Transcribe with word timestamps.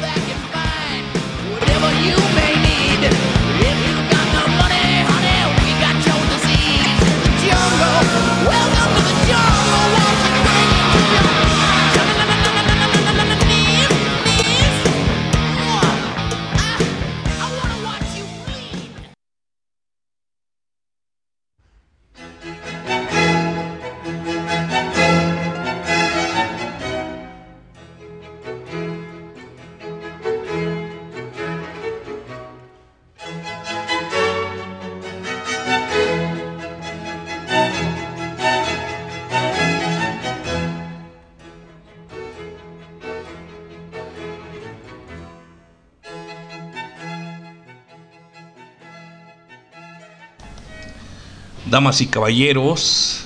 Damas 51.72 52.02
y 52.02 52.06
caballeros. 52.06 53.24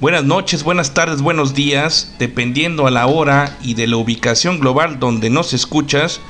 Buenas 0.00 0.24
noches, 0.24 0.64
buenas 0.64 0.94
tardes, 0.94 1.20
buenos 1.20 1.52
días, 1.52 2.14
dependiendo 2.18 2.86
a 2.86 2.90
la 2.90 3.06
hora 3.06 3.58
y 3.62 3.74
de 3.74 3.86
la 3.86 3.98
ubicación 3.98 4.58
global 4.58 4.98
donde 4.98 5.28
nos 5.28 5.52
escuchas 5.52 6.22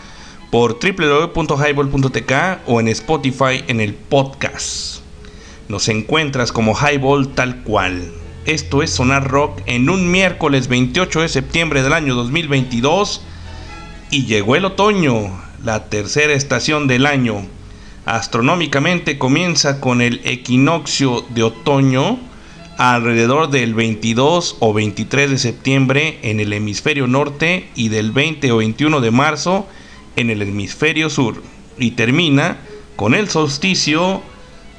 por 0.51 0.81
www.highball.tk 0.81 2.33
o 2.67 2.81
en 2.81 2.89
Spotify 2.89 3.63
en 3.69 3.81
el 3.81 3.95
podcast. 3.95 4.99
Nos 5.69 5.87
encuentras 5.89 6.51
como 6.51 6.75
Highball 6.75 7.29
tal 7.29 7.63
cual. 7.63 8.13
Esto 8.47 8.83
es 8.83 8.91
Sonar 8.91 9.31
Rock 9.31 9.61
en 9.67 9.89
un 9.91 10.11
miércoles 10.11 10.67
28 10.67 11.21
de 11.21 11.29
septiembre 11.29 11.85
del 11.85 11.93
año 11.93 12.17
2022 12.17 13.23
y 14.11 14.27
llegó 14.27 14.57
el 14.57 14.65
otoño, 14.65 15.41
la 15.63 15.85
tercera 15.85 16.33
estación 16.33 16.89
del 16.89 17.07
año 17.07 17.47
astronómicamente 18.07 19.19
comienza 19.19 19.81
con 19.81 20.01
el 20.01 20.21
equinoccio 20.25 21.25
de 21.31 21.43
otoño 21.43 22.19
alrededor 22.77 23.51
del 23.51 23.75
22 23.75 24.57
o 24.61 24.73
23 24.73 25.31
de 25.31 25.39
septiembre 25.39 26.19
en 26.23 26.41
el 26.41 26.53
hemisferio 26.53 27.07
norte 27.07 27.69
y 27.75 27.89
del 27.89 28.13
20 28.13 28.51
o 28.53 28.57
21 28.59 29.01
de 29.01 29.11
marzo 29.11 29.67
en 30.17 30.31
el 30.31 30.43
hemisferio 30.43 31.09
sur 31.09 31.43
y 31.79 31.93
termina 31.93 32.59
con 32.97 33.15
el 33.15 33.29
solsticio 33.29 34.23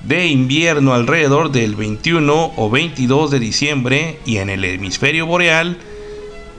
de 0.04 0.28
invierno 0.28 0.94
alrededor 0.94 1.52
del 1.52 1.76
21 1.76 2.54
o 2.56 2.70
22 2.70 3.32
de 3.32 3.40
diciembre 3.40 4.20
y 4.26 4.38
en 4.38 4.50
el 4.50 4.64
hemisferio 4.64 5.26
boreal 5.26 5.78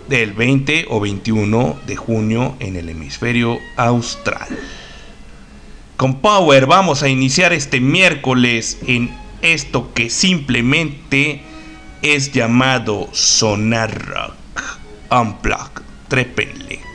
del 0.09 0.33
20 0.33 0.87
o 0.89 1.01
21 1.01 1.79
de 1.87 1.97
junio 1.97 2.57
en 2.61 2.77
el 2.77 2.89
hemisferio 2.89 3.59
austral. 3.77 4.49
Con 5.97 6.21
Power 6.21 6.67
vamos 6.67 7.03
a 7.03 7.09
iniciar 7.09 7.55
este 7.55 7.81
miércoles 7.81 8.79
en 8.87 9.15
esto 9.41 9.93
que 9.95 10.11
simplemente 10.11 11.41
es 12.03 12.33
llamado 12.33 13.09
Sonar 13.13 14.07
Rock 14.07 14.35
Unplugged. 15.11 15.83
Trepenle. 16.09 16.87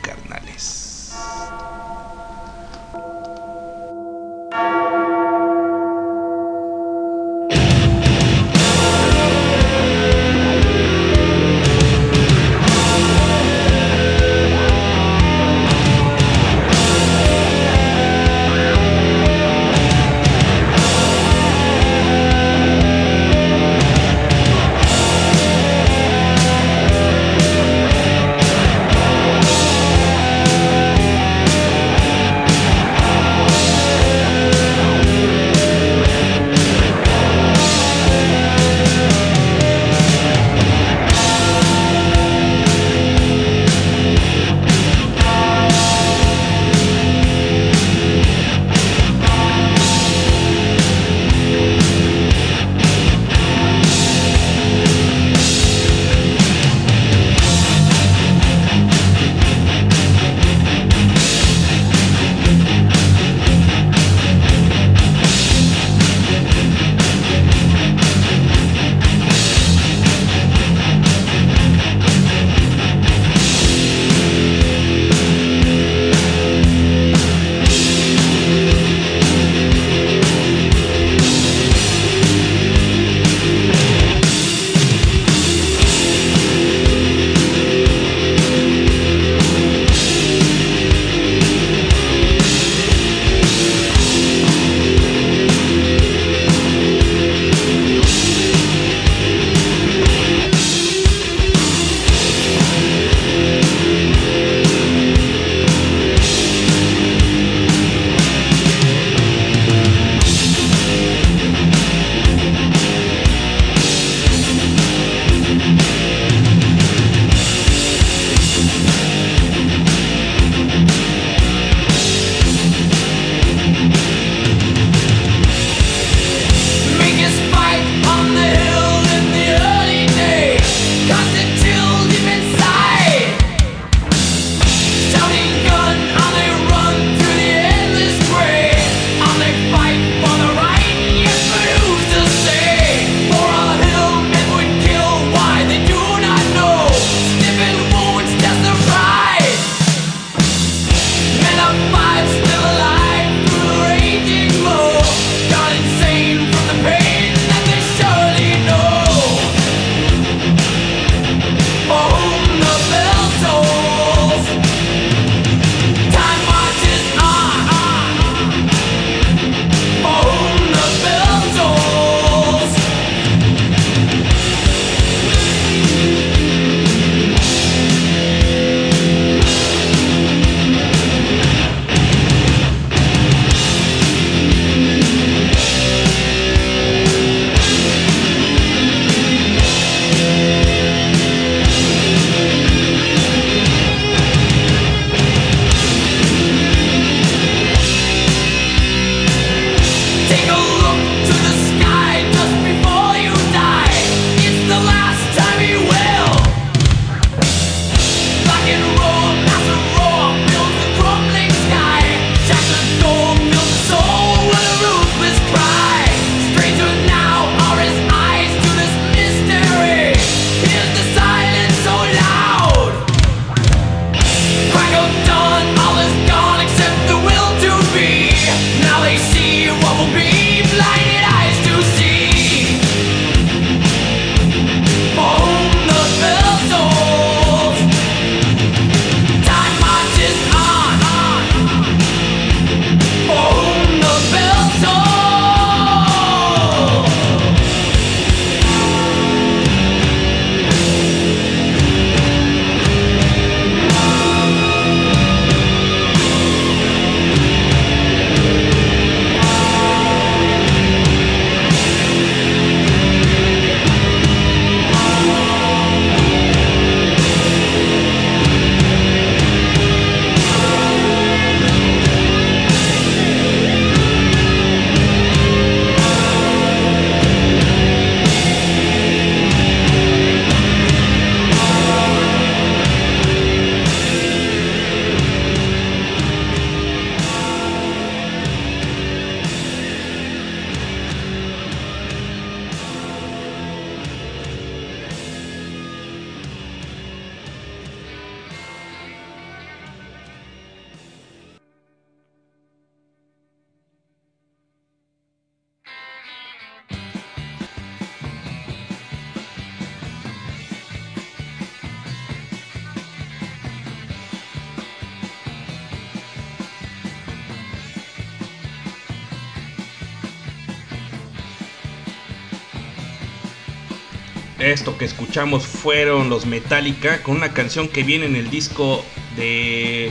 Esto 324.72 324.96
que 324.96 325.04
escuchamos 325.04 325.66
fueron 325.66 326.30
los 326.30 326.46
Metallica 326.46 327.22
con 327.22 327.36
una 327.36 327.52
canción 327.52 327.88
que 327.88 328.02
viene 328.02 328.24
en 328.24 328.36
el 328.36 328.48
disco 328.48 329.04
de 329.36 330.10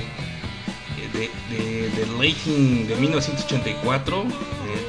de, 1.14 1.30
de, 1.50 1.90
de 1.90 2.86
de 2.86 2.96
1984. 2.96 4.22
Eh, 4.22 4.28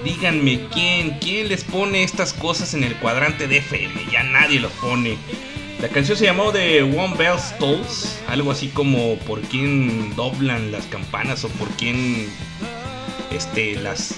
díganme 0.05 0.67
quién, 0.73 1.19
quién 1.21 1.49
les 1.49 1.65
pone 1.65 2.03
estas 2.03 2.35
cosas 2.35 2.75
en 2.75 2.85
el 2.85 2.95
cuadrante 2.97 3.49
de 3.49 3.59
FM. 3.59 3.95
Ya 4.13 4.23
nadie 4.25 4.61
lo 4.61 4.69
pone. 4.69 5.17
La 5.81 5.89
canción 5.89 6.19
se 6.19 6.27
llamó 6.27 6.53
The 6.53 6.83
One 6.83 7.15
Bell 7.17 7.39
Tolls, 7.59 8.21
algo 8.29 8.53
así 8.53 8.69
como 8.69 9.17
por 9.21 9.41
quién 9.41 10.15
doblan 10.15 10.71
las 10.71 10.85
campanas 10.87 11.45
o 11.45 11.49
por 11.49 11.69
quién 11.71 12.29
este, 13.31 13.75
las 13.77 14.15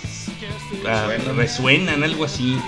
ah, 0.87 1.09
resuenan, 1.37 2.03
algo 2.03 2.25
así. 2.25 2.59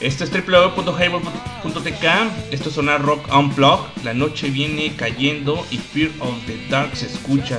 Esto 0.00 0.22
es 0.22 0.30
www.highball.tk. 0.30 2.04
Esto 2.52 2.68
es 2.68 2.74
Sonar 2.74 3.02
Rock 3.02 3.34
Unplugged. 3.34 4.04
La 4.04 4.14
noche 4.14 4.48
viene 4.48 4.94
cayendo 4.94 5.66
y 5.72 5.78
Fear 5.78 6.10
of 6.20 6.36
the 6.46 6.56
Dark 6.70 6.94
se 6.94 7.06
escucha. 7.06 7.58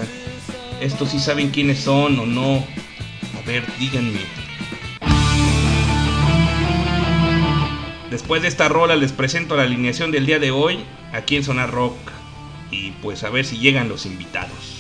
Esto 0.79 1.05
sí 1.05 1.19
saben 1.19 1.50
quiénes 1.50 1.79
son 1.79 2.17
o 2.17 2.25
no. 2.25 2.65
A 3.38 3.41
ver, 3.46 3.65
díganme. 3.77 4.22
Después 8.10 8.41
de 8.41 8.48
esta 8.48 8.69
rola 8.69 8.96
les 8.96 9.12
presento 9.12 9.58
la 9.58 9.63
alineación 9.63 10.12
del 10.12 10.25
día 10.25 10.39
de 10.39 10.51
hoy 10.51 10.79
aquí 11.12 11.36
en 11.36 11.43
Sonar 11.43 11.72
Rock. 11.72 11.98
Y 12.72 12.91
pues 13.01 13.25
a 13.25 13.29
ver 13.29 13.43
si 13.43 13.58
llegan 13.58 13.89
los 13.89 14.05
invitados. 14.05 14.78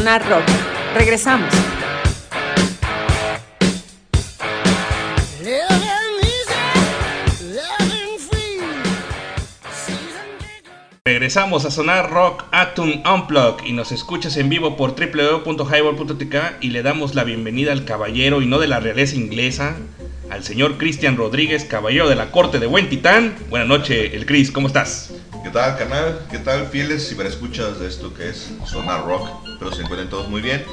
Sonar 0.00 0.26
Rock. 0.30 0.44
Regresamos. 0.94 1.52
Regresamos 11.04 11.66
a 11.66 11.70
Sonar 11.70 12.10
Rock 12.10 12.44
Atom 12.50 13.02
Unplug 13.04 13.62
y 13.66 13.74
nos 13.74 13.92
escuchas 13.92 14.38
en 14.38 14.48
vivo 14.48 14.78
por 14.78 14.94
www.highball.tk 14.94 16.34
y 16.62 16.70
le 16.70 16.82
damos 16.82 17.14
la 17.14 17.24
bienvenida 17.24 17.72
al 17.72 17.84
caballero 17.84 18.40
y 18.40 18.46
no 18.46 18.58
de 18.58 18.68
la 18.68 18.80
realeza 18.80 19.16
inglesa, 19.16 19.76
al 20.30 20.44
señor 20.44 20.78
Cristian 20.78 21.18
Rodríguez, 21.18 21.64
caballero 21.64 22.08
de 22.08 22.16
la 22.16 22.30
corte 22.30 22.58
de 22.58 22.66
Buen 22.66 22.88
Titán. 22.88 23.34
Buenas 23.50 23.68
noches, 23.68 24.14
el 24.14 24.24
Chris, 24.24 24.50
¿cómo 24.50 24.68
estás? 24.68 25.12
¿Qué 25.44 25.50
tal, 25.50 25.76
canal? 25.76 26.22
¿Qué 26.30 26.38
tal, 26.38 26.68
fieles 26.68 27.12
escuchas 27.12 27.80
de 27.80 27.88
esto 27.88 28.14
que 28.14 28.30
es 28.30 28.50
Sonar 28.64 29.04
Rock? 29.04 29.49
Espero 29.60 29.76
se 29.76 29.82
encuentren 29.82 30.08
todos 30.08 30.26
muy 30.30 30.40
bien. 30.40 30.64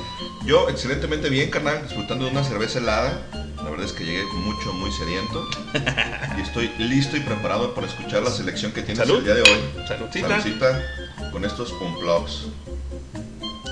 Yo, 0.46 0.70
excelentemente 0.70 1.30
bien, 1.30 1.50
carnal, 1.50 1.84
disfrutando 1.84 2.24
de 2.24 2.32
una 2.32 2.42
cerveza 2.46 2.80
helada. 2.80 3.22
La 3.58 3.70
verdad 3.70 3.86
es 3.86 3.92
que 3.92 4.06
llegué 4.06 4.24
mucho, 4.24 4.72
muy 4.72 4.90
sediento. 4.94 5.46
y 6.38 6.42
estoy 6.42 6.72
listo 6.80 7.18
y 7.18 7.20
preparado 7.20 7.74
para 7.74 7.86
escuchar 7.86 8.24
la 8.24 8.32
selección 8.32 8.72
que 8.72 8.84
tienes 8.84 9.10
el 9.10 9.26
día 9.26 9.34
de 9.34 9.42
hoy. 9.42 9.60
Saludcita. 9.86 10.42
Saludcita 10.42 10.82
con 11.34 11.44
estos 11.44 11.74
unplugs. 11.74 12.46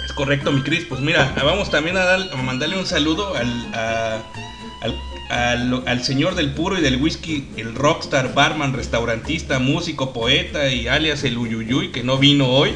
Es 0.04 0.12
correcto, 0.12 0.52
mi 0.52 0.62
Chris. 0.64 0.84
Pues 0.84 1.00
mira, 1.00 1.34
vamos 1.46 1.72
también 1.72 1.96
a, 1.96 2.04
dar, 2.04 2.20
a 2.34 2.36
mandarle 2.36 2.78
un 2.78 2.86
saludo 2.86 3.36
al, 3.36 3.74
al 3.74 4.96
al, 5.30 6.04
señor 6.04 6.36
del 6.36 6.52
puro 6.52 6.78
y 6.78 6.82
del 6.82 7.02
whisky, 7.02 7.48
el 7.56 7.74
rockstar, 7.74 8.34
barman, 8.34 8.74
restaurantista, 8.74 9.60
músico, 9.60 10.12
poeta 10.12 10.70
y 10.70 10.90
alias 10.90 11.24
el 11.24 11.38
Uyuyuy, 11.38 11.94
que 11.94 12.04
no 12.04 12.18
vino 12.18 12.50
hoy. 12.50 12.74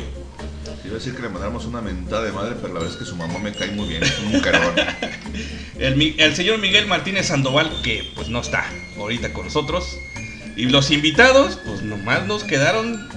Iba 0.90 0.96
a 0.96 1.00
decir 1.00 1.16
que 1.16 1.22
le 1.22 1.30
mandamos 1.30 1.66
una 1.66 1.82
mentada 1.82 2.24
de 2.24 2.32
madre, 2.32 2.56
pero 2.60 2.74
la 2.74 2.80
verdad 2.80 2.96
es 2.96 2.98
que 2.98 3.06
su 3.06 3.16
mamá 3.16 3.38
me 3.38 3.52
cae 3.52 3.70
muy 3.70 3.88
bien, 3.88 4.02
es 4.02 4.20
un 4.20 4.40
carón. 4.40 4.74
el, 5.80 6.36
señor 6.36 6.58
Miguel 6.58 6.88
Martínez 6.88 7.28
Sandoval, 7.28 7.72
que 7.84 8.12
pues 8.16 8.28
no 8.30 8.42
está 8.42 8.66
ahorita 8.98 9.32
con 9.32 9.46
nosotros. 9.46 10.00
Y 10.56 10.66
los 10.66 10.90
invitados, 10.90 11.60
pues 11.64 11.84
nomás 11.84 12.26
nos 12.26 12.44
quedaron. 12.44 13.08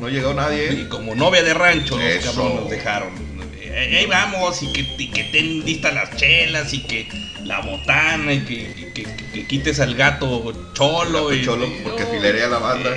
no 0.00 0.08
llegó 0.08 0.32
nadie. 0.32 0.74
Y 0.74 0.88
como 0.88 1.16
novia 1.16 1.42
de 1.42 1.54
rancho, 1.54 1.98
los 1.98 2.24
cabrones 2.24 2.60
nos 2.60 2.70
dejaron 2.70 3.32
ahí 3.74 4.06
vamos, 4.06 4.62
y 4.62 4.72
que, 4.72 4.80
y 4.98 5.10
que 5.10 5.24
ten 5.24 5.64
listas 5.64 5.94
las 5.94 6.16
chelas, 6.16 6.72
y 6.72 6.82
que 6.82 7.08
la 7.44 7.60
botana, 7.60 8.32
y 8.32 8.44
que, 8.44 9.46
quites 9.48 9.80
al 9.80 9.94
gato 9.94 10.52
cholo. 10.74 11.32
y, 11.32 11.44
cholo, 11.44 11.66
porque 11.82 12.06
filerea 12.06 12.48
la 12.48 12.58
banda. 12.58 12.94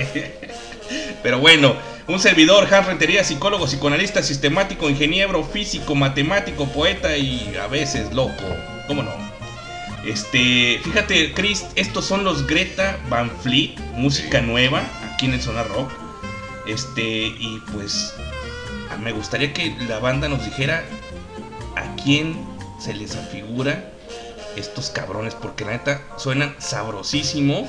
Pero 1.22 1.40
bueno, 1.40 1.76
un 2.08 2.20
servidor, 2.20 2.72
Hans 2.72 2.86
Rentería, 2.86 3.24
psicólogo, 3.24 3.66
psicoanalista, 3.66 4.22
sistemático, 4.22 4.88
ingeniero, 4.88 5.42
físico, 5.42 5.94
matemático, 5.94 6.66
poeta 6.66 7.16
y 7.16 7.56
a 7.60 7.66
veces 7.66 8.12
loco. 8.12 8.44
¿Cómo 8.86 9.02
no? 9.02 9.10
Este, 10.06 10.80
fíjate, 10.84 11.32
Chris, 11.34 11.66
estos 11.74 12.04
son 12.04 12.22
los 12.22 12.46
Greta 12.46 12.98
Van 13.08 13.30
Fleet, 13.42 13.76
música 13.94 14.40
nueva, 14.40 14.82
aquí 15.12 15.26
en 15.26 15.34
el 15.34 15.42
Sonar 15.42 15.68
Rock. 15.68 15.90
Este, 16.68 17.02
y 17.02 17.60
pues 17.72 18.14
me 19.02 19.12
gustaría 19.12 19.52
que 19.52 19.74
la 19.88 19.98
banda 19.98 20.28
nos 20.28 20.44
dijera 20.44 20.84
a 21.74 21.96
quién 22.02 22.36
se 22.78 22.94
les 22.94 23.16
afigura 23.16 23.92
estos 24.56 24.90
cabrones, 24.90 25.34
porque 25.34 25.64
la 25.64 25.72
neta 25.72 26.02
suenan 26.16 26.54
sabrosísimo. 26.58 27.68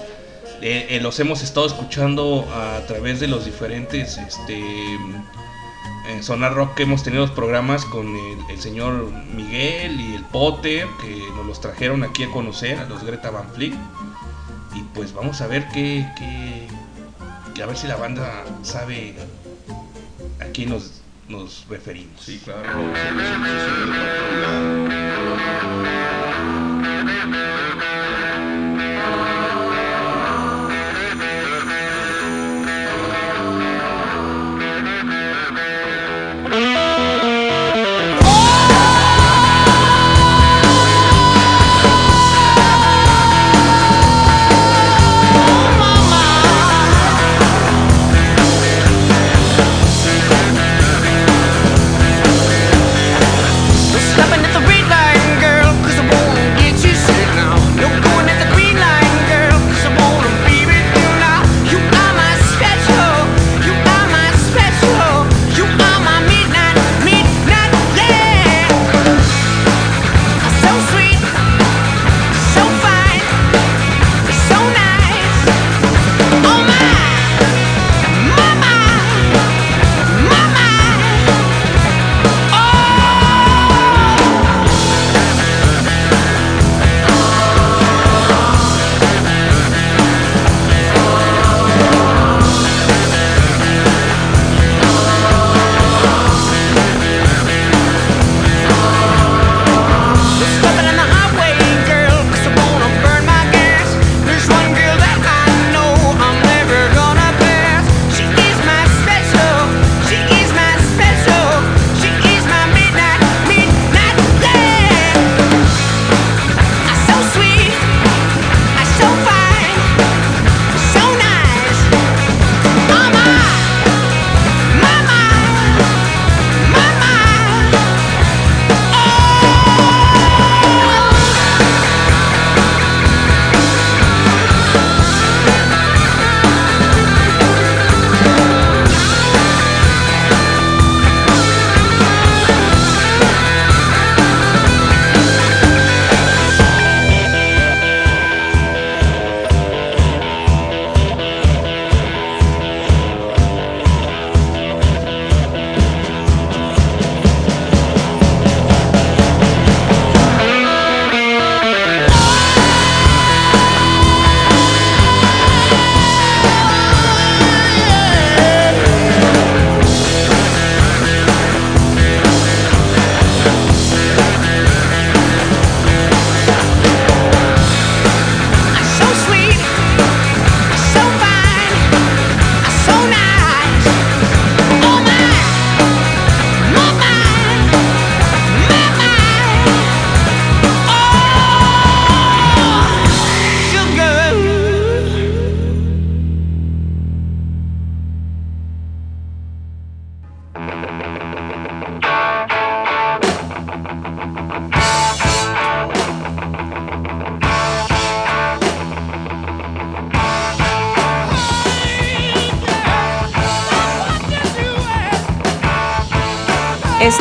Eh, 0.62 0.88
eh, 0.90 1.00
los 1.02 1.20
hemos 1.20 1.44
estado 1.44 1.68
escuchando 1.68 2.48
a 2.52 2.82
través 2.88 3.20
de 3.20 3.28
los 3.28 3.46
diferentes 3.46 4.18
este, 4.18 4.60
eh, 4.96 6.22
Sonar 6.22 6.56
Rock 6.56 6.76
que 6.76 6.84
hemos 6.84 7.04
tenido 7.04 7.22
los 7.22 7.32
programas 7.32 7.86
con 7.86 8.08
el, 8.50 8.60
señor 8.60 9.12
Miguel 9.36 10.00
y 10.02 10.16
el 10.16 10.24
Potter, 10.26 10.88
que 11.00 11.16
nos 11.36 11.46
los 11.46 11.62
trajeron 11.62 12.04
aquí 12.04 12.24
a 12.24 12.32
conocer, 12.32 12.80
a 12.80 12.86
los 12.86 13.04
Greta 13.04 13.30
Van 13.30 13.52
Fleet. 13.52 13.74
Y 14.74 14.82
pues 14.96 15.14
vamos 15.14 15.42
a 15.42 15.48
ver 15.48 15.68
qué, 15.74 16.08
qué, 16.18 17.62
a 17.62 17.66
ver 17.66 17.78
si 17.78 17.88
la 17.88 17.96
banda 17.96 18.44
sabe 18.64 19.16
a 20.40 20.46
quién 20.46 20.70
nos 20.70 21.02
nos 21.30 21.66
referimos. 21.70 22.22
Sí, 22.22 22.42
claro. 22.44 22.64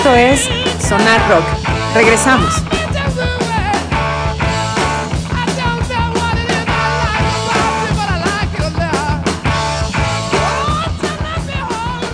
Esto 0.07 0.19
es 0.19 0.87
Sonar 0.87 1.29
Rock. 1.29 1.45
Regresamos. 1.93 2.55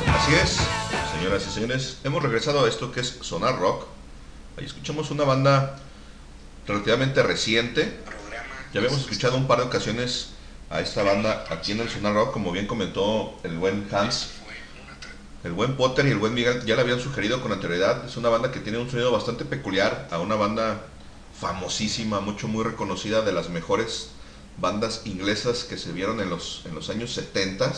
Así 0.08 0.34
es, 0.34 0.56
señoras 1.18 1.46
y 1.46 1.50
señores, 1.50 1.98
hemos 2.02 2.22
regresado 2.22 2.64
a 2.64 2.68
esto 2.70 2.90
que 2.90 3.00
es 3.00 3.18
Sonar 3.20 3.58
Rock. 3.58 3.86
Ahí 4.56 4.64
escuchamos 4.64 5.10
una 5.10 5.24
banda 5.24 5.78
relativamente 6.66 7.22
reciente. 7.22 8.00
Ya 8.72 8.80
habíamos 8.80 9.02
escuchado 9.02 9.36
un 9.36 9.46
par 9.46 9.58
de 9.58 9.64
ocasiones 9.64 10.30
a 10.70 10.80
esta 10.80 11.02
banda 11.02 11.44
aquí 11.50 11.72
en 11.72 11.80
el 11.80 11.90
Sonar 11.90 12.14
Rock, 12.14 12.32
como 12.32 12.52
bien 12.52 12.66
comentó 12.66 13.38
el 13.42 13.58
buen 13.58 13.86
Hans. 13.92 14.31
El 15.44 15.52
buen 15.52 15.76
Potter 15.76 16.06
y 16.06 16.10
el 16.10 16.18
buen 16.18 16.34
Miguel 16.34 16.64
ya 16.64 16.76
la 16.76 16.82
habían 16.82 17.00
sugerido 17.00 17.42
con 17.42 17.50
anterioridad. 17.50 18.04
Es 18.06 18.16
una 18.16 18.28
banda 18.28 18.52
que 18.52 18.60
tiene 18.60 18.78
un 18.78 18.88
sonido 18.88 19.10
bastante 19.10 19.44
peculiar, 19.44 20.06
a 20.12 20.20
una 20.20 20.36
banda 20.36 20.86
famosísima, 21.38 22.20
mucho 22.20 22.46
muy 22.46 22.62
reconocida, 22.62 23.22
de 23.22 23.32
las 23.32 23.48
mejores 23.48 24.10
bandas 24.58 25.02
inglesas 25.04 25.64
que 25.64 25.78
se 25.78 25.90
vieron 25.92 26.20
en 26.20 26.30
los, 26.30 26.62
en 26.66 26.76
los 26.76 26.90
años 26.90 27.12
70. 27.14 27.72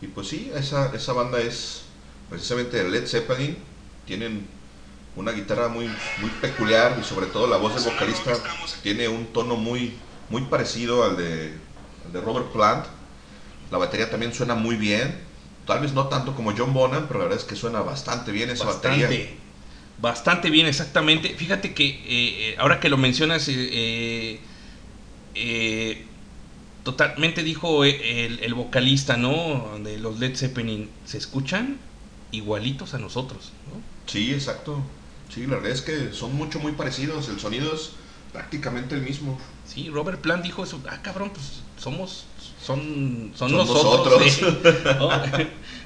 Y 0.00 0.08
pues 0.08 0.26
sí, 0.26 0.50
esa, 0.52 0.92
esa 0.94 1.12
banda 1.12 1.40
es 1.40 1.82
precisamente 2.28 2.88
Led 2.88 3.06
Zeppelin. 3.06 3.56
Tienen 4.04 4.44
una 5.14 5.30
guitarra 5.30 5.68
muy, 5.68 5.86
muy 6.20 6.30
peculiar 6.40 6.96
y 7.00 7.04
sobre 7.04 7.26
todo 7.26 7.46
la 7.46 7.56
voz 7.56 7.76
del 7.76 7.92
vocalista 7.92 8.32
tiene 8.82 9.06
un 9.06 9.26
tono 9.32 9.54
muy, 9.54 9.94
muy 10.28 10.42
parecido 10.42 11.04
al 11.04 11.16
de, 11.16 11.54
al 12.04 12.12
de 12.12 12.20
Robert 12.20 12.50
Plant. 12.52 12.86
La 13.70 13.78
batería 13.78 14.10
también 14.10 14.34
suena 14.34 14.56
muy 14.56 14.74
bien. 14.74 15.27
Tal 15.68 15.80
vez 15.80 15.92
no 15.92 16.08
tanto 16.08 16.34
como 16.34 16.52
John 16.56 16.72
Bonham, 16.72 17.06
pero 17.06 17.20
la 17.20 17.26
verdad 17.26 17.38
es 17.38 17.44
que 17.44 17.54
suena 17.54 17.80
bastante 17.82 18.32
bien 18.32 18.50
esa 18.50 18.64
batería. 18.64 19.06
Bastante, 19.06 19.36
bastante 20.00 20.50
bien, 20.50 20.66
exactamente. 20.66 21.34
Fíjate 21.36 21.74
que 21.74 21.86
eh, 21.86 22.00
eh, 22.06 22.56
ahora 22.58 22.80
que 22.80 22.88
lo 22.88 22.96
mencionas, 22.96 23.46
eh, 23.48 23.52
eh, 23.54 24.40
eh, 25.34 26.06
totalmente 26.84 27.42
dijo 27.42 27.84
el, 27.84 28.40
el 28.40 28.54
vocalista, 28.54 29.16
¿no? 29.18 29.78
De 29.84 29.98
los 29.98 30.18
Led 30.18 30.36
Zeppelin, 30.36 30.90
se 31.04 31.18
escuchan 31.18 31.78
igualitos 32.32 32.94
a 32.94 32.98
nosotros, 32.98 33.52
¿no? 33.66 33.82
Sí, 34.06 34.32
exacto. 34.32 34.82
Sí, 35.28 35.46
la 35.46 35.56
verdad 35.56 35.72
es 35.72 35.82
que 35.82 36.12
son 36.14 36.34
mucho, 36.34 36.60
muy 36.60 36.72
parecidos. 36.72 37.28
El 37.28 37.38
sonido 37.38 37.74
es 37.74 37.90
prácticamente 38.32 38.94
el 38.94 39.02
mismo. 39.02 39.38
Sí, 39.66 39.90
Robert 39.90 40.20
Plant 40.22 40.42
dijo 40.42 40.64
eso, 40.64 40.80
ah 40.88 41.02
cabrón, 41.02 41.30
pues 41.30 41.62
somos, 41.78 42.24
son, 42.68 43.32
son, 43.34 43.50
Son 43.50 43.58
nosotros. 43.58 44.20
nosotros. 44.20 44.62
¿eh? 44.64 44.96
¿No? 44.98 45.10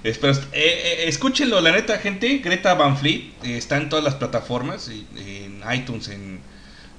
Espero- 0.04 0.32
eh, 0.32 0.48
eh, 0.52 1.04
escúchenlo, 1.06 1.60
la 1.60 1.70
neta, 1.72 1.98
gente, 1.98 2.38
Greta 2.38 2.74
Van 2.74 2.96
Fleet 2.96 3.32
eh, 3.44 3.56
está 3.56 3.76
en 3.76 3.88
todas 3.88 4.04
las 4.04 4.16
plataformas, 4.16 4.88
en 4.88 5.62
iTunes, 5.72 6.08
en, 6.08 6.40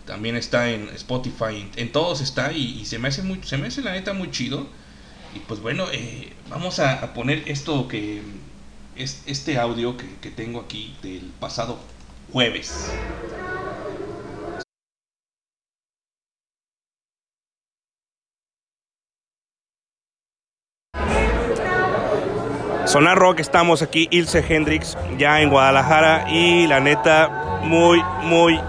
también 0.06 0.36
está 0.38 0.70
en 0.70 0.88
Spotify, 0.96 1.56
en, 1.62 1.72
en 1.76 1.92
todos 1.92 2.22
está 2.22 2.54
y, 2.54 2.80
y 2.82 2.86
se 2.86 2.98
me 3.00 3.10
hace 3.10 3.24
muy, 3.24 3.40
se 3.44 3.58
me 3.58 3.68
hace 3.68 3.82
la 3.82 3.92
neta 3.92 4.14
muy 4.14 4.32
chido. 4.32 4.68
Y 5.36 5.40
pues 5.40 5.60
bueno, 5.60 5.86
vamos 6.50 6.80
a, 6.80 6.94
a 7.04 7.14
poner 7.14 7.44
esto 7.48 7.88
que 7.88 8.22
es 8.96 9.24
este 9.26 9.58
audio 9.58 9.98
que, 9.98 10.06
que 10.22 10.30
tengo 10.30 10.62
aquí 10.62 10.96
del 11.02 11.32
pasado 11.40 11.80
jueves. 12.32 13.00
Sonar 22.94 23.18
Rock, 23.18 23.40
estamos 23.40 23.82
aquí, 23.82 24.08
Ilse 24.12 24.46
Hendrix, 24.48 24.96
ya 25.18 25.42
en 25.42 25.50
Guadalajara 25.50 26.26
y 26.30 26.68
la 26.68 26.80
neta, 26.80 27.28
muy, 27.64 28.00
muy 28.22 28.62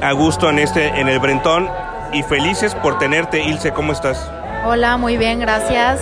a 0.00 0.12
gusto 0.12 0.48
en 0.48 0.60
este, 0.60 0.86
en 0.86 1.08
el 1.08 1.18
Brentón 1.18 1.68
y 2.12 2.22
felices 2.22 2.76
por 2.76 2.98
tenerte, 2.98 3.42
Ilse, 3.42 3.72
¿cómo 3.72 3.92
estás? 3.92 4.30
Hola, 4.64 4.96
muy 4.96 5.16
bien, 5.16 5.40
gracias. 5.40 6.00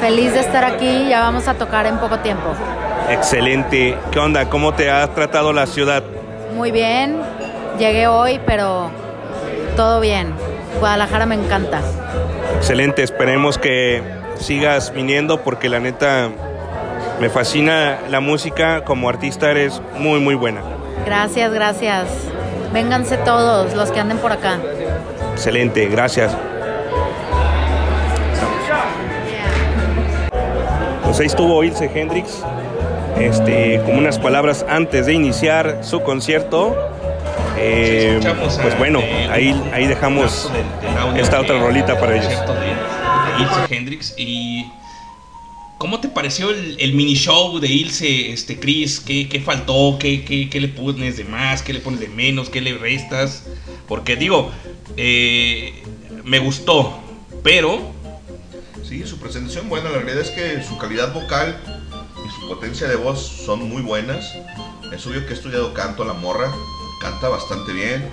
Feliz 0.00 0.32
de 0.34 0.38
estar 0.38 0.62
aquí, 0.62 1.08
ya 1.08 1.22
vamos 1.22 1.48
a 1.48 1.54
tocar 1.54 1.84
en 1.86 1.98
poco 1.98 2.20
tiempo. 2.20 2.54
Excelente, 3.10 3.98
¿qué 4.12 4.18
onda? 4.20 4.48
¿Cómo 4.48 4.72
te 4.72 4.88
ha 4.88 5.04
tratado 5.14 5.52
la 5.52 5.66
ciudad? 5.66 6.04
Muy 6.54 6.70
bien, 6.70 7.20
llegué 7.76 8.06
hoy, 8.06 8.40
pero 8.46 8.88
todo 9.74 9.98
bien. 9.98 10.32
Guadalajara 10.78 11.26
me 11.26 11.34
encanta. 11.34 11.80
Excelente, 12.54 13.02
esperemos 13.02 13.58
que 13.58 14.00
sigas 14.36 14.92
viniendo 14.92 15.40
porque 15.42 15.68
la 15.68 15.80
neta 15.80 16.30
me 17.20 17.28
fascina 17.28 17.98
la 18.08 18.20
música, 18.20 18.84
como 18.84 19.08
artista 19.08 19.50
eres 19.50 19.80
muy, 19.98 20.20
muy 20.20 20.34
buena. 20.34 20.60
Gracias, 21.04 21.52
gracias. 21.52 22.08
Vénganse 22.72 23.16
todos 23.18 23.74
los 23.74 23.90
que 23.90 24.00
anden 24.00 24.18
por 24.18 24.32
acá. 24.32 24.58
Excelente, 25.32 25.86
gracias. 25.86 26.36
Pues 31.04 31.20
ahí 31.20 31.26
estuvo 31.26 31.64
Ilse 31.64 31.90
Hendrix, 31.92 32.44
este, 33.18 33.80
como 33.84 33.98
unas 33.98 34.18
palabras 34.18 34.64
antes 34.68 35.06
de 35.06 35.14
iniciar 35.14 35.78
su 35.80 36.02
concierto. 36.02 36.76
Eh, 37.56 38.20
pues 38.62 38.78
bueno, 38.78 39.00
ahí, 39.32 39.60
ahí 39.72 39.86
dejamos 39.86 40.52
esta 41.16 41.40
otra 41.40 41.58
rolita 41.58 41.98
para 41.98 42.16
ellos. 42.16 42.28
De 42.28 43.42
Ilse 43.42 43.74
Hendrix 43.74 44.14
y 44.16 44.70
¿Cómo 45.78 46.00
te 46.00 46.08
pareció 46.08 46.50
el, 46.50 46.76
el 46.80 46.92
mini 46.94 47.14
show 47.14 47.60
de 47.60 47.68
Ilse, 47.68 48.32
este 48.32 48.58
Chris? 48.58 49.00
¿Qué, 49.00 49.28
qué 49.28 49.40
faltó? 49.40 49.96
¿Qué, 49.98 50.24
qué, 50.24 50.50
qué 50.50 50.60
le 50.60 50.68
pones 50.68 51.16
de 51.16 51.24
más? 51.24 51.62
¿Qué 51.62 51.72
le 51.72 51.80
pones 51.80 52.00
de 52.00 52.08
menos? 52.08 52.50
¿Qué 52.50 52.60
le 52.60 52.76
restas? 52.76 53.44
Porque 53.86 54.16
digo, 54.16 54.50
eh, 54.96 55.82
me 56.24 56.40
gustó, 56.40 57.00
pero 57.44 57.96
Sí, 58.88 59.06
su 59.06 59.18
presentación 59.18 59.68
buena, 59.68 59.90
la 59.90 59.98
realidad 59.98 60.22
es 60.22 60.30
que 60.30 60.62
su 60.62 60.78
calidad 60.78 61.12
vocal 61.12 61.60
y 62.26 62.40
su 62.40 62.48
potencia 62.48 62.88
de 62.88 62.96
voz 62.96 63.20
son 63.20 63.68
muy 63.68 63.82
buenas. 63.82 64.32
Es 64.94 65.06
obvio 65.06 65.26
que 65.26 65.34
ha 65.34 65.36
estudiado 65.36 65.74
canto 65.74 66.06
la 66.06 66.14
morra, 66.14 66.50
canta 66.98 67.28
bastante 67.28 67.74
bien, 67.74 68.10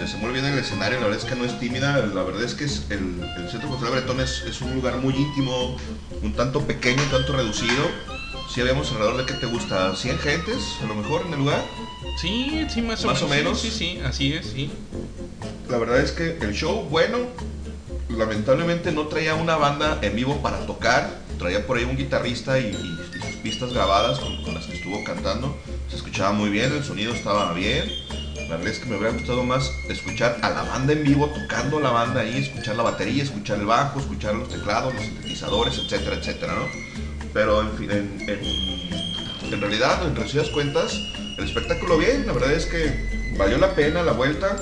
se 0.00 0.06
desenvuelve 0.06 0.40
bien 0.40 0.46
en 0.50 0.58
el 0.58 0.64
escenario, 0.64 0.98
la 0.98 1.08
verdad 1.08 1.22
es 1.22 1.28
que 1.30 1.36
no 1.36 1.44
es 1.44 1.58
tímida, 1.60 1.98
la 1.98 2.22
verdad 2.22 2.42
es 2.42 2.54
que 2.54 2.64
es 2.64 2.84
el, 2.88 3.22
el 3.36 3.48
Centro 3.50 3.68
Cultural 3.68 3.92
Bretón 3.92 4.18
es, 4.20 4.42
es 4.48 4.62
un 4.62 4.74
lugar 4.74 4.96
muy 4.96 5.14
íntimo, 5.14 5.76
un 6.22 6.32
tanto 6.32 6.62
pequeño, 6.66 7.02
un 7.02 7.10
tanto 7.10 7.34
reducido. 7.34 7.84
Si 8.48 8.62
habíamos 8.62 8.90
alrededor 8.92 9.18
de 9.18 9.26
que 9.26 9.34
te 9.34 9.44
gusta 9.44 9.94
100 9.94 10.18
gentes, 10.20 10.56
a 10.82 10.86
lo 10.86 10.94
mejor 10.94 11.26
en 11.26 11.34
el 11.34 11.38
lugar. 11.40 11.62
sí, 12.18 12.64
sí, 12.70 12.80
más 12.80 13.04
o 13.04 13.08
Más 13.08 13.20
o 13.22 13.28
menos. 13.28 13.44
menos. 13.44 13.60
Sí, 13.60 13.70
sí, 13.70 13.76
sí, 13.96 14.00
así 14.02 14.32
es, 14.32 14.46
sí. 14.46 14.70
La 15.68 15.76
verdad 15.76 16.00
es 16.00 16.12
que 16.12 16.38
el 16.40 16.54
show, 16.54 16.86
bueno, 16.88 17.18
lamentablemente 18.08 18.92
no 18.92 19.06
traía 19.06 19.34
una 19.34 19.56
banda 19.56 19.98
en 20.00 20.16
vivo 20.16 20.40
para 20.40 20.64
tocar. 20.66 21.20
Traía 21.38 21.66
por 21.66 21.76
ahí 21.76 21.84
un 21.84 21.96
guitarrista 21.98 22.58
y, 22.58 22.64
y- 22.68 23.18
y 23.18 23.20
sus 23.20 23.36
pistas 23.42 23.72
grabadas 23.74 24.18
con, 24.18 24.42
con 24.44 24.54
las 24.54 24.64
que 24.64 24.76
estuvo 24.76 25.04
cantando. 25.04 25.56
Se 25.90 25.96
escuchaba 25.96 26.32
muy 26.32 26.48
bien, 26.48 26.72
el 26.72 26.82
sonido 26.84 27.12
estaba 27.14 27.52
bien. 27.52 27.84
La 28.50 28.56
verdad 28.56 28.72
es 28.72 28.80
que 28.80 28.86
me 28.86 28.96
hubiera 28.96 29.12
gustado 29.12 29.44
más 29.44 29.76
escuchar 29.88 30.38
a 30.42 30.50
la 30.50 30.62
banda 30.64 30.92
en 30.92 31.04
vivo, 31.04 31.28
tocando 31.28 31.78
la 31.78 31.90
banda 31.90 32.22
ahí, 32.22 32.36
escuchar 32.38 32.74
la 32.74 32.82
batería, 32.82 33.22
escuchar 33.22 33.60
el 33.60 33.66
bajo, 33.66 34.00
escuchar 34.00 34.34
los 34.34 34.48
teclados, 34.48 34.92
los 34.92 35.04
sintetizadores, 35.04 35.78
etcétera, 35.78 36.16
etcétera, 36.16 36.54
¿no? 36.56 36.66
Pero 37.32 37.60
en, 37.60 37.70
fin, 37.78 37.90
en, 37.92 39.60
realidad, 39.60 40.04
en 40.04 40.16
resumidas 40.16 40.50
cuentas, 40.50 40.94
el 41.38 41.44
espectáculo 41.44 41.96
bien, 41.96 42.26
la 42.26 42.32
verdad 42.32 42.52
es 42.52 42.66
que 42.66 43.36
valió 43.38 43.56
la 43.56 43.72
pena 43.76 44.02
la 44.02 44.12
vuelta. 44.12 44.56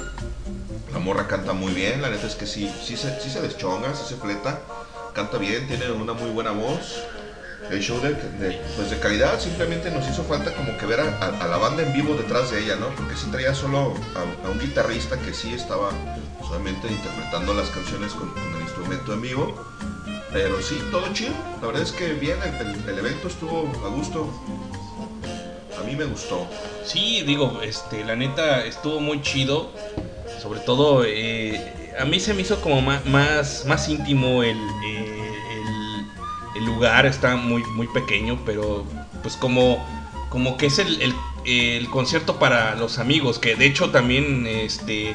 La 0.92 0.98
morra 0.98 1.26
canta 1.26 1.54
muy 1.54 1.72
bien, 1.72 2.02
la 2.02 2.10
neta 2.10 2.26
es 2.26 2.34
que 2.34 2.46
sí, 2.46 2.70
sí 2.84 2.94
se, 2.94 3.18
sí 3.22 3.30
se 3.30 3.40
deschonga, 3.40 3.94
sí 3.94 4.02
se 4.06 4.16
fleta, 4.16 4.60
canta 5.14 5.38
bien, 5.38 5.66
tiene 5.66 5.90
una 5.92 6.12
muy 6.12 6.28
buena 6.28 6.50
voz. 6.50 7.04
El 7.70 7.82
show 7.82 8.00
de, 8.00 8.12
pues 8.76 8.88
de 8.88 8.98
calidad 8.98 9.38
simplemente 9.38 9.90
nos 9.90 10.08
hizo 10.08 10.22
falta 10.24 10.52
como 10.52 10.76
que 10.78 10.86
ver 10.86 11.00
a, 11.00 11.46
la 11.46 11.56
banda 11.58 11.82
en 11.82 11.92
vivo 11.92 12.14
detrás 12.14 12.50
de 12.50 12.60
ella, 12.60 12.76
¿no? 12.76 12.88
Porque 12.94 13.14
sí 13.14 13.26
traía 13.30 13.54
solo 13.54 13.94
a, 14.14 14.48
un 14.48 14.58
guitarrista 14.58 15.18
que 15.18 15.34
sí 15.34 15.52
estaba 15.52 15.90
solamente 16.46 16.88
interpretando 16.88 17.52
las 17.52 17.68
canciones 17.68 18.12
con, 18.14 18.32
el 18.56 18.62
instrumento 18.62 19.12
en 19.12 19.20
vivo. 19.20 19.54
Pero 20.32 20.60
sí, 20.62 20.78
todo 20.90 21.12
chido. 21.12 21.32
La 21.60 21.66
verdad 21.66 21.82
es 21.82 21.92
que 21.92 22.12
bien, 22.14 22.36
el, 22.42 22.88
el- 22.90 22.98
evento 22.98 23.28
estuvo 23.28 23.70
a 23.84 23.88
gusto. 23.88 24.32
A 25.78 25.82
mí 25.82 25.94
me 25.94 26.04
gustó. 26.04 26.46
Sí, 26.84 27.22
digo, 27.22 27.60
este, 27.62 28.04
la 28.04 28.16
neta 28.16 28.64
estuvo 28.64 29.00
muy 29.00 29.20
chido. 29.20 29.70
Sobre 30.40 30.60
todo, 30.60 31.04
eh, 31.04 31.92
a 31.98 32.04
mí 32.04 32.20
se 32.20 32.32
me 32.34 32.42
hizo 32.42 32.60
como 32.60 32.80
ma- 32.80 33.02
más, 33.06 33.64
más, 33.66 33.88
íntimo 33.88 34.42
el, 34.42 34.56
eh, 34.86 35.17
el, 36.58 36.64
lugar. 36.64 37.06
Está 37.06 37.36
muy, 37.36 37.62
muy 37.64 37.86
pequeño, 37.88 38.40
pero 38.44 38.84
pues 39.22 39.36
como, 39.36 39.84
como 40.30 40.56
que 40.56 40.66
es 40.66 40.78
el, 40.78 41.14
el, 41.44 41.88
concierto 41.90 42.38
para 42.38 42.74
los 42.74 42.98
amigos. 42.98 43.38
Que 43.38 43.56
de 43.56 43.66
hecho 43.66 43.90
también 43.90 44.46
este, 44.46 45.14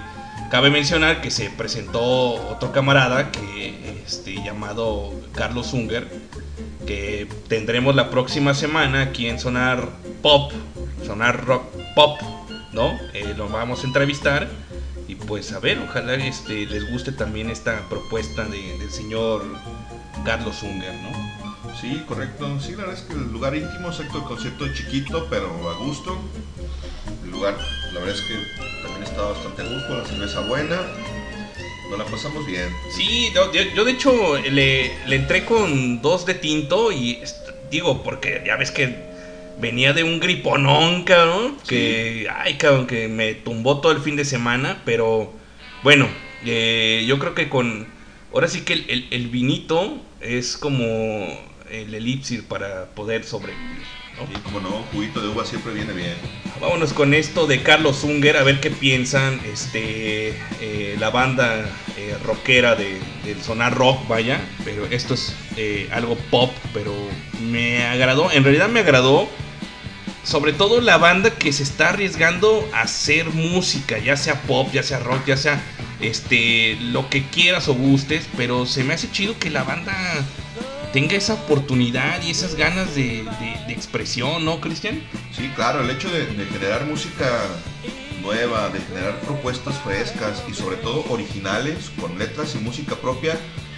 cabe 0.51 0.69
mencionar 0.69 1.21
que 1.21 1.31
se 1.31 1.49
presentó 1.49 2.01
otro 2.01 2.71
camarada 2.71 3.31
que, 3.31 4.01
este, 4.05 4.35
llamado 4.43 5.11
Carlos 5.33 5.73
Unger 5.73 6.07
que 6.85 7.29
tendremos 7.47 7.95
la 7.95 8.09
próxima 8.09 8.53
semana 8.53 9.03
aquí 9.03 9.27
en 9.27 9.39
Sonar 9.39 9.89
Pop 10.21 10.51
Sonar 11.05 11.45
Rock 11.45 11.63
Pop, 11.95 12.19
¿no? 12.71 12.97
Eh, 13.13 13.33
lo 13.37 13.47
vamos 13.49 13.83
a 13.83 13.87
entrevistar 13.87 14.49
y 15.07 15.15
pues 15.15 15.51
a 15.53 15.59
ver, 15.59 15.79
ojalá 15.79 16.15
este, 16.15 16.65
les 16.65 16.89
guste 16.91 17.11
también 17.11 17.49
esta 17.49 17.87
propuesta 17.89 18.45
de- 18.45 18.77
del 18.77 18.89
señor 18.89 19.43
Carlos 20.25 20.61
Unger, 20.63 20.93
¿no? 20.95 21.73
Sí, 21.79 22.03
correcto. 22.07 22.59
Sí, 22.59 22.71
la 22.71 22.85
verdad 22.85 22.95
es 22.95 23.01
que 23.01 23.13
el 23.13 23.31
lugar 23.31 23.55
íntimo, 23.55 23.89
exacto, 23.89 24.19
el 24.19 24.23
concierto 24.23 24.73
chiquito, 24.73 25.27
pero 25.29 25.47
a 25.69 25.75
gusto. 25.75 26.17
El 27.23 27.31
lugar, 27.31 27.57
la 27.93 27.99
verdad 27.99 28.15
es 28.15 28.21
que 28.21 28.35
también 28.81 29.03
está 29.03 29.21
bastante 29.23 29.61
a 29.61 29.65
gusto, 29.65 29.97
la 29.97 30.05
cerveza 30.05 30.39
buena. 30.41 30.79
Nos 31.89 31.99
la 31.99 32.05
pasamos 32.05 32.45
bien. 32.45 32.69
Sí, 32.95 33.31
yo, 33.33 33.51
de 33.85 33.91
hecho 33.91 34.37
le, 34.37 34.91
le 35.05 35.15
entré 35.15 35.45
con 35.45 36.01
dos 36.01 36.25
de 36.25 36.35
tinto 36.35 36.91
y 36.91 37.21
digo, 37.69 38.03
porque 38.03 38.43
ya 38.45 38.55
ves 38.55 38.71
que 38.71 39.13
venía 39.59 39.93
de 39.93 40.03
un 40.03 40.19
griponón, 40.19 41.03
cabrón, 41.03 41.57
que, 41.67 42.27
ay, 42.33 42.55
cabrón, 42.55 42.87
que 42.87 43.07
me 43.07 43.33
tumbó 43.33 43.81
todo 43.81 43.91
el 43.91 43.99
fin 43.99 44.15
de 44.15 44.25
semana, 44.25 44.81
pero 44.85 45.33
bueno, 45.83 46.07
eh, 46.45 47.03
yo 47.07 47.19
creo 47.19 47.33
que 47.33 47.49
con, 47.49 47.87
ahora 48.33 48.47
sí 48.47 48.61
que 48.61 48.73
el, 48.73 48.85
el- 48.89 49.07
el 49.11 49.27
vinito 49.29 49.97
es 50.19 50.57
como 50.57 50.75
el 51.69 51.93
elipsir 51.93 52.47
para 52.47 52.85
poder 52.95 53.23
sobrevivir, 53.23 53.83
¿no? 54.17 54.23
Y 54.31 54.41
como 54.41 54.59
no, 54.59 54.69
juguito 54.91 55.21
de 55.21 55.27
uva 55.29 55.45
siempre 55.45 55.73
viene 55.73 55.93
bien. 55.93 56.15
Vámonos 56.61 56.93
con 56.93 57.13
esto 57.13 57.47
de 57.47 57.63
Carlos 57.63 58.03
Unger, 58.03 58.37
a 58.37 58.43
ver 58.43 58.59
qué 58.61 58.69
piensan 58.71 59.41
este, 59.45 60.29
eh, 60.61 60.95
la 60.99 61.09
banda 61.09 61.65
eh, 61.97 62.15
rockera 62.23 62.75
de, 62.75 63.01
del 63.25 63.41
sonar 63.41 63.73
rock, 63.75 64.07
vaya. 64.07 64.39
Pero 64.63 64.85
esto 64.85 65.15
es 65.15 65.35
eh, 65.57 65.89
algo 65.91 66.15
pop, 66.29 66.51
pero 66.73 66.93
me 67.41 67.83
agradó, 67.85 68.31
en 68.31 68.43
realidad 68.43 68.69
me 68.69 68.81
agradó. 68.81 69.29
Sobre 70.23 70.53
todo 70.53 70.79
la 70.79 70.97
banda 70.97 71.31
que 71.37 71.51
se 71.51 71.63
está 71.63 71.89
arriesgando 71.89 72.69
a 72.73 72.83
hacer 72.83 73.29
música, 73.31 73.97
ya 73.99 74.15
sea 74.15 74.41
pop, 74.43 74.69
ya 74.71 74.81
sea 74.81 74.99
rock, 74.99 75.25
ya 75.25 75.35
sea 75.35 75.61
este 76.03 76.75
lo 76.75 77.09
que 77.09 77.23
quieras 77.23 77.67
o 77.67 77.73
gustes, 77.73 78.27
pero 78.37 78.65
se 78.65 78.83
me 78.83 78.93
hace 78.93 79.09
chido 79.11 79.37
que 79.39 79.49
la 79.49 79.63
banda 79.63 79.93
tenga 80.93 81.15
esa 81.15 81.33
oportunidad 81.33 82.21
y 82.21 82.29
esas 82.29 82.55
ganas 82.55 82.93
de, 82.93 83.25
expresión, 83.67 84.45
¿no, 84.45 84.61
Cristian? 84.61 85.01
Sí, 85.35 85.49
claro, 85.55 85.81
el 85.81 85.89
hecho 85.89 86.09
de, 86.11 86.27
generar 86.45 86.85
música 86.85 87.25
nueva, 88.21 88.69
de 88.69 88.79
generar 88.79 89.19
propuestas 89.21 89.75
frescas 89.79 90.43
y 90.47 90.53
sobre 90.53 90.77
todo 90.77 91.03
originales, 91.09 91.91
con 91.99 92.17
letras 92.19 92.55
y 92.55 92.59
música 92.59 92.95
propia, 92.95 93.37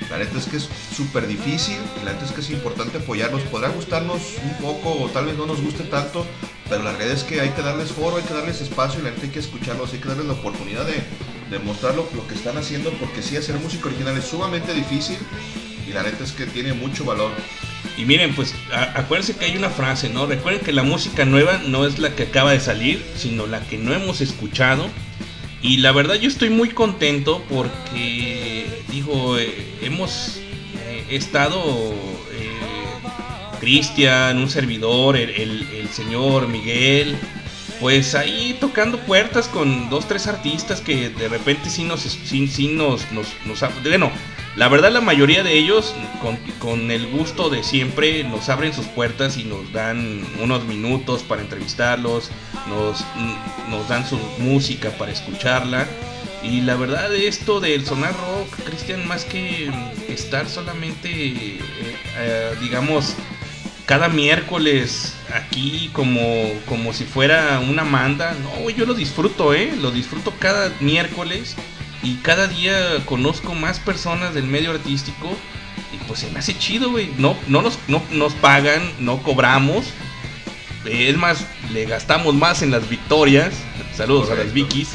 la 0.09 0.17
neta 0.17 0.37
es 0.37 0.45
que 0.45 0.57
es 0.57 0.69
súper 0.93 1.25
difícil, 1.25 1.77
la 2.03 2.11
neta 2.11 2.25
es 2.25 2.31
que 2.31 2.41
es 2.41 2.49
importante 2.49 2.97
apoyarnos, 2.97 3.41
podrá 3.43 3.69
gustarnos 3.69 4.21
un 4.43 4.57
poco 4.57 5.01
o 5.01 5.09
tal 5.09 5.25
vez 5.25 5.37
no 5.37 5.45
nos 5.45 5.61
guste 5.61 5.83
tanto, 5.85 6.25
pero 6.69 6.83
la 6.83 6.91
realidad 6.91 7.17
es 7.17 7.23
que 7.23 7.39
hay 7.39 7.49
que 7.51 7.61
darles 7.61 7.93
foro, 7.93 8.17
hay 8.17 8.23
que 8.23 8.33
darles 8.33 8.59
espacio 8.59 8.99
y 8.99 9.03
la 9.03 9.11
neta 9.11 9.23
hay 9.23 9.29
que 9.29 9.39
escucharlos, 9.39 9.93
hay 9.93 9.99
que 9.99 10.09
darles 10.09 10.25
la 10.25 10.33
oportunidad 10.33 10.85
de, 10.85 11.01
de 11.49 11.59
mostrar 11.59 11.95
lo, 11.95 12.07
que 12.27 12.33
están 12.33 12.57
haciendo, 12.57 12.91
porque 12.93 13.21
sí, 13.21 13.37
hacer 13.37 13.55
música 13.57 13.87
original 13.87 14.17
es 14.17 14.25
sumamente 14.25 14.73
difícil 14.73 15.17
y 15.87 15.91
la 15.93 16.03
neta 16.03 16.23
es 16.23 16.31
que 16.31 16.45
tiene 16.45 16.73
mucho 16.73 17.05
valor. 17.05 17.31
Y 17.97 18.05
miren, 18.05 18.33
pues 18.35 18.53
acuérdense 18.95 19.35
que 19.35 19.45
hay 19.45 19.55
una 19.55 19.69
frase, 19.69 20.09
¿no? 20.09 20.25
Recuerden 20.25 20.61
que 20.63 20.73
la 20.73 20.83
música 20.83 21.23
nueva 21.23 21.61
no 21.67 21.85
es 21.85 21.99
la 21.99 22.15
que 22.15 22.23
acaba 22.23 22.51
de 22.51 22.59
salir, 22.59 23.03
sino 23.15 23.45
la 23.47 23.61
que 23.61 23.77
no 23.77 23.93
hemos 23.93 24.21
escuchado. 24.21 24.89
Y 25.61 25.77
la 25.77 25.91
verdad 25.91 26.15
yo 26.15 26.27
estoy 26.27 26.49
muy 26.49 26.69
contento 26.69 27.43
porque, 27.49 28.65
digo, 28.89 29.37
eh, 29.37 29.65
hemos 29.81 30.37
eh, 30.87 31.05
estado, 31.09 31.93
eh, 32.33 32.49
Cristian, 33.59 34.37
un 34.39 34.49
servidor, 34.49 35.15
el- 35.17 35.31
el 35.73 35.89
señor 35.89 36.47
Miguel, 36.47 37.15
pues 37.79 38.15
ahí 38.15 38.57
tocando 38.59 38.99
puertas 38.99 39.47
con 39.47 39.89
dos, 39.89 40.07
tres 40.07 40.27
artistas 40.27 40.81
que 40.81 41.09
de 41.09 41.27
repente 41.27 41.69
sí 41.69 41.83
nos, 41.83 42.01
sí, 42.01 42.47
sí 42.47 42.67
nos, 42.69 43.11
nos, 43.11 43.27
bueno, 43.83 44.11
la 44.55 44.69
verdad 44.69 44.91
la 44.91 45.01
mayoría 45.01 45.43
de 45.43 45.57
ellos 45.57 45.93
con, 46.21 46.37
con 46.59 46.91
el 46.91 47.07
gusto 47.07 47.49
de 47.49 47.63
siempre 47.63 48.23
nos 48.23 48.49
abren 48.49 48.73
sus 48.73 48.85
puertas 48.85 49.37
y 49.37 49.43
nos 49.43 49.71
dan 49.73 50.25
unos 50.41 50.63
minutos 50.65 51.23
para 51.23 51.41
entrevistarlos, 51.41 52.31
nos, 52.67 53.03
nos 53.69 53.87
dan 53.89 54.07
su 54.07 54.17
música 54.39 54.91
para 54.91 55.11
escucharla. 55.11 55.85
Y 56.43 56.61
la 56.61 56.75
verdad 56.75 57.13
esto 57.15 57.59
del 57.59 57.85
sonar 57.85 58.13
rock, 58.13 58.65
Cristian, 58.65 59.07
más 59.07 59.25
que 59.25 59.71
estar 60.07 60.47
solamente, 60.47 61.09
eh, 61.09 61.59
eh, 62.17 62.51
digamos, 62.61 63.15
cada 63.85 64.09
miércoles 64.09 65.13
aquí 65.33 65.89
como, 65.93 66.21
como 66.67 66.93
si 66.93 67.03
fuera 67.05 67.59
una 67.59 67.83
manda. 67.83 68.33
No, 68.41 68.69
yo 68.69 68.85
lo 68.85 68.93
disfruto, 68.93 69.53
¿eh? 69.53 69.73
Lo 69.79 69.91
disfruto 69.91 70.31
cada 70.39 70.71
miércoles 70.79 71.55
y 72.03 72.15
cada 72.17 72.47
día 72.47 73.03
conozco 73.05 73.53
más 73.53 73.79
personas 73.79 74.33
del 74.33 74.45
medio 74.45 74.71
artístico 74.71 75.29
y 75.93 75.97
pues 76.07 76.19
se 76.21 76.31
me 76.31 76.39
hace 76.39 76.57
chido, 76.57 76.91
güey. 76.91 77.11
No, 77.17 77.37
no, 77.47 77.61
nos, 77.61 77.77
no 77.87 78.01
nos 78.11 78.33
pagan, 78.33 78.81
no 78.99 79.21
cobramos. 79.21 79.85
Es 80.85 81.17
más, 81.17 81.45
le 81.73 81.85
gastamos 81.85 82.35
más 82.35 82.61
en 82.61 82.71
las 82.71 82.87
victorias. 82.89 83.53
Saludos 83.95 84.29
a 84.31 84.35
las. 84.35 84.53
Vikis. 84.53 84.89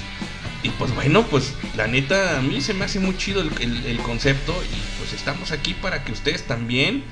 Y 0.63 0.69
pues 0.71 0.95
bueno, 0.95 1.25
pues 1.27 1.55
la 1.77 1.87
neta, 1.87 2.39
a 2.39 2.43
mí 2.43 2.61
se 2.61 2.75
me 2.75 2.85
hace 2.85 3.01
muy 3.01 3.17
chido 3.17 3.41
el, 3.41 3.51
el- 3.61 3.87
el 3.87 3.99
concepto 4.01 4.53
y 4.53 4.99
pues 4.99 5.13
estamos 5.15 5.53
aquí 5.53 5.73
para 5.75 6.05
que 6.05 6.13
ustedes 6.13 6.43
también 6.47 7.03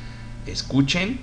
escuchen 0.46 1.18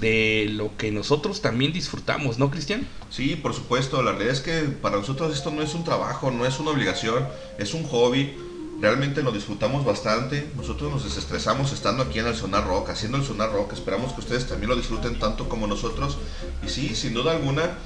de 0.00 0.48
lo 0.50 0.76
que 0.76 0.90
nosotros 0.90 1.40
también 1.40 1.72
disfrutamos, 1.72 2.38
¿no, 2.38 2.50
Cristian? 2.50 2.86
Sí, 3.10 3.36
por 3.36 3.54
supuesto, 3.54 4.02
la 4.02 4.12
realidad 4.12 4.34
es 4.34 4.40
que 4.40 4.60
para 4.62 4.96
nosotros 4.96 5.34
esto 5.34 5.50
no 5.50 5.62
es 5.62 5.74
un 5.74 5.84
trabajo, 5.84 6.30
no 6.30 6.44
es 6.44 6.58
una 6.60 6.70
obligación, 6.70 7.26
es 7.58 7.74
un 7.74 7.84
hobby. 7.84 8.34
Realmente 8.78 9.22
lo 9.22 9.32
disfrutamos 9.32 9.86
bastante. 9.86 10.50
Nosotros 10.54 10.92
nos 10.92 11.04
desestresamos 11.04 11.72
estando 11.72 12.02
aquí 12.02 12.18
en 12.18 12.26
el 12.26 12.36
Sonar 12.36 12.66
Rock, 12.66 12.90
haciendo 12.90 13.16
el 13.16 13.24
Sonar 13.24 13.50
Rock. 13.50 13.72
Esperamos 13.72 14.12
que 14.12 14.20
ustedes 14.20 14.46
también 14.46 14.68
lo 14.68 14.76
disfruten 14.76 15.18
tanto 15.18 15.48
como 15.48 15.66
nosotros. 15.66 16.18
Y 16.62 16.68
sí, 16.68 16.94
sin 16.94 17.14
duda 17.14 17.32
alguna, 17.32 17.78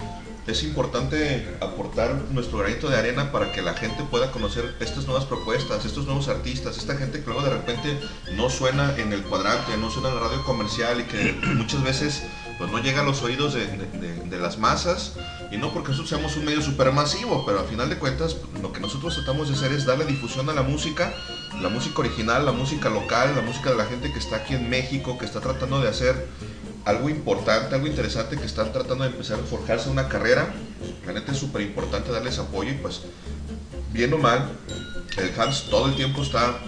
es 0.50 0.62
importante 0.62 1.56
aportar 1.60 2.14
nuestro 2.30 2.58
granito 2.58 2.88
de 2.88 2.96
arena 2.98 3.32
para 3.32 3.52
que 3.52 3.62
la 3.62 3.74
gente 3.74 4.02
pueda 4.04 4.30
conocer 4.32 4.74
estas 4.80 5.04
nuevas 5.06 5.24
propuestas, 5.24 5.84
estos 5.84 6.06
nuevos 6.06 6.28
artistas, 6.28 6.76
esta 6.78 6.96
gente 6.96 7.20
que 7.20 7.26
luego 7.26 7.42
de 7.42 7.50
repente 7.50 7.98
no 8.36 8.50
suena 8.50 8.96
en 8.98 9.12
el 9.12 9.22
cuadrante, 9.22 9.76
no 9.78 9.90
suena 9.90 10.08
en 10.08 10.16
la 10.16 10.20
radio 10.22 10.42
comercial 10.44 11.00
y 11.00 11.04
que 11.04 11.32
muchas 11.54 11.82
veces 11.82 12.22
pues 12.58 12.70
no 12.70 12.78
llega 12.78 13.00
a 13.00 13.04
los 13.04 13.22
oídos 13.22 13.54
de, 13.54 13.66
de- 13.66 14.38
las 14.40 14.56
masas. 14.58 15.14
Y 15.50 15.58
no 15.58 15.70
porque 15.72 15.88
nosotros 15.90 16.08
seamos 16.08 16.36
un 16.36 16.44
medio 16.46 16.62
super 16.62 16.92
masivo, 16.92 17.44
pero 17.44 17.60
al 17.60 17.66
final 17.66 17.90
de 17.90 17.96
cuentas 17.98 18.36
lo 18.62 18.72
que 18.72 18.80
nosotros 18.80 19.14
tratamos 19.16 19.48
de 19.48 19.54
hacer 19.54 19.72
es 19.72 19.84
darle 19.84 20.04
difusión 20.06 20.48
a 20.48 20.54
la 20.54 20.62
música, 20.62 21.12
la 21.60 21.68
música 21.68 21.98
original, 22.00 22.46
la 22.46 22.52
música 22.52 22.88
local, 22.88 23.32
la 23.36 23.42
música 23.42 23.70
de 23.70 23.76
la 23.76 23.84
gente 23.84 24.10
que 24.12 24.18
está 24.18 24.36
aquí 24.36 24.54
en 24.54 24.70
México, 24.70 25.18
que 25.18 25.26
está 25.26 25.40
tratando 25.40 25.80
de 25.80 25.88
hacer 25.88 26.26
algo 26.84 27.08
importante, 27.08 27.74
algo 27.74 27.86
interesante, 27.86 28.36
que 28.36 28.46
están 28.46 28.72
tratando 28.72 29.04
de 29.04 29.10
empezar 29.10 29.38
a 29.38 29.42
forjarse 29.42 29.90
una 29.90 30.08
carrera. 30.08 30.52
La 31.06 31.12
neta 31.12 31.32
es 31.32 31.38
súper 31.38 31.62
importante 31.62 32.10
darles 32.10 32.38
apoyo 32.38 32.70
y 32.70 32.74
pues, 32.74 33.02
bien 33.92 34.12
o 34.12 34.18
mal, 34.18 34.50
el 35.16 35.40
Hans 35.40 35.64
todo 35.64 35.86
el 35.86 35.96
tiempo 35.96 36.22
está 36.22 36.58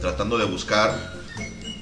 tratando 0.00 0.38
de 0.38 0.46
buscar 0.46 1.19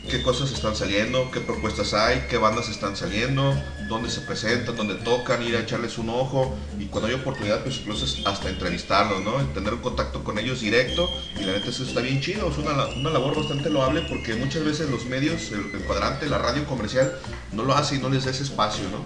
qué 0.09 0.23
cosas 0.23 0.51
están 0.53 0.75
saliendo, 0.75 1.31
qué 1.31 1.41
propuestas 1.41 1.95
hay, 1.95 2.27
qué 2.29 2.39
bandas 2.39 2.69
están 2.69 2.97
saliendo, 2.97 3.55
dónde 3.89 4.11
se 4.11 4.21
presentan, 4.23 4.77
dónde 4.77 4.95
tocan, 4.97 5.43
ir 5.43 5.57
a 5.57 5.61
echarles 5.61 5.99
un 5.99 6.09
ojo 6.11 6.57
y 6.79 6.87
cuando 6.87 7.09
hay 7.09 7.15
oportunidad 7.15 7.63
pues 7.63 7.79
incluso 7.79 8.07
hasta 8.29 8.49
entrevistarlos, 8.49 9.23
¿no? 9.23 9.33
Tener 9.55 9.75
un 9.75 9.81
contacto 9.81 10.25
con 10.25 10.39
ellos 10.39 10.61
directo 10.61 11.09
y 11.39 11.45
la 11.45 11.53
neta 11.53 11.69
eso 11.69 11.85
está 11.85 12.01
bien 12.01 12.21
chido, 12.21 12.51
es 12.51 12.59
una, 12.59 12.87
una 12.87 13.11
labor 13.11 13.37
bastante 13.37 13.71
loable 13.71 14.03
porque 14.09 14.35
muchas 14.35 14.65
veces 14.65 14.91
los 14.91 15.05
medios, 15.07 15.53
el, 15.53 15.71
el 15.75 15.85
cuadrante, 15.87 16.27
la 16.27 16.39
radio 16.39 16.65
comercial 16.65 17.13
no 17.53 17.63
lo 17.65 17.75
hace 17.75 17.97
y 17.97 17.99
no 17.99 18.09
les 18.09 18.25
da 18.25 18.31
ese 18.31 18.43
espacio, 18.43 18.85
¿no? 18.91 19.05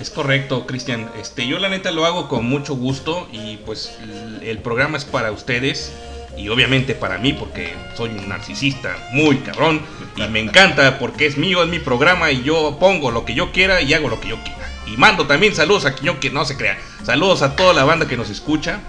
Es 0.00 0.08
correcto, 0.08 0.66
Cristian. 0.66 1.10
Este, 1.20 1.46
yo 1.46 1.58
la 1.58 1.68
neta 1.68 1.90
lo 1.90 2.06
hago 2.06 2.26
con 2.26 2.46
mucho 2.46 2.74
gusto 2.74 3.28
y 3.32 3.58
pues 3.58 3.92
el 4.40 4.58
programa 4.60 4.96
es 4.96 5.04
para 5.04 5.30
ustedes 5.30 5.92
y 6.36 6.48
obviamente 6.48 6.94
para 6.94 7.18
mí 7.18 7.32
porque 7.32 7.74
soy 7.96 8.10
un 8.10 8.28
narcisista 8.28 8.96
muy 9.12 9.38
cabrón 9.38 9.80
y 10.16 10.22
me 10.28 10.40
encanta 10.40 10.98
porque 10.98 11.26
es 11.26 11.36
mío, 11.36 11.62
es 11.62 11.68
mi 11.68 11.78
programa 11.78 12.30
y 12.30 12.42
yo 12.42 12.76
pongo 12.78 13.10
lo 13.10 13.24
que 13.24 13.34
yo 13.34 13.52
quiera 13.52 13.80
y 13.80 13.92
hago 13.94 14.08
lo 14.08 14.20
que 14.20 14.28
yo 14.28 14.42
quiera. 14.42 14.58
Y 14.86 14.96
mando 14.96 15.26
también 15.26 15.54
saludos 15.54 15.84
a 15.84 15.94
quien 15.94 16.18
que 16.18 16.30
no 16.30 16.44
se 16.44 16.56
crea. 16.56 16.78
Saludos 17.04 17.42
a 17.42 17.54
toda 17.54 17.74
la 17.74 17.84
banda 17.84 18.08
que 18.08 18.16
nos 18.16 18.30
escucha. 18.30 18.80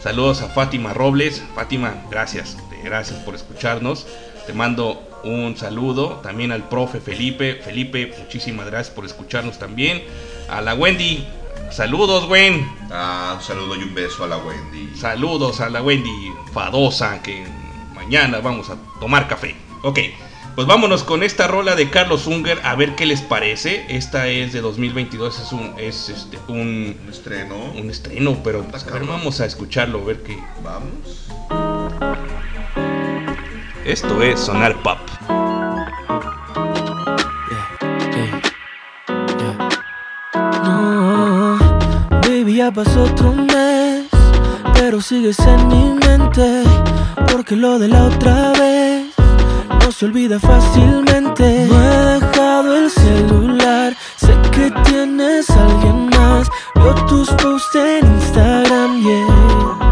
Saludos 0.00 0.42
a 0.42 0.48
Fátima 0.48 0.92
Robles. 0.92 1.42
Fátima, 1.54 1.94
gracias. 2.10 2.56
Gracias 2.84 3.18
por 3.20 3.34
escucharnos. 3.34 4.06
Te 4.46 4.52
mando 4.52 5.02
un 5.24 5.56
saludo 5.56 6.20
también 6.22 6.52
al 6.52 6.68
profe 6.68 7.00
Felipe. 7.00 7.60
Felipe, 7.64 8.14
muchísimas 8.18 8.66
gracias 8.66 8.94
por 8.94 9.06
escucharnos 9.06 9.58
también. 9.58 10.04
A 10.48 10.60
la 10.60 10.74
Wendy, 10.74 11.26
saludos, 11.70 12.26
Gwen. 12.26 12.68
Ah, 12.90 13.34
un 13.36 13.42
saludo 13.42 13.76
y 13.76 13.82
un 13.82 13.94
beso 13.94 14.24
a 14.24 14.28
la 14.28 14.38
Wendy. 14.38 14.90
Saludos 14.96 15.60
a 15.60 15.68
la 15.70 15.82
Wendy 15.82 16.32
Fadosa, 16.52 17.22
que 17.22 17.44
mañana 17.94 18.40
vamos 18.40 18.70
a 18.70 18.76
tomar 19.00 19.28
café. 19.28 19.54
Ok, 19.82 19.98
Pues 20.54 20.66
vámonos 20.66 21.04
con 21.04 21.22
esta 21.22 21.46
rola 21.46 21.74
de 21.76 21.90
Carlos 21.90 22.26
Unger 22.26 22.60
a 22.64 22.74
ver 22.76 22.94
qué 22.96 23.04
les 23.04 23.20
parece. 23.20 23.84
Esta 23.88 24.28
es 24.28 24.52
de 24.54 24.62
2022, 24.62 25.38
es 25.38 25.52
un 25.52 25.74
es 25.76 26.08
este 26.08 26.38
un, 26.48 26.96
Un 27.04 27.08
estreno. 27.10 27.56
un 27.56 27.90
estreno, 27.90 28.38
pero 28.42 28.62
pues, 28.64 28.82
a 28.84 28.86
ver, 28.86 29.00
cabrón. 29.00 29.08
vamos 29.18 29.40
a 29.40 29.44
escucharlo, 29.46 30.00
a 30.00 30.04
ver 30.04 30.22
qué. 30.22 30.38
Vamos. 30.64 31.28
Esto 33.84 34.22
es 34.22 34.40
Sonar 34.40 34.82
Pop. 34.82 34.98
Ya 42.56 42.70
pasó 42.70 43.02
otro 43.02 43.32
mes, 43.32 44.06
pero 44.72 45.02
sigues 45.02 45.38
en 45.40 45.68
mi 45.68 45.92
mente, 45.92 46.62
porque 47.30 47.54
lo 47.54 47.78
de 47.78 47.88
la 47.88 48.04
otra 48.04 48.52
vez 48.52 49.12
no 49.68 49.92
se 49.92 50.06
olvida 50.06 50.40
fácilmente. 50.40 51.66
No 51.68 51.82
he 51.82 52.18
dejado 52.18 52.76
el 52.76 52.90
celular, 52.90 53.94
sé 54.16 54.34
que 54.52 54.72
tienes 54.88 55.50
a 55.50 55.66
alguien 55.66 56.08
más, 56.08 56.48
veo 56.76 56.94
tus 57.06 57.28
posts 57.32 57.74
en 57.74 58.06
Instagram, 58.06 59.02
yeah. 59.02 59.88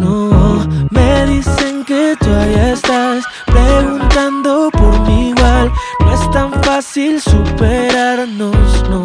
No, 0.00 0.66
me 0.90 1.26
dicen 1.26 1.84
que 1.84 2.16
tú 2.18 2.30
allá 2.34 2.72
estás 2.72 3.24
preguntando 3.46 4.70
por 4.72 4.98
mí 5.06 5.28
igual. 5.28 5.70
No 6.00 6.14
es 6.14 6.30
tan 6.32 6.52
fácil 6.64 7.20
superarnos, 7.20 8.88
no. 8.90 9.04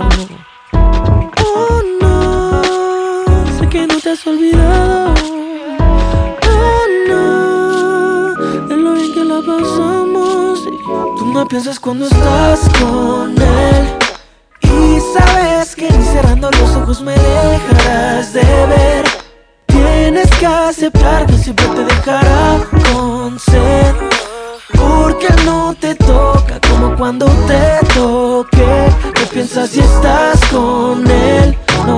Te 4.06 4.12
has 4.12 4.28
olvidado. 4.28 5.16
Oh 6.48 6.86
no, 7.10 8.68
de 8.68 8.78
lo 8.78 8.94
bien 8.94 9.12
que 9.16 9.26
la 9.26 9.40
pasamos. 9.42 10.60
Tú 11.18 11.26
no 11.34 11.48
piensas 11.48 11.80
cuando 11.80 12.06
estás 12.06 12.70
con 12.80 13.34
él. 13.42 13.98
Y 14.62 15.00
sabes 15.18 15.76
que 15.76 15.90
ni 15.90 16.06
cerrando 16.06 16.52
los 16.52 16.76
ojos 16.76 17.02
me 17.02 17.14
dejarás 17.14 18.32
de 18.32 18.44
ver. 18.44 19.06
Tienes 19.66 20.30
que 20.40 20.46
aceptar 20.46 21.26
que 21.26 21.38
siempre 21.40 21.66
te 21.70 21.86
dejará 21.86 22.60
con 22.94 23.40
sed. 23.40 23.96
Porque 24.74 25.30
no 25.46 25.74
te 25.80 25.96
toca 25.96 26.60
como 26.70 26.96
cuando 26.96 27.26
te 27.48 27.80
toque. 27.96 28.68
¿Qué 29.16 29.26
piensas 29.34 29.72
si 29.72 29.80
estás 29.80 30.40
con 30.52 31.10
él? 31.10 31.58
No, 31.88 31.98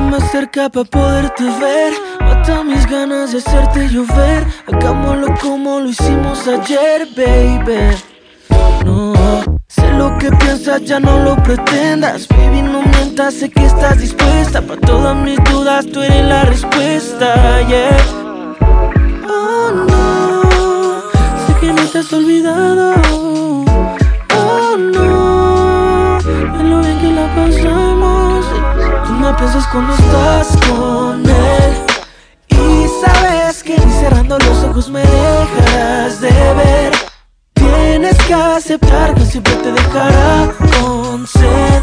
tírame 0.00 0.20
cerca 0.30 0.68
para 0.68 0.84
poderte 0.84 1.44
ver. 1.44 1.92
Mata 2.20 2.64
mis 2.64 2.86
ganas 2.86 3.32
de 3.32 3.38
hacerte 3.38 3.88
llover. 3.88 4.46
Hagámoslo 4.72 5.34
como 5.40 5.80
lo 5.80 5.88
hicimos 5.88 6.46
ayer, 6.46 7.08
baby. 7.16 7.96
No, 8.84 9.14
sé 9.68 9.92
lo 9.92 10.16
que 10.18 10.30
piensas, 10.32 10.82
ya 10.84 11.00
no 11.00 11.18
lo 11.24 11.36
pretendas. 11.42 12.26
Baby, 12.28 12.62
no 12.62 12.82
mientas, 12.82 13.34
sé 13.34 13.50
que 13.50 13.66
estás 13.66 13.98
dispuesta. 13.98 14.60
Para 14.62 14.80
todas 14.80 15.16
mis 15.16 15.38
dudas, 15.44 15.86
tú 15.86 16.02
eres 16.02 16.24
la 16.24 16.44
respuesta, 16.44 17.60
yeah. 17.68 17.96
Oh 19.28 19.70
no, 19.88 21.02
sé 21.46 21.60
que 21.60 21.72
no 21.72 21.82
te 21.86 21.98
has 21.98 22.12
olvidado. 22.12 23.29
Piensas 29.40 29.66
cuando 29.68 29.94
estás 29.94 30.48
con 30.68 31.22
él. 31.28 31.72
Y 32.48 32.86
sabes 33.02 33.62
que 33.62 33.76
ni 33.78 33.92
cerrando 33.92 34.38
los 34.38 34.64
ojos 34.64 34.90
me 34.90 35.00
dejarás 35.00 36.20
de 36.20 36.30
ver. 36.30 36.92
Tienes 37.54 38.16
que 38.18 38.34
aceptar 38.34 39.14
que 39.14 39.24
siempre 39.24 39.54
te 39.54 39.72
dejará 39.72 40.52
con 40.80 41.26
sed. 41.26 41.82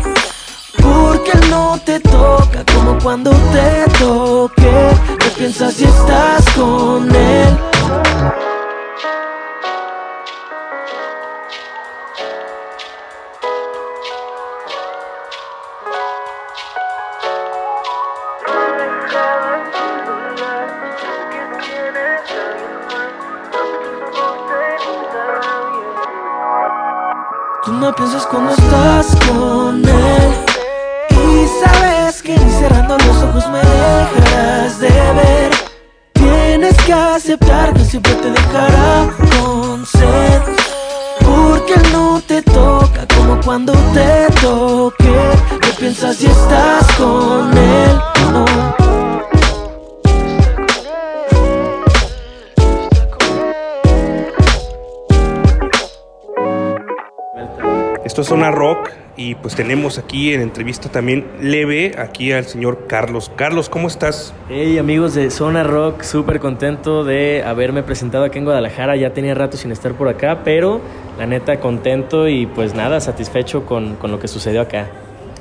Porque 0.82 1.32
él 1.32 1.50
no 1.50 1.80
te 1.84 2.00
toca 2.00 2.64
como 2.74 2.98
cuando 3.00 3.32
te 3.32 3.92
toque. 3.98 4.90
¿Qué 5.20 5.30
piensas 5.38 5.74
si 5.74 5.86
estás 5.86 6.46
con 6.56 7.14
él? 7.14 8.47
Piensas 27.98 28.28
cuando 28.28 28.52
estás 28.52 29.08
con 29.28 29.84
él 29.84 30.34
Y 31.10 31.48
sabes 31.66 32.22
que 32.22 32.38
ni 32.38 32.52
cerrando 32.52 32.96
los 32.98 33.24
ojos 33.24 33.50
me 33.50 33.58
dejarás 33.58 34.80
de 34.80 34.90
ver 34.90 35.52
Tienes 36.14 36.78
que 36.84 36.94
aceptar 36.94 37.74
que 37.74 37.84
siempre 37.84 38.14
te 38.14 38.32
dejará 38.32 39.10
con 39.18 39.86
sed 39.86 40.42
Porque 41.26 41.74
él 41.74 41.92
no 41.92 42.22
te 42.22 42.42
toca 42.44 43.08
como 43.16 43.42
cuando 43.42 43.74
te 43.94 44.28
toque 44.42 45.32
¿Qué 45.62 45.70
piensas 45.80 46.18
si 46.18 46.28
estás 46.28 46.86
con 46.98 47.58
él? 47.58 48.02
No. 48.32 48.77
Esto 58.18 58.24
es 58.24 58.30
Zona 58.30 58.50
Rock 58.50 58.90
y 59.16 59.36
pues 59.36 59.54
tenemos 59.54 60.00
aquí 60.00 60.34
en 60.34 60.42
entrevista 60.42 60.90
también 60.90 61.28
leve 61.40 61.92
aquí 62.00 62.32
al 62.32 62.46
señor 62.46 62.88
Carlos. 62.88 63.32
Carlos, 63.36 63.70
¿cómo 63.70 63.88
estás? 63.88 64.34
Hey 64.50 64.80
amigos 64.80 65.14
de 65.14 65.30
Zona 65.30 65.62
Rock, 65.62 66.02
súper 66.02 66.40
contento 66.40 67.04
de 67.04 67.44
haberme 67.46 67.84
presentado 67.84 68.24
aquí 68.24 68.40
en 68.40 68.46
Guadalajara. 68.46 68.96
Ya 68.96 69.14
tenía 69.14 69.36
rato 69.36 69.56
sin 69.56 69.72
estar 69.72 69.94
por 69.94 70.08
acá, 70.08 70.42
pero 70.44 70.82
la 71.20 71.28
neta 71.28 71.60
contento 71.60 72.28
y 72.28 72.48
pues 72.48 72.74
nada, 72.74 73.00
satisfecho 73.02 73.68
con, 73.68 73.98
con 73.98 74.10
lo 74.10 74.20
que 74.20 74.28
sucedió 74.28 74.62
acá. 74.62 74.88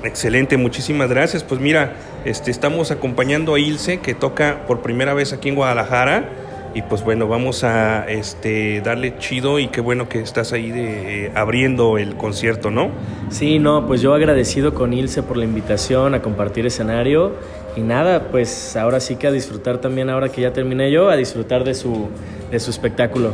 Excelente, 0.04 0.58
muchísimas 0.58 1.08
gracias. 1.08 1.44
Pues 1.44 1.58
mira, 1.58 1.94
este, 2.26 2.50
estamos 2.50 2.90
acompañando 2.90 3.54
a 3.54 3.58
Ilse 3.58 4.00
que 4.00 4.12
toca 4.12 4.66
por 4.66 4.82
primera 4.82 5.14
vez 5.14 5.32
aquí 5.32 5.48
en 5.48 5.54
Guadalajara 5.54 6.28
y 6.76 6.82
pues 6.82 7.02
bueno, 7.02 7.26
vamos 7.26 7.64
a 7.64 8.06
este, 8.06 8.82
darle 8.82 9.16
chido 9.16 9.58
y 9.58 9.68
qué 9.68 9.80
bueno 9.80 10.10
que 10.10 10.20
estás 10.20 10.52
ahí 10.52 10.70
de, 10.70 11.24
eh, 11.24 11.32
abriendo 11.34 11.96
el 11.96 12.16
concierto, 12.16 12.70
¿no? 12.70 12.90
Sí, 13.30 13.58
no, 13.58 13.86
pues 13.86 14.02
yo 14.02 14.12
agradecido 14.12 14.74
con 14.74 14.92
Ilse 14.92 15.22
por 15.22 15.38
la 15.38 15.46
invitación 15.46 16.12
a 16.12 16.20
compartir 16.20 16.66
escenario 16.66 17.32
y 17.76 17.80
nada, 17.80 18.28
pues 18.30 18.76
ahora 18.76 19.00
sí 19.00 19.16
que 19.16 19.26
a 19.26 19.32
disfrutar 19.32 19.78
también, 19.78 20.10
ahora 20.10 20.28
que 20.28 20.42
ya 20.42 20.52
terminé 20.52 20.92
yo, 20.92 21.08
a 21.08 21.16
disfrutar 21.16 21.64
de 21.64 21.72
su, 21.72 22.10
de 22.50 22.60
su 22.60 22.70
espectáculo. 22.70 23.32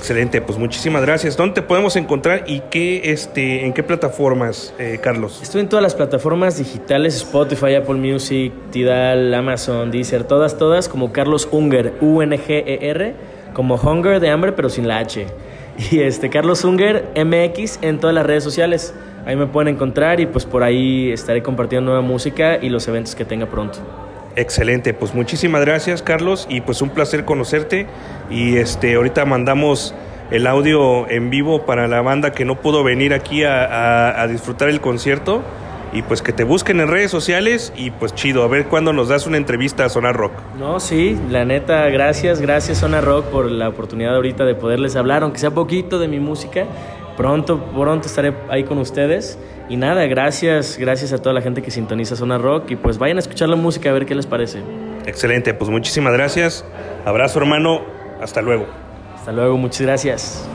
Excelente, 0.00 0.40
pues 0.40 0.58
muchísimas 0.58 1.02
gracias. 1.02 1.36
¿Dónde 1.36 1.56
te 1.56 1.62
podemos 1.62 1.94
encontrar 1.94 2.44
y 2.46 2.60
qué, 2.70 3.12
este, 3.12 3.66
en 3.66 3.74
qué 3.74 3.82
plataformas, 3.82 4.72
eh, 4.78 4.98
Carlos? 5.02 5.40
Estoy 5.42 5.60
en 5.60 5.68
todas 5.68 5.82
las 5.82 5.94
plataformas 5.94 6.56
digitales, 6.56 7.16
Spotify, 7.16 7.74
Apple 7.74 7.96
Music, 7.96 8.50
Tidal, 8.70 9.34
Amazon, 9.34 9.90
Deezer, 9.90 10.24
todas, 10.24 10.56
todas, 10.56 10.88
como 10.88 11.12
Carlos 11.12 11.48
Unger, 11.52 11.92
U-N-G-E-R, 12.00 13.14
como 13.52 13.74
Hunger 13.74 14.20
de 14.20 14.30
hambre, 14.30 14.52
pero 14.52 14.70
sin 14.70 14.88
la 14.88 14.96
H. 15.00 15.26
Y 15.92 16.00
este, 16.00 16.30
Carlos 16.30 16.64
Unger, 16.64 17.10
MX, 17.14 17.80
en 17.82 18.00
todas 18.00 18.14
las 18.14 18.24
redes 18.24 18.42
sociales. 18.42 18.94
Ahí 19.26 19.36
me 19.36 19.48
pueden 19.48 19.74
encontrar 19.74 20.18
y 20.18 20.24
pues 20.24 20.46
por 20.46 20.62
ahí 20.62 21.12
estaré 21.12 21.42
compartiendo 21.42 21.90
nueva 21.90 22.00
música 22.00 22.56
y 22.56 22.70
los 22.70 22.88
eventos 22.88 23.14
que 23.14 23.26
tenga 23.26 23.44
pronto. 23.44 23.80
Excelente, 24.40 24.94
pues 24.94 25.14
muchísimas 25.14 25.60
gracias 25.66 26.00
Carlos 26.00 26.46
y 26.48 26.62
pues 26.62 26.80
un 26.80 26.88
placer 26.88 27.26
conocerte 27.26 27.86
y 28.30 28.56
este 28.56 28.94
ahorita 28.94 29.26
mandamos 29.26 29.94
el 30.30 30.46
audio 30.46 31.06
en 31.10 31.28
vivo 31.28 31.66
para 31.66 31.88
la 31.88 32.00
banda 32.00 32.32
que 32.32 32.46
no 32.46 32.58
pudo 32.58 32.82
venir 32.82 33.12
aquí 33.12 33.44
a, 33.44 34.26
disfrutar 34.30 34.70
el 34.70 34.80
concierto 34.80 35.42
y 35.92 36.00
pues 36.00 36.22
que 36.22 36.32
te 36.32 36.44
busquen 36.44 36.80
en 36.80 36.88
redes 36.88 37.10
sociales 37.10 37.70
y 37.76 37.90
pues 37.90 38.14
chido, 38.14 38.42
a 38.42 38.48
ver 38.48 38.64
cuándo 38.64 38.94
nos 38.94 39.08
das 39.08 39.26
una 39.26 39.36
entrevista 39.36 39.84
a 39.84 39.90
Sonar 39.90 40.16
Rock. 40.16 40.32
No, 40.58 40.80
sí, 40.80 41.18
la 41.28 41.44
neta, 41.44 41.86
gracias, 41.90 42.40
gracias 42.40 42.78
Zona 42.78 43.02
Rock 43.02 43.26
por 43.26 43.50
la 43.50 43.68
oportunidad 43.68 44.14
ahorita 44.14 44.46
de 44.46 44.54
poderles 44.54 44.96
hablar, 44.96 45.22
aunque 45.22 45.38
sea 45.38 45.50
poquito 45.50 45.98
de 45.98 46.08
mi 46.08 46.18
música. 46.18 46.64
Pronto, 47.20 47.62
pronto 47.76 48.06
estaré 48.06 48.32
ahí 48.48 48.64
con 48.64 48.78
ustedes. 48.78 49.38
Y 49.68 49.76
nada, 49.76 50.06
gracias, 50.06 50.78
gracias 50.78 51.12
a 51.12 51.18
toda 51.18 51.34
la 51.34 51.42
gente 51.42 51.60
que 51.60 51.70
sintoniza 51.70 52.16
Zona 52.16 52.38
Rock 52.38 52.70
y 52.70 52.76
pues 52.76 52.96
vayan 52.96 53.18
a 53.18 53.20
escuchar 53.20 53.50
la 53.50 53.56
música 53.56 53.90
a 53.90 53.92
ver 53.92 54.06
qué 54.06 54.14
les 54.14 54.24
parece. 54.24 54.62
Excelente, 55.04 55.52
pues 55.52 55.70
muchísimas 55.70 56.14
gracias, 56.14 56.64
abrazo 57.04 57.38
hermano, 57.40 57.82
hasta 58.22 58.40
luego. 58.40 58.66
Hasta 59.14 59.32
luego, 59.32 59.58
muchas 59.58 59.82
gracias. 59.82 60.48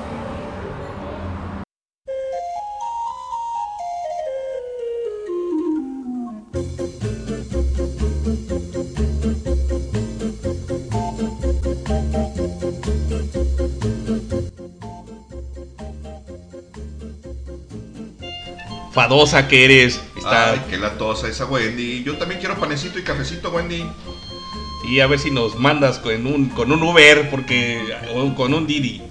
Fadosa 19.08 19.48
que 19.48 19.66
eres. 19.66 20.02
Está... 20.18 20.52
Ay, 20.52 20.62
qué 20.70 20.78
latosa 20.78 21.28
esa 21.28 21.46
Wendy. 21.46 22.04
Yo 22.04 22.18
también 22.18 22.40
quiero 22.40 22.60
panecito 22.60 22.98
y 23.00 23.04
cafecito, 23.04 23.50
Wendy. 23.52 23.86
Y 24.90 25.00
a 25.00 25.08
ver 25.08 25.20
si 25.20 25.32
nos 25.32 25.56
mandas 25.56 26.00
con 26.00 26.26
un, 26.28 26.50
con 26.50 26.72
un 26.72 26.82
Uber, 26.84 27.30
porque. 27.30 27.82
o 28.14 28.34
con 28.36 28.54
un 28.54 28.68
Didi. 28.68 29.02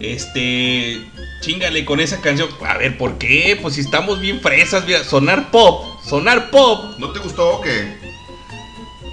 Este. 0.00 1.00
Chingale 1.42 1.84
con 1.84 2.00
esa 2.00 2.20
canción. 2.20 2.48
A 2.66 2.78
ver, 2.78 2.96
¿por 2.98 3.18
qué? 3.18 3.58
Pues 3.60 3.74
si 3.74 3.80
estamos 3.82 4.20
bien 4.20 4.40
fresas, 4.40 4.84
mira, 4.86 5.04
sonar 5.04 5.50
pop. 5.50 5.84
Sonar 6.04 6.50
pop. 6.50 6.96
¿No 6.98 7.10
te 7.12 7.20
gustó 7.20 7.56
o 7.56 7.60
qué? 7.60 7.94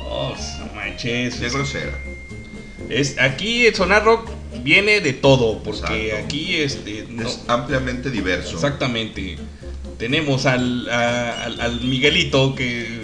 Oh, 0.09 0.33
no 0.59 0.73
manches. 0.73 1.35
Qué 1.35 1.49
grosera. 1.49 1.99
Es, 2.89 3.19
aquí 3.19 3.65
el 3.67 3.75
sonar 3.75 4.03
rock 4.03 4.29
viene 4.63 4.99
de 5.01 5.13
todo, 5.13 5.61
porque 5.63 6.07
Exacto. 6.09 6.25
aquí 6.25 6.55
este. 6.55 7.05
no- 7.09 7.27
Es 7.27 7.41
ampliamente 7.47 8.09
diverso. 8.09 8.55
Exactamente. 8.55 9.37
Tenemos 9.97 10.45
al, 10.45 10.89
a- 10.89 11.43
al, 11.45 11.61
al 11.61 11.81
Miguelito 11.81 12.55
que, 12.55 13.01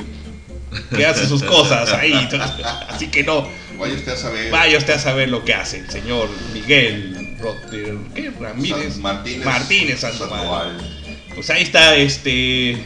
que 0.95 1.05
hace 1.05 1.27
sus 1.27 1.43
cosas 1.43 1.91
ahí. 1.93 2.13
Así 2.89 3.07
que 3.07 3.23
no, 3.23 3.47
Vaya 3.77 3.93
usted 3.95 4.11
a 4.11 4.17
saber. 4.17 4.51
vaya 4.51 4.77
usted 4.77 4.93
a 4.93 4.99
saber 4.99 5.29
lo 5.29 5.45
que 5.45 5.53
hace 5.53 5.79
el 5.79 5.89
señor 5.89 6.29
Miguel 6.53 7.37
Rotter, 7.39 7.95
¿qué? 8.13 8.31
Ramírez. 8.39 8.93
San- 8.93 9.01
Martínez. 9.01 9.45
Martínez 9.45 9.99
Sandoval. 10.01 10.39
Sandoval. 10.39 10.95
Pues 11.35 11.49
ahí 11.49 11.61
está, 11.63 11.95
este. 11.95 12.77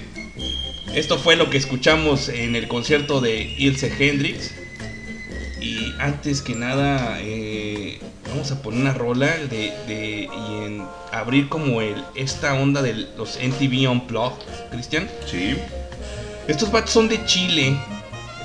Esto 0.93 1.17
fue 1.17 1.35
lo 1.35 1.49
que 1.49 1.57
escuchamos 1.57 2.29
en 2.29 2.55
el 2.55 2.67
concierto 2.67 3.19
de 3.21 3.41
Ilse 3.57 3.91
Hendrix. 3.97 4.53
Y 5.64 5.93
antes 5.99 6.41
que 6.41 6.55
nada, 6.55 7.18
eh, 7.22 7.99
vamos 8.30 8.51
a 8.51 8.61
poner 8.61 8.82
una 8.82 8.93
rola 8.93 9.28
de, 9.38 9.72
de- 9.88 10.28
y 10.32 10.64
en 10.66 10.84
abrir 11.11 11.47
como 11.47 11.80
el 11.82 12.03
esta 12.16 12.53
onda 12.55 12.82
de 12.82 12.93
los 13.18 13.38
MTV 13.41 13.89
Unplugged, 13.89 14.43
Cristian. 14.72 15.09
Sí. 15.26 15.55
Estos 16.47 16.70
vatos 16.72 16.91
son 16.91 17.07
de 17.07 17.26
Chile, 17.26 17.78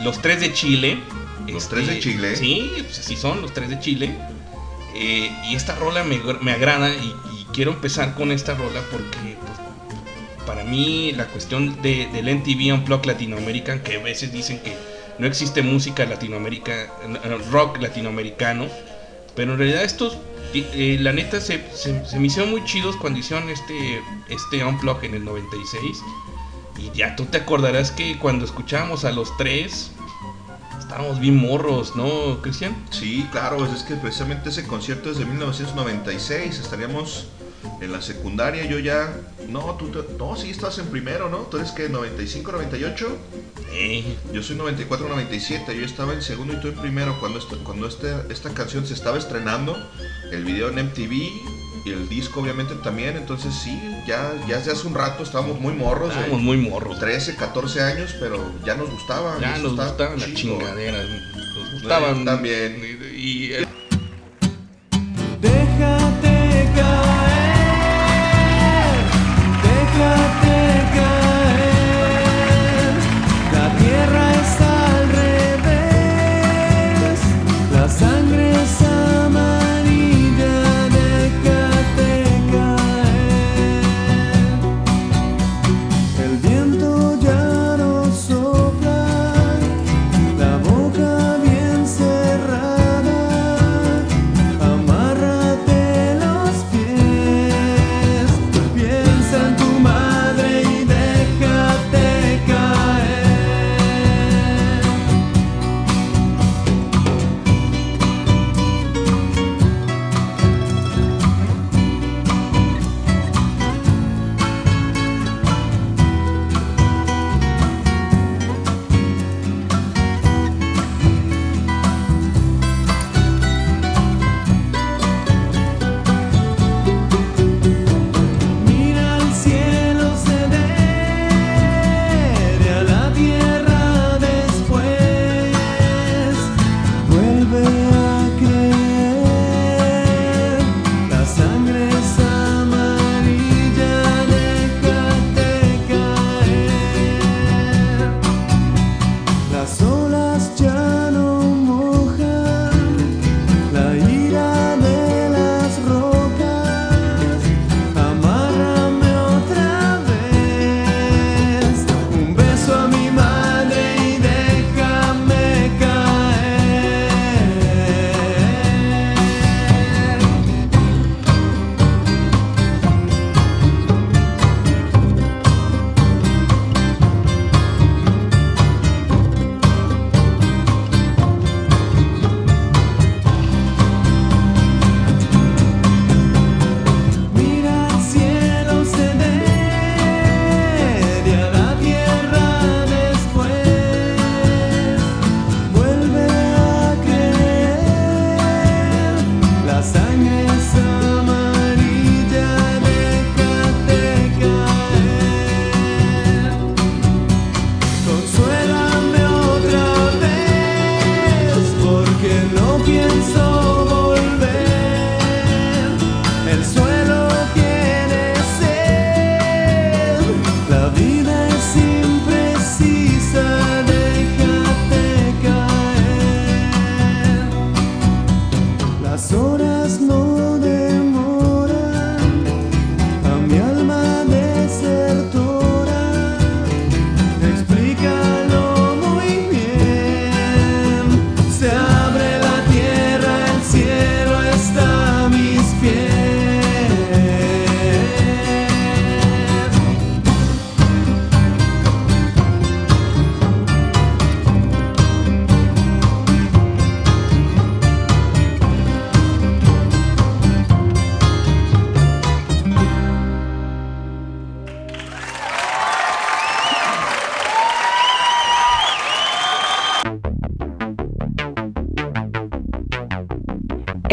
los 0.02 0.22
tres 0.22 0.40
de 0.40 0.52
Chile. 0.52 0.98
Este, 1.40 1.52
¿Los 1.52 1.68
tres 1.68 1.86
de 1.88 1.98
Chile? 1.98 2.36
Sí, 2.36 2.70
pues 2.84 2.98
así 3.00 3.16
son, 3.16 3.42
los 3.42 3.52
tres 3.52 3.68
de 3.70 3.80
Chile. 3.80 4.14
Eh, 4.94 5.30
y 5.50 5.54
esta 5.56 5.74
rola 5.74 6.04
me, 6.04 6.20
me 6.42 6.52
agrada 6.52 6.90
y, 6.94 7.14
y 7.40 7.46
quiero 7.52 7.72
empezar 7.72 8.14
con 8.14 8.30
esta 8.30 8.54
rola 8.54 8.80
porque 8.92 9.36
pues, 9.40 10.46
para 10.46 10.62
mí 10.64 11.12
la 11.12 11.26
cuestión 11.26 11.80
de, 11.82 12.06
del 12.12 12.28
MTV 12.36 12.74
Unplugged 12.74 13.06
Latinoamerican, 13.06 13.80
que 13.82 13.96
a 13.96 14.02
veces 14.02 14.32
dicen 14.32 14.60
que 14.60 14.76
no 15.18 15.26
existe 15.26 15.62
música 15.62 16.04
latinoamérica, 16.06 16.72
eh, 16.72 17.38
rock 17.50 17.78
latinoamericano, 17.80 18.66
pero 19.34 19.52
en 19.52 19.58
realidad 19.58 19.82
estos, 19.84 20.16
eh, 20.54 20.96
la 21.00 21.12
neta, 21.12 21.40
se, 21.40 21.62
se- 21.74 22.04
se 22.04 22.18
me 22.18 22.26
hicieron 22.26 22.50
muy 22.50 22.64
chidos 22.64 22.96
cuando 22.96 23.18
hicieron 23.18 23.48
este, 23.50 24.00
este 24.28 24.64
Unplugged 24.64 25.04
en 25.04 25.14
el 25.14 25.24
96. 25.24 25.98
Y 26.78 26.96
ya 26.96 27.16
tú 27.16 27.24
te 27.26 27.38
acordarás 27.38 27.90
que 27.90 28.18
cuando 28.18 28.44
escuchábamos 28.44 29.04
a 29.04 29.10
los 29.12 29.36
tres, 29.36 29.90
estábamos 30.78 31.18
bien 31.20 31.36
morros, 31.36 31.96
¿no, 31.96 32.40
Cristian? 32.40 32.76
Sí, 32.90 33.26
claro, 33.32 33.64
es 33.66 33.82
que 33.82 33.94
precisamente 33.96 34.48
ese 34.50 34.66
concierto 34.66 35.10
es 35.10 35.18
de 35.18 35.24
1996, 35.24 36.58
estaríamos 36.60 37.26
en 37.80 37.92
la 37.92 38.00
secundaria, 38.02 38.64
yo 38.66 38.78
ya... 38.78 39.12
No, 39.48 39.76
tú, 39.78 39.88
te- 39.88 40.16
no, 40.18 40.36
sí, 40.36 40.50
estás 40.50 40.78
en 40.78 40.86
primero, 40.86 41.28
¿no? 41.30 41.38
¿Tú 41.38 41.56
eres 41.58 41.70
que 41.72 41.88
95, 41.88 42.52
98? 42.52 43.16
Eh, 43.72 44.04
Yo 44.32 44.42
soy 44.42 44.56
94, 44.56 45.08
97, 45.08 45.76
yo 45.78 45.84
estaba 45.84 46.12
en 46.12 46.22
segundo 46.22 46.54
y 46.54 46.60
tú 46.60 46.68
en 46.68 46.74
primero 46.76 47.18
cuando, 47.20 47.38
esta, 47.38 47.56
cuando 47.64 47.86
este- 47.86 48.14
esta 48.30 48.50
canción 48.50 48.86
se 48.86 48.94
estaba 48.94 49.16
estrenando, 49.18 49.76
el 50.32 50.44
video 50.44 50.68
en 50.70 50.78
MTV 50.78 51.12
y 51.84 51.90
el 51.90 52.08
disco 52.08 52.40
obviamente 52.40 52.74
también, 52.76 53.16
entonces 53.16 53.54
sí, 53.54 53.80
ya, 54.06 54.32
ya 54.48 54.58
desde 54.58 54.72
hace 54.72 54.86
un 54.86 54.94
rato 54.94 55.22
estábamos 55.22 55.60
muy 55.60 55.72
morros, 55.72 56.08
de 56.08 56.14
estábamos 56.16 56.42
muy 56.42 56.56
morros. 56.56 56.98
13, 56.98 57.36
14 57.36 57.80
años, 57.80 58.14
pero 58.20 58.52
ya 58.64 58.74
nos 58.74 58.90
gustaba. 58.90 59.38
Ya 59.40 59.56
nos 59.58 59.72
está 59.72 59.84
gustaban 59.86 60.18
las 60.18 60.34
chingaderas. 60.34 61.06
Nos 61.08 61.72
gustaban. 61.72 62.24
también. 62.24 62.82
Y, 63.14 63.16
y, 63.16 63.52
eh, 63.52 63.66
Déjate 65.40 66.27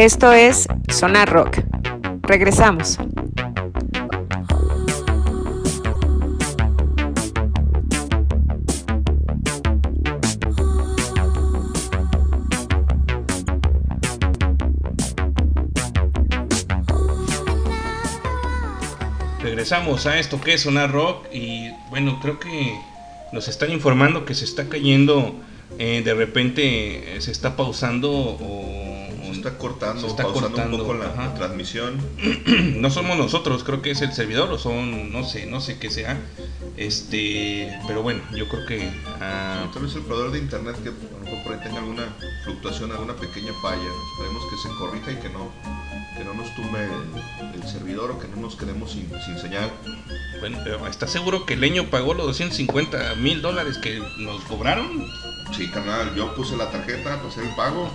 Esto 0.06 0.30
es 0.30 0.68
Sonar 0.88 1.28
Rock. 1.28 1.58
Regresamos. 2.22 2.96
Regresamos 19.42 20.06
a 20.06 20.20
esto 20.20 20.40
que 20.40 20.54
es 20.54 20.60
Sonar 20.60 20.92
Rock 20.92 21.26
y 21.32 21.70
bueno, 21.90 22.20
creo 22.22 22.38
que 22.38 22.78
nos 23.32 23.48
están 23.48 23.72
informando 23.72 24.24
que 24.24 24.36
se 24.36 24.44
está 24.44 24.68
cayendo, 24.68 25.34
eh, 25.80 26.02
de 26.04 26.14
repente 26.14 27.16
se 27.18 27.32
está 27.32 27.56
pausando 27.56 28.12
o 28.12 28.75
está 29.46 29.58
cortando, 29.58 30.00
se 30.00 30.06
está 30.08 30.24
pausando 30.24 30.48
cortando, 30.50 30.76
un 30.76 30.82
poco 30.82 30.94
la, 30.94 31.14
la 31.14 31.34
transmisión. 31.34 31.98
no 32.80 32.90
somos 32.90 33.16
nosotros, 33.16 33.62
creo 33.64 33.82
que 33.82 33.92
es 33.92 34.02
el 34.02 34.12
servidor 34.12 34.50
o 34.50 34.58
son, 34.58 35.12
no 35.12 35.24
sé, 35.24 35.46
no 35.46 35.60
sé 35.60 35.78
qué 35.78 35.90
sea. 35.90 36.18
Este, 36.76 37.78
pero 37.86 38.02
bueno, 38.02 38.20
yo 38.34 38.48
creo 38.48 38.66
que 38.66 38.90
ah, 39.20 39.66
Tal 39.72 39.82
vez 39.82 39.94
el 39.94 40.02
proveedor 40.02 40.32
de 40.32 40.38
internet 40.38 40.76
que 40.82 40.90
a 40.90 40.92
lo 40.92 41.24
mejor 41.24 41.42
por 41.42 41.52
ahí 41.52 41.60
tenga 41.62 41.78
alguna 41.78 42.06
fluctuación, 42.44 42.90
alguna 42.92 43.14
pequeña 43.14 43.52
falla. 43.62 43.88
Esperemos 44.12 44.42
que 44.50 44.68
se 44.68 44.74
corrija 44.76 45.12
y 45.12 45.16
que 45.16 45.28
no, 45.30 45.50
que 46.16 46.24
no 46.24 46.34
nos 46.34 46.54
tumbe 46.54 46.84
el, 46.84 47.60
el 47.60 47.68
servidor 47.68 48.10
o 48.10 48.18
que 48.18 48.28
no 48.28 48.36
nos 48.36 48.56
quedemos 48.56 48.92
sin, 48.92 49.08
sin 49.24 49.38
señal. 49.38 49.70
bueno, 50.40 50.58
pero 50.64 50.86
¿estás 50.86 51.10
seguro 51.10 51.46
que 51.46 51.56
Leño 51.56 51.88
pagó 51.90 52.14
los 52.14 52.26
250 52.26 53.14
mil 53.16 53.42
dólares 53.42 53.78
que 53.78 54.00
nos 54.18 54.42
cobraron? 54.44 55.06
Sí, 55.52 55.68
carnal, 55.68 56.14
yo 56.14 56.34
puse 56.34 56.56
la 56.56 56.70
tarjeta 56.70 57.16
para 57.16 57.28
hacer 57.28 57.44
el 57.44 57.54
pago. 57.54 57.90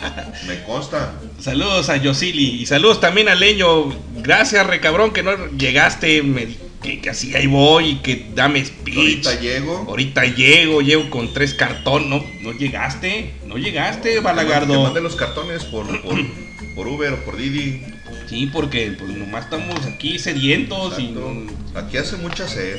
Me 0.46 0.62
consta. 0.64 1.14
Saludos 1.38 1.88
a 1.88 1.96
Yosili 1.96 2.62
y 2.62 2.66
saludos 2.66 3.00
también 3.00 3.28
al 3.28 3.40
Leño. 3.40 3.90
Gracias, 4.16 4.66
recabrón, 4.66 5.12
que 5.12 5.22
no 5.22 5.32
llegaste. 5.56 6.22
Me, 6.22 6.48
que, 6.82 7.00
que 7.00 7.10
así 7.10 7.34
ahí 7.34 7.46
voy 7.46 7.90
y 7.90 7.96
que 7.96 8.26
dame 8.34 8.64
speech. 8.64 8.96
Ahorita 8.96 9.40
llego. 9.40 9.84
Ahorita 9.88 10.24
llego, 10.24 10.80
llego 10.82 11.10
con 11.10 11.32
tres 11.32 11.54
cartones. 11.54 12.08
No, 12.08 12.24
no 12.40 12.52
llegaste, 12.52 13.34
no 13.46 13.56
llegaste, 13.56 14.20
Balagardo. 14.20 14.82
mande 14.82 15.00
los 15.00 15.16
cartones 15.16 15.64
por, 15.64 15.86
por, 16.02 16.16
por 16.74 16.86
Uber 16.86 17.12
o 17.12 17.24
por 17.24 17.36
Didi. 17.36 17.82
Sí, 18.28 18.48
porque 18.52 18.92
pues 18.98 19.10
nomás 19.10 19.44
estamos 19.44 19.84
aquí 19.86 20.18
sedientos 20.18 20.98
y. 20.98 21.14
Aquí 21.74 21.96
hace 21.96 22.16
mucha 22.16 22.46
sed. 22.48 22.78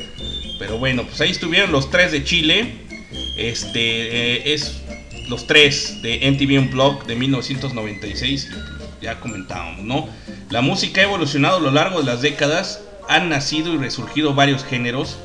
Pero 0.57 0.78
bueno, 0.78 1.03
pues 1.03 1.19
ahí 1.21 1.32
estuvieron 1.32 1.71
los 1.71 1.89
tres 1.89 2.11
de 2.11 2.23
Chile. 2.23 2.85
Este 3.36 4.38
eh, 4.38 4.54
es 4.54 4.82
los 5.28 5.48
tres 5.48 6.02
de 6.02 6.20
MTV 6.32 6.60
Unplugged 6.60 7.06
de 7.08 7.16
1996. 7.16 8.46
y, 8.46 8.54
pues, 8.54 8.90
Ya 9.02 9.20
comentábamos, 9.20 9.84
¿no? 9.84 10.08
La 10.50 10.62
música 10.62 11.02
ha 11.02 11.06
evolucionado 11.06 11.58
a 11.58 11.62
lo 11.62 11.72
largo 11.72 12.00
de 12.00 12.06
las 12.06 12.22
décadas. 12.22 12.82
Han 13.08 13.30
nacido 13.30 13.74
y 13.74 13.78
resurgido 13.78 14.34
varios 14.34 14.64
géneros. 14.64 15.18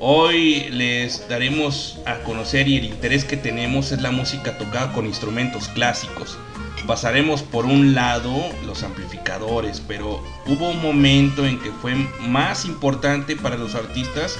Hoy 0.00 0.70
les 0.70 1.28
daremos 1.28 1.98
a 2.06 2.20
conocer 2.20 2.66
y 2.68 2.78
el 2.78 2.84
interés 2.86 3.24
que 3.24 3.36
tenemos 3.36 3.92
es 3.92 4.00
la 4.00 4.10
música 4.10 4.56
tocada 4.56 4.92
con 4.92 5.06
instrumentos 5.06 5.68
clásicos. 5.68 6.38
Pasaremos 6.86 7.42
por 7.42 7.66
un 7.66 7.94
lado 7.94 8.34
los 8.64 8.82
amplificadores, 8.82 9.82
pero 9.86 10.24
hubo 10.46 10.70
un 10.70 10.80
momento 10.80 11.44
en 11.44 11.60
que 11.60 11.70
fue 11.70 11.94
más 12.20 12.64
importante 12.64 13.36
para 13.36 13.58
los 13.58 13.74
artistas 13.74 14.38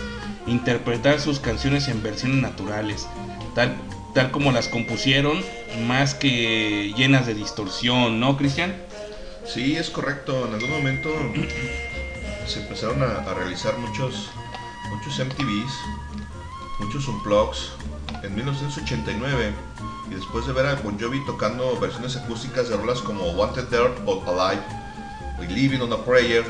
interpretar 0.50 1.20
sus 1.20 1.38
canciones 1.38 1.88
en 1.88 2.02
versiones 2.02 2.42
naturales, 2.42 3.08
tal, 3.54 3.76
tal 4.14 4.30
como 4.30 4.52
las 4.52 4.68
compusieron, 4.68 5.40
más 5.86 6.14
que 6.14 6.92
llenas 6.96 7.26
de 7.26 7.34
distorsión, 7.34 8.20
¿no, 8.20 8.36
Cristian? 8.36 8.74
Sí, 9.46 9.76
es 9.76 9.90
correcto. 9.90 10.46
En 10.46 10.54
algún 10.54 10.70
momento 10.70 11.10
se 12.46 12.60
empezaron 12.60 13.02
a, 13.02 13.32
realizar 13.34 13.78
muchos, 13.78 14.30
muchos 14.90 15.18
MTVs, 15.18 15.72
muchos 16.80 17.08
unplugs 17.08 17.72
en 18.22 18.34
1989. 18.34 19.52
Y 20.10 20.14
después 20.14 20.46
de 20.46 20.52
ver 20.52 20.66
a 20.66 20.74
Bon 20.74 20.98
Jovi 20.98 21.24
tocando 21.24 21.78
versiones 21.78 22.16
acústicas 22.16 22.68
de 22.68 22.76
rolas 22.76 23.00
como 23.00 23.30
Wanted 23.30 23.68
Dead 23.68 23.80
or 24.06 24.22
Alive 24.28 24.62
Living 25.48 25.80
on 25.80 25.92
a 25.92 26.04
Prayer 26.04 26.44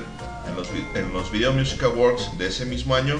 en 0.46 0.56
los, 0.56 0.68
en 0.94 1.12
los 1.12 1.30
Video 1.30 1.52
Music 1.52 1.82
Awards 1.84 2.36
de 2.38 2.48
ese 2.48 2.66
mismo 2.66 2.94
año, 2.94 3.18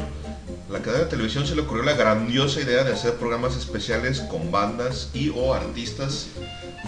la 0.71 0.81
cadena 0.83 1.05
de 1.05 1.11
televisión 1.11 1.47
se 1.47 1.57
le 1.57 1.63
ocurrió 1.63 1.83
la 1.83 1.95
grandiosa 1.95 2.61
idea 2.61 2.85
de 2.85 2.93
hacer 2.93 3.15
programas 3.15 3.57
especiales 3.57 4.21
con 4.21 4.53
bandas 4.53 5.11
y 5.13 5.31
o 5.31 5.53
artistas 5.53 6.29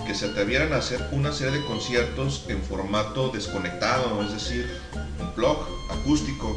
que 0.06 0.14
se 0.14 0.26
atrevieran 0.26 0.72
a 0.72 0.76
hacer 0.76 1.04
una 1.10 1.32
serie 1.32 1.58
de 1.58 1.64
conciertos 1.66 2.44
en 2.48 2.62
formato 2.62 3.30
desconectado, 3.30 4.22
es 4.22 4.32
decir, 4.32 4.70
un 5.18 5.34
blog 5.34 5.66
acústico. 5.90 6.56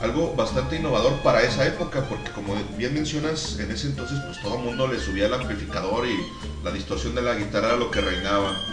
Algo 0.00 0.34
bastante 0.34 0.76
innovador 0.76 1.12
para 1.22 1.42
esa 1.42 1.64
época, 1.64 2.04
porque 2.08 2.32
como 2.32 2.56
bien 2.76 2.92
mencionas, 2.92 3.60
en 3.60 3.70
ese 3.70 3.86
entonces 3.86 4.18
pues 4.26 4.40
todo 4.40 4.56
el 4.56 4.64
mundo 4.64 4.88
le 4.88 4.98
subía 4.98 5.26
el 5.26 5.34
amplificador 5.34 6.08
y 6.08 6.16
la 6.64 6.72
distorsión 6.72 7.14
de 7.14 7.22
la 7.22 7.34
guitarra 7.34 7.68
era 7.68 7.76
lo 7.76 7.92
que 7.92 8.00
reinaba. 8.00 8.71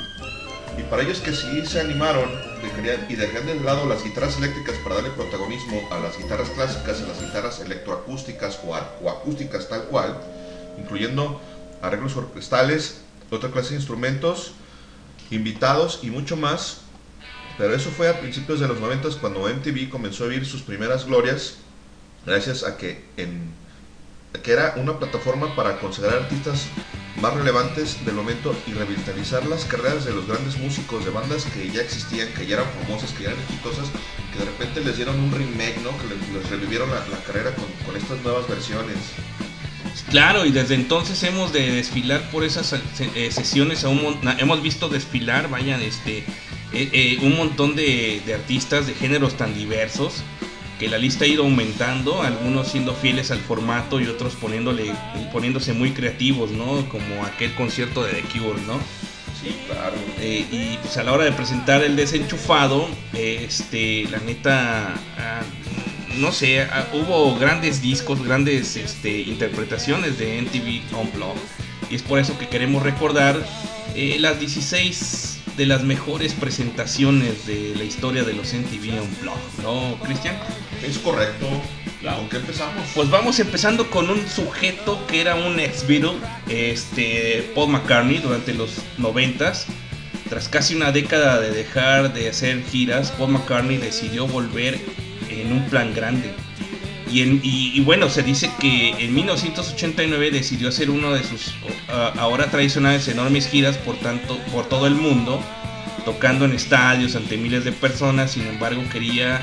Y 0.79 0.83
para 0.83 1.03
ellos 1.03 1.19
que 1.19 1.33
sí 1.33 1.65
se 1.65 1.81
animaron 1.81 2.29
y 3.09 3.15
dejarían 3.15 3.45
de 3.45 3.59
lado 3.59 3.85
las 3.85 4.01
guitarras 4.01 4.37
eléctricas 4.37 4.77
para 4.77 4.95
darle 4.95 5.09
protagonismo 5.09 5.85
a 5.91 5.99
las 5.99 6.17
guitarras 6.17 6.49
clásicas, 6.51 7.01
a 7.01 7.07
las 7.07 7.21
guitarras 7.21 7.59
electroacústicas 7.59 8.59
o, 8.63 8.69
o 9.03 9.09
acústicas 9.09 9.67
tal 9.67 9.83
cual, 9.85 10.17
incluyendo 10.77 11.41
arreglos 11.81 12.15
orquestales, 12.15 13.01
otra 13.29 13.51
clase 13.51 13.71
de 13.71 13.75
instrumentos, 13.75 14.53
invitados 15.31 15.99
y 16.01 16.11
mucho 16.11 16.37
más. 16.37 16.81
Pero 17.57 17.75
eso 17.75 17.89
fue 17.89 18.07
a 18.07 18.21
principios 18.21 18.61
de 18.61 18.69
los 18.69 18.79
90 18.79 19.09
cuando 19.19 19.49
MTV 19.49 19.89
comenzó 19.89 20.23
a 20.23 20.27
vivir 20.27 20.45
sus 20.45 20.61
primeras 20.61 21.05
glorias, 21.05 21.55
gracias 22.25 22.63
a 22.63 22.77
que, 22.77 23.03
en, 23.17 23.51
que 24.43 24.51
era 24.51 24.75
una 24.77 24.97
plataforma 24.99 25.55
para 25.55 25.79
considerar 25.79 26.19
artistas 26.19 26.67
más 27.21 27.33
relevantes 27.33 28.03
del 28.05 28.15
momento 28.15 28.55
y 28.67 28.73
revitalizar 28.73 29.45
las 29.45 29.65
carreras 29.65 30.05
de 30.05 30.13
los 30.13 30.27
grandes 30.27 30.57
músicos 30.57 31.03
de 31.03 31.11
bandas 31.11 31.45
que 31.45 31.69
ya 31.69 31.81
existían, 31.81 32.31
que 32.33 32.45
ya 32.45 32.57
eran 32.57 32.67
famosas, 32.81 33.11
que 33.11 33.23
ya 33.23 33.31
eran 33.31 33.41
exitosas, 33.43 33.87
que 34.31 34.39
de 34.39 34.45
repente 34.45 34.81
les 34.81 34.95
dieron 34.95 35.19
un 35.19 35.31
remake, 35.31 35.77
¿no? 35.83 35.91
que 35.97 36.33
les, 36.33 36.49
revivieron 36.49 36.89
la, 36.89 37.17
carrera 37.25 37.51
con, 37.85 37.97
estas 37.97 38.21
nuevas 38.21 38.47
versiones. 38.47 38.97
Claro, 40.09 40.45
y 40.45 40.51
desde 40.51 40.75
entonces 40.75 41.21
hemos 41.23 41.51
de 41.51 41.71
desfilar 41.71 42.29
por 42.31 42.43
esas 42.43 42.73
eh, 42.73 43.31
sesiones, 43.31 43.83
a 43.83 43.89
un 43.89 44.19
hemos 44.37 44.61
visto 44.61 44.87
desfilar, 44.87 45.49
vayan, 45.49 45.81
este, 45.81 46.19
eh, 46.19 46.25
eh, 46.73 47.17
un 47.21 47.35
montón 47.35 47.75
de 47.75 48.21
artistas 48.33 48.87
de 48.87 48.93
géneros 48.93 49.35
tan 49.35 49.53
diversos 49.53 50.23
que 50.79 50.87
la 50.87 50.97
lista 50.97 51.25
ha 51.25 51.27
ido 51.27 51.43
aumentando, 51.43 52.23
algunos 52.23 52.69
siendo 52.69 52.95
fieles 52.95 53.31
al 53.31 53.39
formato 53.39 53.99
y 53.99 54.07
otros 54.07 54.35
poniéndole, 54.35 54.93
poniéndose 55.33 55.73
muy 55.73 55.91
creativos, 55.91 56.51
¿no? 56.51 56.87
Como 56.87 57.25
aquel 57.25 57.53
concierto 57.53 58.03
de 58.03 58.13
The 58.13 58.21
Cure, 58.21 58.61
¿no? 58.65 58.79
Sí, 59.41 59.55
claro. 59.67 59.95
Eh, 60.19 60.45
y 60.49 60.77
pues 60.77 60.97
a 60.97 61.03
la 61.03 61.11
hora 61.11 61.25
de 61.25 61.33
presentar 61.33 61.83
el 61.83 61.97
desenchufado, 61.97 62.87
eh, 63.13 63.45
este, 63.45 64.05
la 64.09 64.19
neta, 64.19 64.93
ah, 65.17 65.41
no 66.17 66.31
sé, 66.31 66.61
ah, 66.61 66.87
hubo 66.93 67.37
grandes 67.37 67.81
discos, 67.81 68.23
grandes 68.23 68.77
este, 68.77 69.21
interpretaciones 69.21 70.17
de 70.17 70.41
MTV 70.41 70.97
Unplugged. 70.97 71.41
Y 71.89 71.95
es 71.95 72.03
por 72.03 72.19
eso 72.19 72.37
que 72.37 72.47
queremos 72.47 72.83
recordar 72.83 73.37
eh, 73.95 74.15
las 74.19 74.39
16 74.39 75.39
de 75.57 75.65
las 75.65 75.83
mejores 75.83 76.33
presentaciones 76.33 77.45
de 77.45 77.73
la 77.75 77.83
historia 77.83 78.23
de 78.23 78.33
los 78.33 78.53
MTV 78.53 79.01
Unplugged, 79.01 79.63
¿no, 79.63 79.97
Cristian? 80.01 80.37
Es 80.85 80.97
correcto. 80.99 81.47
¿Con 82.15 82.29
qué 82.29 82.37
empezamos? 82.37 82.87
Pues 82.95 83.09
vamos 83.09 83.39
empezando 83.39 83.89
con 83.89 84.09
un 84.09 84.25
sujeto 84.27 85.05
que 85.07 85.19
era 85.21 85.35
un 85.35 85.59
ex 85.59 85.85
Beatle, 85.85 86.13
este 86.47 87.51
Paul 87.53 87.71
McCartney 87.71 88.19
durante 88.19 88.53
los 88.53 88.75
noventas. 88.97 89.65
Tras 90.29 90.47
casi 90.47 90.75
una 90.75 90.91
década 90.91 91.39
de 91.41 91.51
dejar 91.51 92.13
de 92.13 92.29
hacer 92.29 92.63
giras, 92.71 93.11
Paul 93.11 93.31
McCartney 93.31 93.77
decidió 93.77 94.27
volver 94.27 94.79
en 95.29 95.51
un 95.51 95.65
plan 95.69 95.93
grande. 95.93 96.31
Y, 97.11 97.21
en- 97.23 97.41
y- 97.43 97.71
y 97.75 97.81
bueno, 97.81 98.09
se 98.09 98.21
dice 98.23 98.49
que 98.59 98.91
en 98.99 99.13
1989 99.15 100.29
decidió 100.31 100.69
hacer 100.69 100.89
uno 100.91 101.11
de 101.11 101.23
sus 101.23 101.53
ah, 101.89 102.13
ahora 102.17 102.45
tradicionales 102.51 103.07
enormes 103.07 103.49
giras 103.49 103.77
por, 103.77 103.97
tanto, 103.97 104.37
por 104.53 104.69
todo 104.69 104.85
el 104.87 104.93
mundo, 104.95 105.41
tocando 106.05 106.45
en 106.45 106.53
estadios 106.53 107.15
ante 107.15 107.35
miles 107.37 107.65
de 107.65 107.71
personas. 107.71 108.31
Sin 108.31 108.45
embargo, 108.47 108.83
quería 108.91 109.41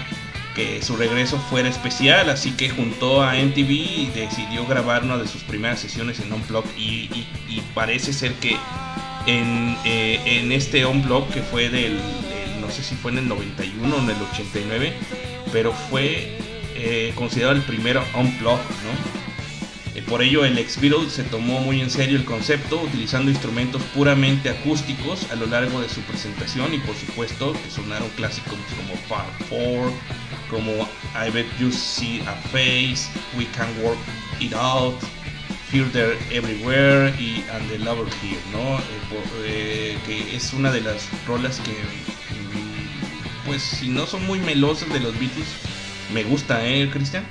que 0.57 0.83
su 0.83 0.97
regreso 0.97 1.39
fuera 1.39 1.69
especial, 1.69 2.31
así 2.31 2.53
que 2.53 2.71
juntó 2.71 3.23
a 3.23 3.35
MTV 3.37 3.71
y 3.71 4.11
decidió 4.15 4.67
grabar 4.67 5.05
una 5.05 5.19
de 5.19 5.29
sus 5.29 5.43
primeras 5.45 5.79
sesiones 5.81 6.19
en 6.21 6.33
Unplugged 6.33 6.71
y, 6.77 7.11
y- 7.49 7.63
parece 7.75 8.13
ser 8.15 8.33
que 8.35 8.57
en, 9.27 9.77
eh, 9.85 10.49
este 10.53 10.87
Unplugged 10.87 11.35
que 11.35 11.43
fue 11.43 11.69
del, 11.69 11.99
no 12.61 12.71
sé 12.71 12.83
si 12.83 12.95
fue 12.95 13.13
en 13.13 13.19
el 13.19 13.29
91 13.29 13.95
o 13.95 13.99
en 14.01 14.11
el 14.11 14.17
89, 14.33 14.95
pero 15.53 15.73
fue 15.73 16.39
eh, 16.75 17.13
considerado 17.15 17.55
el 17.55 17.63
primero 17.63 18.03
Unplugged, 18.15 18.65
¿no? 18.65 19.16
Eh, 19.97 20.03
por 20.07 20.21
ello, 20.21 20.45
el 20.45 20.59
ex 20.59 20.79
Beatles 20.79 21.11
se 21.11 21.25
tomó 21.25 21.61
muy 21.61 21.81
en 21.81 21.89
serio 21.89 22.19
el 22.19 22.27
concepto, 22.27 22.83
utilizando 22.83 23.31
instrumentos 23.31 23.81
puramente 23.95 24.51
acústicos 24.51 25.31
a 25.31 25.37
lo 25.37 25.47
largo 25.47 25.81
de 25.81 25.89
su 25.89 26.03
presentación 26.03 26.75
y, 26.75 26.79
por 26.81 26.95
supuesto, 26.95 27.55
que 27.55 27.71
sonaron 27.71 28.11
clásicos 28.11 28.59
como 28.77 28.95
Far 29.09 29.25
4, 29.49 29.91
como 30.51 30.87
I 31.15 31.31
Bet 31.33 31.47
You 31.59 31.73
See 31.73 32.21
a 32.27 32.35
Face, 32.35 33.09
We 33.39 33.47
Can 33.57 33.71
Work 33.83 33.97
It 34.39 34.53
Out, 34.53 35.01
Fear 35.71 35.89
There 35.93 36.19
Everywhere 36.31 37.15
y 37.19 37.43
And 37.51 37.67
the 37.71 37.79
Lover 37.79 38.07
Here, 38.23 38.39
¿no? 38.53 38.77
Eh, 39.47 39.97
eh, 39.97 39.99
que 40.05 40.37
es 40.37 40.53
una 40.53 40.71
de 40.73 40.83
las 40.83 41.09
rolas 41.27 41.59
que, 41.61 41.73
mm, 41.73 43.47
pues, 43.47 43.63
si 43.63 43.89
no 43.89 44.07
son 44.07 44.27
muy 44.27 44.41
melosas 44.41 44.93
de 44.93 45.01
los 45.01 45.19
Beatles, 45.19 45.49
me 46.13 46.23
gusta, 46.23 46.67
¿eh, 46.67 46.91
Cristian? 46.91 47.25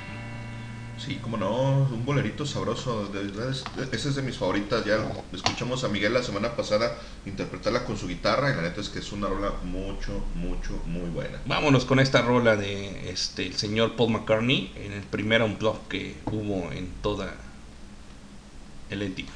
Sí, 1.06 1.20
como 1.22 1.36
no, 1.36 1.82
un 1.84 2.04
bolerito 2.04 2.44
sabroso. 2.44 3.06
De 3.06 3.22
esa 3.92 4.08
es 4.08 4.16
de 4.16 4.22
mis 4.22 4.36
favoritas. 4.36 4.84
Ya 4.84 4.98
escuchamos 5.32 5.84
a 5.84 5.88
Miguel 5.88 6.12
la 6.12 6.22
semana 6.24 6.56
pasada 6.56 6.98
interpretarla 7.24 7.84
con 7.84 7.96
su 7.96 8.08
guitarra 8.08 8.50
y 8.50 8.56
la 8.56 8.62
neta 8.62 8.80
es 8.80 8.88
que 8.88 8.98
es 8.98 9.12
una 9.12 9.28
rola 9.28 9.52
mucho, 9.62 10.24
mucho, 10.34 10.82
muy 10.84 11.08
buena. 11.10 11.38
Vámonos 11.46 11.84
con 11.84 12.00
esta 12.00 12.22
rola 12.22 12.56
de 12.56 13.08
este 13.08 13.46
el 13.46 13.54
señor 13.54 13.94
Paul 13.94 14.14
McCartney 14.14 14.72
en 14.74 14.90
el 14.90 15.02
primer 15.04 15.42
unplug 15.42 15.86
que 15.86 16.16
hubo 16.26 16.72
en 16.72 16.90
toda 17.02 17.34
el 18.90 19.02
entidad. 19.02 19.30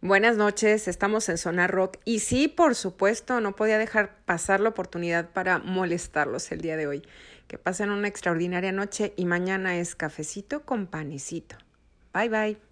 Buenas 0.00 0.38
noches, 0.38 0.88
estamos 0.88 1.28
en 1.28 1.36
Zona 1.36 1.66
Rock 1.66 1.98
y 2.04 2.20
sí, 2.20 2.48
por 2.48 2.76
supuesto, 2.76 3.40
no 3.40 3.56
podía 3.56 3.76
dejar 3.76 4.16
pasar 4.24 4.60
la 4.60 4.70
oportunidad 4.70 5.28
para 5.30 5.58
molestarlos 5.58 6.50
el 6.52 6.62
día 6.62 6.76
de 6.76 6.86
hoy. 6.86 7.02
Que 7.56 7.62
pasen 7.62 7.88
una 7.88 8.06
extraordinaria 8.06 8.70
noche 8.70 9.14
y 9.16 9.24
mañana 9.24 9.78
es 9.78 9.96
cafecito 9.96 10.66
con 10.66 10.88
panecito. 10.88 11.56
Bye 12.12 12.28
bye. 12.28 12.65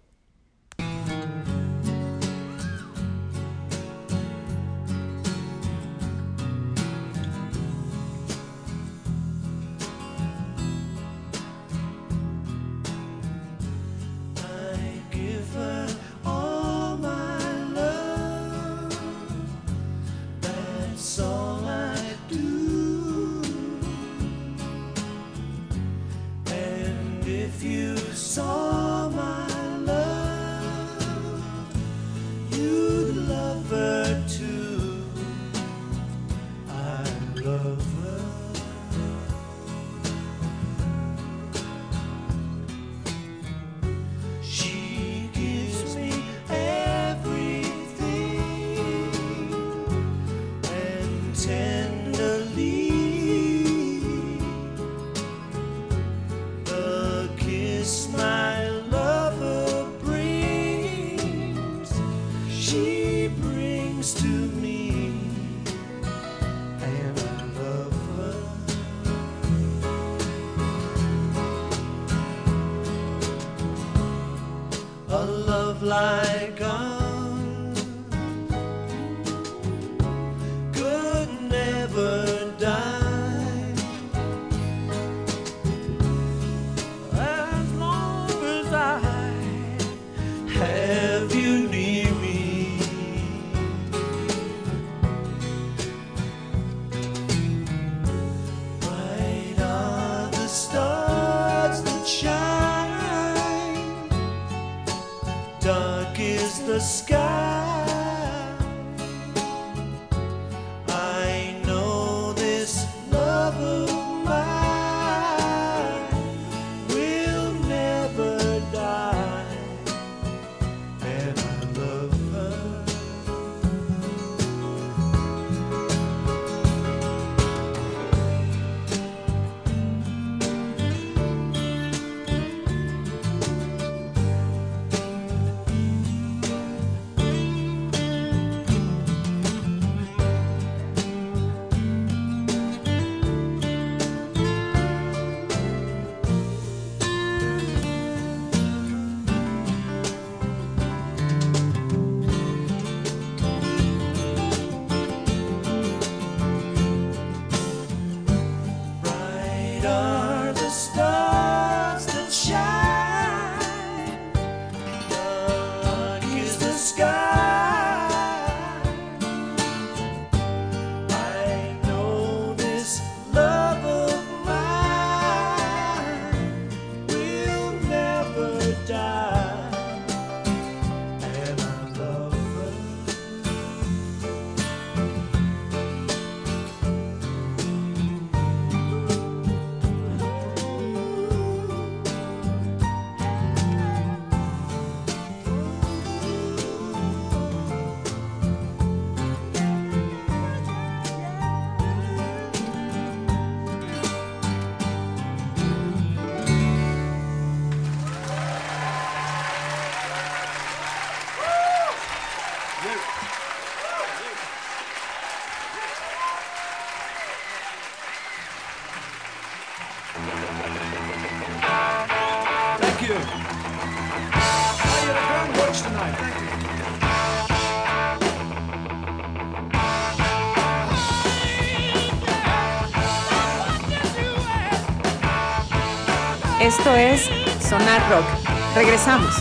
Esto 236.65 236.95
es 236.95 237.29
Sonar 237.61 238.09
Rock. 238.09 238.25
Regresamos. 238.73 239.35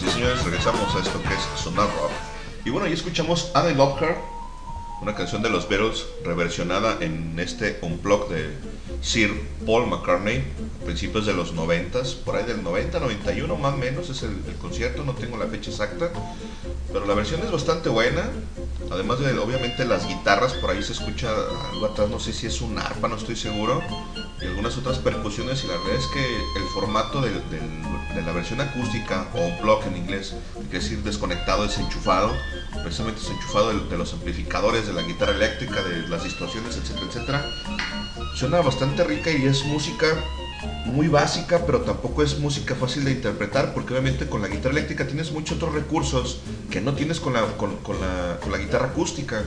Sí, 0.00 0.08
señores, 0.08 0.42
regresamos 0.42 0.94
a 0.94 1.00
esto 1.00 1.20
que 1.22 1.34
es 1.34 1.62
Sonar 1.62 1.86
Rock. 2.00 2.12
Y 2.64 2.70
bueno, 2.70 2.86
ahí 2.86 2.94
escuchamos 2.94 3.50
Annie 3.54 3.74
Locker, 3.74 4.16
una 5.02 5.14
canción 5.14 5.42
de 5.42 5.50
los 5.50 5.68
Beatles 5.68 6.06
reversionada 6.24 6.96
en 7.00 7.38
este 7.38 7.80
unplug 7.82 8.30
de 8.30 8.56
Sir 9.02 9.30
Paul 9.66 9.86
McCartney, 9.86 10.42
a 10.80 10.84
principios 10.86 11.26
de 11.26 11.34
los 11.34 11.52
90, 11.52 12.00
por 12.24 12.36
ahí 12.36 12.44
del 12.46 12.62
90, 12.62 13.00
91 13.00 13.56
más 13.56 13.74
o 13.74 13.76
menos 13.76 14.08
es 14.08 14.22
el 14.22 14.56
concierto, 14.60 15.04
no 15.04 15.12
tengo 15.12 15.36
la 15.36 15.46
fecha 15.46 15.70
exacta, 15.70 16.10
pero 16.92 17.04
la 17.04 17.14
versión 17.14 17.42
es 17.42 17.50
bastante 17.50 17.90
buena, 17.90 18.28
además 18.98 19.20
de 19.20 19.38
obviamente 19.38 19.84
las 19.84 20.08
guitarras, 20.08 20.54
por 20.54 20.70
ahí 20.70 20.82
se 20.82 20.92
escucha 20.92 21.28
algo 21.70 21.86
atrás, 21.86 22.10
no 22.10 22.18
sé 22.18 22.32
si 22.32 22.48
es 22.48 22.60
un 22.60 22.78
arpa, 22.78 23.06
no 23.06 23.14
estoy 23.14 23.36
seguro, 23.36 23.80
y 24.42 24.46
algunas 24.46 24.76
otras 24.76 24.98
percusiones, 24.98 25.62
y 25.62 25.68
la 25.68 25.74
verdad 25.74 25.94
es 25.94 26.06
que 26.08 26.36
el 26.58 26.64
formato 26.74 27.20
de 27.20 27.30
la 28.26 28.32
versión 28.32 28.60
acústica 28.60 29.28
o 29.34 29.38
unplug 29.38 29.84
en 29.86 29.98
inglés, 29.98 30.34
que 30.68 30.78
es 30.78 30.84
decir 30.84 31.04
desconectado, 31.04 31.62
desenchufado, 31.62 32.32
precisamente 32.82 33.20
desenchufado 33.20 33.72
de, 33.72 33.88
de 33.88 33.98
los 33.98 34.12
amplificadores, 34.14 34.88
de 34.88 34.92
la 34.92 35.02
guitarra 35.02 35.32
eléctrica, 35.32 35.80
de 35.84 36.08
las 36.08 36.24
distorsiones, 36.24 36.76
etcétera, 36.76 37.06
etcétera, 37.06 37.44
suena 38.34 38.60
bastante 38.60 39.04
rica 39.04 39.30
y 39.30 39.46
es 39.46 39.64
música 39.64 40.06
muy 40.86 41.06
básica, 41.06 41.64
pero 41.66 41.82
tampoco 41.82 42.24
es 42.24 42.38
música 42.40 42.74
fácil 42.74 43.04
de 43.04 43.12
interpretar, 43.12 43.74
porque 43.74 43.92
obviamente 43.92 44.28
con 44.28 44.42
la 44.42 44.48
guitarra 44.48 44.72
eléctrica 44.72 45.06
tienes 45.06 45.30
muchos 45.30 45.56
otros 45.56 45.72
recursos 45.72 46.40
que 46.70 46.80
no 46.80 46.94
tienes 46.94 47.20
con 47.20 47.32
la, 47.32 47.42
con, 47.56 47.70
la, 48.00 48.38
con 48.40 48.52
la 48.52 48.58
guitarra 48.58 48.86
acústica. 48.86 49.42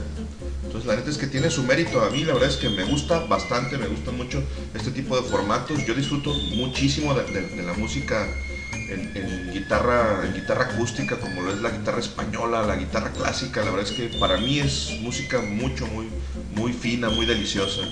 Entonces 0.64 0.86
la 0.86 0.96
neta 0.96 1.10
es 1.10 1.18
que 1.18 1.26
tiene 1.26 1.50
su 1.50 1.62
mérito. 1.62 2.00
A 2.00 2.10
mí 2.10 2.24
la 2.24 2.34
verdad 2.34 2.48
es 2.48 2.56
que 2.56 2.68
me 2.68 2.84
gusta 2.84 3.20
bastante, 3.20 3.78
me 3.78 3.86
gusta 3.86 4.10
mucho 4.10 4.42
este 4.74 4.90
tipo 4.90 5.16
de 5.16 5.22
formatos. 5.22 5.84
Yo 5.86 5.94
disfruto 5.94 6.32
muchísimo 6.56 7.14
de, 7.14 7.62
la 7.62 7.74
música 7.74 8.26
en, 8.72 9.12
en 9.14 9.52
guitarra, 9.52 10.22
en 10.24 10.34
guitarra 10.34 10.64
acústica, 10.72 11.16
como 11.18 11.42
lo 11.42 11.52
es 11.52 11.60
la 11.60 11.70
guitarra 11.70 12.00
española, 12.00 12.62
la 12.62 12.76
guitarra 12.76 13.12
clásica. 13.12 13.64
La 13.64 13.70
verdad 13.70 13.90
es 13.90 13.96
que 13.96 14.18
para 14.18 14.38
mí 14.38 14.58
es 14.58 14.98
música 15.00 15.40
mucho, 15.40 15.86
muy, 15.86 16.08
muy 16.54 16.72
fina, 16.72 17.10
muy 17.10 17.26
deliciosa. 17.26 17.82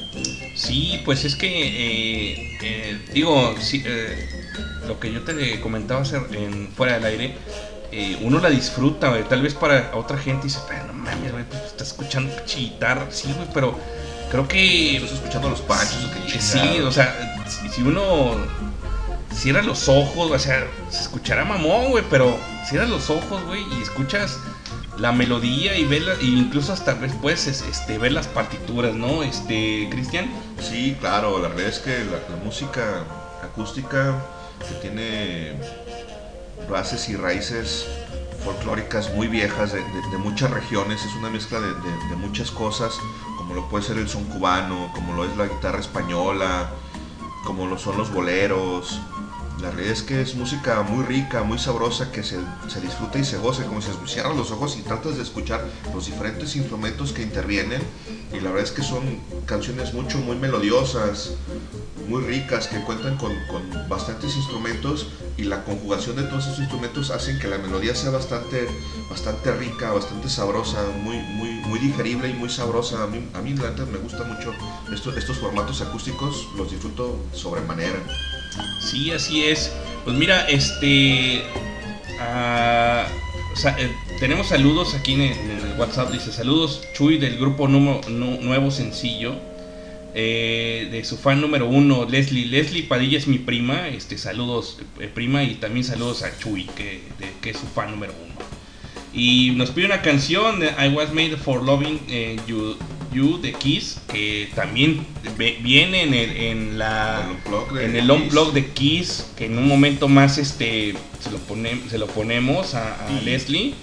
Sí, 0.54 1.00
pues 1.04 1.24
es 1.24 1.36
que, 1.36 1.46
eh, 1.48 2.58
eh, 2.62 2.98
digo, 3.12 3.54
sí, 3.60 3.82
eh, 3.84 4.28
lo 4.86 4.98
que 4.98 5.12
yo 5.12 5.22
te 5.22 5.60
comentaba 5.60 6.02
hacer 6.02 6.22
en, 6.32 6.68
fuera 6.72 6.94
del 6.94 7.04
aire, 7.04 7.34
eh, 7.93 8.18
uno 8.22 8.38
la 8.41 8.51
disfruta, 8.51 9.09
güey. 9.09 9.24
Tal 9.24 9.43
vez 9.43 9.55
para 9.55 9.91
otra 9.95 10.18
gente 10.18 10.45
dice, 10.45 10.61
pero 10.68 10.86
no 10.86 10.93
mames, 10.95 11.32
güey, 11.32 11.45
pues 11.45 11.62
estás 11.64 11.88
escuchando 11.88 12.32
guitarra. 12.57 13.07
Sí, 13.11 13.32
güey, 13.36 13.49
pero 13.53 13.78
creo 14.30 14.47
que... 14.49 14.97
Estás 14.97 15.12
escuchando 15.12 15.49
a 15.49 15.51
los 15.51 15.61
panchos 15.62 16.05
o 16.05 16.41
Sí, 16.41 16.80
o 16.80 16.93
sea, 16.93 17.45
si, 17.49 17.68
si 17.68 17.82
uno 17.82 18.36
cierra 19.34 19.62
los 19.62 19.88
ojos, 19.88 20.30
o 20.30 20.38
sea, 20.38 20.66
se 20.91 21.01
escuchará 21.03 21.45
mamón, 21.45 21.91
güey, 21.91 22.05
pero 22.11 22.38
cierras 22.68 22.91
los 22.91 23.11
ojos, 23.11 23.43
güey, 23.45 23.62
y 23.78 23.82
escuchas 23.82 24.38
la 24.99 25.12
melodía 25.12 25.78
y 25.78 25.84
ves 25.84 26.03
la- 26.05 26.14
e 26.14 26.24
incluso 26.24 26.72
hasta 26.74 26.95
después 26.95 27.47
este, 27.47 27.97
ver 27.97 28.12
las 28.12 28.26
partituras, 28.26 28.95
¿no? 28.95 29.22
Este, 29.22 29.88
Cristian. 29.91 30.30
Sí, 30.61 30.97
claro, 31.01 31.41
la 31.41 31.49
verdad 31.49 31.66
es 31.66 31.78
que 31.78 32.05
la, 32.05 32.18
la 32.36 32.45
música 32.45 33.05
acústica 33.43 34.14
que 34.68 34.74
tiene 34.86 35.55
bases 36.70 37.08
y 37.08 37.16
raíces 37.16 37.86
folclóricas 38.44 39.12
muy 39.14 39.28
viejas 39.28 39.72
de, 39.72 39.82
muchas 40.18 40.50
regiones, 40.50 41.04
es 41.04 41.14
una 41.14 41.28
mezcla 41.28 41.60
de, 41.60 42.16
muchas 42.16 42.50
cosas, 42.50 42.94
como 43.36 43.54
lo 43.54 43.68
puede 43.68 43.84
ser 43.84 43.98
el 43.98 44.08
son 44.08 44.24
cubano, 44.24 44.90
como 44.94 45.14
lo 45.14 45.24
es 45.24 45.36
la 45.36 45.46
guitarra 45.46 45.80
española, 45.80 46.70
como 47.44 47.66
lo 47.66 47.78
son 47.78 47.98
los 47.98 48.12
boleros. 48.12 49.00
La 49.60 49.70
realidad 49.70 49.92
es 49.92 50.02
que 50.02 50.22
es 50.22 50.34
música 50.36 50.82
muy 50.82 51.04
rica, 51.04 51.42
muy 51.42 51.58
sabrosa, 51.58 52.10
que 52.10 52.22
se, 52.22 52.38
se 52.68 52.80
disfruta 52.80 53.18
y 53.18 53.24
se 53.24 53.36
goza, 53.36 53.64
como 53.64 53.82
si 53.82 53.90
cierras 54.06 54.34
los 54.34 54.50
ojos 54.52 54.78
y 54.78 54.82
tratas 54.82 55.16
de 55.16 55.22
escuchar 55.22 55.62
los 55.92 56.06
diferentes 56.06 56.56
instrumentos 56.56 57.12
que 57.12 57.22
intervienen. 57.22 57.82
Y 58.32 58.40
la 58.40 58.50
verdad 58.50 58.64
es 58.64 58.70
que 58.70 58.82
son 58.82 59.02
canciones 59.44 59.92
mucho, 59.92 60.16
muy 60.18 60.36
melodiosas, 60.36 61.32
muy 62.11 62.24
ricas, 62.24 62.66
que 62.66 62.80
cuentan 62.80 63.16
con, 63.16 63.32
con 63.46 63.62
bastantes 63.88 64.34
instrumentos 64.36 65.06
y 65.36 65.44
la 65.44 65.62
conjugación 65.64 66.16
de 66.16 66.24
todos 66.24 66.46
esos 66.46 66.58
instrumentos 66.58 67.11
hacen 67.11 67.38
que 67.38 67.46
la 67.46 67.56
melodía 67.58 67.94
sea 67.94 68.11
bastante, 68.11 68.66
bastante 69.08 69.52
rica, 69.52 69.92
bastante 69.92 70.28
sabrosa, 70.28 70.84
muy, 71.02 71.18
muy, 71.18 71.50
muy 71.66 71.78
digerible 71.78 72.28
y 72.28 72.34
muy 72.34 72.50
sabrosa. 72.50 73.04
A 73.04 73.06
mí, 73.06 73.24
a 73.32 73.40
mí 73.40 73.54
la 73.54 73.70
me 73.86 73.98
gusta 73.98 74.24
mucho 74.24 74.52
estos, 74.92 75.16
estos 75.16 75.38
formatos 75.38 75.80
acústicos, 75.80 76.48
los 76.56 76.70
disfruto 76.70 77.16
sobremanera. 77.32 78.02
Sí, 78.80 79.12
así 79.12 79.44
es. 79.44 79.72
Pues 80.04 80.16
mira, 80.16 80.48
este. 80.48 81.44
ah, 82.18 83.06
eh, 83.78 83.90
tenemos 84.18 84.48
saludos 84.48 84.94
aquí 84.94 85.14
en 85.14 85.20
el, 85.20 85.78
WhatsApp. 85.78 86.11
Dice: 86.11 86.32
Saludos, 86.32 86.82
Chuy, 86.94 87.18
del 87.18 87.38
grupo 87.38 87.68
Nuevo 87.68 88.70
Sencillo. 88.70 89.49
Eh, 90.14 90.88
de 90.90 91.04
su 91.04 91.16
fan 91.16 91.40
número 91.40 91.66
uno, 91.68 92.06
Leslie. 92.08 92.46
Leslie 92.46 92.82
Padilla 92.84 93.18
es 93.18 93.26
mi 93.26 93.38
prima. 93.38 93.88
Este, 93.88 94.18
saludos, 94.18 94.78
eh, 94.98 95.08
prima. 95.12 95.42
Y 95.44 95.54
también 95.56 95.84
saludos 95.84 96.22
a 96.22 96.36
Chuy, 96.38 96.64
que, 96.76 97.02
de- 97.18 97.32
que 97.40 97.50
es 97.50 97.56
su 97.58 97.66
fan 97.66 97.90
número 97.90 98.12
uno. 98.24 98.30
Y 99.12 99.50
nos 99.56 99.70
pide 99.70 99.86
una 99.86 100.02
canción 100.02 100.62
I 100.62 100.88
Was 100.88 101.12
Made 101.12 101.36
for 101.36 101.62
Loving 101.64 101.98
eh, 102.08 102.36
you, 102.46 102.76
you 103.12 103.38
de 103.40 103.52
Kiss, 103.54 104.00
que 104.12 104.48
también 104.54 105.04
ve- 105.36 105.58
viene 105.62 106.02
en, 106.04 106.14
el, 106.14 106.36
en 106.36 106.78
la 106.78 107.28
en 107.82 107.96
el 107.96 108.02
Kiss. 108.02 108.11
on-blog 108.11 108.52
de 108.52 108.66
Kiss, 108.66 109.26
que 109.36 109.46
en 109.46 109.58
un 109.58 109.66
momento 109.66 110.06
más 110.06 110.38
este 110.38 110.94
se 111.20 111.30
lo, 111.32 111.38
pone- 111.38 111.80
se 111.90 111.98
lo 111.98 112.06
ponemos 112.06 112.74
a, 112.74 113.04
a 113.04 113.08
Sí. 113.18 113.24
Leslie. 113.24 113.74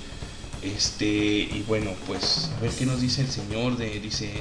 Este, 0.64 1.06
y 1.06 1.64
bueno, 1.68 1.92
pues 2.08 2.50
a 2.58 2.62
ver 2.62 2.72
qué 2.72 2.86
nos 2.86 3.02
dice 3.02 3.22
el 3.22 3.28
señor. 3.30 3.78
De, 3.78 4.00
dice, 4.00 4.32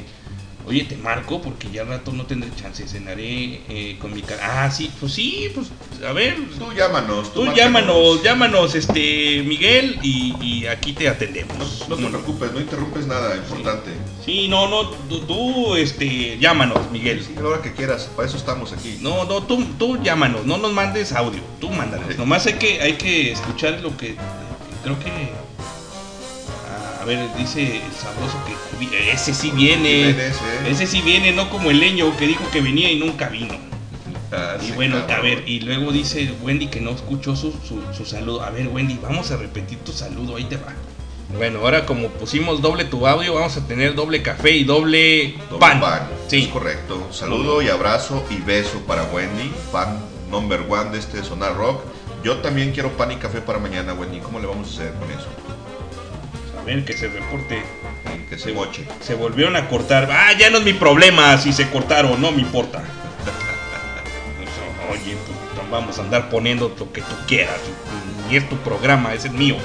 oye, 0.67 0.85
te 0.85 0.97
marco 0.97 1.41
porque 1.41 1.71
ya 1.71 1.83
al 1.83 1.89
rato 1.89 2.13
no 2.13 2.27
tendré 2.27 2.51
chance, 2.61 2.87
cenaré 2.89 3.61
eh, 3.69 3.97
con 4.01 4.13
mi 4.13 4.23
cara. 4.23 4.65
Ah, 4.65 4.71
sí, 4.71 4.91
pues 5.01 5.13
sí, 5.13 5.49
pues 5.55 5.69
a 6.07 6.13
ver, 6.13 6.37
Tú 6.59 6.73
llámanos. 6.73 7.33
tú 7.33 7.45
márcanos. 7.45 7.57
llámanos, 7.57 8.23
llámanos, 8.23 8.75
este, 8.75 9.43
Miguel, 9.47 9.99
y, 10.03 10.35
y 10.43 10.67
aquí 10.67 10.93
te 10.93 11.09
atendemos. 11.09 11.85
No 11.89 11.97
te 11.97 12.07
preocupes, 12.07 12.53
no 12.53 12.61
interrumpes 12.61 13.07
nada 13.07 13.37
importante. 13.37 13.91
Sí, 14.25 14.49
no, 14.49 14.69
no, 14.69 14.91
tú, 14.91 15.21
tú, 15.21 15.77
este, 15.77 16.37
llámanos, 16.39 16.91
Miguel. 16.91 17.23
Sí, 17.25 17.35
a 17.39 17.41
la 17.43 17.49
hora 17.49 17.63
que 17.63 17.73
quieras, 17.73 18.11
para 18.17 18.29
eso 18.29 18.37
estamos 18.37 18.73
aquí. 18.73 18.99
No, 19.01 19.25
no, 19.25 19.43
tú, 19.45 19.65
tú 19.79 20.03
llámanos, 20.03 20.45
no 20.47 20.59
nos 20.59 20.73
mandes 20.73 21.13
audio, 21.13 21.41
tú 21.61 21.71
mándanos. 21.71 22.09
Sí. 22.11 22.19
Nomás 22.19 22.45
hay 22.47 22.55
que, 22.55 22.81
hay 22.83 22.95
que 22.95 23.33
escuchar 23.33 23.81
lo 23.81 23.97
que 23.97 24.17
creo 24.83 24.99
que. 24.99 25.47
A 27.07 27.09
ver, 27.09 27.29
dice 27.37 27.77
el 27.87 27.93
sabroso 27.93 28.37
que 28.45 29.13
ese 29.13 29.33
sí 29.33 29.53
viene. 29.53 30.13
Ven 30.13 30.21
ese. 30.21 30.71
Ese 30.71 30.87
sí 30.89 31.03
viene, 31.03 31.31
no 31.31 31.49
como 31.51 31.71
el 31.71 31.79
leño 31.79 32.17
que 32.17 32.27
dijo 32.27 32.43
que 32.51 32.61
venía 32.61 32.91
y 32.91 32.99
nunca 32.99 33.29
vino. 33.29 33.55
Ah, 34.33 34.57
Y 34.61 34.67
sí, 34.67 34.73
bueno, 34.73 34.97
a 35.09 35.21
ver, 35.21 35.45
y 35.47 35.61
luego 35.61 35.93
dice 35.93 36.35
Wendy 36.43 36.67
que 36.67 36.81
no 36.81 36.91
escuchó 36.91 37.37
su, 37.37 37.53
su, 37.53 37.81
su 37.97 38.05
saludo. 38.05 38.43
A 38.43 38.51
ver, 38.51 38.67
Wendy, 38.67 38.99
vamos 39.01 39.31
a 39.31 39.37
repetir 39.37 39.79
tu 39.79 39.93
saludo, 39.93 40.35
ahí 40.35 40.45
te 40.47 40.57
va. 40.57 40.73
Bueno, 41.37 41.61
ahora 41.61 41.87
como 41.87 42.09
pusimos 42.09 42.61
doble 42.61 42.85
tu 42.87 43.07
audio, 43.07 43.35
vamos 43.35 43.57
a 43.57 43.65
tener 43.69 43.95
doble 43.95 44.23
café 44.23 44.51
y 44.51 44.65
doble, 44.65 45.37
Doble 45.49 45.61
pan. 45.61 45.81
pan. 45.81 46.09
Sí. 46.27 46.43
Es 46.43 46.49
correcto. 46.49 47.07
Saludo 47.13 47.63
y 47.63 47.69
abrazo 47.69 48.25
y 48.31 48.37
beso 48.43 48.81
para 48.81 49.05
Wendy, 49.05 49.53
fan 49.71 49.97
number 50.29 50.65
one 50.69 50.91
de 50.91 50.99
este 50.99 51.23
Sonar 51.23 51.55
Rock. 51.57 51.83
Yo 52.25 52.39
también 52.39 52.73
quiero 52.73 52.91
pan 52.97 53.13
y 53.13 53.17
café 53.17 53.41
para 53.41 53.61
mañana, 53.61 53.95
Wendy. 53.95 54.19
¿Cómo 54.19 54.41
le 54.41 54.47
vamos 54.49 54.67
a 54.71 54.73
hacer 54.73 54.95
con 54.95 55.09
eso? 55.13 55.29
Ver, 56.67 56.85
que 56.85 56.93
se 56.95 57.09
reporte. 57.09 57.63
Que 58.29 58.39
se 58.39 58.53
moche. 58.53 58.85
Se 59.01 59.15
volvieron 59.15 59.55
a 59.57 59.69
cortar. 59.69 60.09
Ah, 60.11 60.33
ya 60.37 60.51
no 60.51 60.59
es 60.59 60.65
mi 60.65 60.73
problema 60.73 61.39
si 61.39 61.53
se 61.53 61.69
cortaron, 61.71 62.21
no 62.21 62.33
me 62.33 62.41
importa. 62.43 62.83
Oye, 64.91 65.17
pues, 65.55 65.71
vamos 65.71 65.99
a 65.99 66.03
andar 66.03 66.29
poniendo 66.29 66.75
lo 66.79 66.93
que 66.93 67.01
tú 67.03 67.15
quieras. 67.27 67.59
Ni 68.29 68.37
es 68.37 68.49
tu 68.49 68.57
programa, 68.59 69.15
es 69.15 69.25
el 69.25 69.33
mío. 69.33 69.57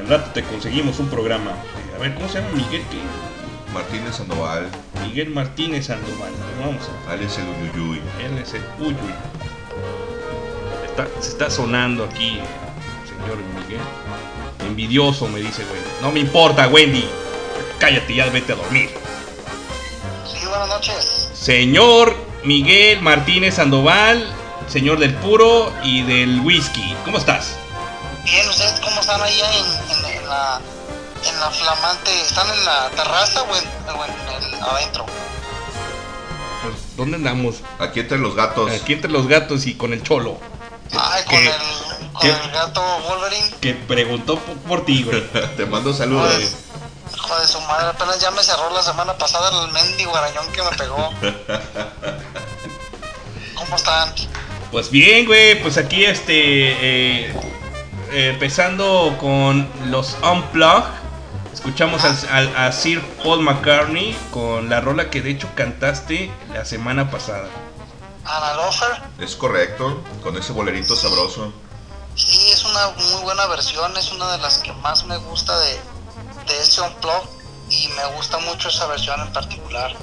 Al 0.00 0.08
rato 0.08 0.30
te 0.30 0.42
conseguimos 0.42 0.98
un 1.00 1.08
programa. 1.08 1.52
A 1.94 1.98
ver, 2.00 2.14
¿cómo 2.14 2.28
se 2.28 2.40
llama 2.40 2.50
Miguel? 2.54 2.82
¿Qué? 2.90 2.98
Martínez 3.72 4.14
Sandoval, 4.16 4.68
Miguel 5.06 5.30
Martínez 5.30 5.86
Sandoval. 5.86 6.30
Vamos 6.64 6.88
a 7.08 7.12
Alex 7.12 7.38
el 7.38 7.70
Uyuyuy. 7.80 8.00
Él 8.24 8.38
es 8.38 8.54
el 8.54 8.62
uy, 8.78 8.88
uy. 8.88 9.14
Está- 10.86 11.08
se 11.20 11.30
está 11.30 11.50
sonando 11.50 12.04
aquí, 12.04 12.38
señor 13.08 13.38
Miguel. 13.58 13.80
Envidioso, 14.66 15.28
me 15.28 15.40
dice 15.40 15.62
Wendy. 15.64 15.88
No 16.00 16.10
me 16.12 16.20
importa, 16.20 16.68
Wendy. 16.68 17.08
Cállate, 17.78 18.14
ya 18.14 18.26
vete 18.26 18.52
a 18.52 18.56
dormir. 18.56 18.90
Sí, 20.26 20.46
buenas 20.46 20.68
noches. 20.68 21.28
Señor 21.34 22.14
Miguel 22.44 23.00
Martínez 23.02 23.54
Sandoval, 23.56 24.26
señor 24.68 24.98
del 24.98 25.14
puro 25.14 25.72
y 25.82 26.02
del 26.02 26.40
whisky. 26.40 26.94
¿Cómo 27.04 27.18
estás? 27.18 27.56
Bien, 28.24 28.48
¿ustedes 28.48 28.80
cómo 28.80 29.00
están 29.00 29.20
ahí 29.22 29.38
en, 29.40 29.96
en- 30.10 30.18
en 30.22 30.28
la, 30.28 30.60
en 31.28 31.40
la 31.40 31.50
flamante? 31.50 32.10
¿Están 32.22 32.48
en 32.50 32.64
la 32.64 32.88
terraza 32.90 33.42
o 33.42 33.56
en, 33.56 33.64
o 33.96 34.04
en 34.04 34.10
el, 34.54 34.62
adentro. 34.62 35.04
Pues, 36.62 36.74
¿dónde 36.96 37.16
andamos? 37.16 37.56
Aquí 37.78 38.00
entre 38.00 38.18
los 38.18 38.34
gatos. 38.34 38.70
Aquí 38.70 38.94
entre 38.94 39.10
los 39.10 39.26
gatos 39.28 39.66
y 39.66 39.74
con 39.74 39.92
el 39.92 40.02
cholo. 40.02 40.38
Ay, 40.98 41.24
con, 41.24 41.38
el, 41.38 42.12
con 42.12 42.26
el 42.30 42.50
gato 42.50 42.82
Wolverine. 43.08 43.50
Que 43.60 43.74
preguntó 43.74 44.38
po- 44.38 44.54
por 44.68 44.84
ti, 44.84 45.02
güey. 45.02 45.22
Te 45.56 45.66
mando 45.66 45.92
saludos. 45.92 46.32
Pues, 46.32 46.56
hijo 47.16 47.38
de 47.40 47.46
su 47.46 47.60
madre, 47.62 47.88
apenas 47.88 48.20
ya 48.20 48.30
me 48.30 48.42
cerró 48.42 48.70
la 48.70 48.82
semana 48.82 49.16
pasada 49.18 49.64
el 49.64 49.72
mendigo 49.72 50.14
arañón 50.16 50.50
que 50.52 50.62
me 50.62 50.70
pegó. 50.76 51.10
¿Cómo 53.54 53.76
están? 53.76 54.12
Pues 54.70 54.90
bien, 54.90 55.26
güey, 55.26 55.60
pues 55.62 55.78
aquí 55.78 56.04
este 56.04 56.34
eh, 56.34 57.32
eh, 58.12 58.30
empezando 58.32 59.16
con 59.20 59.68
los 59.90 60.16
Unplug. 60.22 60.84
Escuchamos 61.52 62.04
al- 62.04 62.28
al- 62.30 62.56
a 62.56 62.72
Sir 62.72 63.00
Paul 63.22 63.40
McCartney 63.40 64.16
con 64.30 64.68
la 64.68 64.80
rola 64.80 65.08
que 65.10 65.22
de 65.22 65.30
hecho 65.30 65.48
cantaste 65.54 66.30
la 66.52 66.64
semana 66.64 67.10
pasada. 67.10 67.48
Ana 68.24 68.54
Lofer. 68.54 69.02
Es 69.18 69.36
correcto, 69.36 70.02
con 70.22 70.36
ese 70.36 70.52
bolerito 70.52 70.96
sabroso. 70.96 71.52
Sí, 72.16 72.50
es 72.50 72.64
una 72.64 72.90
muy 72.90 73.22
buena 73.22 73.46
versión, 73.46 73.96
es 73.96 74.12
una 74.12 74.30
de 74.32 74.38
las 74.38 74.58
que 74.58 74.72
más 74.74 75.04
me 75.04 75.16
gusta 75.16 75.58
de, 75.58 75.72
de 76.46 76.62
ese 76.62 76.80
Unplug 76.80 77.28
y 77.70 77.88
me 77.88 78.04
gusta 78.16 78.38
mucho 78.38 78.68
esa 78.68 78.86
versión 78.86 79.20
en 79.20 79.32
particular. 79.32 79.94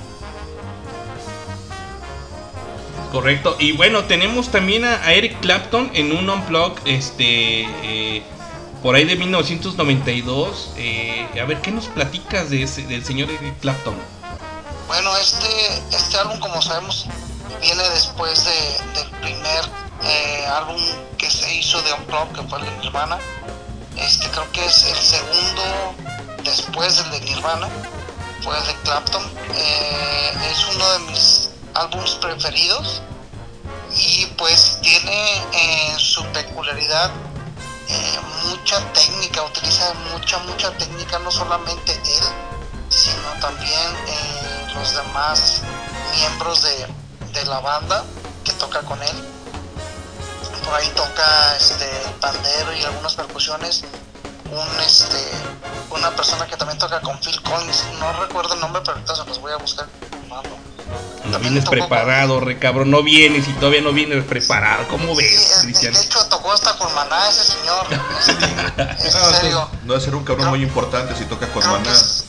Correcto. 3.12 3.58
Y 3.60 3.74
bueno, 3.74 4.06
tenemos 4.06 4.50
también 4.50 4.86
a, 4.86 5.04
a 5.04 5.14
Eric 5.14 5.40
Clapton 5.42 5.92
en 5.94 6.16
un 6.16 6.30
Unplug 6.30 6.76
este 6.86 7.66
eh, 7.84 8.24
por 8.82 8.96
ahí 8.96 9.06
de 9.06 9.16
1992. 9.16 10.72
Eh, 10.78 11.28
a 11.40 11.46
ver, 11.46 11.62
¿qué 11.62 11.72
nos 11.72 11.88
platicas 11.88 12.50
de 12.50 12.64
ese, 12.64 12.84
del 12.84 13.04
señor 13.04 13.30
Eric 13.30 13.60
Clapton? 13.60 13.96
Bueno, 14.88 15.16
este, 15.18 15.48
este 15.96 16.18
álbum, 16.18 16.40
como 16.40 16.62
sabemos, 16.62 17.06
viene 17.62 17.88
después 17.92 18.44
de, 18.44 19.00
del 19.00 19.10
primer 19.22 19.66
eh, 20.04 20.46
álbum 20.48 20.82
que 21.18 21.30
se 21.30 21.54
hizo 21.54 21.82
de 21.84 21.94
Unplugged, 21.94 22.36
que 22.36 22.48
fue 22.48 22.60
el 22.60 22.66
de 22.66 22.72
Nirvana. 22.78 23.18
Este 23.96 24.28
creo 24.30 24.52
que 24.52 24.66
es 24.66 24.84
el 24.86 24.98
segundo 24.98 25.96
después 26.44 26.98
del 26.98 27.12
de 27.12 27.20
Nirvana, 27.22 27.70
fue 28.42 28.58
el 28.58 28.66
de 28.66 28.76
Clapton. 28.84 29.24
Eh, 29.54 30.34
es 30.52 30.66
uno 30.76 30.92
de 30.94 31.00
mis 31.12 31.50
álbumes 31.76 32.12
preferidos 32.16 33.02
y 33.96 34.26
pues 34.38 34.80
tiene 34.82 35.38
eh, 35.54 35.96
su 35.98 36.24
peculiaridad 36.28 37.12
eh, 37.88 38.20
mucha 38.46 38.80
técnica, 38.94 39.44
utiliza 39.44 39.94
mucha, 40.12 40.40
mucha 40.40 40.72
técnica, 40.78 41.20
no 41.20 41.30
solamente 41.30 41.92
él, 41.92 42.24
sino 42.90 43.30
también 43.40 43.72
los 44.74 44.96
demás 44.96 45.62
miembros 46.16 46.64
de, 46.64 46.88
de 47.34 47.46
la 47.46 47.60
banda 47.60 48.04
que 48.44 48.52
toca 48.54 48.82
con 48.82 49.02
él. 49.02 49.24
Por 50.66 50.74
ahí 50.76 50.88
toca 50.96 51.58
este 51.58 51.86
el 52.06 52.14
pandero 52.20 52.74
y 52.74 52.84
algunas 52.84 53.16
percusiones. 53.16 53.84
Un 54.52 54.80
este 54.82 55.18
una 55.92 56.12
persona 56.16 56.46
que 56.46 56.56
también 56.58 56.78
toca 56.78 57.00
con 57.02 57.18
Phil 57.20 57.42
Collins, 57.42 57.84
no 58.00 58.12
recuerdo 58.14 58.54
el 58.54 58.60
nombre, 58.60 58.82
pero 58.82 58.94
ahorita 58.96 59.16
se 59.16 59.26
los 59.26 59.40
voy 59.40 59.52
a 59.52 59.58
buscar. 59.58 59.88
Mando. 60.30 60.50
No 61.26 61.32
También 61.34 61.54
vienes 61.54 61.66
con- 61.70 61.78
preparado, 61.78 62.40
re 62.40 62.60
cabrón. 62.60 62.92
No 62.92 63.04
vienes 63.04 63.48
y 63.48 63.54
todavía 63.54 63.82
no 63.82 63.92
vienes 63.94 64.24
preparado. 64.26 64.88
¿Cómo 64.90 65.16
Sí, 65.16 65.22
ves, 65.24 65.58
de- 65.58 65.64
Cristian? 65.64 65.94
de 65.94 66.02
hecho 66.02 66.24
tocó 66.26 66.52
hasta 66.52 66.78
con 66.78 66.94
Maná 66.94 67.30
ese 67.30 67.44
señor. 67.46 67.86
Es 69.06 69.16
Ah, 69.16 69.30
en 69.30 69.36
serio. 69.42 69.70
no 69.84 69.94
debe 69.94 70.04
ser 70.06 70.16
un 70.16 70.24
cabrón 70.26 70.50
muy 70.50 70.62
importante 70.64 71.16
si 71.16 71.26
toca 71.26 71.48
con 71.52 71.66
maná. 71.70 71.92
es- 71.92 72.26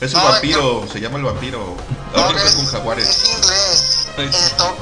Es 0.00 0.12
el 0.14 0.18
No, 0.18 0.24
vampiro, 0.24 0.84
se 0.92 1.00
llama 1.00 1.18
el 1.18 1.24
vampiro. 1.24 1.58
no, 2.14 2.20
Ahora 2.22 2.36
toca 2.36 2.48
es, 2.48 2.54
con 2.56 2.66
jaguares. 2.66 3.08
es 3.08 3.28
inglés. 3.30 3.71
Sí. 4.16 4.22
Eh, 4.22 4.54
to- 4.58 4.76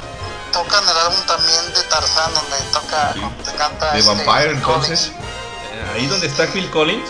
tocan 0.52 0.82
el 0.88 0.96
álbum 0.96 1.20
también 1.26 1.72
de 1.72 1.82
Tarzán 1.84 2.34
donde 2.34 2.56
toca, 2.72 3.12
Sí. 3.14 3.20
donde 3.20 3.52
canta 3.54 3.92
De 3.92 4.00
este, 4.00 4.14
Vampire, 4.24 4.50
entonces. 4.52 5.12
Eh, 5.72 5.92
Ahí 5.94 6.06
donde 6.06 6.26
está 6.26 6.46
Phil 6.46 6.70
Collins. 6.70 7.08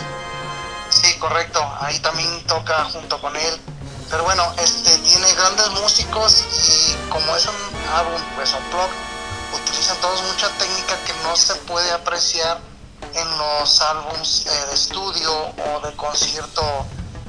Sí, 0.90 1.14
correcto. 1.18 1.60
Ahí 1.80 1.98
también 2.00 2.44
toca 2.46 2.84
junto 2.84 3.20
con 3.20 3.34
él. 3.36 3.60
Pero 4.10 4.24
bueno, 4.24 4.52
este 4.58 4.98
tiene 4.98 5.32
grandes 5.34 5.68
músicos 5.70 6.44
y 6.68 6.94
como 7.10 7.34
es 7.36 7.46
un 7.46 7.54
álbum, 7.94 8.20
pues 8.34 8.52
unplugged, 8.52 8.90
utilizan 9.54 9.96
todos 9.98 10.20
mucha 10.24 10.48
técnica 10.58 10.96
que 11.06 11.12
no 11.22 11.36
se 11.36 11.54
puede 11.54 11.90
apreciar 11.92 12.58
en 13.14 13.38
los 13.38 13.80
álbums 13.80 14.46
eh, 14.46 14.66
de 14.68 14.74
estudio 14.74 15.32
o 15.32 15.80
de 15.86 15.94
concierto 15.96 16.62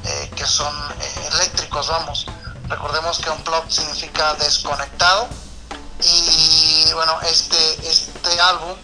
eh, 0.06 0.32
que 0.36 0.46
son 0.46 0.74
eh, 1.00 1.30
eléctricos, 1.34 1.88
vamos. 1.88 2.26
Recordemos 2.72 3.20
que 3.20 3.30
unplugged 3.30 3.70
significa 3.70 4.34
desconectado. 4.36 5.28
Y 6.00 6.92
bueno, 6.94 7.20
este, 7.22 7.88
este 7.88 8.40
álbum 8.40 8.76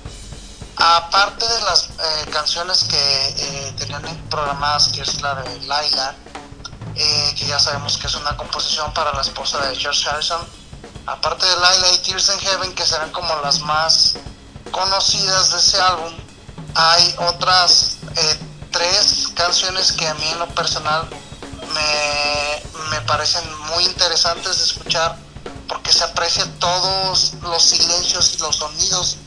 aparte 0.78 1.48
de 1.48 1.62
las 1.62 1.86
eh, 1.86 2.30
canciones 2.32 2.84
que 2.84 2.98
eh, 2.98 3.74
tenían 3.78 4.04
programadas, 4.30 4.90
que 4.90 5.02
es 5.02 5.22
la 5.22 5.36
de 5.36 5.60
Laila, 5.62 6.16
eh, 6.96 7.36
que 7.36 7.48
ya 7.48 7.60
sabemos 7.60 7.98
que 7.98 8.08
es 8.08 8.16
una 8.16 8.38
composición 8.38 8.94
para 8.94 9.12
la 9.14 9.22
esposa 9.22 9.58
de 9.66 9.76
George 9.76 10.08
Harrison, 10.08 10.42
aparte 11.08 11.46
de 11.46 11.56
Laila 11.58 11.92
y 11.94 11.98
Tears 12.00 12.30
in 12.30 12.40
Heaven, 12.40 12.76
que 12.76 12.86
serán 12.86 13.12
como 13.12 13.36
las 13.42 13.60
más 13.62 14.16
conocidas 14.72 15.52
de 15.52 15.58
ese 15.58 15.82
álbum, 15.82 16.14
hay 16.76 17.16
otras 17.20 17.98
tres 18.72 19.30
canciones 19.34 19.92
que 19.94 20.08
a 20.08 20.14
mí 20.16 20.28
en 20.28 20.40
lo 20.40 20.48
personal 20.50 21.08
me, 22.90 23.02
parecen 23.02 23.44
muy 23.68 23.86
interesantes 23.86 24.58
de 24.58 24.64
escuchar 24.66 25.18
porque 25.68 25.92
se 25.92 26.04
aprecian 26.04 26.52
todos 26.60 27.34
los 27.42 27.64
silencios 27.64 28.34
y 28.36 28.38
los 28.40 28.56
sonidos 28.56 29.18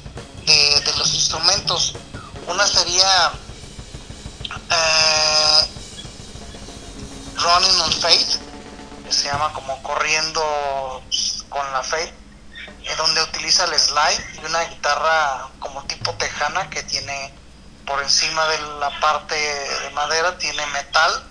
de, 0.45 0.93
los 0.97 1.15
instrumentos. 1.15 1.95
Una 2.47 2.67
sería 2.67 3.33
eh, 4.71 5.71
Running 7.37 7.81
on 7.81 7.93
Faith, 7.93 8.39
que 9.07 9.13
se 9.13 9.25
llama 9.25 9.53
como 9.53 9.83
Corriendo 9.83 10.43
con 11.49 11.73
la 11.73 11.83
Fe, 11.83 12.13
en 12.85 12.97
donde 12.97 13.23
utiliza 13.23 13.65
el 13.65 13.79
slide 13.79 14.41
y 14.43 14.47
una 14.47 14.63
guitarra 14.65 15.49
como 15.59 15.83
tipo 15.85 16.13
tejana 16.15 16.69
que 16.71 16.83
tiene 16.83 17.33
por 17.87 18.03
encima 18.03 18.47
de 18.47 18.59
la 18.79 19.01
parte 19.01 19.35
de 19.35 19.91
madera, 19.91 20.37
tiene 20.39 20.65
metal 20.67 21.31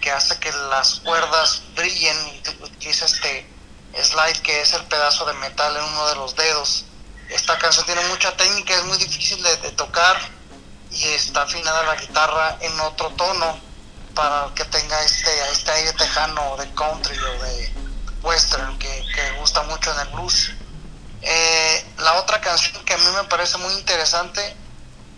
que 0.00 0.10
hace 0.10 0.38
que 0.38 0.52
las 0.70 1.00
cuerdas 1.00 1.62
brillen 1.74 2.16
y 2.28 2.64
utiliza 2.64 3.06
este 3.06 3.46
slide 4.02 4.40
que 4.42 4.60
es 4.60 4.72
el 4.74 4.84
pedazo 4.84 5.24
de 5.24 5.32
metal 5.34 5.76
en 5.76 5.82
uno 5.84 6.06
de 6.08 6.14
los 6.16 6.36
dedos. 6.36 6.84
Esta 7.28 7.58
canción 7.58 7.84
tiene 7.86 8.02
mucha 8.08 8.36
técnica, 8.36 8.74
es 8.74 8.84
muy 8.84 8.96
difícil 8.98 9.42
de, 9.42 9.56
tocar 9.72 10.16
y 10.90 11.04
está 11.08 11.42
afinada 11.42 11.82
la 11.82 11.96
guitarra 11.96 12.56
en 12.60 12.80
otro 12.80 13.10
tono 13.10 13.60
para 14.14 14.52
que 14.54 14.64
tenga 14.64 15.00
este, 15.02 15.50
este 15.52 15.70
aire 15.70 15.92
tejano 15.92 16.56
de 16.56 16.72
country 16.74 17.18
o 17.18 17.42
de 17.44 17.72
western 18.22 18.78
que, 18.78 19.04
que 19.14 19.30
gusta 19.32 19.62
mucho 19.62 19.92
en 19.92 20.00
el 20.00 20.08
blues. 20.08 20.52
Eh, 21.20 21.94
la 21.98 22.14
otra 22.14 22.40
canción 22.40 22.84
que 22.84 22.94
a 22.94 22.98
mí 22.98 23.04
me 23.14 23.24
parece 23.24 23.58
muy 23.58 23.74
interesante, 23.74 24.56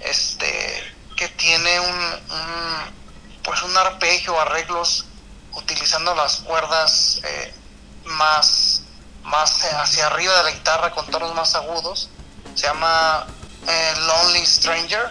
este, 0.01 0.95
que 1.17 1.29
tiene 1.29 1.81
un 1.81 3.00
pues 3.43 3.63
un 3.63 3.77
arpegio, 3.77 4.39
arreglos 4.41 5.07
utilizando 5.55 6.15
las 6.15 6.37
cuerdas 6.37 7.21
eh, 7.25 7.55
más, 8.05 8.83
más 9.23 9.65
hacia 9.65 10.07
arriba 10.07 10.37
de 10.39 10.45
la 10.45 10.51
guitarra 10.53 10.91
con 10.93 11.11
tonos 11.11 11.35
más 11.35 11.55
agudos, 11.55 12.09
se 12.55 12.67
llama 12.67 13.27
eh, 13.67 13.95
Lonely 13.99 14.47
Stranger, 14.47 15.11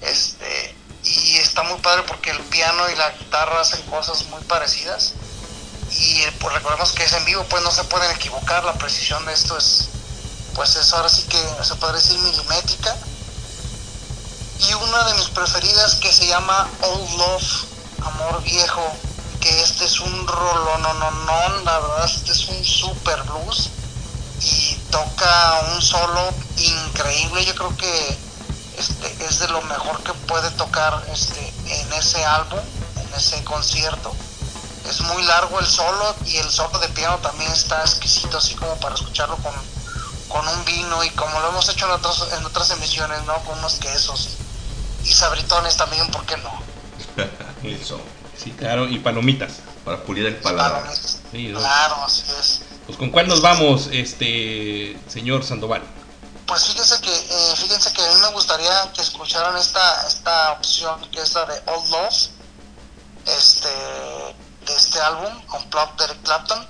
este, 0.00 0.76
y 1.04 1.36
está 1.38 1.62
muy 1.64 1.78
padre 1.80 2.04
porque 2.04 2.30
el 2.30 2.40
piano 2.44 2.88
y 2.90 2.96
la 2.96 3.10
guitarra 3.10 3.60
hacen 3.60 3.82
cosas 3.86 4.24
muy 4.26 4.42
parecidas. 4.42 5.14
Y 5.90 6.22
eh, 6.22 6.32
pues 6.40 6.54
recordemos 6.54 6.92
que 6.92 7.04
es 7.04 7.12
en 7.12 7.24
vivo 7.24 7.44
pues 7.44 7.62
no 7.62 7.70
se 7.70 7.84
pueden 7.84 8.10
equivocar. 8.12 8.64
La 8.64 8.78
precisión 8.78 9.24
de 9.26 9.32
esto 9.32 9.58
es 9.58 9.88
pues 10.54 10.76
es 10.76 10.92
ahora 10.92 11.08
sí 11.08 11.22
que 11.28 11.38
se 11.64 11.74
podría 11.76 12.00
decir 12.00 12.18
milimétrica 12.20 12.96
y 14.68 14.74
una 14.74 15.04
de 15.04 15.14
mis 15.14 15.28
preferidas 15.28 15.96
que 15.96 16.12
se 16.12 16.26
llama 16.26 16.68
Old 16.82 17.10
Love 17.16 17.64
Amor 18.04 18.42
Viejo 18.42 18.92
que 19.40 19.62
este 19.62 19.84
es 19.84 20.00
un 20.00 20.26
rolón 20.26 20.82
no, 20.82 20.94
no, 20.94 21.10
no, 21.10 21.60
la 21.64 21.78
verdad 21.78 22.04
este 22.04 22.32
es 22.32 22.48
un 22.48 22.64
super 22.64 23.22
blues 23.24 23.70
y 24.40 24.74
toca 24.90 25.60
un 25.74 25.82
solo 25.82 26.32
increíble 26.56 27.44
yo 27.44 27.54
creo 27.54 27.76
que 27.76 28.18
este 28.78 29.24
es 29.24 29.40
de 29.40 29.48
lo 29.48 29.62
mejor 29.62 30.02
que 30.02 30.14
puede 30.14 30.50
tocar 30.52 31.04
este 31.12 31.52
en 31.66 31.92
ese 31.92 32.24
álbum 32.24 32.60
en 32.96 33.14
ese 33.14 33.42
concierto. 33.44 34.14
Es 34.88 35.00
muy 35.00 35.22
largo 35.24 35.60
el 35.60 35.66
solo 35.66 36.14
y 36.26 36.36
el 36.38 36.50
solo 36.50 36.78
de 36.78 36.88
piano 36.88 37.18
también 37.18 37.50
está 37.52 37.80
exquisito 37.82 38.38
así 38.38 38.54
como 38.54 38.74
para 38.76 38.94
escucharlo 38.94 39.36
con, 39.36 39.52
con 40.28 40.46
un 40.48 40.64
vino 40.64 41.04
y 41.04 41.10
como 41.10 41.38
lo 41.40 41.50
hemos 41.50 41.68
hecho 41.68 41.86
en 41.86 41.92
otras 41.92 42.32
en 42.32 42.44
otras 42.44 42.70
emisiones 42.70 43.22
no 43.24 43.34
con 43.44 43.58
unos 43.58 43.74
quesos 43.74 44.30
y 45.04 45.12
sabritones 45.12 45.76
también 45.76 46.10
por 46.10 46.24
qué 46.26 46.36
no 46.38 46.62
Eso. 47.62 48.00
Sí, 48.36 48.50
claro, 48.52 48.88
y 48.88 48.98
palomitas. 48.98 49.60
Para 49.84 50.02
pulir 50.02 50.26
el 50.26 50.36
paladar. 50.36 50.82
Palomitas. 50.82 51.20
Sí, 51.30 51.48
¿no? 51.48 51.58
Claro, 51.60 52.04
así 52.04 52.24
es. 52.40 52.62
Pues 52.86 52.98
con 52.98 53.10
cuál 53.10 53.28
nos 53.28 53.40
vamos, 53.40 53.88
este 53.92 54.98
señor 55.08 55.44
Sandoval. 55.44 55.82
Pues 56.46 56.64
fíjense 56.64 57.00
que, 57.00 57.14
eh, 57.14 57.54
fíjense 57.56 57.92
que 57.92 58.02
a 58.02 58.12
mí 58.12 58.20
me 58.20 58.32
gustaría 58.32 58.92
que 58.92 59.00
escucharan 59.00 59.56
esta, 59.56 60.06
esta 60.06 60.52
opción 60.52 61.00
que 61.10 61.20
es 61.20 61.32
la 61.34 61.46
de 61.46 61.62
Old 61.66 61.90
Love, 61.90 62.28
este, 63.26 63.68
de 64.66 64.76
este 64.76 65.00
álbum, 65.00 65.32
Unplugged 65.54 65.96
de 65.98 66.04
Eric 66.04 66.22
Clapton, 66.24 66.68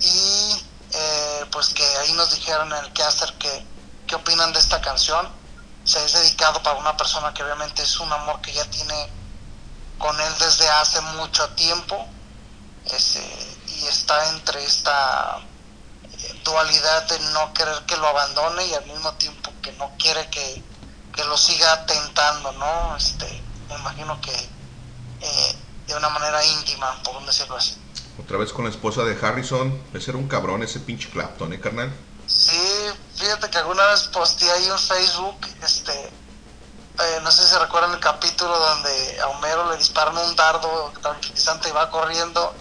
y 0.00 0.64
eh, 0.92 1.44
pues 1.50 1.68
que 1.68 1.84
ahí 1.84 2.12
nos 2.12 2.34
dijeron 2.34 2.72
en 2.72 2.84
el 2.84 2.92
caster 2.92 3.32
que, 3.34 3.66
qué 4.06 4.14
opinan 4.14 4.52
de 4.52 4.60
esta 4.60 4.80
canción. 4.80 5.28
O 5.88 5.90
sea, 5.90 6.04
es 6.04 6.12
dedicado 6.12 6.62
para 6.62 6.78
una 6.78 6.94
persona 6.98 7.32
que 7.32 7.42
obviamente 7.42 7.82
es 7.82 7.98
un 7.98 8.12
amor 8.12 8.42
que 8.42 8.52
ya 8.52 8.68
tiene 8.68 9.08
con 9.96 10.20
él 10.20 10.34
desde 10.38 10.68
hace 10.68 11.00
mucho 11.00 11.48
tiempo, 11.54 12.06
este, 12.84 13.56
y 13.68 13.86
está 13.86 14.28
entre 14.28 14.62
esta 14.62 15.40
dualidad 16.44 17.08
de 17.08 17.18
no 17.32 17.54
querer 17.54 17.86
que 17.86 17.96
lo 17.96 18.06
abandone 18.06 18.66
y 18.66 18.74
al 18.74 18.84
mismo 18.84 19.14
tiempo 19.14 19.50
que 19.62 19.72
no 19.72 19.90
quiere 19.98 20.28
que, 20.28 20.62
que 21.16 21.24
lo 21.24 21.38
siga 21.38 21.86
tentando, 21.86 22.52
¿no? 22.52 22.94
Este, 22.94 23.42
me 23.70 23.76
imagino 23.76 24.20
que 24.20 24.34
eh, 25.22 25.56
de 25.86 25.94
una 25.94 26.10
manera 26.10 26.44
íntima, 26.44 27.02
por 27.02 27.24
decirlo 27.24 27.56
así. 27.56 27.78
Otra 28.22 28.36
vez 28.36 28.52
con 28.52 28.66
la 28.66 28.70
esposa 28.70 29.04
de 29.04 29.18
Harrison. 29.26 29.82
Ese 29.94 30.10
era 30.10 30.18
un 30.18 30.28
cabrón, 30.28 30.62
ese 30.62 30.80
pinche 30.80 31.08
Clapton, 31.08 31.54
¿eh, 31.54 31.60
carnal? 31.60 31.90
Sí, 32.26 32.60
fíjate 33.18 33.50
que 33.50 33.58
alguna 33.58 33.84
vez 33.86 34.04
posteé 34.04 34.50
ahí 34.50 34.66
en 34.66 34.78
Facebook, 34.78 35.38
este, 35.62 35.92
eh, 35.92 37.20
no 37.22 37.30
sé 37.30 37.46
si 37.46 37.54
recuerdan 37.56 37.92
el 37.92 38.00
capítulo 38.00 38.58
donde 38.58 39.20
a 39.20 39.28
Homero 39.28 39.70
le 39.70 39.76
disparan 39.76 40.16
un 40.16 40.34
dardo 40.36 40.92
tranquilizante 41.00 41.68
y 41.68 41.72
va 41.72 41.90
corriendo 41.90 42.54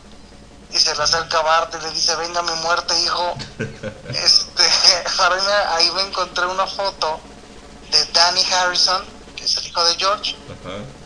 y 0.72 0.78
se 0.78 0.96
le 0.96 1.04
acerca 1.04 1.40
a 1.40 1.44
Bart 1.44 1.76
y 1.80 1.84
le 1.84 1.92
dice, 1.92 2.16
venga 2.18 2.42
mi 2.42 2.54
muerte, 2.62 3.00
hijo. 3.02 3.36
este, 4.10 4.64
ahí 5.70 5.92
me 5.92 6.02
encontré 6.02 6.46
una 6.46 6.68
foto 6.68 7.20
de 7.92 8.06
Danny 8.06 8.44
Harrison, 8.54 9.04
que 9.36 9.46
es 9.46 9.58
el 9.58 9.68
hijo 9.68 9.84
de 9.86 9.96
George, 9.96 10.36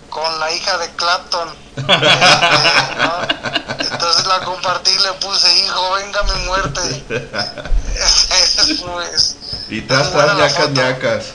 con 0.09 0.39
la 0.39 0.51
hija 0.51 0.77
de 0.77 0.89
Clapton. 0.95 1.55
Este, 1.81 2.95
¿no? 2.97 3.21
Entonces 3.79 4.25
la 4.27 4.39
compartí 4.41 4.91
y 4.91 4.99
le 4.99 5.13
puse, 5.13 5.57
hijo, 5.59 5.93
venga 5.93 6.23
mi 6.23 6.45
muerte. 6.45 7.05
pues, 8.83 9.37
Y 9.71 9.81
tras, 9.81 10.11
tras, 10.11 10.35
ñacas, 10.37 10.69
ñacas. 10.71 11.25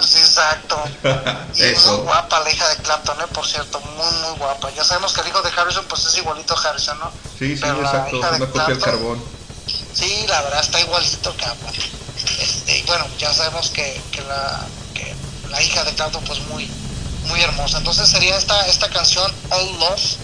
sí, 0.00 0.18
exacto. 0.18 0.80
Y 1.56 1.62
Eso. 1.62 1.96
muy 1.96 2.02
guapa 2.04 2.40
la 2.40 2.50
hija 2.50 2.68
de 2.68 2.76
Clapton, 2.82 3.18
¿eh? 3.20 3.24
por 3.32 3.46
cierto, 3.46 3.80
muy, 3.80 4.06
muy 4.20 4.38
guapa. 4.38 4.70
Ya 4.76 4.84
sabemos 4.84 5.12
que 5.14 5.22
el 5.22 5.28
hijo 5.28 5.40
de 5.40 5.50
Harrison 5.56 5.84
pues 5.88 6.04
es 6.04 6.18
igualito 6.18 6.54
a 6.54 6.68
Harrison, 6.68 6.98
¿no? 7.00 7.10
Sí, 7.38 7.56
sí, 7.56 7.60
Pero 7.62 7.80
exacto. 7.80 8.16
hija 8.16 8.30
de 8.30 8.36
Una 8.36 8.46
copia 8.46 8.64
del 8.66 8.78
Clapton, 8.78 9.00
carbón. 9.00 9.24
Sí, 9.94 10.26
la 10.28 10.42
verdad 10.42 10.60
está 10.60 10.80
igualito, 10.80 11.34
cabrón. 11.36 11.72
Este, 12.40 12.78
y 12.78 12.82
bueno, 12.82 13.06
ya 13.18 13.32
sabemos 13.32 13.70
que, 13.70 14.00
que 14.12 14.20
la, 14.22 14.60
que 14.94 15.16
la 15.48 15.62
hija 15.62 15.82
de 15.84 15.94
Clapton 15.94 16.22
pues 16.24 16.40
muy, 16.48 16.70
muy 17.26 17.40
hermosa. 17.40 17.78
Entonces 17.78 18.08
sería 18.08 18.36
esta, 18.36 18.66
esta 18.66 18.90
canción 18.90 19.32
All 19.50 19.78
Love. 19.80 20.16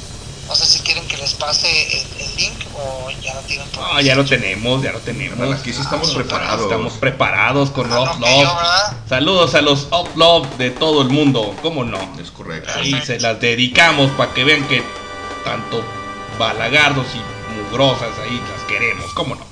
No 0.46 0.54
sé 0.54 0.66
si 0.66 0.80
quieren 0.80 1.06
que 1.08 1.16
les 1.16 1.32
pase 1.34 1.66
el, 1.96 2.06
el 2.20 2.36
link 2.36 2.54
o 2.76 3.10
ya 3.22 3.34
la 3.34 3.40
tienen 3.42 3.66
por 3.68 3.82
Ah, 3.84 4.02
ya 4.02 4.14
lo 4.14 4.24
tenemos, 4.24 4.82
ya 4.82 4.92
lo 4.92 5.00
tenemos. 5.00 5.58
Aquí 5.58 5.72
sí 5.72 5.80
estamos 5.80 6.08
súper. 6.08 6.26
preparados. 6.26 6.62
Estamos 6.62 6.92
preparados 6.94 7.70
con 7.70 7.90
Ah. 7.92 8.94
Saludos 9.08 9.54
a 9.54 9.62
los 9.62 9.84
Up 9.90 10.10
Love 10.16 10.46
de 10.58 10.70
todo 10.70 11.02
el 11.02 11.08
mundo, 11.08 11.54
¿cómo 11.62 11.84
no? 11.84 11.98
Es 12.20 12.30
correcto. 12.30 12.70
Ahí 12.76 13.00
se 13.04 13.18
las 13.20 13.40
dedicamos 13.40 14.10
para 14.12 14.32
que 14.34 14.44
vean 14.44 14.66
que 14.68 14.82
tanto 15.44 15.82
balagardos 16.38 17.06
y 17.14 17.20
mugrosas 17.54 18.10
ahí 18.22 18.40
las 18.54 18.62
queremos, 18.68 19.12
¿cómo 19.14 19.34
no? 19.36 19.44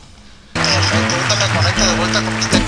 Perfecto, 0.53 1.15
ahorita 1.17 1.35
me 1.49 1.57
conecto 1.57 1.87
de 1.87 1.97
vuelta 1.97 2.23
con 2.23 2.35
usted. 2.37 2.63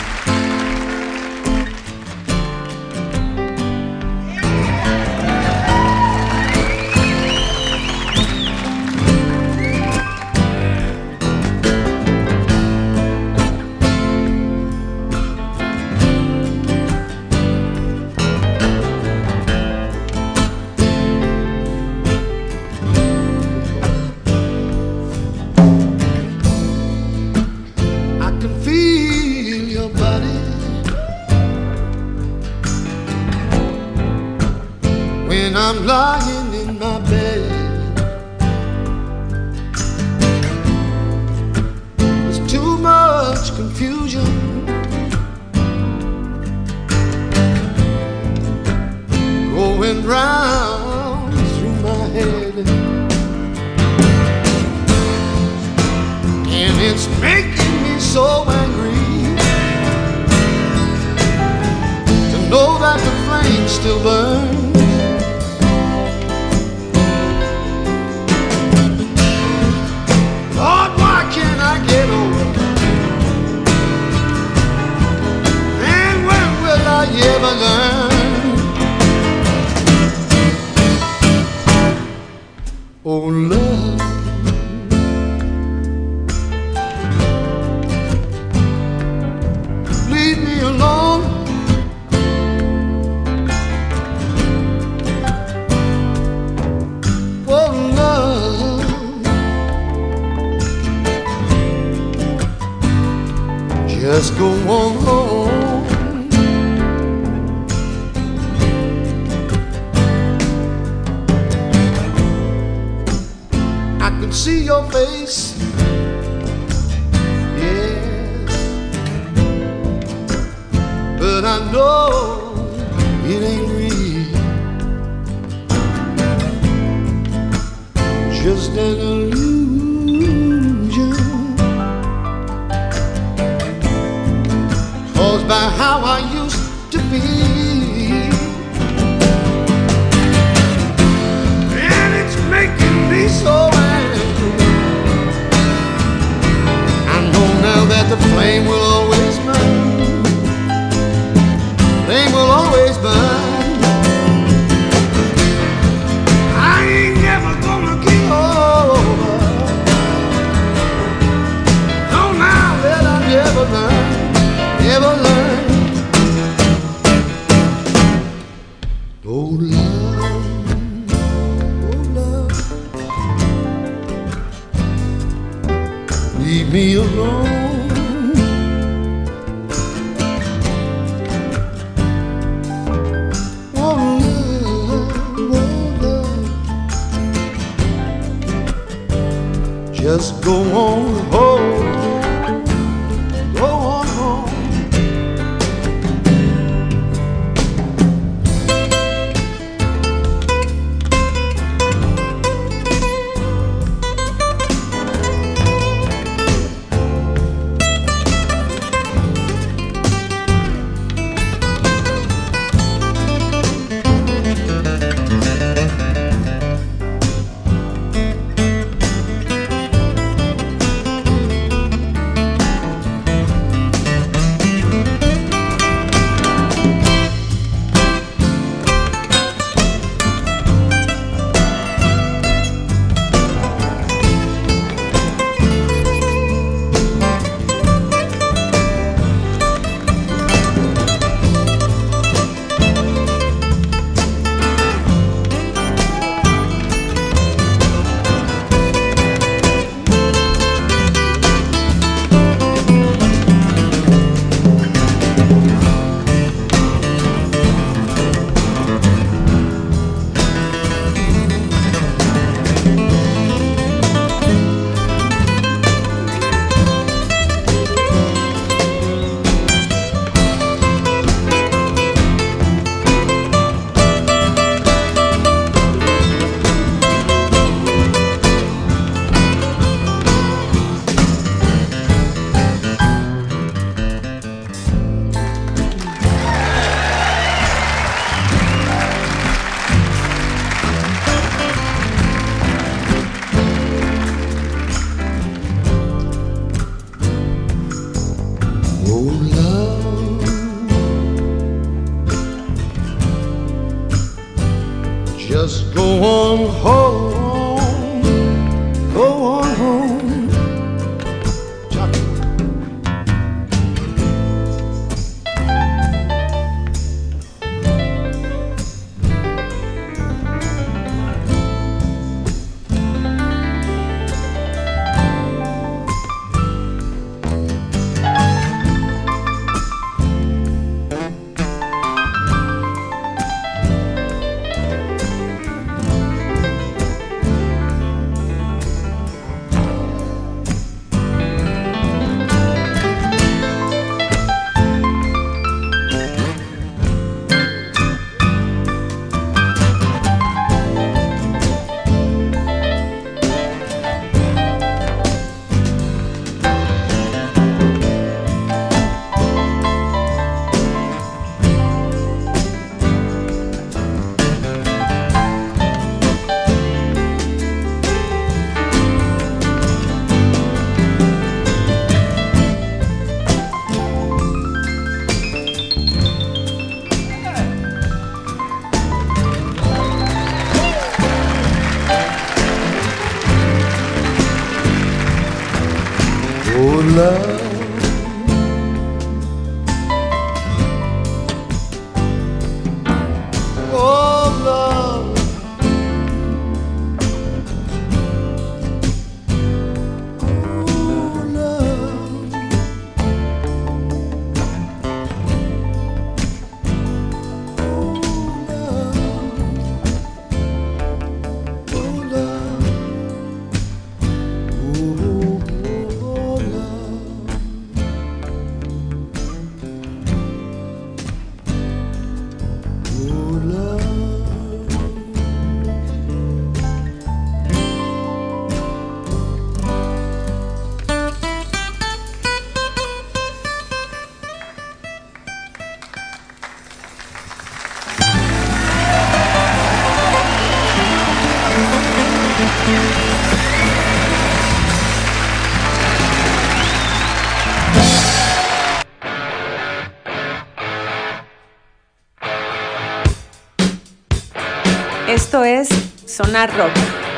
Sonar 456.34 456.76
Rock. 456.76 456.90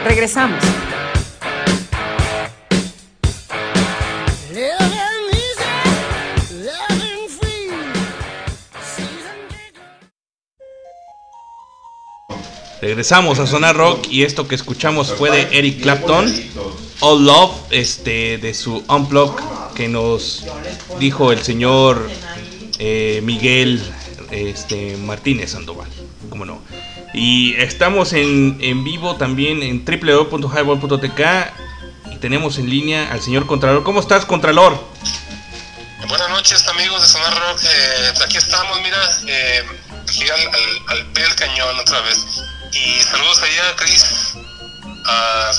Regresamos. 0.06 0.58
Regresamos 12.80 13.38
a 13.38 13.46
Sonar 13.46 13.76
Rock 13.76 14.06
y 14.10 14.22
esto 14.22 14.48
que 14.48 14.54
escuchamos 14.54 15.12
fue 15.12 15.30
de 15.30 15.58
Eric 15.58 15.82
Clapton, 15.82 16.32
All 17.00 17.26
Love, 17.26 17.52
este, 17.72 18.38
de 18.38 18.54
su 18.54 18.82
Unplug 18.88 19.74
que 19.74 19.88
nos 19.88 20.46
dijo 20.98 21.32
el 21.32 21.42
señor 21.42 22.08
eh, 22.78 23.20
Miguel 23.22 23.82
este, 24.30 24.96
Martínez 24.96 25.50
Sandoval, 25.50 25.88
cómo 26.30 26.46
no. 26.46 26.62
Y 27.16 27.54
estamos 27.54 28.12
en, 28.12 28.58
en 28.60 28.84
vivo 28.84 29.16
también 29.16 29.62
en 29.62 29.84
www.highball.tk 29.86 31.20
y 32.12 32.16
tenemos 32.16 32.58
en 32.58 32.68
línea 32.68 33.10
al 33.10 33.22
señor 33.22 33.46
Contralor. 33.46 33.82
¿Cómo 33.84 34.00
estás, 34.00 34.26
Contralor? 34.26 34.78
Buenas 36.06 36.28
noches, 36.28 36.68
amigos 36.68 37.00
de 37.00 37.08
Sonar 37.08 37.32
Rock. 37.34 37.62
Eh, 37.62 38.12
aquí 38.22 38.36
estamos, 38.36 38.78
mira, 38.82 38.98
eh, 39.28 39.64
aquí 40.02 40.24
al, 40.28 40.40
al, 40.40 40.98
al 40.98 41.06
pie 41.12 41.24
del 41.24 41.34
cañón 41.36 41.80
otra 41.80 42.02
vez. 42.02 42.18
Y 42.72 43.02
saludos 43.02 43.42
allá 43.42 43.70
a 43.70 43.76
Chris, 43.76 44.34
a, 45.06 45.50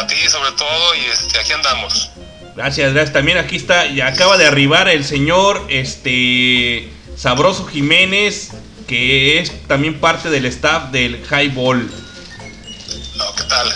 a 0.00 0.06
ti 0.08 0.16
sobre 0.28 0.50
todo, 0.52 0.94
y 0.96 1.04
este, 1.06 1.38
aquí 1.38 1.52
andamos. 1.52 2.10
Gracias, 2.56 2.92
gracias. 2.92 3.12
También 3.12 3.38
aquí 3.38 3.54
está, 3.54 3.86
y 3.86 4.00
acaba 4.00 4.36
de 4.36 4.46
arribar 4.46 4.88
el 4.88 5.04
señor 5.04 5.64
este 5.68 6.92
Sabroso 7.16 7.64
Jiménez, 7.66 8.50
que 8.86 9.38
es 9.40 9.66
también 9.66 10.00
parte 10.00 10.30
del 10.30 10.46
staff 10.46 10.90
del 10.90 11.24
Highball. 11.30 11.90
No, 13.16 13.34
¿qué 13.34 13.42
tal? 13.44 13.68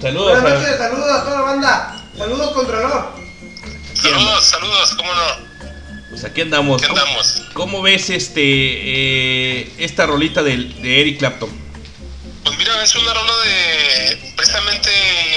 Saludos. 0.00 0.40
Buenas 0.40 0.52
a- 0.52 0.58
noches, 0.62 0.78
saludos 0.78 1.10
a 1.12 1.24
toda 1.24 1.36
la 1.36 1.42
banda. 1.42 2.04
Saludos, 2.16 2.52
Contralor. 2.52 3.12
Saludos, 3.94 4.44
saludos, 4.44 4.94
¿cómo 4.96 5.12
no? 5.14 5.52
Pues 6.10 6.24
aquí 6.24 6.40
andamos. 6.42 6.82
Aquí 6.82 6.88
¿Cómo, 6.90 7.00
andamos. 7.00 7.42
cómo 7.54 7.82
ves 7.82 8.10
este 8.10 8.42
eh, 8.42 9.72
esta 9.78 10.06
rolita 10.06 10.42
del- 10.42 10.80
de, 10.82 11.00
Eric 11.00 11.18
Clapton? 11.18 11.50
Pues 12.44 12.58
mira, 12.58 12.82
es 12.82 12.94
una 12.96 13.14
rola 13.14 13.32
de. 13.44 14.32
Precisamente 14.36 14.90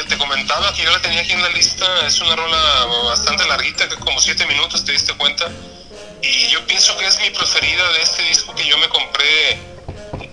te 0.10 0.18
comentaba 0.18 0.74
que 0.74 0.84
yo 0.84 0.92
la 0.92 1.02
tenía 1.02 1.22
aquí 1.22 1.32
en 1.32 1.42
la 1.42 1.50
lista. 1.50 1.86
Es 2.06 2.20
una 2.20 2.36
rola 2.36 2.58
bastante 3.06 3.48
larguita, 3.48 3.88
que 3.88 3.96
como 3.96 4.20
7 4.20 4.46
minutos, 4.48 4.84
te 4.84 4.92
diste 4.92 5.14
cuenta. 5.14 5.46
Y 6.28 6.50
yo 6.50 6.66
pienso 6.66 6.98
que 6.98 7.06
es 7.06 7.20
mi 7.22 7.30
preferida 7.30 7.92
de 7.94 8.02
este 8.02 8.24
disco 8.24 8.54
que 8.56 8.66
yo 8.68 8.78
me 8.80 8.88
compré 8.90 9.52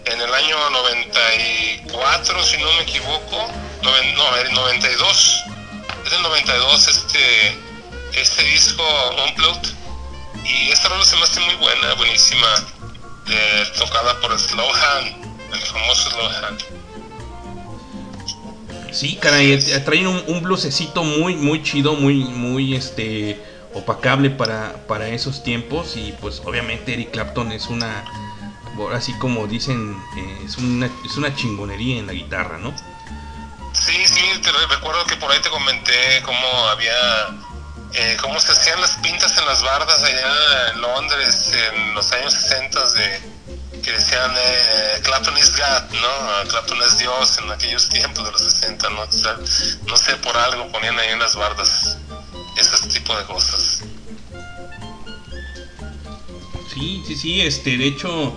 en 0.07 0.21
el 0.21 0.35
año 0.35 0.71
94, 0.71 2.43
si 2.45 2.57
no 2.59 2.73
me 2.75 2.83
equivoco. 2.83 3.49
Noven- 3.83 4.15
no, 4.15 4.37
el 4.37 4.53
92. 4.55 5.43
Es 6.05 6.11
del 6.11 6.23
92 6.23 6.89
este, 6.89 7.59
este 8.15 8.43
disco 8.45 8.83
Unplugged. 9.27 9.71
Y 10.45 10.71
esta 10.71 10.89
rola 10.89 11.05
se 11.05 11.17
me 11.17 11.23
hace 11.23 11.41
muy 11.41 11.55
buena, 11.57 11.95
buenísima. 11.95 12.47
eh, 13.31 13.65
tocada 13.79 14.21
por 14.21 14.37
Slowhand, 14.39 15.25
el 15.55 15.61
famoso 15.61 16.11
Slowhand. 16.11 16.61
Sí, 18.93 19.17
caray, 19.17 19.53
eh, 19.53 19.79
traen 19.85 20.09
un, 20.09 20.23
un 20.27 20.43
blusecito 20.43 21.05
muy, 21.05 21.37
muy 21.37 21.63
chido, 21.63 21.95
muy, 21.95 22.17
muy 22.25 22.75
este 22.75 23.41
opacable 23.75 24.31
para, 24.31 24.75
para 24.87 25.09
esos 25.09 25.43
tiempos. 25.43 25.97
Y 25.97 26.13
pues 26.21 26.41
obviamente 26.45 26.95
Eric 26.95 27.11
Clapton 27.13 27.53
es 27.53 27.67
una, 27.69 28.05
así 28.95 29.13
como 29.15 29.47
dicen, 29.47 29.97
eh, 30.17 30.43
es 30.45 30.57
una, 30.59 30.87
es 31.05 31.17
una 31.17 31.35
chingonería 31.35 31.99
en 31.99 32.07
la 32.07 32.13
guitarra, 32.13 32.59
¿no? 32.59 32.73
Sí, 33.73 34.07
sí, 34.07 34.21
te 34.43 34.53
re- 34.53 34.67
recuerdo 34.69 35.05
que 35.07 35.17
por 35.17 35.31
ahí 35.33 35.41
te 35.41 35.51
comenté 35.51 36.23
cómo 36.25 36.69
había, 36.69 37.29
eh, 37.95 38.17
cómo 38.21 38.39
se 38.39 38.53
hacían 38.53 38.81
las 38.81 38.93
pintas 38.99 39.37
en 39.39 39.47
las 39.47 39.63
bardas 39.63 40.03
allá 40.03 40.71
en 40.75 40.81
Londres 40.81 41.53
en 41.75 41.95
los 41.95 42.13
años 42.13 42.33
60 42.35 42.91
de 42.93 43.33
que 43.83 43.91
decían 43.91 44.31
eh, 44.37 45.01
Clapton 45.03 45.37
is 45.39 45.57
God, 45.57 45.91
¿no? 46.01 46.49
Clapton 46.51 46.81
es 46.83 46.99
Dios 46.99 47.39
en 47.39 47.51
aquellos 47.51 47.89
tiempos 47.89 48.25
de 48.25 48.31
los 48.31 48.41
60, 48.43 48.91
¿no? 48.91 49.01
O 49.01 49.11
sea, 49.11 49.37
no 49.87 49.97
sé, 49.97 50.15
por 50.17 50.37
algo 50.37 50.71
ponían 50.71 50.97
ahí 51.01 51.09
en 51.09 51.19
las 51.19 51.35
bardas 51.35 51.97
ese 52.57 52.89
tipo 52.89 53.17
de 53.17 53.25
cosas. 53.25 53.83
Sí, 56.73 57.03
sí, 57.07 57.17
sí, 57.17 57.41
este, 57.43 57.77
de 57.77 57.87
hecho, 57.87 58.33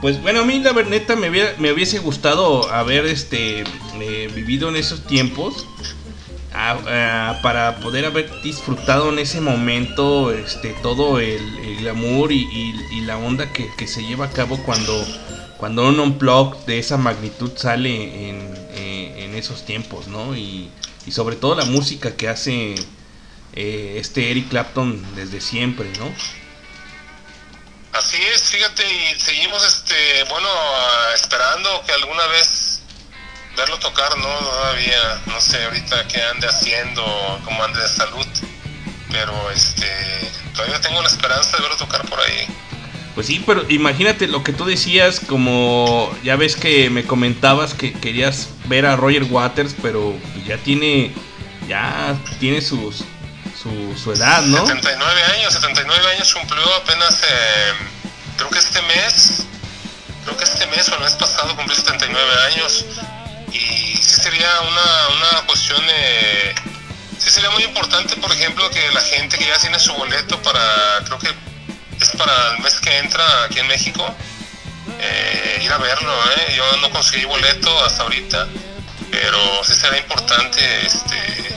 pues 0.00 0.20
bueno, 0.22 0.40
a 0.40 0.44
mí 0.44 0.60
la 0.60 0.72
verdad 0.72 1.16
me, 1.16 1.30
me 1.30 1.72
hubiese 1.72 1.98
gustado 1.98 2.70
haber 2.70 3.06
este 3.06 3.64
eh, 4.00 4.30
vivido 4.34 4.68
en 4.68 4.76
esos 4.76 5.04
tiempos 5.06 5.66
para 7.42 7.78
poder 7.82 8.04
haber 8.04 8.30
disfrutado 8.42 9.10
en 9.10 9.18
ese 9.18 9.40
momento 9.40 10.32
este 10.32 10.74
todo 10.82 11.18
el, 11.18 11.40
glamour 11.80 12.30
y, 12.30 12.74
la 13.06 13.18
onda 13.18 13.52
que, 13.52 13.86
se 13.86 14.04
lleva 14.04 14.26
a 14.26 14.30
cabo 14.30 14.58
cuando 14.58 15.04
cuando 15.56 15.88
un 15.88 15.98
unplug 15.98 16.64
de 16.66 16.78
esa 16.78 16.96
magnitud 16.96 17.52
sale 17.56 18.28
en, 18.28 18.54
eh, 18.74 19.32
esos 19.36 19.64
tiempos, 19.64 20.08
¿no? 20.08 20.36
Y, 20.36 20.68
y 21.06 21.10
sobre 21.10 21.36
todo 21.36 21.54
la 21.54 21.64
música 21.64 22.14
que 22.14 22.28
hace 22.28 22.74
eh, 23.54 23.96
este 23.98 24.30
Eric 24.30 24.48
Clapton 24.48 25.14
desde 25.14 25.40
siempre, 25.40 25.90
¿no? 25.98 26.12
Así 27.92 28.16
es, 28.34 28.42
fíjate, 28.44 28.82
y 28.84 29.20
seguimos, 29.20 29.62
este, 29.66 30.24
bueno, 30.30 30.48
esperando 31.14 31.82
que 31.86 31.92
alguna 31.92 32.26
vez 32.28 32.80
verlo 33.56 33.78
tocar, 33.78 34.16
¿no? 34.16 34.28
Todavía, 34.38 35.22
no 35.26 35.40
sé 35.40 35.62
ahorita 35.64 36.08
qué 36.08 36.22
ande 36.22 36.46
haciendo, 36.48 37.04
cómo 37.44 37.62
ande 37.62 37.80
de 37.80 37.88
salud, 37.88 38.26
pero 39.10 39.50
este, 39.50 39.86
todavía 40.54 40.80
tengo 40.80 41.02
la 41.02 41.08
esperanza 41.08 41.56
de 41.56 41.62
verlo 41.62 41.76
tocar 41.76 42.08
por 42.08 42.18
ahí. 42.20 42.46
Pues 43.14 43.26
sí, 43.26 43.42
pero 43.46 43.62
imagínate 43.68 44.26
lo 44.26 44.42
que 44.42 44.54
tú 44.54 44.64
decías, 44.64 45.20
como 45.20 46.10
ya 46.24 46.36
ves 46.36 46.56
que 46.56 46.88
me 46.88 47.04
comentabas 47.04 47.74
que 47.74 47.92
querías 47.92 48.48
ver 48.64 48.86
a 48.86 48.96
Roger 48.96 49.24
Waters, 49.24 49.74
pero 49.82 50.16
ya 50.46 50.56
tiene, 50.56 51.12
ya 51.68 52.16
tiene 52.40 52.62
sus, 52.62 53.04
su, 53.62 54.12
edad, 54.12 54.42
¿no? 54.42 54.66
79 54.66 55.22
años, 55.36 55.52
79 55.52 56.06
años 56.14 56.34
cumplió 56.34 56.74
apenas, 56.74 57.20
eh, 57.22 57.72
creo 58.36 58.50
que 58.50 58.58
este 58.58 58.82
mes, 58.82 59.44
creo 60.24 60.36
que 60.36 60.44
este 60.44 60.66
mes 60.66 60.88
o 60.88 60.94
el 60.96 61.00
mes 61.02 61.14
pasado 61.14 61.54
cumplió 61.54 61.76
79 61.76 62.32
años 62.52 62.84
y 63.52 63.96
sí 63.96 64.20
sería 64.20 64.48
una, 64.62 65.16
una 65.16 65.46
cuestión, 65.46 65.80
eh, 65.88 66.54
sí 67.18 67.30
sería 67.30 67.50
muy 67.50 67.62
importante, 67.62 68.16
por 68.16 68.32
ejemplo, 68.32 68.68
que 68.70 68.90
la 68.92 69.02
gente 69.02 69.38
que 69.38 69.46
ya 69.46 69.58
tiene 69.58 69.78
su 69.78 69.92
boleto 69.94 70.40
para, 70.42 71.04
creo 71.04 71.18
que 71.18 71.32
es 72.00 72.10
para 72.16 72.56
el 72.56 72.62
mes 72.62 72.80
que 72.80 72.98
entra 72.98 73.44
aquí 73.44 73.60
en 73.60 73.68
México, 73.68 74.04
eh, 74.98 75.62
ir 75.64 75.72
a 75.72 75.78
verlo, 75.78 76.12
¿eh? 76.36 76.54
yo 76.56 76.76
no 76.78 76.90
conseguí 76.90 77.24
boleto 77.26 77.84
hasta 77.84 78.02
ahorita, 78.02 78.48
pero 79.10 79.64
sí 79.64 79.74
será 79.74 79.98
importante 79.98 80.86
este, 80.86 81.52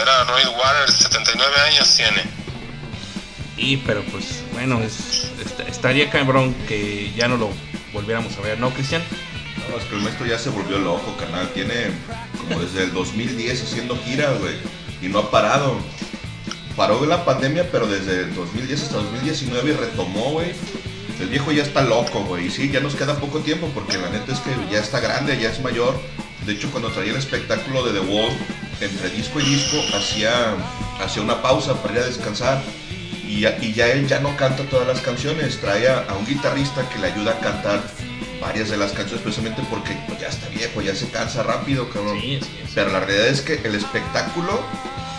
ver 0.00 0.08
a 0.08 0.24
Roy 0.24 0.42
Waters, 0.56 0.94
79 0.98 1.54
años 1.72 1.94
tiene. 1.96 2.22
Y 3.56 3.76
pero 3.78 4.02
pues 4.04 4.42
bueno, 4.52 4.80
es, 4.82 5.30
est- 5.44 5.60
estaría 5.68 6.10
cabrón 6.10 6.54
que 6.66 7.12
ya 7.14 7.28
no 7.28 7.36
lo 7.36 7.50
volviéramos 7.92 8.36
a 8.38 8.40
ver, 8.40 8.58
¿no, 8.58 8.70
Cristian? 8.70 9.02
No, 9.70 9.76
es 9.76 9.84
que 9.84 9.96
el 9.96 10.02
maestro 10.02 10.26
ya 10.26 10.38
se 10.38 10.48
volvió 10.50 10.78
loco, 10.78 11.16
canal. 11.18 11.48
Tiene 11.50 11.90
como 12.38 12.60
desde 12.60 12.84
el 12.84 12.92
2010 12.92 13.62
haciendo 13.62 13.96
gira, 14.02 14.32
güey. 14.32 14.54
Y 15.02 15.06
no 15.08 15.18
ha 15.20 15.30
parado. 15.30 15.76
Paró 16.76 16.98
de 17.00 17.06
la 17.06 17.24
pandemia, 17.24 17.70
pero 17.70 17.86
desde 17.86 18.20
el 18.22 18.34
2010 18.34 18.82
hasta 18.82 18.96
2019 18.96 19.76
retomó, 19.78 20.30
güey. 20.32 20.52
El 21.20 21.28
viejo 21.28 21.52
ya 21.52 21.62
está 21.62 21.82
loco, 21.82 22.20
güey. 22.24 22.46
Y 22.46 22.50
sí, 22.50 22.70
ya 22.72 22.80
nos 22.80 22.94
queda 22.94 23.16
poco 23.20 23.40
tiempo 23.40 23.70
porque 23.74 23.98
la 23.98 24.08
neta 24.08 24.32
es 24.32 24.40
que 24.40 24.50
ya 24.72 24.78
está 24.80 25.00
grande, 25.00 25.38
ya 25.38 25.50
es 25.50 25.60
mayor. 25.60 26.00
De 26.46 26.52
hecho, 26.54 26.70
cuando 26.70 26.88
traía 26.90 27.10
el 27.12 27.18
espectáculo 27.18 27.84
de 27.84 28.00
The 28.00 28.06
Wall, 28.06 28.32
entre 28.80 29.10
disco 29.10 29.40
y 29.40 29.44
disco, 29.44 29.76
hacía, 29.94 30.54
hacía 31.02 31.22
una 31.22 31.42
pausa 31.42 31.74
para 31.82 31.94
ir 31.94 32.00
a 32.00 32.06
descansar. 32.06 32.62
Y 33.26 33.40
ya, 33.40 33.56
y 33.60 33.72
ya 33.72 33.86
él 33.88 34.08
ya 34.08 34.18
no 34.20 34.36
canta 34.36 34.64
todas 34.64 34.86
las 34.88 35.00
canciones. 35.00 35.58
Trae 35.60 35.88
a, 35.88 36.00
a 36.08 36.14
un 36.16 36.26
guitarrista 36.26 36.88
que 36.88 36.98
le 36.98 37.08
ayuda 37.08 37.32
a 37.32 37.38
cantar 37.40 37.80
varias 38.40 38.70
de 38.70 38.76
las 38.76 38.92
canciones, 38.92 39.22
precisamente 39.22 39.62
porque 39.70 39.96
pues, 40.08 40.18
ya 40.20 40.28
está 40.28 40.48
viejo, 40.48 40.80
ya 40.82 40.94
se 40.96 41.08
cansa 41.10 41.42
rápido, 41.42 41.88
cabrón. 41.90 42.18
Sí. 42.20 42.40
Pero 42.74 42.90
la 42.90 43.00
realidad 43.00 43.28
es 43.28 43.40
que 43.42 43.60
el 43.62 43.74
espectáculo 43.74 44.60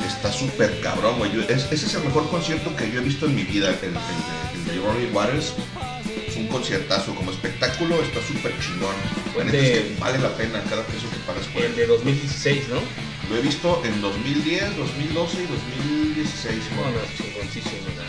está 0.06 0.34
súper 0.34 0.82
cabrón, 0.82 1.20
güey. 1.20 1.32
Es- 1.48 1.72
ese 1.72 1.86
es 1.86 1.94
el 1.94 2.04
mejor 2.04 2.30
concierto 2.30 2.76
que 2.76 2.92
yo 2.92 3.00
he 3.00 3.04
visto 3.04 3.28
en 3.28 3.36
mi 3.36 3.44
vida, 3.44 3.70
el, 3.70 3.76
el 3.76 3.94
de, 3.94 4.72
el 4.74 4.82
de 4.82 4.88
Rory 4.88 5.06
Waters. 5.14 5.54
Es 6.28 6.36
un 6.36 6.48
conciertazo, 6.48 7.14
como 7.16 7.32
espectáculo 7.32 7.96
está 8.04 8.20
súper 8.28 8.54
chingón. 8.60 8.96
De- 9.52 9.58
es 9.58 9.80
que 9.94 9.96
vale 10.00 10.18
la 10.20 10.36
pena 10.36 10.62
cada 10.70 10.82
peso 10.84 11.10
que 11.10 11.18
pagas 11.26 11.46
por 11.48 11.62
él. 11.64 11.74
de 11.76 11.88
2016, 11.88 12.64
¿no? 12.70 13.11
Lo 13.32 13.38
he 13.38 13.42
visto 13.42 13.82
en 13.86 14.02
2010, 14.02 14.76
2012 14.76 15.44
y 15.44 15.48
2016. 15.48 16.64
¿no? 16.76 16.82
Bueno, 16.82 17.00
chingoncísimo, 17.16 17.86
¿verdad? 17.86 18.04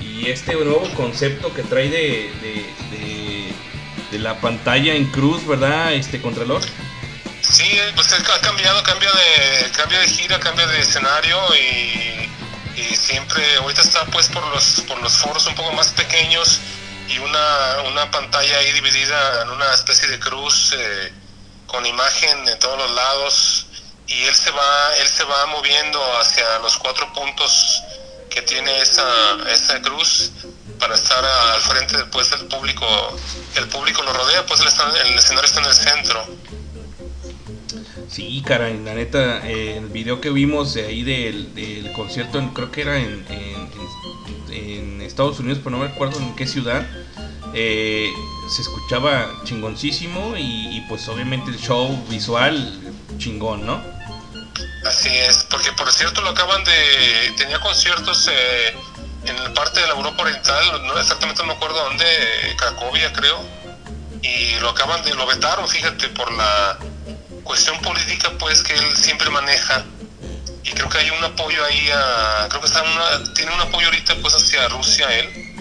Y 0.00 0.28
este 0.28 0.54
nuevo 0.54 0.92
concepto 0.94 1.54
que 1.54 1.62
trae 1.62 1.88
de, 1.88 2.32
de, 2.42 2.66
de, 2.90 3.52
de 4.10 4.18
la 4.18 4.40
pantalla 4.40 4.92
en 4.96 5.06
cruz, 5.06 5.46
¿verdad? 5.46 5.94
Este 5.94 6.20
Contralor. 6.20 6.62
Sí, 7.42 7.78
pues 7.94 8.12
ha 8.12 8.40
cambiado, 8.40 8.82
cambia 8.82 9.08
de, 9.08 9.70
cambia 9.70 10.00
de 10.00 10.08
gira, 10.08 10.40
cambia 10.40 10.66
de 10.66 10.80
escenario 10.80 11.38
y, 11.54 12.80
y 12.80 12.96
siempre, 12.96 13.44
ahorita 13.58 13.82
está 13.82 14.04
pues 14.06 14.26
por 14.30 14.44
los, 14.48 14.82
por 14.88 15.00
los 15.00 15.12
foros 15.12 15.46
un 15.46 15.54
poco 15.54 15.72
más 15.74 15.88
pequeños 15.90 16.58
y 17.08 17.18
una, 17.18 17.82
una 17.86 18.10
pantalla 18.10 18.58
ahí 18.58 18.72
dividida 18.72 19.42
en 19.42 19.50
una 19.50 19.72
especie 19.74 20.08
de 20.08 20.18
cruz 20.18 20.74
eh, 20.76 21.12
con 21.66 21.86
imagen 21.86 22.48
en 22.48 22.58
todos 22.58 22.78
los 22.78 22.90
lados 22.90 23.66
y 24.08 24.22
él 24.24 24.34
se 24.34 24.50
va 24.50 24.96
él 25.00 25.06
se 25.08 25.24
va 25.24 25.46
moviendo 25.46 26.00
hacia 26.18 26.58
los 26.60 26.76
cuatro 26.78 27.12
puntos 27.12 27.82
que 28.30 28.42
tiene 28.42 28.80
esa, 28.80 29.04
esa 29.52 29.80
cruz 29.82 30.32
para 30.78 30.94
estar 30.94 31.24
al 31.24 31.60
frente 31.60 31.96
después 31.98 32.30
del 32.30 32.46
público 32.48 32.86
el 33.56 33.68
público 33.68 34.02
lo 34.02 34.12
rodea 34.12 34.44
pues 34.46 34.60
él 34.60 34.68
está, 34.68 34.84
el 35.06 35.14
escenario 35.18 35.46
está 35.48 35.60
en 35.60 35.66
el 35.66 35.74
centro. 35.74 36.26
Sí, 38.08 38.42
caray, 38.46 38.78
la 38.84 38.94
neta, 38.94 39.46
eh, 39.48 39.76
el 39.78 39.86
video 39.88 40.20
que 40.20 40.30
vimos 40.30 40.74
de 40.74 40.86
ahí 40.86 41.02
del, 41.02 41.54
del 41.54 41.92
concierto, 41.92 42.38
en- 42.38 42.50
creo 42.50 42.70
que 42.70 42.82
era 42.82 42.98
en- 42.98 43.24
en- 43.30 43.72
en 44.52 45.00
Estados 45.02 45.38
Unidos, 45.40 45.58
pero 45.64 45.70
no 45.70 45.78
me 45.78 45.86
acuerdo 45.90 46.18
en 46.18 46.34
qué 46.36 46.46
ciudad, 46.46 46.86
eh, 47.54 48.12
se 48.48 48.62
escuchaba 48.62 49.30
chingoncísimo 49.44 50.36
y, 50.36 50.76
y, 50.76 50.80
pues 50.88 51.08
obviamente 51.08 51.50
el 51.50 51.58
show 51.58 51.88
visual 52.08 52.80
chingón, 53.18 53.64
¿no? 53.64 53.82
Así 54.86 55.08
es, 55.08 55.46
porque 55.48 55.70
por 55.72 55.90
cierto 55.92 56.20
lo 56.22 56.30
acaban 56.30 56.62
de... 56.64 57.32
tenía 57.36 57.60
conciertos 57.60 58.28
eh, 58.32 58.74
en 59.24 59.54
parte 59.54 59.80
de 59.80 59.86
la 59.86 59.94
Europa 59.94 60.22
Oriental, 60.22 60.86
no 60.86 60.98
exactamente 60.98 61.40
no 61.42 61.48
me 61.48 61.54
acuerdo 61.54 61.84
dónde, 61.84 62.04
Cracovia 62.56 63.12
creo, 63.12 63.40
y 64.22 64.58
lo 64.60 64.70
acaban 64.70 65.02
de... 65.04 65.14
lo 65.14 65.26
vetaron, 65.26 65.68
fíjate, 65.68 66.08
por 66.08 66.32
la 66.32 66.78
cuestión 67.44 67.80
política 67.80 68.32
pues 68.38 68.62
que 68.62 68.74
él 68.74 68.96
siempre 68.96 69.30
maneja. 69.30 69.84
Y 70.64 70.70
creo 70.70 70.88
que 70.88 70.98
hay 70.98 71.10
un 71.10 71.24
apoyo 71.24 71.64
ahí 71.64 71.90
a... 71.90 72.46
creo 72.48 72.60
que 72.60 72.66
está 72.66 72.82
una, 72.82 73.34
tiene 73.34 73.54
un 73.54 73.60
apoyo 73.60 73.86
ahorita 73.86 74.16
pues 74.20 74.34
hacia 74.34 74.68
Rusia 74.68 75.06
él. 75.16 75.51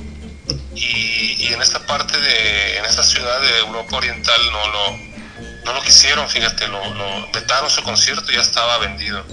Y, 0.76 1.48
y 1.48 1.54
en 1.54 1.62
esta 1.62 1.80
parte 1.86 2.18
de... 2.20 2.78
en 2.78 2.86
esta 2.86 3.04
ciudad 3.04 3.40
de 3.42 3.60
Europa 3.60 3.98
Oriental 3.98 4.42
no 4.52 4.68
lo 4.70 5.12
no 5.66 5.74
lo 5.74 5.82
quisieron, 5.84 6.28
fíjate, 6.28 6.68
lo, 6.68 6.94
lo 6.96 7.32
vetaron 7.32 7.70
su 7.70 7.84
concierto 7.84 8.32
y 8.32 8.36
ya 8.36 8.42
estaba 8.42 8.80
vendido. 8.80 9.24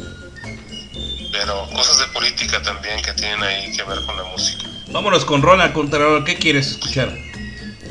Pero 1.32 1.69
cosas 1.70 1.98
de 1.98 2.06
política 2.09 2.60
también 2.62 3.01
que 3.02 3.12
tienen 3.15 3.43
ahí 3.43 3.74
que 3.74 3.82
ver 3.85 4.05
con 4.05 4.16
la 4.16 4.24
música. 4.24 4.65
Vámonos 4.89 5.24
con 5.24 5.40
Rola 5.43 5.73
Contralor, 5.73 6.24
¿qué 6.24 6.36
quieres 6.39 6.66
escuchar? 6.69 7.09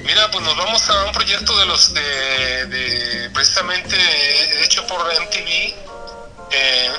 Mira, 0.03 0.29
pues 0.31 0.43
nos 0.43 0.55
vamos 0.55 0.87
a 0.89 1.05
un 1.05 1.11
proyecto 1.13 1.57
de 1.57 1.65
los 1.65 1.93
de, 1.93 2.65
de 2.67 3.29
precisamente 3.31 3.95
hecho 4.63 4.85
por 4.87 4.99
MTV. 4.99 5.73
eh, 6.51 6.91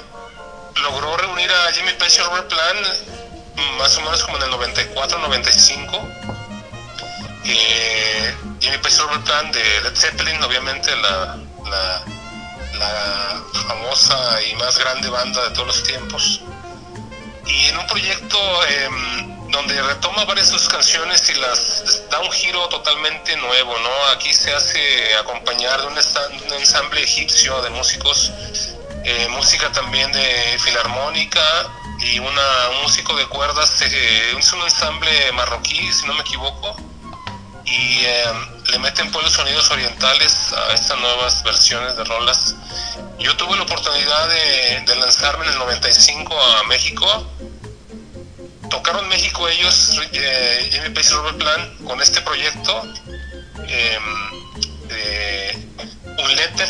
logró 0.82 1.16
reunir 1.16 1.50
a 1.50 1.72
Jimmy 1.72 1.92
Page 1.98 2.20
y 2.20 2.24
Robert 2.24 2.48
Plant 2.48 2.86
más 3.78 3.96
o 3.96 4.00
menos 4.02 4.22
como 4.24 4.36
en 4.38 4.42
el 4.44 4.50
94-95. 4.50 6.37
Eh, 7.44 8.34
Jimmy 8.60 8.78
Page 8.78 8.96
Plant 9.24 9.54
de 9.54 9.80
Led 9.82 9.96
Zeppelin, 9.96 10.42
obviamente 10.42 10.94
la, 10.96 11.38
la, 11.70 13.42
famosa 13.66 14.42
y 14.42 14.54
más 14.56 14.78
grande 14.78 15.08
banda 15.08 15.42
de 15.44 15.50
todos 15.50 15.66
los 15.68 15.82
tiempos. 15.82 16.40
Y 17.46 17.66
en 17.66 17.78
un 17.78 17.86
proyecto 17.86 18.38
em, 18.66 19.50
donde 19.50 19.80
retoma 19.82 20.24
varias 20.24 20.50
de 20.52 20.58
sus 20.58 20.68
canciones 20.68 21.28
y 21.30 21.34
las 21.34 22.08
da 22.10 22.20
un 22.20 22.30
giro 22.30 22.68
totalmente 22.68 23.36
nuevo, 23.36 23.78
¿no? 23.78 24.06
Aquí 24.12 24.32
se 24.32 24.52
hace 24.52 25.14
acompañar 25.16 25.80
de 25.80 25.86
un 25.86 26.52
ensamble 26.52 27.02
egipcio 27.02 27.60
de 27.62 27.70
músicos, 27.70 28.32
eh, 29.04 29.28
música 29.30 29.72
también 29.72 30.12
de 30.12 30.58
filarmónica 30.58 31.40
y 32.00 32.18
una, 32.18 32.68
un 32.76 32.82
músico 32.82 33.16
de 33.16 33.26
cuerdas, 33.26 33.80
eh, 33.82 34.34
es 34.38 34.52
un 34.52 34.62
ensamble 34.62 35.32
marroquí, 35.32 35.92
si 35.92 36.06
no 36.06 36.14
me 36.14 36.20
equivoco, 36.20 36.76
y 37.70 38.04
em, 38.04 38.64
le 38.70 38.78
meten 38.78 39.10
pues 39.10 39.24
los 39.24 39.32
sonidos 39.32 39.70
orientales 39.70 40.52
a 40.52 40.72
estas 40.72 40.98
nuevas 40.98 41.42
versiones 41.42 41.96
de 41.96 42.04
rolas. 42.04 42.54
Yo 43.18 43.36
tuve 43.36 43.56
la 43.56 43.62
oportunidad 43.62 44.28
de, 44.28 44.96
lanzarme 44.96 45.44
en 45.46 45.52
el 45.52 45.58
95 45.58 46.34
a 46.40 46.62
México. 46.64 47.26
Tocaron 48.70 49.08
México 49.08 49.48
ellos, 49.48 50.00
eh, 50.12 50.68
Jimmy 50.70 50.90
Page 50.90 51.08
y 51.10 51.14
Robert 51.14 51.38
Plant, 51.38 51.84
con 51.84 52.00
este 52.00 52.20
proyecto. 52.22 52.82
em, 53.68 54.28
de 54.88 55.68
un 56.18 56.36
letter, 56.36 56.68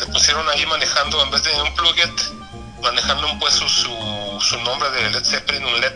le 0.00 0.06
pusieron 0.06 0.48
ahí 0.50 0.64
manejando, 0.66 1.22
en 1.22 1.30
vez 1.30 1.42
de 1.42 1.60
un 1.60 1.74
plugget, 1.74 2.10
manejando 2.82 3.26
un 3.26 3.38
pues 3.38 3.54
su, 3.54 3.68
su, 3.68 4.38
su 4.40 4.58
nombre 4.60 4.90
de 4.90 5.10
Led 5.10 5.24
Zeppelin, 5.24 5.64
un 5.64 5.80
Led 5.80 5.94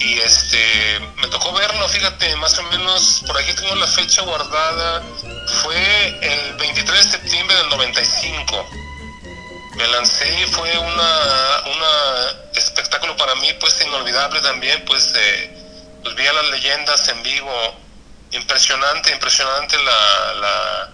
y 0.00 0.18
este 0.18 1.00
me 1.16 1.28
tocó 1.28 1.52
verlo 1.52 1.88
fíjate 1.88 2.34
más 2.36 2.58
o 2.58 2.62
menos 2.64 3.22
por 3.26 3.38
aquí 3.38 3.52
tengo 3.54 3.74
la 3.76 3.86
fecha 3.86 4.22
guardada 4.22 5.02
fue 5.62 6.18
el 6.22 6.56
23 6.56 7.04
de 7.04 7.10
septiembre 7.10 7.56
del 7.56 7.68
95 7.68 8.70
me 9.76 9.86
lancé 9.88 10.40
y 10.42 10.46
fue 10.46 10.76
una 10.78 11.62
una 11.64 12.50
espectáculo 12.54 13.16
para 13.16 13.34
mí 13.36 13.48
pues 13.60 13.80
inolvidable 13.80 14.40
también 14.40 14.84
pues 14.84 15.12
eh, 15.14 15.60
pues 16.02 16.14
vi 16.14 16.26
a 16.26 16.32
las 16.32 16.50
leyendas 16.50 17.08
en 17.08 17.22
vivo. 17.22 17.76
Impresionante 18.32 19.10
impresionante 19.10 19.76
la, 19.82 20.34
la, 20.34 20.90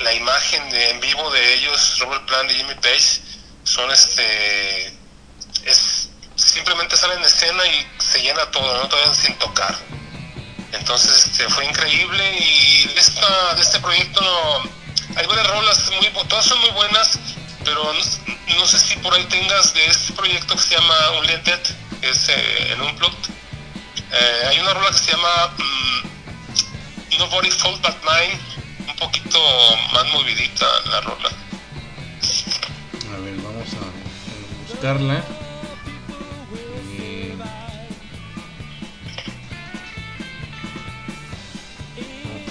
la 0.00 0.14
imagen 0.14 0.70
de 0.70 0.90
en 0.90 1.00
vivo 1.00 1.30
de 1.30 1.54
ellos 1.54 1.98
Robert 1.98 2.24
Plant 2.26 2.50
y 2.50 2.54
Jimmy 2.54 2.74
Page. 2.74 3.20
Son 3.64 3.90
este 3.90 4.86
es 5.64 6.07
simplemente 6.38 6.96
salen 6.96 7.20
de 7.20 7.26
escena 7.26 7.62
y 7.66 7.86
se 8.00 8.22
llena 8.22 8.50
todo, 8.50 8.80
¿no? 8.80 8.88
Todavía 8.88 9.14
sin 9.14 9.34
tocar. 9.38 9.76
Entonces 10.72 11.26
este, 11.26 11.48
fue 11.48 11.64
increíble 11.66 12.38
y 12.38 12.88
de, 12.88 13.00
esta, 13.00 13.56
este 13.60 13.80
proyecto 13.80 14.20
hay 15.16 15.26
varias 15.26 15.46
rolas, 15.48 15.90
muy, 15.96 16.26
todas 16.28 16.44
son 16.44 16.60
muy 16.60 16.70
buenas, 16.70 17.18
pero 17.64 17.92
no, 18.56 18.66
sé 18.66 18.78
si 18.78 18.96
por 18.96 19.14
ahí 19.14 19.24
tengas 19.24 19.74
de 19.74 19.86
este 19.86 20.12
proyecto 20.12 20.54
que 20.54 20.62
se 20.62 20.74
llama 20.74 20.94
Unlimited, 21.18 21.60
que 22.00 22.10
es 22.10 22.28
eh, 22.28 22.72
en 22.72 22.80
Unplugged. 22.82 23.30
Eh, 24.12 24.46
hay 24.48 24.60
una 24.60 24.74
rola 24.74 24.90
que 24.90 24.98
se 24.98 25.10
llama 25.10 25.54
mm, 25.56 27.18
Nobody 27.18 27.50
Fault 27.50 27.82
But 27.82 27.96
Mine, 28.02 28.40
un 28.86 28.96
poquito 28.96 29.40
más 29.92 30.06
movidita 30.12 30.66
la 30.90 31.00
rola. 31.00 31.30
A 33.14 33.20
ver, 33.20 33.36
vamos 33.36 33.68
a 33.74 34.70
buscarla. 34.70 35.37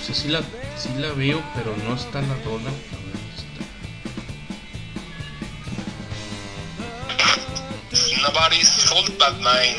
Pues 0.08 0.20
sí 0.20 0.30
la, 0.30 0.42
sí 0.78 0.90
la 0.98 1.12
veo, 1.12 1.44
pero 1.54 1.76
no 1.84 1.94
está 1.94 2.22
la 2.22 2.34
rola. 2.46 2.72
Nobody's 8.22 8.70
Fault 8.86 9.10
But 9.18 9.38
Mine. 9.40 9.76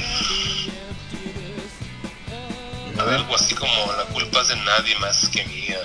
Algo 2.99 3.35
así 3.35 3.55
como 3.55 3.73
la 3.97 4.05
culpa 4.13 4.43
es 4.43 4.49
de 4.49 4.57
nadie 4.57 4.99
más 4.99 5.29
que 5.31 5.45
mía. 5.47 5.79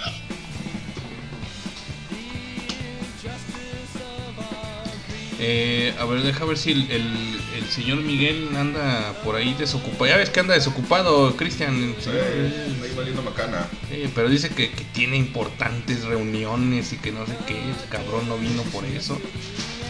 Eh, 5.45 5.93
a 5.99 6.05
ver, 6.05 6.21
deja 6.23 6.45
ver 6.45 6.57
si 6.57 6.71
el, 6.71 6.89
el- 6.89 7.41
el 7.57 7.65
señor 7.69 7.97
Miguel 7.97 8.47
anda 8.55 9.13
por 9.25 9.35
ahí 9.35 9.53
desocupado. 9.55 10.05
Ya 10.07 10.15
ves 10.15 10.29
que 10.29 10.39
anda 10.39 10.53
desocupado, 10.53 11.35
Cristian. 11.35 11.95
señor- 11.99 12.21
Eh, 12.23 12.67
ahí 12.81 12.93
valiendo 12.95 13.21
macana. 13.23 13.67
Eh, 13.91 14.09
pero 14.15 14.29
dice 14.29 14.49
que, 14.49 14.71
que 14.71 14.85
tiene 14.93 15.17
importantes 15.17 16.05
reuniones 16.05 16.93
y 16.93 16.97
que 16.97 17.11
no 17.11 17.25
sé 17.25 17.33
qué. 17.45 17.59
El 17.61 17.75
cabrón 17.89 18.29
no 18.29 18.37
vino 18.37 18.61
por 18.71 18.85
eso. 18.85 19.19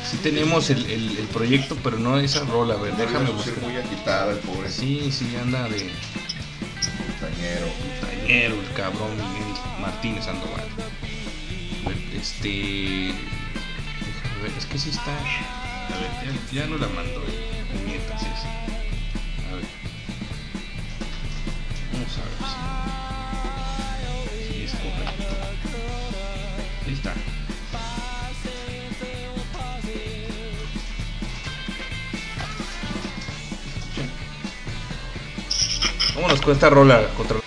Sí 0.10 0.18
tenemos 0.24 0.72
el, 0.72 0.84
proyecto, 1.32 1.78
pero 1.84 2.00
no 2.00 2.18
esa 2.18 2.44
rola. 2.46 2.74
A 2.74 2.78
ver, 2.78 2.96
déjame 2.98 3.30
buscar. 3.30 3.54
muy 3.62 3.76
agitada 3.78 4.32
el 4.34 4.40
pobre 4.40 4.70
Sí, 4.72 5.10
sí, 5.12 5.28
anda 5.40 5.70
de 5.70 5.78
tañero. 7.22 7.68
tañero 8.02 8.56
el 8.56 8.74
cabrón 8.76 9.12
Miguel 9.18 9.54
Martínez 9.80 10.26
Sandoval. 10.26 10.66
Este... 12.20 13.14
ver, 14.44 14.52
es 14.58 14.66
que 14.66 14.78
sí 14.78 14.90
está... 14.90 15.12
A 15.12 15.98
ver, 15.98 16.36
ya, 16.52 16.62
ya 16.62 16.68
no 16.68 16.78
la 16.78 16.88
mandó. 16.88 17.22
eh, 17.28 17.64
puñetas 17.72 18.22
esa. 18.22 18.50
A 19.50 19.56
ver. 19.56 19.66
Vamos 21.94 22.18
a 22.18 22.22
ver 22.24 22.34
si, 24.48 24.54
si 24.54 24.64
es 24.64 24.72
correcto. 24.72 25.36
Ahí 26.86 26.94
está. 26.94 27.14
Vámonos 36.16 36.42
con 36.42 36.54
esta 36.54 36.70
rola 36.70 37.08
contra 37.18 37.38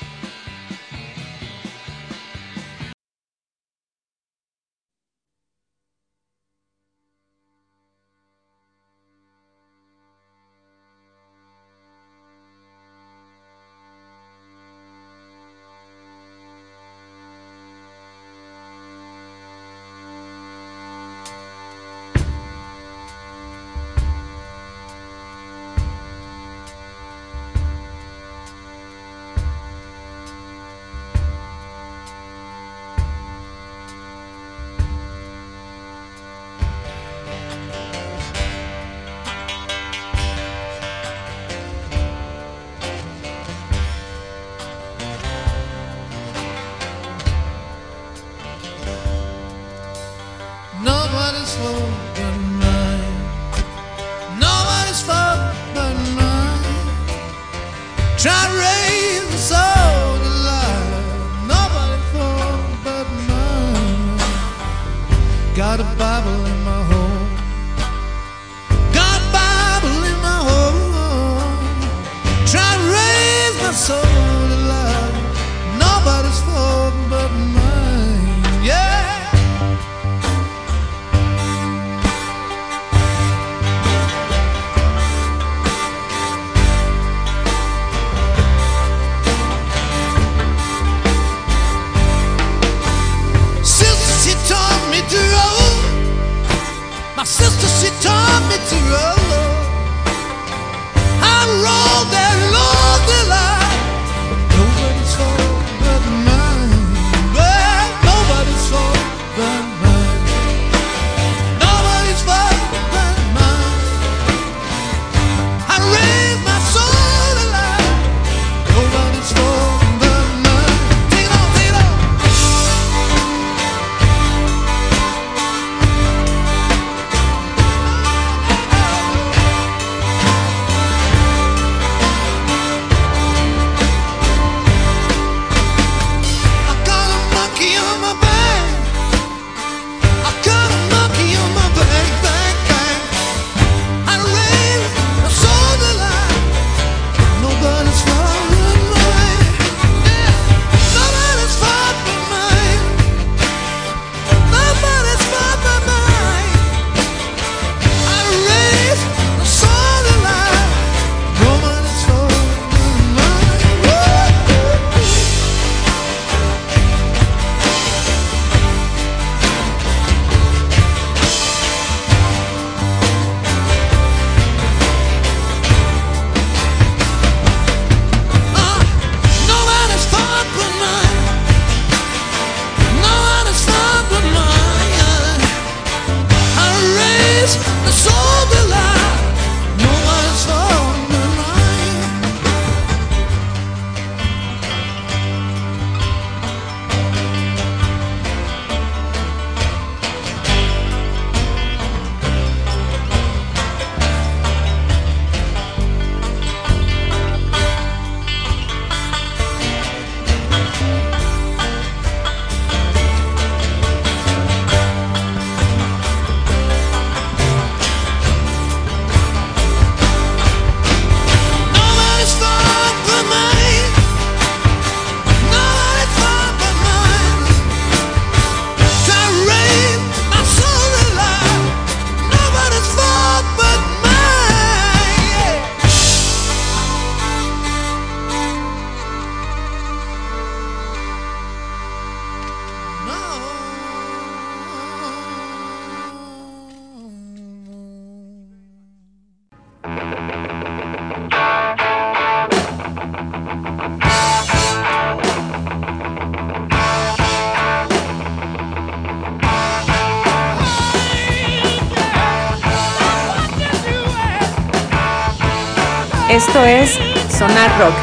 Esto 266.47 266.65
es 266.65 266.91
Sonar 267.37 267.79
Rock. 267.81 267.95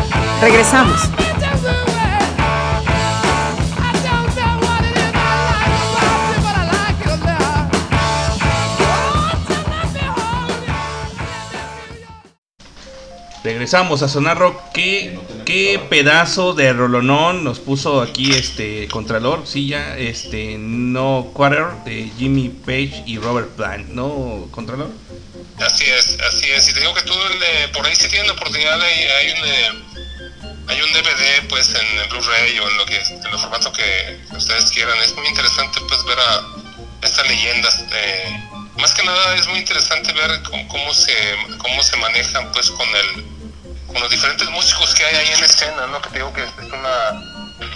Regresamos. 0.41 1.09
Regresamos 13.43 14.01
a 14.01 14.09
Sonar 14.09 14.37
Rock. 14.37 14.59
¿Qué, 14.73 15.17
qué 15.45 15.81
pedazo 15.89 16.53
de 16.53 16.73
rolonón 16.73 17.43
nos 17.45 17.59
puso 17.59 18.01
aquí 18.01 18.31
este 18.31 18.87
Contralor? 18.89 19.43
Sí, 19.45 19.67
ya, 19.67 19.97
este 19.97 20.57
No 20.59 21.29
Quarter 21.33 21.67
de 21.85 22.11
Jimmy 22.17 22.49
Page 22.49 23.03
y 23.05 23.17
Robert 23.17 23.49
Plant, 23.51 23.89
¿no, 23.89 24.47
Contralor? 24.51 25.02
Y 26.45 26.73
te 26.73 26.79
digo 26.79 26.93
que 26.93 27.01
tú 27.03 27.13
le- 27.39 27.67
por 27.69 27.85
ahí 27.85 27.95
si 27.95 28.07
tienen 28.09 28.27
la 28.27 28.33
oportunidad 28.33 28.81
hay, 28.81 29.03
hay 29.03 29.31
un 29.31 29.45
eh, 29.47 29.83
hay 30.67 30.81
un 30.81 30.93
DVD 30.93 31.47
pues 31.49 31.69
en 31.75 31.99
el 31.99 32.07
Blu-ray 32.09 32.59
o 32.59 32.69
en 32.69 32.77
lo 32.77 32.85
que 32.85 32.97
en 33.01 33.25
el 33.25 33.37
formato 33.39 33.71
que 33.73 34.19
ustedes 34.31 34.71
quieran. 34.71 34.97
Es 34.99 35.13
muy 35.15 35.27
interesante 35.27 35.79
pues 35.87 36.03
ver 36.05 36.19
a 36.19 36.41
estas 37.01 37.27
leyendas. 37.27 37.83
eh, 37.91 38.39
más 38.77 38.93
que 38.93 39.03
nada 39.03 39.35
es 39.35 39.47
muy 39.47 39.59
interesante 39.59 40.11
ver 40.13 40.41
cómo, 40.43 40.93
se 40.93 41.13
cómo 41.59 41.83
se 41.83 41.95
manejan 41.97 42.51
pues 42.51 42.69
con 42.71 42.87
el 42.95 43.23
con 43.87 44.01
los 44.01 44.09
diferentes 44.09 44.49
músicos 44.49 44.93
que 44.95 45.05
hay 45.05 45.15
ahí 45.15 45.33
en 45.37 45.43
escena, 45.43 45.85
¿no? 45.87 46.01
Que 46.01 46.09
te 46.09 46.15
digo 46.15 46.33
que 46.33 46.41
es 46.43 46.49
una 46.71 47.21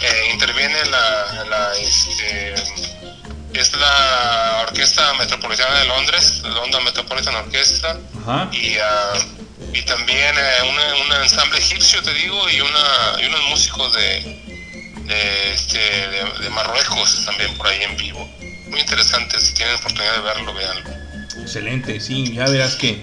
eh, 0.02 0.30
interviene 0.32 0.84
la, 0.86 1.44
la 1.48 1.76
este, 1.78 2.54
es 3.54 3.72
la 3.74 4.64
Orquesta 4.66 5.14
Metropolitana 5.14 5.78
de 5.78 5.84
Londres, 5.86 6.40
London 6.42 6.82
Metropolitan 6.84 7.36
Orchestra, 7.36 7.96
Ajá. 8.28 8.50
y, 8.52 8.76
ah, 8.76 9.14
y 9.72 9.82
también 9.82 10.34
eh, 10.36 11.06
un 11.08 11.22
ensamble 11.22 11.58
egipcio, 11.58 12.02
te 12.02 12.12
digo, 12.12 12.38
y, 12.50 12.60
una, 12.60 13.22
y 13.22 13.26
unos 13.26 13.40
músicos 13.48 13.92
de, 13.94 14.38
de, 15.06 15.52
este, 15.54 15.78
de, 15.78 16.44
de 16.44 16.50
Marruecos 16.50 17.24
también 17.24 17.54
por 17.56 17.68
ahí 17.68 17.82
en 17.82 17.96
vivo. 17.96 18.28
Muy 18.68 18.80
interesante, 18.80 19.40
si 19.40 19.54
tienen 19.54 19.76
oportunidad 19.76 20.14
de 20.16 20.20
verlo, 20.20 20.54
veanlo. 20.54 20.90
Excelente, 21.40 22.00
sí, 22.00 22.34
ya 22.34 22.44
verás 22.44 22.76
que, 22.76 23.02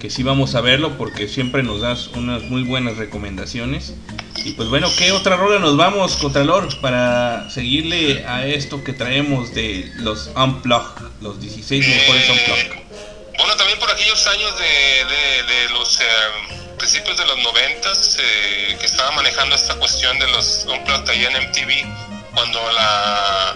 que 0.00 0.10
sí 0.10 0.24
vamos 0.24 0.56
a 0.56 0.60
verlo 0.60 0.98
porque 0.98 1.28
siempre 1.28 1.62
nos 1.62 1.80
das 1.80 2.08
unas 2.08 2.42
muy 2.42 2.64
buenas 2.64 2.96
recomendaciones. 2.96 3.94
Y 4.44 4.52
pues 4.52 4.68
bueno, 4.68 4.88
¿qué 4.98 5.12
otra 5.12 5.36
rola 5.36 5.60
nos 5.60 5.76
vamos, 5.76 6.16
Contralor, 6.16 6.80
para 6.80 7.48
seguirle 7.50 8.24
a 8.26 8.46
esto 8.46 8.82
que 8.82 8.92
traemos 8.92 9.54
de 9.54 9.92
los 9.96 10.30
Unplug, 10.36 11.10
los 11.20 11.40
16 11.40 11.86
mejores 11.86 12.30
Unplug? 12.30 12.85
Bueno, 13.38 13.56
también 13.56 13.78
por 13.78 13.90
aquellos 13.90 14.26
años 14.26 14.58
de, 14.58 14.64
de- 14.64 15.68
los 15.70 16.00
eh, 16.00 16.04
principios 16.78 17.16
de 17.18 17.26
los 17.26 17.38
noventas 17.38 18.16
eh, 18.18 18.76
que 18.80 18.86
estaba 18.86 19.10
manejando 19.12 19.54
esta 19.54 19.74
cuestión 19.76 20.18
de 20.18 20.26
los 20.28 20.64
Unplugged 20.66 21.08
ahí 21.10 21.24
en 21.26 21.36
MTV, 21.36 22.32
cuando 22.34 22.72
la, 22.72 23.54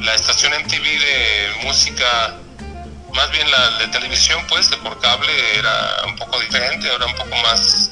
la 0.00 0.14
estación 0.14 0.52
MTV 0.54 0.82
de 0.82 1.52
música, 1.64 2.34
más 3.12 3.30
bien 3.30 3.50
la 3.50 3.70
de 3.78 3.88
televisión, 3.88 4.44
pues, 4.48 4.70
de 4.70 4.76
por 4.78 4.98
cable, 5.00 5.32
era 5.58 6.02
un 6.06 6.16
poco 6.16 6.38
diferente, 6.40 6.86
era 6.92 7.04
un 7.06 7.14
poco 7.14 7.34
más, 7.36 7.90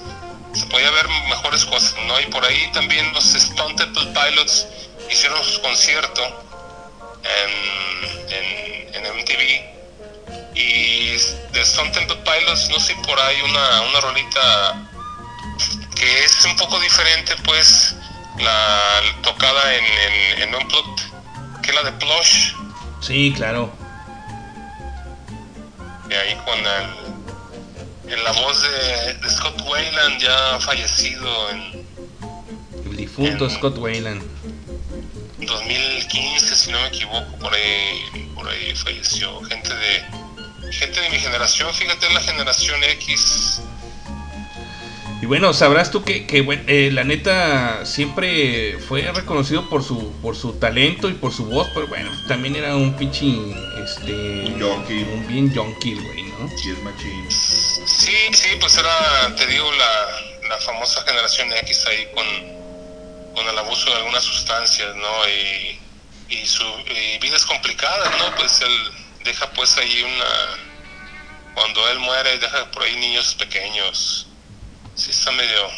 se 0.55 0.67
podía 0.67 0.91
ver 0.91 1.09
mejores 1.29 1.65
cosas, 1.65 1.95
¿no? 2.07 2.21
Y 2.21 2.27
por 2.27 2.45
ahí 2.45 2.71
también 2.73 3.13
los 3.13 3.35
Stone 3.35 3.75
Temple 3.75 4.07
Pilots 4.13 4.67
hicieron 5.11 5.43
su 5.45 5.61
concierto 5.63 6.23
en, 7.25 8.33
en, 8.33 8.95
en 9.05 9.17
MTV 9.19 9.74
y 10.55 11.11
de 11.53 11.61
Stone 11.63 11.91
Temple 11.91 12.17
Pilots 12.25 12.69
no 12.71 12.79
sé 12.81 12.95
por 13.07 13.19
ahí 13.19 13.41
una, 13.43 13.81
una 13.83 14.01
rolita 14.01 14.89
que 15.97 16.25
es 16.25 16.45
un 16.45 16.57
poco 16.57 16.79
diferente 16.81 17.35
pues 17.45 17.97
la 18.39 19.01
tocada 19.23 19.75
en, 19.75 19.85
en, 19.85 20.43
en 20.43 20.55
Unplugged 20.55 21.03
que 21.63 21.71
es 21.71 21.75
la 21.75 21.83
de 21.83 21.93
Plush 21.93 22.53
Sí, 23.01 23.33
claro. 23.37 23.71
y 26.09 26.15
ahí 26.15 26.35
con 26.45 26.59
el, 26.59 28.13
en 28.13 28.25
la 28.25 28.33
voz 28.33 28.63
de, 28.63 29.15
de 29.15 29.31
Scott 29.31 29.61
Wayland 29.67 30.21
ya 30.21 30.59
fallecido 30.61 31.51
en 31.51 31.87
El 32.87 32.97
difunto 32.97 33.51
Scott 33.51 33.77
Wayland. 33.79 34.23
2015 35.39 36.55
si 36.57 36.71
no 36.71 36.81
me 36.81 36.87
equivoco 36.89 37.37
por 37.39 37.53
ahí 37.55 38.31
por 38.35 38.49
ahí 38.49 38.75
falleció 38.75 39.43
gente 39.43 39.75
de 39.75 40.05
gente 40.75 41.01
de 41.01 41.11
mi 41.11 41.19
generación 41.19 41.73
fíjate 41.75 42.13
la 42.13 42.21
generación 42.21 42.83
X 42.85 43.61
Y 45.23 45.27
bueno, 45.27 45.55
sabrás 45.55 45.91
tú 45.91 46.05
que, 46.05 46.27
que, 46.27 46.43
bueno, 46.43 46.63
eh, 46.67 46.91
la 46.93 47.03
neta 47.03 47.87
siempre 47.87 48.77
fue 48.79 49.11
reconocido 49.11 49.71
por 49.71 49.83
su 49.83 50.13
por 50.21 50.37
su 50.37 50.53
talento 50.59 51.09
y 51.09 51.15
por 51.15 51.33
su 51.33 51.47
voz, 51.47 51.67
pero 51.73 51.87
bueno, 51.87 52.11
también 52.29 52.57
era 52.57 52.77
un 52.77 52.93
pinche 52.95 53.25
este 53.83 54.13
Un 54.13 54.63
un 54.63 55.27
bien 55.27 55.51
yonky, 55.55 55.93
el 55.93 56.03
güey, 56.03 56.23
¿no? 56.25 56.51
Y 56.63 56.71
es 56.73 56.79
machín. 56.83 57.31
Sí, 57.31 58.17
sí, 58.33 58.49
pues 58.61 58.77
era, 58.77 59.35
te 59.35 59.47
digo, 59.47 59.71
la, 59.73 60.49
la 60.51 60.59
famosa 60.59 61.03
generación 61.07 61.51
X 61.53 61.87
ahí 61.87 62.07
con, 62.15 62.27
con 63.35 63.49
el 63.49 63.59
abuso 63.59 63.89
de 63.91 63.97
algunas 63.97 64.25
sustancias, 64.25 64.95
¿no? 64.95 65.29
Y, 65.29 65.79
y 66.35 66.47
su 66.47 66.65
y 66.65 67.19
vidas 67.21 67.47
complicadas, 67.47 68.11
¿no? 68.19 68.35
Pues 68.37 68.61
él 68.61 68.91
deja 69.25 69.51
pues 69.53 69.77
ahí 69.79 70.03
una... 70.03 71.55
Cuando 71.55 71.89
él 71.91 72.01
muere, 72.01 72.39
deja 72.39 72.71
por 72.73 72.83
ahí 72.83 72.97
niños 72.97 73.35
pequeños. 73.37 74.27
Sí, 74.97 75.11
está 75.11 75.31
medio, 75.33 75.69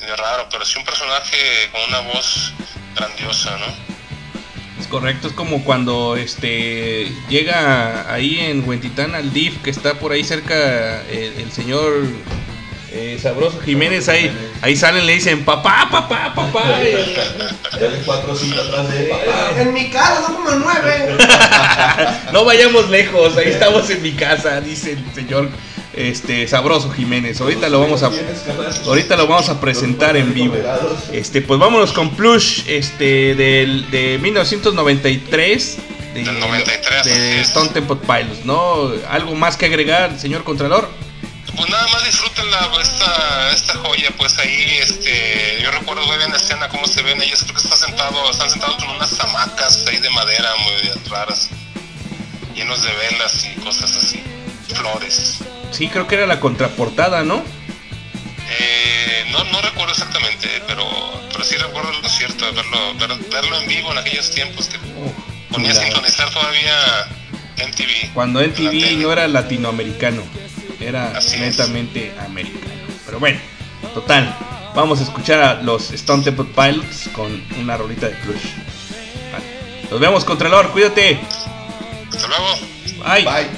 medio 0.00 0.16
raro, 0.16 0.48
pero 0.50 0.64
sí 0.64 0.78
un 0.78 0.84
personaje 0.84 1.70
con 1.70 1.80
una 1.82 2.00
voz 2.00 2.52
grandiosa, 2.96 3.56
¿no? 3.58 3.66
Es 4.80 4.88
correcto, 4.88 5.28
es 5.28 5.34
como 5.34 5.64
cuando 5.64 6.16
este 6.16 7.10
llega 7.28 8.12
ahí 8.12 8.40
en 8.40 8.68
Huentitán 8.68 9.14
al 9.14 9.32
DIF 9.32 9.62
que 9.62 9.70
está 9.70 9.98
por 9.98 10.12
ahí 10.12 10.22
cerca 10.22 11.02
el, 11.06 11.40
el 11.40 11.52
señor 11.52 12.04
eh, 12.96 13.18
Sabroso 13.20 13.60
Jiménez 13.60 14.08
ahí 14.08 14.30
ahí 14.62 14.74
salen 14.74 15.06
le 15.06 15.12
dicen 15.12 15.44
papá 15.44 15.88
papá 15.90 16.32
papá 16.34 16.80
Dale 17.72 17.98
cuatro 18.06 18.34
cinco 18.34 18.58
atrás 18.58 18.90
de 18.90 19.04
papá. 19.04 19.60
En 19.60 19.74
mi 19.74 19.90
casa 19.90 20.22
son 20.26 20.36
como 20.36 20.50
nueve. 20.50 21.16
no 22.32 22.44
vayamos 22.44 22.88
lejos 22.88 23.36
ahí 23.36 23.48
estamos 23.48 23.90
en 23.90 24.02
mi 24.02 24.12
casa 24.12 24.60
dice 24.60 24.92
el 24.92 25.14
señor 25.14 25.50
este 25.94 26.46
Sabroso 26.48 26.90
Jiménez 26.90 27.40
ahorita 27.40 27.68
lo 27.68 27.80
vamos 27.80 28.02
a 28.02 28.10
ahorita 28.86 29.16
lo 29.16 29.26
vamos 29.26 29.48
a 29.48 29.60
presentar 29.60 30.16
en 30.16 30.32
vivo 30.32 30.56
este 31.12 31.42
pues 31.42 31.60
vámonos 31.60 31.92
con 31.92 32.10
Plush 32.16 32.62
este 32.66 33.34
del 33.34 33.90
de 33.90 34.18
1993 34.20 35.78
de, 36.14 36.24
Del 36.24 36.40
93, 36.40 36.96
así 37.00 37.10
de. 37.10 37.40
Stone 37.42 37.70
Temple 37.70 37.96
Pilots 37.96 38.44
no 38.44 38.90
algo 39.08 39.34
más 39.34 39.56
que 39.56 39.66
agregar 39.66 40.18
señor 40.18 40.44
Contralor 40.44 40.88
Pues 41.56 41.70
nada 41.70 41.86
más 41.88 42.04
disfruten 42.04 42.50
la, 42.50 42.70
esta, 42.82 43.50
esta 43.52 43.74
joya, 43.78 44.10
pues 44.18 44.36
ahí, 44.38 44.78
este, 44.80 45.58
yo 45.62 45.70
recuerdo 45.70 46.06
muy 46.06 46.16
bien 46.18 46.30
la 46.30 46.36
escena, 46.36 46.68
cómo 46.68 46.86
se 46.86 47.02
ven 47.02 47.20
ellos, 47.22 47.42
creo 47.42 47.54
que 47.54 47.62
están 47.62 47.78
sentados, 47.78 48.30
están 48.30 48.50
sentados 48.50 48.76
con 48.76 48.90
unas 48.90 49.18
hamacas 49.20 49.84
ahí 49.88 49.96
de 49.98 50.10
madera 50.10 50.50
muy 50.56 50.90
raras, 51.10 51.48
llenos 52.54 52.82
de 52.82 52.92
velas 52.94 53.44
y 53.46 53.58
cosas 53.60 53.96
así, 53.96 54.22
flores. 54.74 55.38
sí 55.72 55.88
creo 55.88 56.06
que 56.06 56.16
era 56.16 56.26
la 56.26 56.40
contraportada 56.40 57.22
no 57.24 57.42
Eh, 58.48 59.24
no, 59.32 59.42
no 59.44 59.60
recuerdo 59.62 59.92
exactamente, 59.92 60.48
pero, 60.68 60.86
pero 61.32 61.42
sí 61.44 61.56
recuerdo 61.56 61.90
lo 62.00 62.08
cierto, 62.08 62.44
de 62.44 62.52
verlo, 62.52 62.94
ver- 62.94 63.30
verlo 63.30 63.60
en 63.60 63.66
vivo 63.68 63.90
en 63.92 63.98
aquellos 63.98 64.30
tiempos 64.30 64.68
que 64.68 64.78
ponía 65.50 65.72
a 65.72 65.74
sintonizar 65.74 66.30
todavía 66.30 67.08
MTV. 67.56 68.12
cuando 68.14 68.40
MTV 68.40 68.98
no 68.98 69.10
era 69.12 69.26
latinoamericano 69.26 70.22
era 70.80 71.16
Así 71.16 71.34
es. 71.36 71.40
netamente 71.40 72.12
americano 72.24 72.72
pero 73.04 73.18
bueno 73.20 73.38
total 73.94 74.34
vamos 74.74 75.00
a 75.00 75.04
escuchar 75.04 75.40
a 75.40 75.62
los 75.62 75.90
Stone 75.92 76.22
Temple 76.22 76.46
Pilots 76.54 77.08
con 77.14 77.42
una 77.60 77.76
rolita 77.76 78.08
de 78.08 78.16
Vale. 79.32 79.44
nos 79.90 80.00
vemos 80.00 80.24
Contralor 80.24 80.70
cuídate 80.70 81.18
Hasta 82.12 82.28
luego. 82.28 82.56
Bye. 83.04 83.24
Bye. 83.24 83.50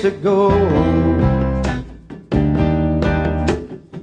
To 0.00 0.10
go. 0.10 0.48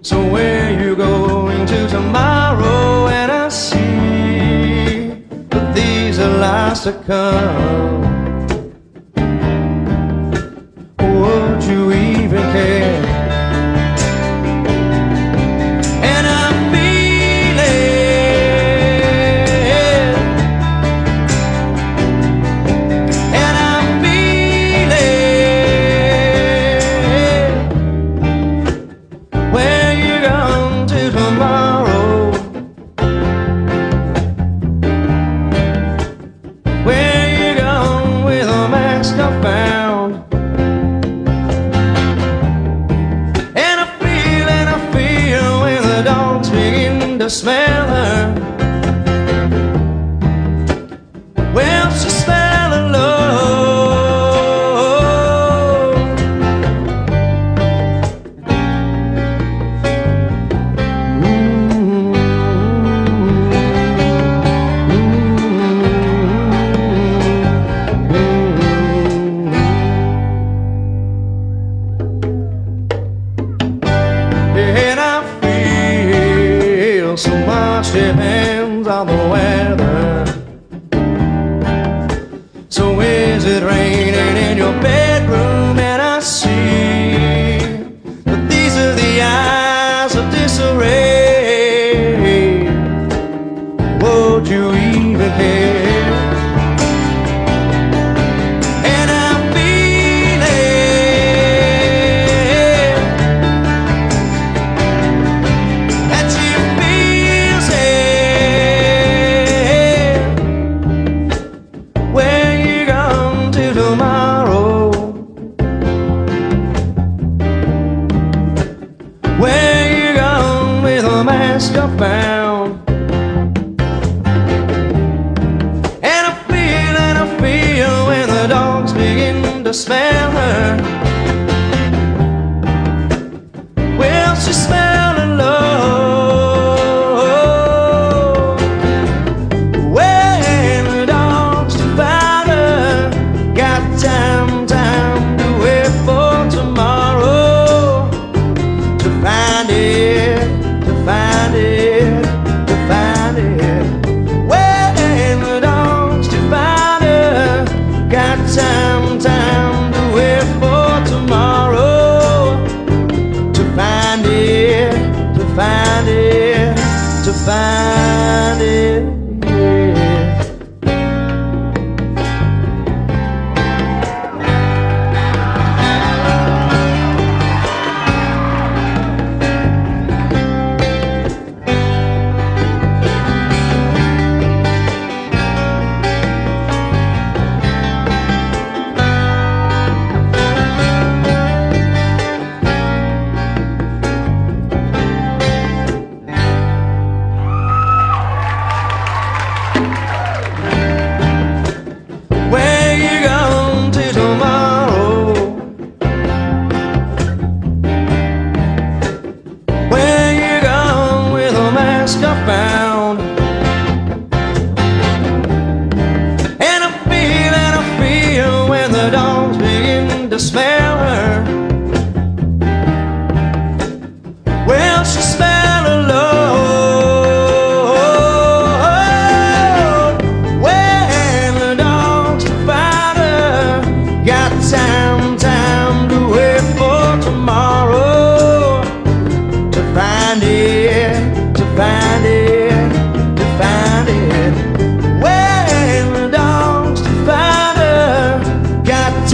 So 0.03 0.23
where 0.31 0.79
you 0.79 0.95
going 0.95 1.65
to 1.65 1.87
tomorrow? 1.87 3.07
And 3.07 3.31
I 3.31 3.49
see 3.49 5.23
that 5.49 5.73
these 5.73 6.19
are 6.19 6.37
lies 6.37 6.81
to 6.81 6.93
come. 7.07 7.96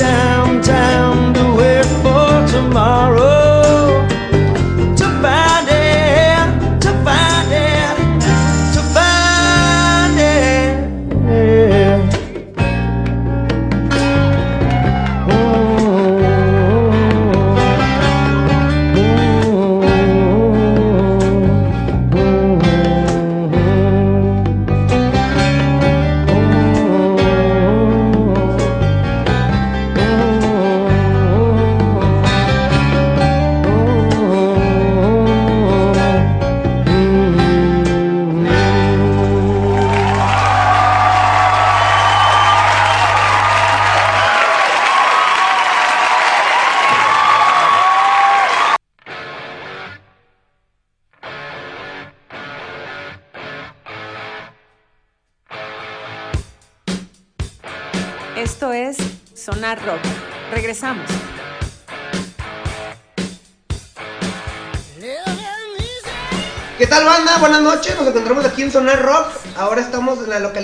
down. 0.04 0.33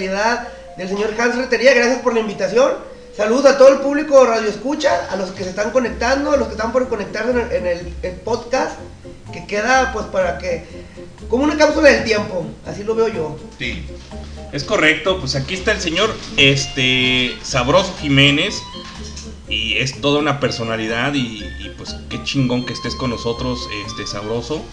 Del 0.08 0.88
señor 0.88 1.14
Hans 1.20 1.36
Retería. 1.36 1.74
Gracias 1.74 2.00
por 2.00 2.14
la 2.14 2.22
invitación. 2.22 2.72
Saludos 3.16 3.46
a 3.46 3.58
todo 3.58 3.68
el 3.70 3.80
público 3.80 4.26
Radio 4.26 4.50
Escucha, 4.50 5.08
a 5.12 5.18
los 5.18 5.32
que 5.32 5.44
se 5.44 5.50
están 5.50 5.72
conectando, 5.72 6.32
a 6.32 6.38
los 6.38 6.48
que 6.48 6.54
están 6.54 6.72
por 6.72 6.88
conectarse 6.88 7.32
en 7.32 7.68
el 7.68 8.16
podcast, 8.24 8.80
que 9.34 9.46
queda 9.46 9.92
pues 9.92 10.06
para 10.06 10.38
que, 10.38 10.64
como 11.28 11.44
una 11.44 11.58
cápsula 11.58 11.90
del 11.90 12.06
tiempo, 12.06 12.46
así 12.66 12.84
lo 12.84 12.96
veo 12.96 13.10
yo. 13.10 13.38
Sí. 13.58 13.86
Es 14.54 14.64
correcto, 14.64 15.20
pues 15.20 15.36
aquí 15.36 15.54
está 15.54 15.74
el 15.74 15.82
señor 15.82 16.12
este 16.38 17.38
Sabroso 17.44 17.94
Jiménez 18.00 18.56
y 19.48 19.78
es 19.78 20.00
toda 20.00 20.20
una 20.20 20.40
personalidad 20.40 21.14
y, 21.14 21.44
y, 21.60 21.74
pues 21.78 21.96
qué 22.10 22.24
chingón 22.24 22.66
que 22.66 22.74
estés 22.74 22.96
con 22.96 23.10
nosotros, 23.10 23.60
este 23.86 24.08
Sabroso. 24.08 24.64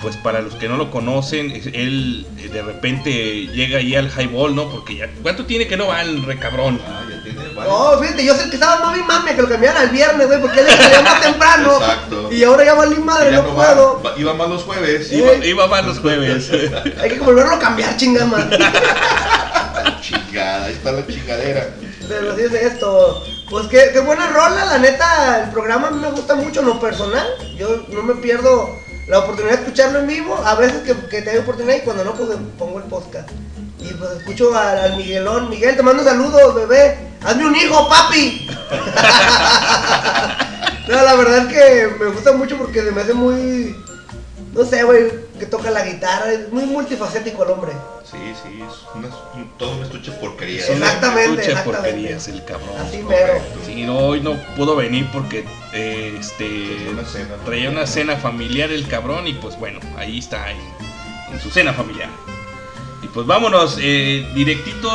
Pues 0.00 0.16
para 0.16 0.40
los 0.40 0.54
que 0.54 0.68
no 0.68 0.76
lo 0.76 0.92
conocen, 0.92 1.50
él 1.50 2.24
eh, 2.38 2.48
de 2.48 2.62
repente 2.62 3.10
llega 3.48 3.78
ahí 3.78 3.96
al 3.96 4.08
highball, 4.16 4.54
¿no? 4.54 4.68
Porque 4.70 4.96
ya, 4.96 5.10
¿cuánto 5.22 5.44
tiene 5.44 5.66
que 5.66 5.76
no 5.76 5.88
va 5.88 6.02
el 6.02 6.22
recabrón? 6.24 6.80
Ah, 6.86 7.02
ya 7.10 7.20
tiene 7.24 7.40
No, 7.52 7.98
fíjate, 8.00 8.24
yo 8.24 8.32
sé 8.36 8.48
que 8.48 8.54
estaba 8.54 8.78
mami 8.80 9.02
mami 9.02 9.32
que 9.32 9.42
lo 9.42 9.48
cambiaran 9.48 9.82
al 9.82 9.90
viernes, 9.90 10.28
güey, 10.28 10.40
porque 10.40 10.60
él 10.60 10.66
le 10.66 10.72
salía 10.76 11.00
más 11.02 11.20
temprano. 11.20 11.72
Exacto. 11.78 12.28
Y 12.32 12.44
ahora 12.44 12.64
ya 12.64 12.74
valí 12.74 12.94
madre, 12.98 13.32
Ya 13.32 13.38
no, 13.38 13.48
no 13.48 13.54
puedo. 13.56 14.02
va, 14.04 14.14
iba 14.16 14.34
más 14.34 14.48
los 14.48 14.62
jueves. 14.62 15.12
Iba- 15.12 15.44
Iba 15.44 15.66
más 15.66 15.84
los 15.84 15.98
jueves. 15.98 16.48
Hay 17.02 17.10
que 17.10 17.18
volverlo 17.18 17.54
a 17.54 17.58
cambiar, 17.58 17.96
chingama. 17.96 18.48
Chingada, 20.00 20.66
ahí 20.66 20.72
está 20.74 20.92
la 20.92 21.06
chingadera. 21.06 21.70
Pero 22.08 22.32
así 22.32 22.42
es 22.42 22.52
esto. 22.52 23.24
Pues 23.50 23.66
qué, 23.66 23.90
qué 23.92 24.00
buena 24.00 24.28
rola, 24.28 24.64
la 24.64 24.78
neta, 24.78 25.42
el 25.44 25.50
programa 25.50 25.88
a 25.88 25.90
mí 25.90 25.98
me 26.00 26.10
gusta 26.10 26.34
mucho 26.34 26.60
en 26.60 26.66
lo 26.66 26.80
personal. 26.80 27.26
Yo 27.58 27.84
no 27.92 28.02
me 28.02 28.14
pierdo 28.14 28.78
la 29.08 29.20
oportunidad 29.20 29.56
de 29.56 29.62
escucharlo 29.62 30.00
en 30.00 30.06
vivo. 30.06 30.36
A 30.44 30.54
veces 30.54 30.82
que, 30.82 30.94
que 31.08 31.22
tengo 31.22 31.40
oportunidad 31.40 31.76
y 31.76 31.80
cuando 31.80 32.04
no, 32.04 32.12
pues 32.14 32.28
pongo 32.58 32.78
el 32.78 32.84
podcast. 32.84 33.30
Y 33.80 33.92
pues 33.94 34.10
escucho 34.18 34.54
al, 34.56 34.96
Miguelón. 34.96 35.50
Miguel, 35.50 35.76
te 35.76 35.82
mando 35.82 36.04
saludos, 36.04 36.54
bebé. 36.54 36.98
Hazme 37.24 37.46
un 37.46 37.56
hijo, 37.56 37.88
papi. 37.88 38.48
no, 40.88 41.02
la 41.02 41.14
verdad 41.14 41.38
es 41.38 41.46
que 41.46 41.88
me 41.98 42.10
gusta 42.10 42.32
mucho 42.32 42.56
porque 42.56 42.82
se 42.82 42.90
me 42.90 43.00
hace 43.00 43.14
muy... 43.14 43.76
No 44.52 44.64
sé, 44.64 44.82
güey, 44.82 45.10
que 45.38 45.46
toca 45.46 45.70
la 45.70 45.84
guitarra. 45.84 46.32
Es 46.32 46.52
muy 46.52 46.64
multifacético 46.66 47.44
el 47.44 47.50
hombre. 47.50 47.72
Sí, 48.04 48.16
sí, 48.42 48.60
es 48.62 48.74
una, 48.94 49.08
un- 49.34 49.50
todo 49.58 49.72
un 49.76 49.82
estuche 49.84 50.12
porquería. 50.12 50.60
Exactamente, 50.60 51.22
Escucha 51.24 51.42
exactamente. 51.50 51.90
porquerías 51.90 52.28
el 52.28 52.44
cabrón. 52.44 52.68
Así 52.80 52.98
mero. 53.02 53.34
Sí, 53.64 53.82
no, 53.84 53.98
hoy 53.98 54.20
no 54.20 54.34
pudo 54.56 54.76
venir 54.76 55.08
porque 55.12 55.44
eh, 55.72 56.16
este 56.18 56.88
Una 56.90 57.04
cena. 57.04 57.34
traía 57.44 57.70
una 57.70 57.86
cena 57.86 58.16
familiar 58.16 58.70
el 58.70 58.86
cabrón 58.88 59.26
y 59.26 59.34
pues 59.34 59.58
bueno, 59.58 59.80
ahí 59.96 60.18
está 60.18 60.50
en, 60.50 60.58
en 61.32 61.40
su 61.40 61.50
cena 61.50 61.72
familiar. 61.72 62.08
Y 63.02 63.06
pues 63.08 63.26
vámonos 63.26 63.78
eh, 63.80 64.26
directito 64.34 64.90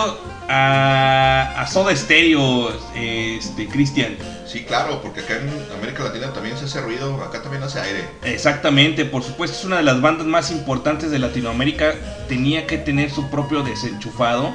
a, 0.50 1.54
a 1.62 1.68
Soda 1.68 1.96
Stereo, 1.96 2.70
este 2.96 3.68
Cristian. 3.68 4.18
Sí, 4.54 4.64
claro, 4.66 5.02
porque 5.02 5.22
acá 5.22 5.38
en 5.38 5.50
América 5.76 6.04
Latina 6.04 6.32
también 6.32 6.56
se 6.56 6.66
hace 6.66 6.80
ruido, 6.80 7.16
acá 7.24 7.42
también 7.42 7.64
hace 7.64 7.80
aire. 7.80 8.08
Exactamente, 8.22 9.04
por 9.04 9.24
supuesto 9.24 9.58
es 9.58 9.66
una 9.66 9.78
de 9.78 9.84
las 9.84 10.00
bandas 10.00 10.28
más 10.28 10.52
importantes 10.52 11.10
de 11.10 11.18
Latinoamérica. 11.18 11.96
Tenía 12.30 12.68
que 12.68 12.78
tener 12.78 13.10
su 13.10 13.32
propio 13.32 13.64
desenchufado 13.64 14.54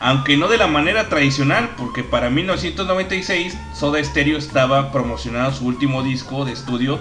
aunque 0.00 0.36
no 0.36 0.48
de 0.48 0.58
la 0.58 0.66
manera 0.66 1.08
tradicional, 1.08 1.70
porque 1.78 2.02
para 2.02 2.28
1996 2.28 3.56
Soda 3.72 4.02
Stereo 4.02 4.36
estaba 4.36 4.90
promocionando 4.90 5.52
su 5.52 5.64
último 5.64 6.02
disco 6.02 6.44
de 6.44 6.52
estudio 6.52 6.98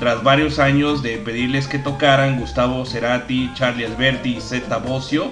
tras 0.00 0.22
varios 0.24 0.58
años 0.58 1.02
de 1.02 1.18
pedirles 1.18 1.68
que 1.68 1.78
tocaran 1.78 2.40
Gustavo 2.40 2.86
Cerati, 2.86 3.52
Charlie 3.54 3.84
Alberti 3.84 4.38
y 4.38 4.40
Zeta 4.40 4.78
Bosio, 4.78 5.30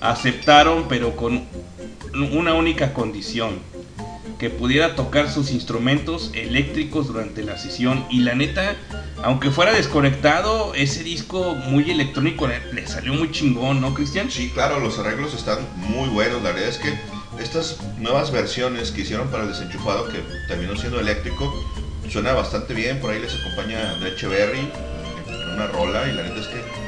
aceptaron 0.00 0.86
pero 0.88 1.14
con 1.14 1.44
una 2.32 2.54
única 2.54 2.92
condición, 2.92 3.60
que 4.40 4.48
pudiera 4.48 4.96
tocar 4.96 5.30
sus 5.30 5.50
instrumentos 5.50 6.30
eléctricos 6.32 7.08
durante 7.08 7.44
la 7.44 7.58
sesión 7.58 8.06
y 8.08 8.20
la 8.20 8.34
neta, 8.34 8.74
aunque 9.22 9.50
fuera 9.50 9.74
desconectado, 9.74 10.72
ese 10.74 11.04
disco 11.04 11.54
muy 11.54 11.90
electrónico 11.90 12.48
le, 12.48 12.86
salió 12.86 13.12
muy 13.12 13.30
chingón, 13.30 13.82
¿no, 13.82 13.92
Cristian? 13.92 14.30
Sí, 14.30 14.50
claro, 14.54 14.80
los 14.80 14.98
arreglos 14.98 15.34
están 15.34 15.58
muy 15.76 16.08
buenos. 16.08 16.42
La 16.42 16.52
verdad 16.52 16.70
es 16.70 16.78
que 16.78 16.98
estas 17.38 17.76
nuevas 17.98 18.32
versiones 18.32 18.92
que 18.92 19.02
hicieron 19.02 19.28
para 19.28 19.42
el 19.42 19.50
desenchufado, 19.50 20.08
que 20.08 20.22
terminó 20.48 20.74
siendo 20.74 20.98
eléctrico, 20.98 21.52
suena 22.08 22.32
bastante 22.32 22.72
bien. 22.72 22.98
Por 22.98 23.10
ahí 23.10 23.20
les 23.20 23.34
acompaña 23.34 23.94
de 23.96 24.08
Echeverry 24.08 24.70
en 25.28 25.50
una 25.50 25.66
rola 25.66 26.08
y 26.10 26.14
la 26.14 26.22
neta 26.22 26.40
es 26.40 26.46
que 26.46 26.79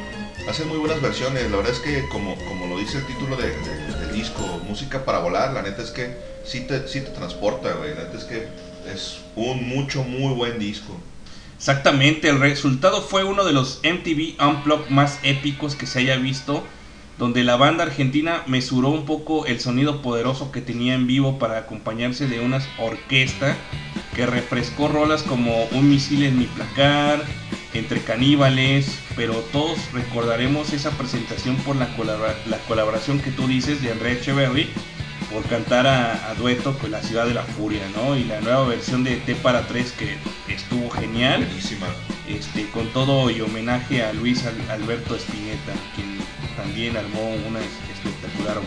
hacen 0.49 0.69
muy 0.69 0.79
buenas 0.79 1.01
versiones. 1.01 1.51
La 1.51 1.57
verdad 1.59 1.73
es 1.73 1.79
que, 1.81 2.09
como, 2.09 2.37
como 2.45 2.67
lo 2.67 2.79
dice 2.79 2.99
el 2.99 3.07
título 3.07 3.37
de- 3.37 3.49
de- 3.51 3.95
del 4.01 4.13
disco, 4.13 4.61
música 4.67 5.05
para 5.05 5.19
volar, 5.21 5.53
la 5.53 5.63
neta 5.63 5.83
es 5.83 5.91
que 5.91 6.17
sí 6.45 6.61
te, 6.61 6.87
sí 6.89 7.01
te 7.01 7.11
transporta, 7.11 7.73
güey. 7.75 7.95
La 7.95 8.05
neta 8.05 8.17
es 8.19 8.25
que 8.25 8.49
es 8.93 9.19
un 9.37 9.69
mucho, 9.69 10.03
muy 10.03 10.35
buen 10.35 10.59
disco. 10.59 10.97
Exactamente, 11.57 12.29
el 12.29 12.41
resultado 12.41 13.03
fue 13.03 13.23
uno 13.23 13.45
de 13.45 13.53
los 13.53 13.79
MTV 13.85 14.37
Unplugged 14.45 14.89
más 14.91 15.21
épicos 15.23 15.77
que 15.77 15.87
se 15.87 16.01
haya 16.01 16.17
visto, 16.17 16.67
donde 17.23 17.45
la 17.45 17.55
banda 17.55 17.85
argentina 17.85 18.43
mesuró 18.49 18.89
un 18.89 19.05
poco 19.07 19.47
el 19.47 19.61
sonido 19.61 20.03
poderoso 20.03 20.51
que 20.51 20.61
tenía 20.61 20.95
en 20.95 21.07
vivo 21.07 21.39
para 21.39 21.57
acompañarse 21.57 22.27
de 22.27 22.41
una 22.41 22.61
orquesta 22.79 23.57
que 24.17 24.27
refrescó 24.27 24.89
rolas 24.89 25.23
como 25.23 25.63
Un 25.71 25.89
misil 25.89 26.25
en 26.25 26.37
mi 26.37 26.47
placar, 26.47 27.23
Entre 27.75 28.01
caníbales, 28.01 28.99
pero 29.15 29.35
todos 29.53 29.79
recordaremos 29.93 30.73
esa 30.73 30.91
presentación 30.91 31.55
por 31.59 31.77
la, 31.77 31.97
colabora- 31.97 32.35
la 32.47 32.59
colaboración 32.67 33.21
que 33.21 33.31
tú 33.31 33.47
dices 33.47 33.81
de 33.83 33.93
André 33.93 34.15
Echeverry 34.15 34.69
por 35.33 35.45
cantar 35.45 35.87
a, 35.87 36.29
a 36.29 36.35
dueto 36.35 36.77
con 36.77 36.91
La 36.91 37.01
Ciudad 37.03 37.25
de 37.25 37.35
la 37.35 37.45
Furia, 37.45 37.83
¿no? 37.97 38.17
Y 38.17 38.25
la 38.25 38.41
nueva 38.41 38.67
versión 38.67 39.05
de 39.05 39.17
T 39.19 39.37
para 39.37 39.67
3 39.69 39.93
que 39.93 40.19
estuvo 40.53 40.91
genial. 40.91 41.45
Buenísima. 41.47 41.87
Este, 42.29 42.69
con 42.71 42.89
todo 42.93 43.31
y 43.31 43.41
homenaje 43.41 44.03
a 44.03 44.13
Luis 44.13 44.45
Al- 44.45 44.71
Alberto 44.71 45.15
Spinetta, 45.17 45.73
quien 45.95 46.12
también 46.63 46.97
armó 46.97 47.21
una 47.49 47.61
es- 47.61 47.67
espectacular. 47.95 48.61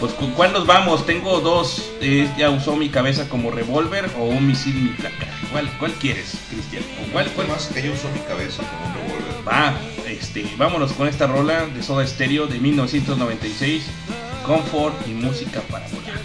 Pues 0.00 0.12
con 0.14 0.32
cuál 0.32 0.52
nos 0.52 0.66
vamos, 0.66 1.06
tengo 1.06 1.40
dos, 1.40 1.90
eh, 2.00 2.28
ya 2.36 2.50
usó 2.50 2.76
mi 2.76 2.88
cabeza 2.88 3.28
como 3.28 3.50
revólver 3.50 4.10
o 4.18 4.24
un 4.24 4.46
misil 4.46 4.74
mi 4.74 4.88
placar. 4.90 5.28
¿Cuál, 5.52 5.70
cuál 5.78 5.92
quieres, 5.92 6.36
Cristian? 6.50 6.82
¿O 7.02 7.12
cuál, 7.12 7.28
cuál 7.30 7.48
más 7.48 7.66
que 7.68 7.88
usó 7.90 8.08
mi 8.10 8.18
cabeza 8.20 8.62
como 8.64 8.86
un 8.86 8.94
revólver. 8.94 9.48
Va, 9.48 9.74
este, 10.08 10.44
vámonos 10.58 10.92
con 10.92 11.06
esta 11.06 11.26
rola 11.26 11.66
de 11.66 11.82
Soda 11.82 12.06
Stereo 12.06 12.46
de 12.46 12.58
1996, 12.58 13.84
Comfort 14.44 14.94
y 15.06 15.10
música 15.12 15.60
para 15.70 15.86
volar. 15.88 16.20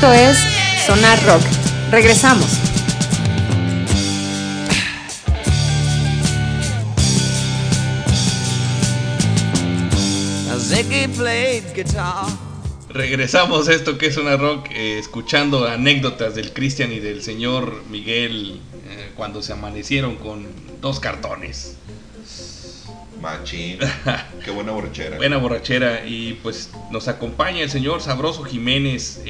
Esto 0.00 0.12
es 0.12 0.38
Sonar 0.86 1.20
Rock. 1.26 1.42
Regresamos. 1.90 2.46
Regresamos 12.90 13.68
a 13.68 13.72
esto 13.72 13.98
que 13.98 14.06
es 14.06 14.16
una 14.18 14.36
rock, 14.36 14.68
eh, 14.70 15.00
escuchando 15.00 15.66
anécdotas 15.66 16.36
del 16.36 16.52
Cristian 16.52 16.92
y 16.92 17.00
del 17.00 17.20
señor 17.24 17.82
Miguel 17.90 18.60
eh, 18.88 19.10
cuando 19.16 19.42
se 19.42 19.52
amanecieron 19.52 20.14
con 20.14 20.46
dos 20.80 21.00
cartones. 21.00 21.76
Machín. 23.20 23.78
Qué 24.44 24.50
buena 24.50 24.72
borrachera. 24.72 25.16
Buena 25.16 25.38
borrachera. 25.38 26.06
Y 26.06 26.34
pues 26.34 26.70
nos 26.90 27.08
acompaña 27.08 27.62
el 27.62 27.70
señor 27.70 28.00
Sabroso 28.00 28.44
Jiménez 28.44 29.22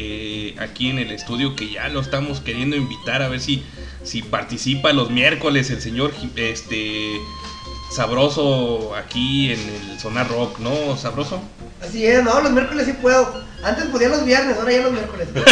aquí 0.78 0.90
en 0.90 1.00
el 1.00 1.10
estudio 1.10 1.56
que 1.56 1.68
ya 1.72 1.88
lo 1.88 1.98
estamos 1.98 2.38
queriendo 2.40 2.76
invitar 2.76 3.20
a 3.20 3.28
ver 3.28 3.40
si, 3.40 3.64
si 4.04 4.22
participa 4.22 4.92
los 4.92 5.10
miércoles 5.10 5.70
el 5.70 5.82
señor 5.82 6.12
este 6.36 7.16
Sabroso 7.92 8.94
aquí 8.94 9.50
en 9.50 9.58
el 9.58 9.98
Sonar 9.98 10.28
Rock, 10.28 10.60
¿no, 10.60 10.96
Sabroso? 10.96 11.42
Así 11.82 12.06
es, 12.06 12.22
no, 12.22 12.40
los 12.42 12.52
miércoles 12.52 12.86
sí 12.86 12.92
puedo. 12.92 13.42
Antes 13.64 13.86
podía 13.86 14.08
los 14.08 14.24
viernes, 14.24 14.56
ahora 14.56 14.70
ya 14.70 14.82
los 14.82 14.92
miércoles. 14.92 15.26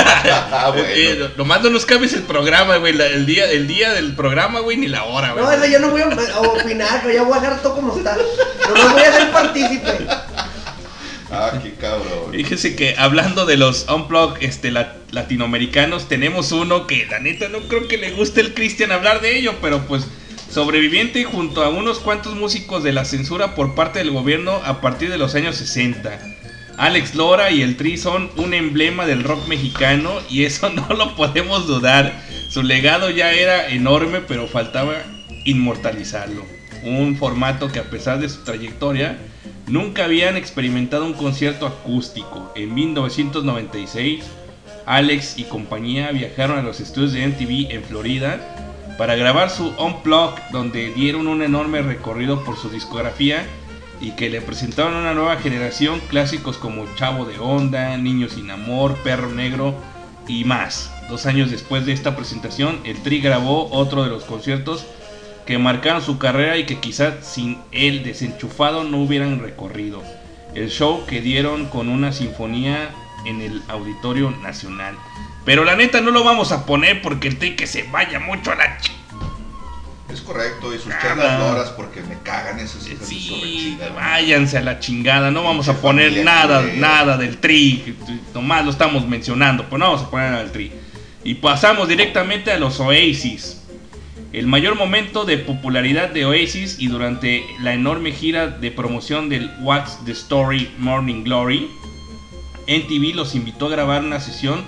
Ah, 0.53 0.71
bueno. 0.73 0.87
Eh, 0.91 1.31
nomás 1.37 1.61
no 1.63 1.71
nos 1.71 1.85
cambies 1.87 2.13
el 2.13 2.23
programa, 2.23 2.77
güey. 2.77 2.93
la- 2.93 3.07
El 3.07 3.27
día, 3.27 3.51
el 3.51 3.67
día 3.67 3.95
del 3.95 4.15
programa, 4.15 4.61
güey, 4.61 4.77
ni 4.77 4.87
la 4.87 5.05
hora, 5.05 5.33
güey. 5.33 5.45
No, 5.45 5.51
eso 5.51 5.67
ya 5.67 5.79
no 5.81 5.91
voy 5.91 6.03
a 6.03 6.07
a 6.35 6.41
opinar, 6.41 7.01
pero 7.03 7.15
ya 7.15 7.23
voy 7.23 7.37
a 7.37 7.41
dejar 7.41 7.63
todo 7.63 7.75
como 7.75 7.97
está. 7.97 8.17
No 8.17 8.93
voy 8.93 9.03
a 9.03 9.13
ser 9.13 9.33
partícipe. 9.33 10.07
Ah, 11.31 11.53
qué 11.63 11.73
cabrón. 11.75 12.31
Fíjese 12.33 12.77
que 12.77 12.95
hablando 12.99 13.47
de 13.47 13.57
los 13.57 13.87
unplug 13.89 14.35
este, 14.41 14.71
la- 14.71 14.95
latinoamericanos, 15.17 16.09
tenemos 16.09 16.53
uno 16.53 16.87
que 16.87 17.07
la 17.07 17.19
neta 17.19 17.49
no 17.49 17.61
creo 17.61 17.89
que 17.89 17.97
le 17.97 18.13
guste 18.13 18.43
el 18.43 18.55
Cristian 18.55 18.93
hablar 18.93 19.21
de 19.23 19.39
ello, 19.39 19.55
pero 19.61 19.87
pues 19.89 20.07
sobreviviente 20.51 21.25
junto 21.25 21.65
a 21.65 21.71
unos 21.71 21.99
cuantos 21.99 22.35
músicos 22.37 22.85
de 22.85 22.93
la 22.93 23.05
censura 23.05 23.55
por 23.55 23.75
parte 23.75 23.99
del 23.99 24.11
gobierno 24.11 24.61
a 24.65 24.81
partir 24.81 25.11
de 25.11 25.19
los 25.19 25.35
años 25.35 25.57
60. 25.57 26.21
Alex 26.77 27.15
Lora 27.15 27.51
y 27.51 27.63
el 27.63 27.77
Tri 27.79 27.97
son 27.97 28.31
un 28.37 28.53
emblema 28.53 29.07
del 29.07 29.25
rock 29.25 29.49
mexicano 29.49 30.13
y 30.29 30.45
eso 30.45 30.69
no 30.75 30.87
lo 30.95 31.17
podemos 31.17 31.67
dudar. 31.67 32.13
Su 32.51 32.63
legado 32.63 33.11
ya 33.11 33.33
era 33.33 33.69
enorme, 33.69 34.21
pero 34.21 34.47
faltaba 34.47 34.97
inmortalizarlo. 35.45 36.45
Un 36.83 37.17
formato 37.17 37.73
que 37.73 37.79
a 37.79 37.91
pesar 37.91 38.21
de 38.21 38.29
su 38.29 38.45
trayectoria, 38.45 39.17
nunca 39.67 40.05
habían 40.05 40.37
experimentado 40.37 41.07
un 41.07 41.15
concierto 41.15 41.67
acústico. 41.67 42.53
En 42.55 42.75
1996, 42.75 44.23
Alex 44.87 45.37
y 45.37 45.45
compañía 45.45 46.13
viajaron 46.13 46.59
a 46.59 46.63
los 46.63 46.81
estudios 46.81 47.13
de 47.13 47.27
MTV 47.27 47.75
en 47.75 47.83
Florida 47.83 48.41
para 48.97 49.17
grabar 49.17 49.51
su 49.51 49.75
Unplugged, 49.79 50.41
donde 50.53 50.93
dieron 50.95 51.27
un 51.27 51.43
enorme 51.43 51.83
recorrido 51.83 52.45
por 52.45 52.57
su 52.57 52.71
discografía 52.71 53.45
y 54.01 54.13
que 54.13 54.31
le 54.31 54.41
presentaron 54.41 54.95
a 54.95 55.01
una 55.01 55.15
nueva 55.15 55.37
generación 55.37 56.01
clásicos 56.09 56.57
como 56.57 56.87
Chavo 56.95 57.25
de 57.25 57.39
Onda, 57.39 57.97
Niño 57.97 58.29
sin 58.29 58.51
Amor, 58.51 58.97
Perro 59.03 59.31
Negro 59.31 59.75
y 60.29 60.45
más. 60.45 60.93
Dos 61.09 61.27
años 61.27 61.51
después 61.51 61.85
de 61.85 61.93
esta 61.93 62.17
presentación, 62.17 62.79
el 62.85 63.03
Tri 63.03 63.21
grabó 63.21 63.71
otro 63.71 64.05
de 64.05 64.11
los 64.11 64.25
conciertos 64.25 64.87
que 65.47 65.59
marcaron 65.59 66.03
su 66.03 66.19
carrera 66.19 66.59
y 66.59 66.65
que 66.65 66.79
quizás 66.79 67.25
sin 67.25 67.59
él 67.73 68.03
desenchufado 68.03 68.85
no 68.85 68.99
hubieran 68.99 69.41
recorrido. 69.41 70.03
El 70.55 70.71
show 70.71 71.05
que 71.07 71.21
dieron 71.21 71.67
con 71.67 71.89
una 71.89 72.13
sinfonía 72.13 72.91
en 73.25 73.41
el 73.41 73.63
Auditorio 73.69 74.31
Nacional. 74.31 74.97
Pero 75.45 75.65
la 75.65 75.77
neta 75.77 76.01
no 76.01 76.11
lo 76.11 76.25
vamos 76.25 76.53
a 76.53 76.67
poner 76.67 77.03
porque 77.03 77.29
el 77.29 77.57
que 77.57 77.67
se 77.67 77.85
vaya 77.85 78.19
mucho 78.19 78.53
a 78.53 78.57
la. 78.57 78.79
Es 80.13 80.21
correcto, 80.21 80.75
y 80.75 80.79
sus 80.79 80.93
charlas 81.01 81.39
loras 81.39 81.71
porque 81.71 82.01
me 82.01 82.17
cagan 82.23 82.59
esas 82.61 82.89
hijas 82.89 83.07
Sí, 83.07 83.77
váyanse 83.95 84.57
a 84.57 84.63
la 84.63 84.79
chingada, 84.79 85.31
no 85.31 85.43
vamos 85.43 85.69
a 85.69 85.75
poner 85.81 86.25
nada, 86.25 86.63
nada 86.77 87.17
del 87.17 87.39
tri, 87.39 87.97
nomás 88.33 88.65
lo 88.65 88.71
estamos 88.71 89.07
mencionando, 89.07 89.65
pero 89.65 89.79
no 89.79 89.87
vamos 89.87 90.03
a 90.03 90.11
poner 90.11 90.31
nada 90.31 90.43
del 90.43 90.53
tri. 90.53 90.73
Y 91.25 91.35
pasamos 91.35 91.89
directamente 91.89 92.53
a 92.53 92.59
los 92.59 92.79
Oasis. 92.79 93.63
El 94.33 94.47
mayor 94.47 94.77
momento 94.77 95.25
de 95.25 95.39
popularidad 95.39 96.11
de 96.11 96.25
Oasis 96.25 96.77
y 96.79 96.89
durante 96.89 97.45
la 97.61 97.75
enorme 97.75 98.13
gira 98.13 98.47
de 98.47 98.71
promoción 98.71 99.29
del 99.29 99.51
What's 99.61 100.05
the 100.05 100.13
Story 100.13 100.71
Morning 100.79 101.25
Glory, 101.25 101.69
NTV 102.67 103.15
los 103.15 103.35
invitó 103.35 103.67
a 103.67 103.71
grabar 103.71 104.03
una 104.03 104.21
sesión, 104.21 104.65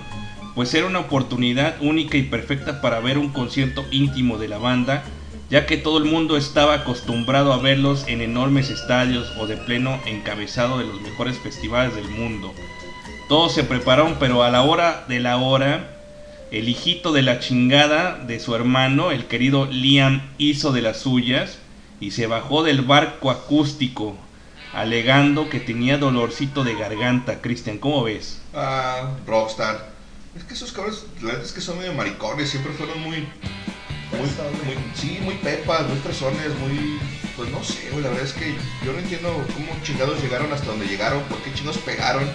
pues 0.55 0.73
era 0.73 0.87
una 0.87 0.99
oportunidad 0.99 1.75
única 1.81 2.17
y 2.17 2.23
perfecta 2.23 2.81
para 2.81 2.99
ver 2.99 3.17
un 3.17 3.29
concierto 3.29 3.85
íntimo 3.91 4.37
de 4.37 4.47
la 4.47 4.57
banda, 4.57 5.03
ya 5.49 5.65
que 5.65 5.77
todo 5.77 5.97
el 5.97 6.05
mundo 6.05 6.37
estaba 6.37 6.75
acostumbrado 6.75 7.53
a 7.53 7.57
verlos 7.57 8.05
en 8.07 8.21
enormes 8.21 8.69
estadios 8.69 9.31
o 9.37 9.47
de 9.47 9.57
pleno 9.57 9.99
encabezado 10.05 10.77
de 10.77 10.85
los 10.85 11.01
mejores 11.01 11.37
festivales 11.39 11.95
del 11.95 12.09
mundo. 12.09 12.53
Todos 13.27 13.53
se 13.53 13.63
prepararon, 13.63 14.17
pero 14.19 14.43
a 14.43 14.49
la 14.49 14.63
hora 14.63 15.05
de 15.07 15.19
la 15.19 15.37
hora, 15.37 15.91
el 16.51 16.67
hijito 16.67 17.11
de 17.11 17.21
la 17.21 17.39
chingada 17.39 18.17
de 18.17 18.39
su 18.39 18.55
hermano, 18.55 19.11
el 19.11 19.25
querido 19.25 19.65
Liam, 19.65 20.21
hizo 20.37 20.71
de 20.71 20.81
las 20.81 21.01
suyas 21.01 21.59
y 21.99 22.11
se 22.11 22.27
bajó 22.27 22.63
del 22.63 22.81
barco 22.81 23.29
acústico, 23.29 24.15
alegando 24.73 25.49
que 25.49 25.59
tenía 25.59 25.97
dolorcito 25.97 26.63
de 26.63 26.75
garganta. 26.75 27.41
Cristian, 27.41 27.77
¿cómo 27.77 28.03
ves? 28.03 28.39
Ah, 28.53 29.11
Rockstar. 29.25 29.89
Es 30.35 30.43
que 30.43 30.53
esos 30.53 30.71
cabros, 30.71 31.05
la 31.21 31.27
verdad 31.27 31.45
es 31.45 31.51
que 31.51 31.61
son 31.61 31.79
medio 31.79 31.93
maricones, 31.93 32.49
siempre 32.49 32.71
fueron 32.73 33.01
muy. 33.01 33.27
Muy, 34.11 34.21
muy, 34.21 34.75
sí, 34.95 35.19
muy 35.21 35.35
pepas, 35.35 35.87
muy 35.87 35.97
fresones, 35.97 36.49
muy. 36.59 36.99
Pues 37.35 37.49
no 37.51 37.63
sé, 37.63 37.89
güey, 37.91 38.03
la 38.03 38.09
verdad 38.09 38.25
es 38.25 38.33
que 38.33 38.53
yo 38.85 38.91
no 38.91 38.99
entiendo 38.99 39.29
cómo 39.53 39.71
chingados 39.83 40.21
llegaron 40.21 40.51
hasta 40.51 40.67
donde 40.67 40.87
llegaron, 40.87 41.21
por 41.23 41.37
qué 41.39 41.53
chingados 41.53 41.77
pegaron. 41.79 42.27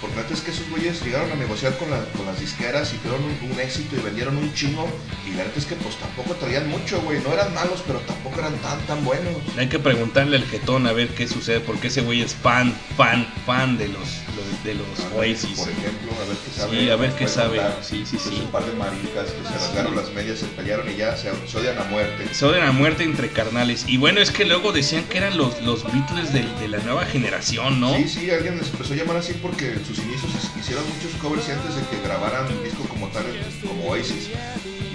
Porque 0.00 0.18
antes 0.20 0.38
es 0.38 0.44
que 0.44 0.50
esos 0.50 0.68
güeyes 0.70 1.02
llegaron 1.04 1.30
a 1.30 1.34
negociar 1.34 1.76
con, 1.76 1.90
la- 1.90 2.04
con 2.16 2.24
las 2.26 2.40
disqueras 2.40 2.92
y 2.94 2.96
tuvieron 2.98 3.22
un, 3.24 3.50
un 3.52 3.60
éxito 3.60 3.96
y 3.96 4.00
vendieron 4.00 4.36
un 4.36 4.52
chingo. 4.54 4.88
Y 5.26 5.30
la 5.30 5.38
verdad 5.38 5.58
es 5.58 5.66
que 5.66 5.74
pues 5.76 5.96
tampoco 5.96 6.34
traían 6.34 6.68
mucho, 6.68 7.00
güey. 7.02 7.20
No 7.22 7.32
eran 7.32 7.52
malos, 7.54 7.82
pero 7.86 7.98
tampoco 8.00 8.38
eran 8.40 8.54
tan, 8.58 8.80
tan 8.86 9.04
buenos. 9.04 9.34
Hay 9.58 9.68
que 9.68 9.78
preguntarle 9.78 10.36
al 10.38 10.44
jetón 10.46 10.86
a 10.86 10.92
ver 10.92 11.08
qué 11.08 11.28
sucede, 11.28 11.60
porque 11.60 11.88
ese 11.88 12.00
güey 12.02 12.22
es 12.22 12.34
fan, 12.34 12.72
fan, 12.96 13.26
fan 13.46 13.76
de 13.76 13.88
los, 13.88 13.98
los- 14.36 14.64
de 14.64 14.74
los 14.74 14.86
Oasis. 15.16 15.58
Por 15.58 15.68
ejemplo, 15.70 16.12
a 16.12 16.28
ver 16.28 16.36
qué 16.44 16.50
sabe. 16.60 16.80
Sí, 16.80 16.90
a 16.90 16.96
ver 16.96 17.12
qué 17.12 17.28
sabe. 17.28 17.56
contar. 17.58 17.78
Sí, 17.82 18.04
sí, 18.08 18.16
Es 18.16 18.22
sí. 18.22 18.40
un 18.44 18.50
par 18.50 18.64
de 18.64 18.72
maricas 18.74 19.30
que 19.30 19.42
se 19.48 19.54
rasgaron 19.54 19.96
las 19.96 20.10
medias, 20.12 20.38
se 20.38 20.46
pelearon 20.46 20.90
y 20.90 20.96
ya 20.96 21.16
se, 21.16 21.30
se 21.46 21.58
odian 21.58 21.78
a 21.78 21.84
muerte. 21.84 22.34
Se 22.34 22.44
odian 22.46 22.66
a 22.66 22.72
muerte 22.72 23.04
entre 23.04 23.28
carnales. 23.30 23.84
Y 23.86 23.96
bueno, 23.96 24.20
es 24.20 24.30
que 24.30 24.44
luego 24.44 24.72
decían 24.72 25.04
que 25.04 25.18
eran 25.18 25.36
los, 25.38 25.60
los 25.62 25.84
Beatles 25.84 26.32
del- 26.32 26.58
de, 26.58 26.68
la 26.68 26.78
nueva 26.78 27.04
generación, 27.06 27.80
¿no? 27.80 27.94
Sí, 27.96 28.08
sí, 28.08 28.30
alguien 28.30 28.58
les 28.58 28.68
empezó 28.68 28.92
a 28.92 28.96
llamar 28.96 29.16
así 29.16 29.32
porque 29.40 29.78
sus 29.94 30.04
inicios 30.04 30.30
hicieron 30.58 30.84
muchos 30.88 31.12
covers 31.20 31.48
y 31.48 31.52
antes 31.52 31.74
de 31.74 31.82
que 31.82 32.00
grabaran 32.04 32.46
un 32.46 32.62
disco 32.62 32.84
como 32.84 33.08
tal, 33.08 33.24
como 33.66 33.88
Oasis. 33.88 34.30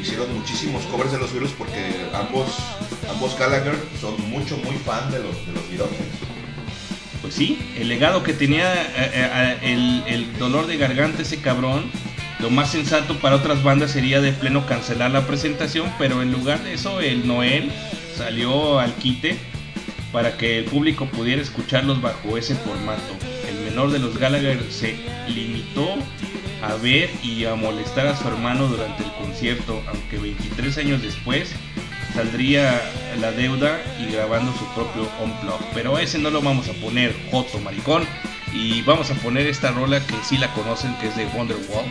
Hicieron 0.01 0.33
muchísimos 0.37 0.83
covers 0.85 1.11
de 1.11 1.17
los 1.17 1.31
Beatles 1.33 1.53
porque 1.57 2.07
ambos, 2.13 2.47
ambos 3.09 3.37
Gallagher 3.37 3.75
son 3.99 4.15
mucho, 4.29 4.55
muy 4.57 4.75
fan 4.77 5.11
de 5.11 5.19
los, 5.19 5.45
de 5.45 5.51
los 5.51 5.69
Beatles. 5.69 5.99
Pues 7.21 7.33
sí, 7.33 7.59
el 7.77 7.89
legado 7.89 8.23
que 8.23 8.33
tenía 8.33 8.73
eh, 8.73 9.11
eh, 9.13 9.57
el, 9.63 10.03
el 10.07 10.37
dolor 10.37 10.67
de 10.67 10.77
garganta 10.77 11.23
ese 11.23 11.41
cabrón, 11.41 11.91
lo 12.39 12.49
más 12.49 12.71
sensato 12.71 13.17
para 13.19 13.35
otras 13.35 13.63
bandas 13.63 13.91
sería 13.91 14.21
de 14.21 14.31
pleno 14.31 14.65
cancelar 14.65 15.11
la 15.11 15.25
presentación, 15.25 15.91
pero 15.97 16.21
en 16.21 16.31
lugar 16.31 16.63
de 16.63 16.73
eso 16.75 17.01
el 17.01 17.27
Noel 17.27 17.71
salió 18.15 18.79
al 18.79 18.93
quite 18.93 19.37
para 20.13 20.37
que 20.37 20.59
el 20.59 20.65
público 20.65 21.07
pudiera 21.07 21.41
escucharlos 21.41 22.01
bajo 22.01 22.37
ese 22.37 22.55
formato. 22.55 23.34
El 23.75 23.81
menor 23.81 23.91
de 23.91 23.99
los 23.99 24.17
Gallagher 24.17 24.63
se 24.71 24.95
limitó 25.27 25.95
a 26.61 26.75
ver 26.75 27.09
y 27.21 27.43
a 27.43 27.55
molestar 27.55 28.07
a 28.07 28.15
su 28.15 28.25
hermano 28.25 28.69
durante 28.69 29.03
el 29.03 29.11
concierto, 29.11 29.83
aunque 29.89 30.17
23 30.17 30.77
años 30.77 31.01
después 31.01 31.51
saldría 32.13 32.81
la 33.19 33.33
deuda 33.33 33.81
y 33.99 34.13
grabando 34.13 34.53
su 34.53 34.63
propio 34.67 35.09
unplug. 35.21 35.59
Pero 35.73 35.97
ese 35.99 36.17
no 36.19 36.29
lo 36.29 36.41
vamos 36.41 36.69
a 36.69 36.73
poner 36.75 37.13
Joto 37.31 37.59
Maricón. 37.59 38.05
Y 38.53 38.81
vamos 38.83 39.11
a 39.11 39.15
poner 39.15 39.45
esta 39.45 39.71
rola 39.71 39.99
que 39.99 40.15
sí 40.23 40.37
la 40.37 40.53
conocen, 40.53 40.95
que 40.99 41.07
es 41.07 41.17
de 41.17 41.25
Wonderwall, 41.25 41.83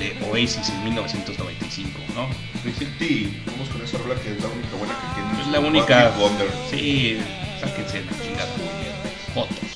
de 0.00 0.16
Oasis 0.28 0.68
en 0.70 0.82
1995, 0.86 2.00
¿no? 2.16 2.26
Sí, 2.98 3.40
vamos 3.46 3.68
con 3.68 3.80
esa 3.80 3.98
rola 3.98 4.16
que 4.16 4.32
es 4.32 4.42
la 4.42 4.48
única 4.48 4.76
buena 4.76 4.94
que 4.94 5.20
tiene. 5.20 5.40
Es 5.40 5.46
la 5.52 5.60
única. 5.60 6.14
Wonder. 6.18 6.50
Sí, 6.68 7.18
sáquense 7.60 8.04
la 8.04 8.24
chingada. 8.24 8.48
Fotos. 9.32 9.75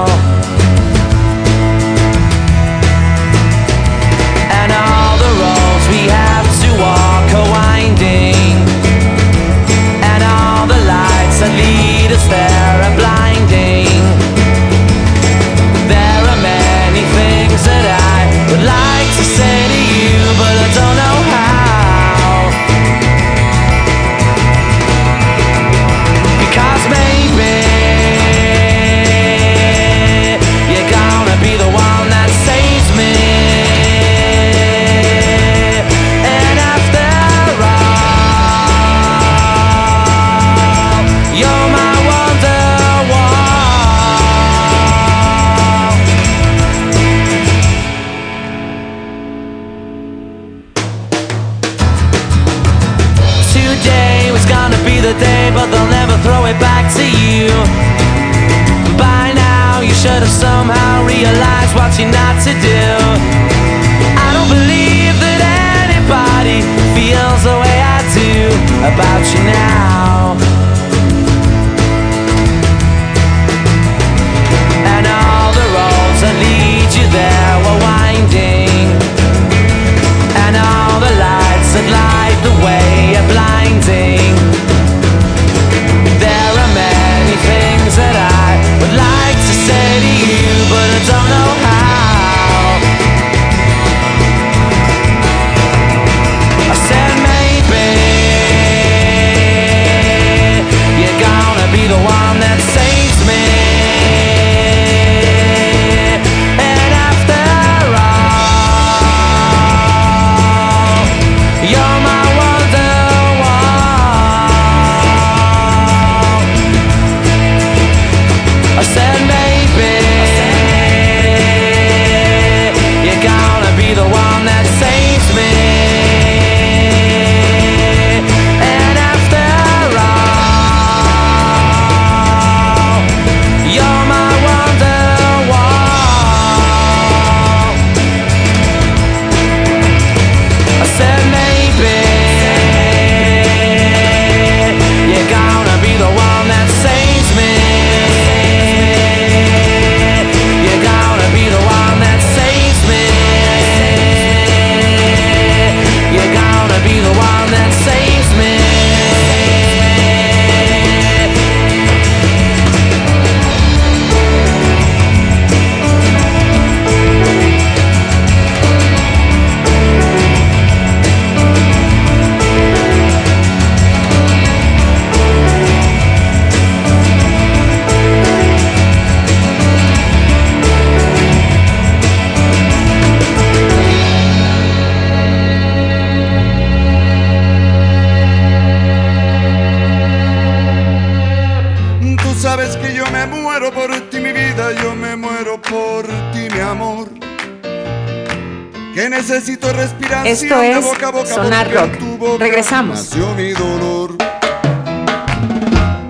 Regresamos. 202.61 202.95
nació 202.95 203.33
mi 203.33 203.53
dolor. 203.53 204.15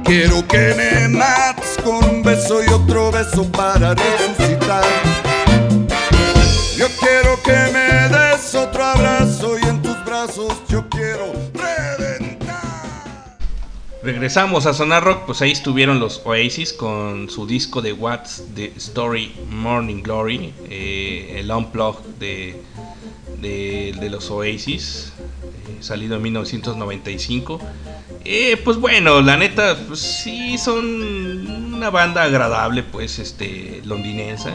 Quiero 0.04 0.46
que 0.50 0.74
me 0.76 1.08
mates 1.08 1.78
con 1.82 2.04
un 2.04 2.24
beso 2.24 2.62
y 2.62 2.68
otro 2.68 3.10
beso 3.10 3.50
para 3.54 3.96
resucitar. 3.96 4.84
Yo 6.76 6.88
quiero 7.00 7.42
que 7.42 7.72
me 7.72 8.10
des 8.10 8.54
otro 8.54 8.84
abrazo 8.84 9.58
y 9.60 9.66
en 9.66 9.82
tus 9.82 10.04
brazos 10.04 10.62
yo 10.68 10.90
quiero 10.90 11.32
Regresamos 14.04 14.66
a 14.66 14.74
Sonar 14.74 15.06
Rock, 15.06 15.26
pues 15.28 15.42
ahí 15.44 15.52
estuvieron 15.52 16.00
los 16.00 16.22
Oasis 16.26 16.74
con 16.74 17.30
su 17.30 17.48
disco 17.48 17.82
de 17.82 17.94
What's 17.94 18.44
the 18.56 18.74
Story 18.76 19.32
Morning 19.50 20.02
Glory, 20.02 20.54
eh, 20.70 21.36
el 21.38 21.50
unplug 21.52 22.04
de, 22.20 22.62
de, 23.40 23.96
de 23.98 24.10
los 24.10 24.32
Oasis, 24.32 25.01
salido 25.92 26.16
en 26.16 26.22
1995. 26.22 27.60
Eh, 28.24 28.56
pues 28.64 28.78
bueno, 28.78 29.20
la 29.22 29.36
neta, 29.36 29.78
pues 29.88 30.00
sí, 30.00 30.58
son 30.58 31.74
una 31.74 31.90
banda 31.90 32.24
agradable, 32.24 32.82
pues, 32.82 33.20
este, 33.20 33.82
londinense. 33.84 34.54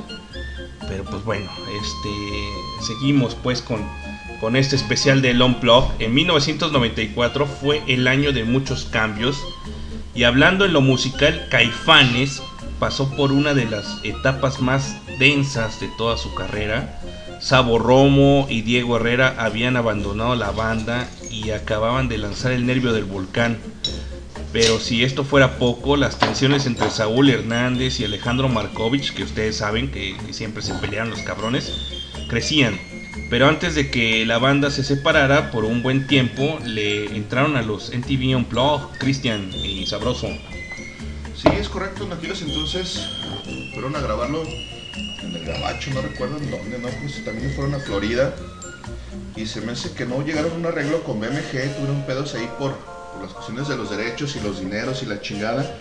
Pero 0.88 1.04
pues 1.04 1.24
bueno, 1.24 1.50
este, 1.82 2.86
seguimos 2.86 3.34
pues 3.34 3.60
con, 3.60 3.82
con 4.40 4.56
este 4.56 4.76
especial 4.76 5.20
de 5.20 5.32
Unplug. 5.42 5.92
En 5.98 6.14
1994 6.14 7.46
fue 7.46 7.82
el 7.86 8.08
año 8.08 8.32
de 8.32 8.44
muchos 8.44 8.86
cambios. 8.86 9.36
Y 10.14 10.24
hablando 10.24 10.64
en 10.64 10.72
lo 10.72 10.80
musical, 10.80 11.48
Caifanes 11.50 12.40
pasó 12.78 13.14
por 13.14 13.32
una 13.32 13.52
de 13.52 13.66
las 13.66 13.98
etapas 14.04 14.60
más 14.60 14.96
densas 15.18 15.80
de 15.80 15.88
toda 15.98 16.16
su 16.16 16.34
carrera. 16.34 16.98
Sabo 17.40 17.78
Romo 17.78 18.46
y 18.48 18.62
Diego 18.62 18.96
Herrera 18.96 19.34
habían 19.38 19.76
abandonado 19.76 20.34
la 20.36 20.52
banda 20.52 21.08
y 21.44 21.50
acababan 21.50 22.08
de 22.08 22.18
lanzar 22.18 22.52
el 22.52 22.66
nervio 22.66 22.92
del 22.92 23.04
volcán. 23.04 23.58
Pero 24.52 24.80
si 24.80 25.04
esto 25.04 25.24
fuera 25.24 25.58
poco, 25.58 25.96
las 25.96 26.18
tensiones 26.18 26.66
entre 26.66 26.90
Saúl 26.90 27.28
Hernández 27.28 28.00
y 28.00 28.04
Alejandro 28.04 28.48
Markovich, 28.48 29.12
que 29.12 29.24
ustedes 29.24 29.56
saben 29.56 29.90
que 29.90 30.16
siempre 30.30 30.62
se 30.62 30.74
pelearon 30.74 31.10
los 31.10 31.20
cabrones, 31.20 31.72
crecían. 32.28 32.78
Pero 33.28 33.48
antes 33.48 33.74
de 33.74 33.90
que 33.90 34.24
la 34.24 34.38
banda 34.38 34.70
se 34.70 34.84
separara 34.84 35.50
por 35.50 35.64
un 35.64 35.82
buen 35.82 36.06
tiempo, 36.06 36.58
le 36.64 37.06
entraron 37.16 37.56
a 37.56 37.62
los 37.62 37.92
MTV 37.92 38.36
Unplugged, 38.36 38.98
Cristian 38.98 39.50
y 39.52 39.86
Sabroso. 39.86 40.28
Sí, 41.34 41.48
es 41.58 41.68
correcto. 41.68 42.04
En 42.04 42.12
aquellos 42.12 42.40
entonces 42.42 43.08
fueron 43.74 43.96
a 43.96 44.00
grabarlo 44.00 44.42
en 45.22 45.34
el 45.34 45.44
Gabacho, 45.44 45.90
no 45.92 46.02
recuerdo 46.02 46.38
en 46.38 46.50
dónde, 46.50 46.78
¿no? 46.78 46.88
Pues 47.00 47.24
también 47.24 47.52
fueron 47.52 47.74
a 47.74 47.78
Florida. 47.80 48.34
Y 49.36 49.46
se 49.46 49.60
me 49.60 49.72
hace 49.72 49.92
que 49.92 50.06
no 50.06 50.22
llegaron 50.24 50.52
a 50.52 50.54
un 50.54 50.66
arreglo 50.66 51.02
con 51.04 51.20
BMG, 51.20 51.76
tuvieron 51.76 52.02
pedos 52.06 52.34
ahí 52.34 52.48
por, 52.58 52.74
por 52.74 53.22
las 53.22 53.32
cuestiones 53.32 53.68
de 53.68 53.76
los 53.76 53.90
derechos 53.90 54.34
y 54.36 54.40
los 54.40 54.60
dineros 54.60 55.02
y 55.02 55.06
la 55.06 55.20
chingada. 55.20 55.76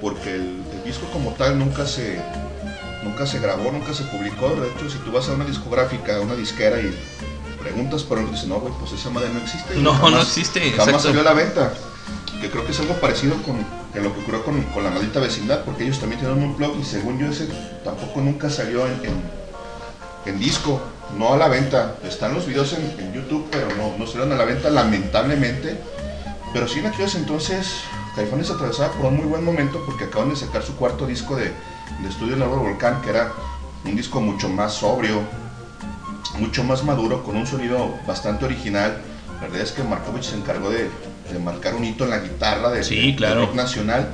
Porque 0.00 0.34
el, 0.34 0.62
el 0.72 0.84
disco 0.84 1.06
como 1.12 1.30
tal 1.32 1.58
nunca 1.58 1.86
se, 1.86 2.20
nunca 3.02 3.26
se 3.26 3.38
grabó, 3.38 3.70
nunca 3.70 3.92
se 3.94 4.02
publicó. 4.04 4.48
De 4.50 4.68
hecho, 4.68 4.88
si 4.90 4.98
tú 4.98 5.12
vas 5.12 5.28
a 5.28 5.32
una 5.32 5.44
discográfica, 5.44 6.16
a 6.16 6.20
una 6.20 6.34
disquera 6.34 6.80
y 6.80 6.94
preguntas 7.60 8.02
por 8.02 8.18
él, 8.18 8.30
dicen, 8.30 8.48
no, 8.50 8.60
güey, 8.60 8.72
pues 8.78 8.92
esa 8.92 9.10
madre 9.10 9.28
no 9.32 9.40
existe. 9.40 9.74
No, 9.76 9.92
Jamás- 9.92 10.10
no 10.12 10.20
existe, 10.22 10.60
Jamás 10.70 10.86
exacto. 10.88 11.02
salió 11.02 11.20
a 11.20 11.24
la 11.24 11.32
venta. 11.34 11.72
Que 12.40 12.50
creo 12.50 12.64
que 12.66 12.72
es 12.72 12.80
algo 12.80 12.94
parecido 12.94 13.34
con 13.42 13.56
que 13.94 14.00
lo 14.00 14.12
que 14.14 14.20
ocurrió 14.20 14.44
con, 14.44 14.60
con 14.64 14.84
la 14.84 14.90
maldita 14.90 15.20
vecindad, 15.20 15.64
porque 15.64 15.84
ellos 15.84 15.98
también 15.98 16.20
tienen 16.20 16.42
un 16.42 16.54
blog 16.56 16.76
y 16.78 16.84
según 16.84 17.18
yo 17.18 17.28
ese 17.28 17.48
tampoco 17.82 18.20
nunca 18.20 18.50
salió 18.50 18.86
en, 18.86 18.92
en, 19.04 19.22
en 20.26 20.38
disco, 20.38 20.82
no 21.14 21.32
a 21.32 21.36
la 21.36 21.48
venta. 21.48 21.96
Están 22.04 22.34
los 22.34 22.46
videos 22.46 22.72
en, 22.74 22.94
en 22.98 23.12
YouTube, 23.12 23.46
pero 23.50 23.68
no, 23.76 23.96
no 23.98 24.06
salieron 24.06 24.32
a 24.32 24.36
la 24.36 24.44
venta 24.44 24.70
lamentablemente. 24.70 25.76
Pero 26.52 26.68
sí 26.68 26.78
en 26.78 26.86
aquellos 26.86 27.14
entonces 27.16 27.80
Caifanes 28.14 28.50
atravesaba 28.50 28.92
por 28.92 29.06
un 29.06 29.16
muy 29.16 29.26
buen 29.26 29.44
momento 29.44 29.82
porque 29.84 30.04
acaban 30.04 30.30
de 30.30 30.36
sacar 30.36 30.62
su 30.62 30.74
cuarto 30.76 31.06
disco 31.06 31.36
de, 31.36 31.44
de 32.02 32.08
estudio 32.08 32.34
Árbol 32.42 32.60
Volcán, 32.60 33.00
que 33.02 33.10
era 33.10 33.32
un 33.84 33.94
disco 33.94 34.20
mucho 34.20 34.48
más 34.48 34.72
sobrio, 34.72 35.20
mucho 36.38 36.64
más 36.64 36.82
maduro, 36.84 37.22
con 37.22 37.36
un 37.36 37.46
sonido 37.46 37.94
bastante 38.06 38.44
original. 38.44 38.96
La 39.40 39.48
verdad 39.48 39.60
es 39.60 39.72
que 39.72 39.82
Markovich 39.82 40.24
se 40.30 40.36
encargó 40.36 40.70
de, 40.70 40.88
de 41.30 41.38
marcar 41.38 41.74
un 41.74 41.84
hito 41.84 42.04
en 42.04 42.10
la 42.10 42.18
guitarra 42.20 42.70
de, 42.70 42.82
Sí, 42.82 43.14
claro. 43.16 43.42
rock 43.46 43.54
nacional. 43.54 44.08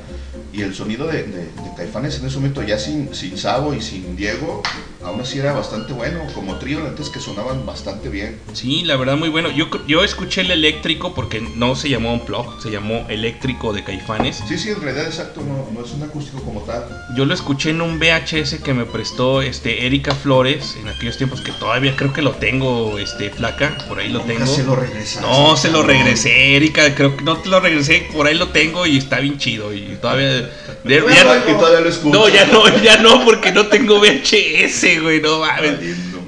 Y 0.53 0.63
el 0.63 0.75
sonido 0.75 1.07
de, 1.07 1.23
de- 1.23 1.45
de 1.47 1.75
Caifanes 1.77 2.19
en 2.19 2.27
ese 2.27 2.37
momento, 2.37 2.63
ya 2.63 2.79
sin, 2.79 3.15
sin 3.15 3.39
Sabo 3.39 3.73
y 3.73 3.81
sin 3.81 4.17
Diego, 4.17 4.63
aún 5.05 5.21
así 5.21 5.39
era 5.39 5.53
bastante 5.53 5.93
bueno. 5.93 6.21
Como 6.35 6.57
trío, 6.57 6.79
antes 6.87 7.09
que 7.11 7.21
sonaban 7.21 7.65
bastante 7.67 8.09
bien. 8.09 8.41
Sí, 8.53 8.83
la 8.85 8.97
verdad 8.97 9.17
muy 9.17 9.29
bueno. 9.29 9.51
Yo, 9.51 9.69
yo 9.87 10.05
escuché 10.05 10.43
el 10.43 10.51
eléctrico 10.51 11.15
porque 11.15 11.41
no 11.57 11.75
se 11.77 11.89
llamó 11.89 12.13
Unplugged, 12.15 12.61
se 12.63 12.71
llamó 12.71 13.07
eléctrico 13.09 13.73
de 13.73 13.85
Caifanes. 13.85 14.43
Sí, 14.49 14.59
sí, 14.59 14.71
en 14.71 14.81
realidad, 14.81 15.07
exacto, 15.07 15.43
no, 15.43 15.69
no 15.79 15.85
es 15.85 15.93
un 15.93 16.03
acústico 16.03 16.43
como 16.43 16.61
tal. 16.63 16.85
Yo 17.17 17.25
lo 17.25 17.35
escuché 17.35 17.71
en 17.71 17.81
un 17.83 17.99
VHS 17.99 18.57
que 18.63 18.75
me 18.75 18.85
prestó 18.85 19.43
este 19.43 19.87
Erika 19.87 20.15
Flores 20.15 20.77
en 20.81 20.89
aquellos 20.89 21.17
tiempos 21.17 21.41
que 21.41 21.53
todavía 21.53 21.95
creo 21.97 22.13
que 22.13 22.23
lo 22.23 22.33
tengo, 22.33 22.99
este 22.99 23.31
flaca, 23.31 23.77
por 23.89 23.99
ahí 23.99 24.09
lo 24.09 24.21
Nunca 24.21 24.33
tengo. 24.35 24.47
se 24.47 24.65
lo 24.65 24.77
regresaste, 24.77 25.21
No, 25.27 25.57
se 25.57 25.71
lo 25.71 25.83
regresé, 25.83 26.57
Erika, 26.57 26.95
creo 26.95 27.17
que 27.17 27.25
no 27.25 27.37
te 27.39 27.49
lo 27.49 27.61
regresé, 27.61 28.09
por 28.13 28.27
ahí 28.27 28.35
lo 28.35 28.49
tengo 28.49 28.87
y 28.87 28.97
está 28.99 29.21
bien 29.21 29.39
chido 29.39 29.73
y 29.75 29.97
todavía 30.01 30.29
de- 30.29 31.01
Bueno, 31.01 31.09
ya- 31.15 31.45
que 31.45 31.53
todavía 31.55 31.81
lo 31.81 31.89
escuchas. 31.89 32.21
no, 32.21 32.29
ya 32.29 32.45
no, 32.47 32.83
ya 32.83 32.97
no, 32.99 33.25
porque 33.25 33.53
no 33.53 33.67
tengo 33.69 34.01
VHS, 34.01 34.92
güey, 35.01 35.21
no 35.21 35.41
mames. 35.41 35.75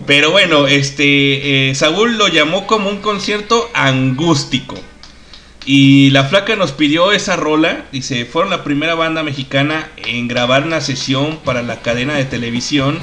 Pero 0.07 0.31
bueno, 0.31 0.67
este, 0.67 1.71
eh, 1.71 1.75
Saúl 1.75 2.19
lo 2.19 2.29
llamó 2.29 2.67
como 2.67 2.91
un 2.91 2.99
concierto 2.99 3.71
angústico. 3.75 4.77
Y 5.67 6.11
la 6.11 6.25
flaca 6.25 6.57
nos 6.57 6.73
pidió 6.73 7.11
esa 7.13 7.37
rola. 7.37 7.87
Dice, 7.91 8.27
fueron 8.27 8.51
la 8.51 8.65
primera 8.65 8.95
banda 8.95 9.23
mexicana 9.23 9.89
en 9.97 10.29
grabar 10.29 10.65
una 10.65 10.83
sesión 10.83 11.39
para 11.43 11.63
la 11.63 11.81
cadena 11.81 12.15
de 12.17 12.27
televisión. 12.27 12.99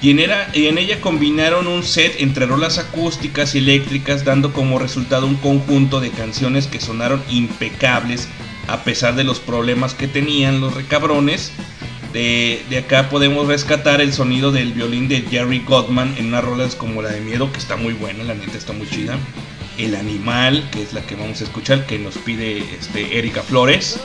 Y 0.00 0.08
en, 0.12 0.18
era- 0.20 0.48
y 0.54 0.66
en 0.68 0.78
ella 0.78 1.02
combinaron 1.02 1.66
un 1.66 1.82
set 1.82 2.14
entre 2.20 2.46
rolas 2.46 2.78
acústicas 2.78 3.54
y 3.54 3.58
eléctricas, 3.58 4.24
dando 4.24 4.54
como 4.54 4.78
resultado 4.78 5.26
un 5.26 5.34
conjunto 5.36 6.00
de 6.00 6.10
canciones 6.10 6.66
que 6.68 6.80
sonaron 6.80 7.22
impecables 7.28 8.28
a 8.66 8.82
pesar 8.82 9.14
de 9.14 9.24
los 9.24 9.40
problemas 9.40 9.92
que 9.92 10.08
tenían 10.08 10.62
los 10.62 10.72
recabrones. 10.72 11.52
De, 12.12 12.62
de 12.68 12.78
acá 12.78 13.08
podemos 13.08 13.46
rescatar 13.46 14.00
el 14.00 14.12
sonido 14.12 14.50
del 14.50 14.72
violín 14.72 15.08
de 15.08 15.22
Jerry 15.22 15.60
Gottman 15.60 16.14
en 16.18 16.26
unas 16.26 16.44
rolas 16.44 16.74
como 16.74 17.02
la 17.02 17.10
de 17.10 17.20
Miedo, 17.20 17.52
que 17.52 17.58
está 17.58 17.76
muy 17.76 17.92
buena, 17.92 18.24
la 18.24 18.34
neta 18.34 18.58
está 18.58 18.72
muy 18.72 18.88
chida. 18.88 19.16
El 19.78 19.94
Animal, 19.94 20.68
que 20.72 20.82
es 20.82 20.92
la 20.92 21.02
que 21.02 21.14
vamos 21.14 21.40
a 21.40 21.44
escuchar, 21.44 21.86
que 21.86 21.98
nos 21.98 22.18
pide 22.18 22.58
este, 22.78 23.18
Erika 23.18 23.42
Flores. 23.42 24.00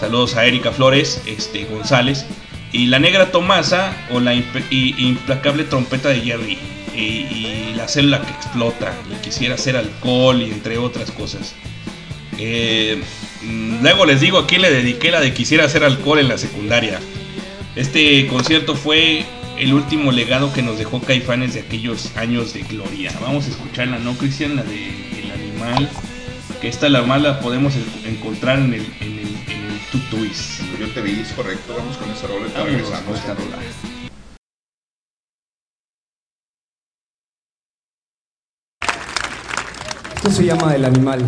Saludos 0.00 0.36
a 0.36 0.46
Erika 0.46 0.72
Flores 0.72 1.20
este, 1.26 1.64
González. 1.66 2.24
Y 2.72 2.86
la 2.86 2.98
Negra 2.98 3.30
Tomasa 3.30 3.96
o 4.10 4.20
la 4.20 4.34
implacable 4.34 5.64
trompeta 5.64 6.08
de 6.08 6.20
Jerry. 6.20 6.58
Y, 6.94 7.00
y 7.00 7.72
la 7.76 7.86
célula 7.88 8.22
que 8.22 8.30
explota. 8.30 8.92
Y 9.12 9.22
quisiera 9.22 9.54
hacer 9.54 9.76
alcohol 9.76 10.42
y 10.42 10.50
entre 10.50 10.78
otras 10.78 11.10
cosas. 11.10 11.54
Eh, 12.38 13.02
mm, 13.42 13.82
luego 13.82 14.06
les 14.06 14.20
digo 14.20 14.38
a 14.38 14.46
quién 14.46 14.62
le 14.62 14.70
dediqué 14.70 15.10
la 15.10 15.20
de 15.20 15.34
quisiera 15.34 15.64
hacer 15.64 15.84
alcohol 15.84 16.18
en 16.18 16.28
la 16.28 16.38
secundaria. 16.38 17.00
Este 17.78 18.26
concierto 18.26 18.74
fue 18.74 19.24
el 19.56 19.72
último 19.72 20.10
legado 20.10 20.52
que 20.52 20.62
nos 20.62 20.78
dejó 20.78 21.00
Caifanes 21.00 21.54
de 21.54 21.60
aquellos 21.60 22.10
años 22.16 22.52
de 22.52 22.62
gloria. 22.62 23.12
Vamos 23.22 23.46
a 23.46 23.50
escucharla, 23.50 24.00
¿no, 24.00 24.14
Cristian? 24.14 24.56
La 24.56 24.64
de 24.64 24.88
El 25.20 25.30
Animal. 25.30 25.88
Que 26.60 26.66
esta 26.66 26.88
la 26.88 27.02
más 27.02 27.22
la 27.22 27.38
podemos 27.38 27.74
en- 27.76 28.14
encontrar 28.16 28.58
en 28.58 28.74
el, 28.74 28.80
en 29.00 29.12
el, 29.20 29.28
en 29.46 29.64
el 29.70 29.78
Tutuis. 29.92 30.58
Yo 30.80 30.88
te 30.88 31.00
vi, 31.02 31.20
es 31.20 31.28
correcto. 31.34 31.76
Vamos 31.78 31.96
con 31.98 32.10
esa 32.10 32.26
rola 32.26 32.48
y 32.48 32.64
regresamos. 32.74 33.04
con 33.04 33.14
esta 33.14 33.34
rola. 33.34 33.58
Esto 40.16 40.30
se 40.30 40.44
llama 40.44 40.74
El 40.74 40.84
Animal. 40.84 41.24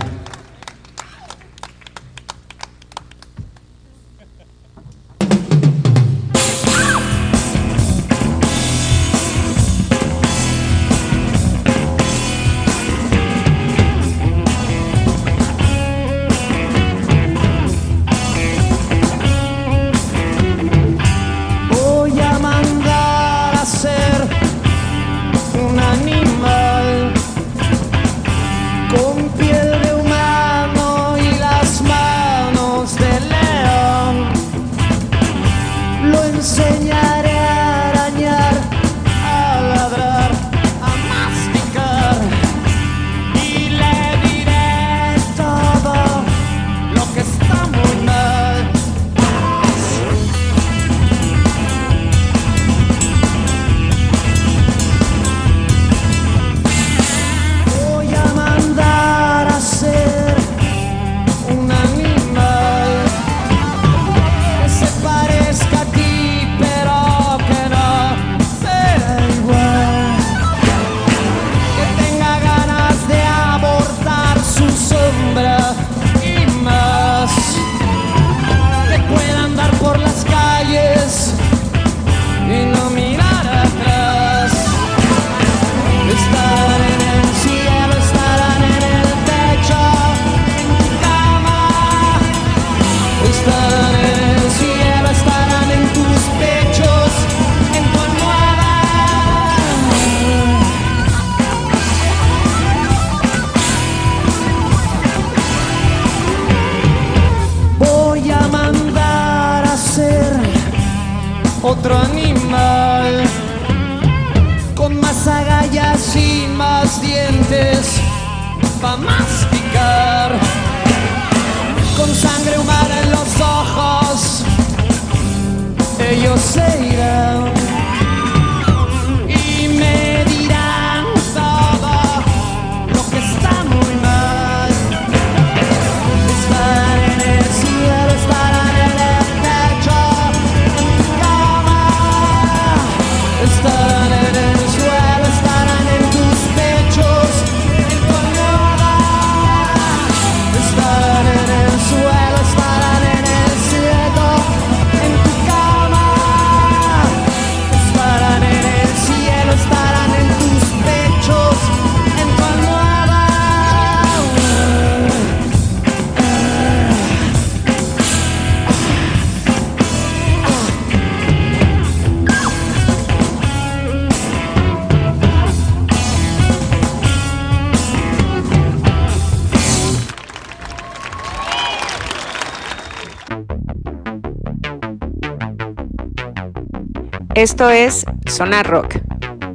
Esto 187.41 187.71
es 187.71 188.05
Sonar 188.27 188.69
Rock. 188.69 188.97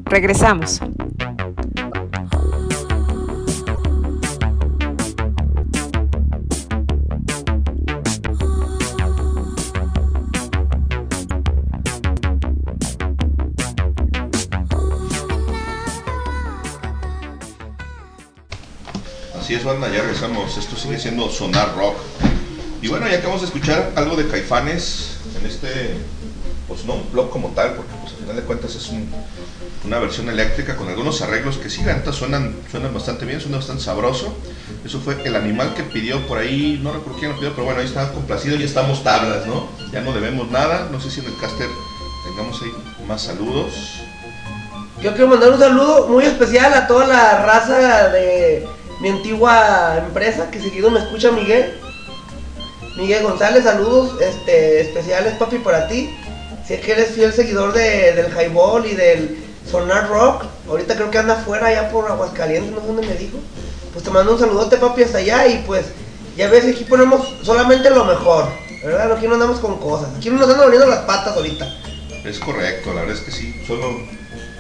Regresamos. 0.05 0.81
Así 19.39 19.53
es, 19.53 19.63
banda, 19.63 19.89
ya 19.89 20.01
regresamos. 20.01 20.57
Esto 20.57 20.75
sigue 20.75 20.99
siendo 20.99 21.29
Sonar 21.29 21.75
Rock. 21.75 21.97
Y 22.81 22.87
bueno, 22.87 23.07
ya 23.07 23.17
acabamos 23.17 23.41
de 23.41 23.45
escuchar 23.45 23.93
algo 23.95 24.15
de 24.15 24.27
Caifanes 24.27 25.19
en 25.39 25.45
este, 25.45 25.97
blog 27.15 27.29
como 27.29 27.49
tal, 27.49 27.71
porque 27.75 27.91
pues 28.01 28.13
al 28.13 28.19
final 28.19 28.35
de 28.35 28.41
cuentas 28.43 28.75
es 28.75 28.89
un- 28.89 29.09
una 29.85 29.99
versión 29.99 30.29
eléctrica 30.29 30.75
con 30.75 30.89
algunos 30.89 31.21
arreglos 31.21 31.57
que 31.57 31.69
sí, 31.69 31.81
la 31.85 32.11
suenan, 32.11 32.55
suenan 32.69 32.93
bastante 32.93 33.23
bien, 33.25 33.39
suenan 33.39 33.59
bastante 33.59 33.83
sabroso. 33.83 34.35
Eso 34.83 34.99
fue 34.99 35.15
el 35.23 35.35
animal 35.35 35.73
que 35.75 35.83
pidió 35.83 36.25
por 36.27 36.39
ahí, 36.39 36.79
no 36.83 36.91
recuerdo 36.91 37.19
quién 37.19 37.31
lo 37.31 37.37
pidió, 37.37 37.51
pero 37.53 37.65
bueno, 37.65 37.79
ahí 37.79 37.85
estaba 37.85 38.11
complacido 38.11 38.57
y 38.57 38.63
estamos 38.63 39.03
tablas, 39.03 39.45
¿no? 39.45 39.67
Ya 39.93 40.01
no 40.01 40.11
debemos 40.11 40.49
nada. 40.51 40.89
No 40.91 40.99
sé 40.99 41.09
si 41.09 41.19
en 41.21 41.27
el 41.27 41.37
caster 41.39 41.69
tengamos 42.25 42.61
ahí 42.61 42.71
más 43.07 43.21
saludos. 43.21 44.01
Yo 45.01 45.11
quiero 45.11 45.27
mandar 45.27 45.51
un 45.51 45.59
saludo 45.59 46.07
muy 46.07 46.25
especial 46.25 46.73
a 46.73 46.87
toda 46.87 47.05
la 47.05 47.45
raza 47.45 48.09
de 48.09 48.67
mi 49.01 49.09
antigua 49.09 49.97
empresa 49.99 50.49
que 50.49 50.59
seguido 50.59 50.89
me 50.89 50.99
escucha 50.99 51.31
Miguel. 51.31 51.79
Miguel 52.97 53.23
González, 53.23 53.65
saludos 53.65 54.19
este, 54.21 54.81
especiales, 54.81 55.33
papi, 55.35 55.57
para 55.59 55.87
ti. 55.87 56.09
Sé 56.67 56.79
que 56.79 56.91
eres 56.93 57.11
fiel 57.11 57.31
seguidor 57.33 57.73
de- 57.73 58.13
del 58.13 58.31
highball 58.31 58.85
y 58.87 58.95
del 58.95 59.37
sonar 59.69 60.09
rock. 60.09 60.45
Ahorita 60.67 60.95
creo 60.95 61.11
que 61.11 61.17
anda 61.19 61.35
afuera 61.35 61.67
allá 61.67 61.89
por 61.91 62.09
Aguascalientes, 62.09 62.71
no 62.71 62.81
sé 62.81 62.87
dónde 62.87 63.07
me 63.07 63.13
dijo. 63.15 63.37
Pues 63.93 64.03
te 64.03 64.09
mando 64.11 64.33
un 64.33 64.39
saludote, 64.39 64.77
papi, 64.77 65.03
hasta 65.03 65.19
allá. 65.19 65.47
Y 65.47 65.63
pues, 65.67 65.85
ya 66.35 66.49
ves, 66.49 66.65
aquí 66.65 66.83
ponemos 66.85 67.21
solamente 67.43 67.89
lo 67.91 68.03
mejor. 68.05 68.47
¿Verdad? 68.83 69.11
Aquí 69.13 69.27
no 69.27 69.33
andamos 69.35 69.59
con 69.59 69.79
cosas. 69.79 70.09
Aquí 70.17 70.29
no 70.29 70.37
nos 70.37 70.49
andan 70.49 70.63
abriendo 70.65 70.87
las 70.87 70.99
patas 70.99 71.35
ahorita. 71.35 71.67
Es 72.23 72.39
correcto, 72.39 72.93
la 72.93 73.01
verdad 73.01 73.15
es 73.17 73.21
que 73.23 73.31
sí, 73.31 73.63
solo 73.67 73.99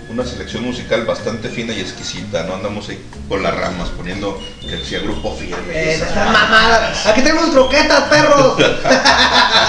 una 0.09 0.23
selección 0.23 0.63
musical 0.63 1.03
bastante 1.05 1.49
fina 1.49 1.73
y 1.73 1.81
exquisita, 1.81 2.43
no 2.43 2.53
andamos 2.55 2.87
ahí 2.89 3.03
por 3.27 3.41
las 3.41 3.55
ramas 3.57 3.89
poniendo 3.89 4.39
que 4.61 4.77
decía 4.77 4.99
grupo 4.99 5.35
firme. 5.35 5.57
Eh, 5.73 5.95
esas 5.95 6.11
esa 6.11 6.25
mamada. 6.25 6.93
Aquí 7.07 7.21
tenemos 7.21 7.49
croquetas, 7.49 8.01
perros. 8.03 8.55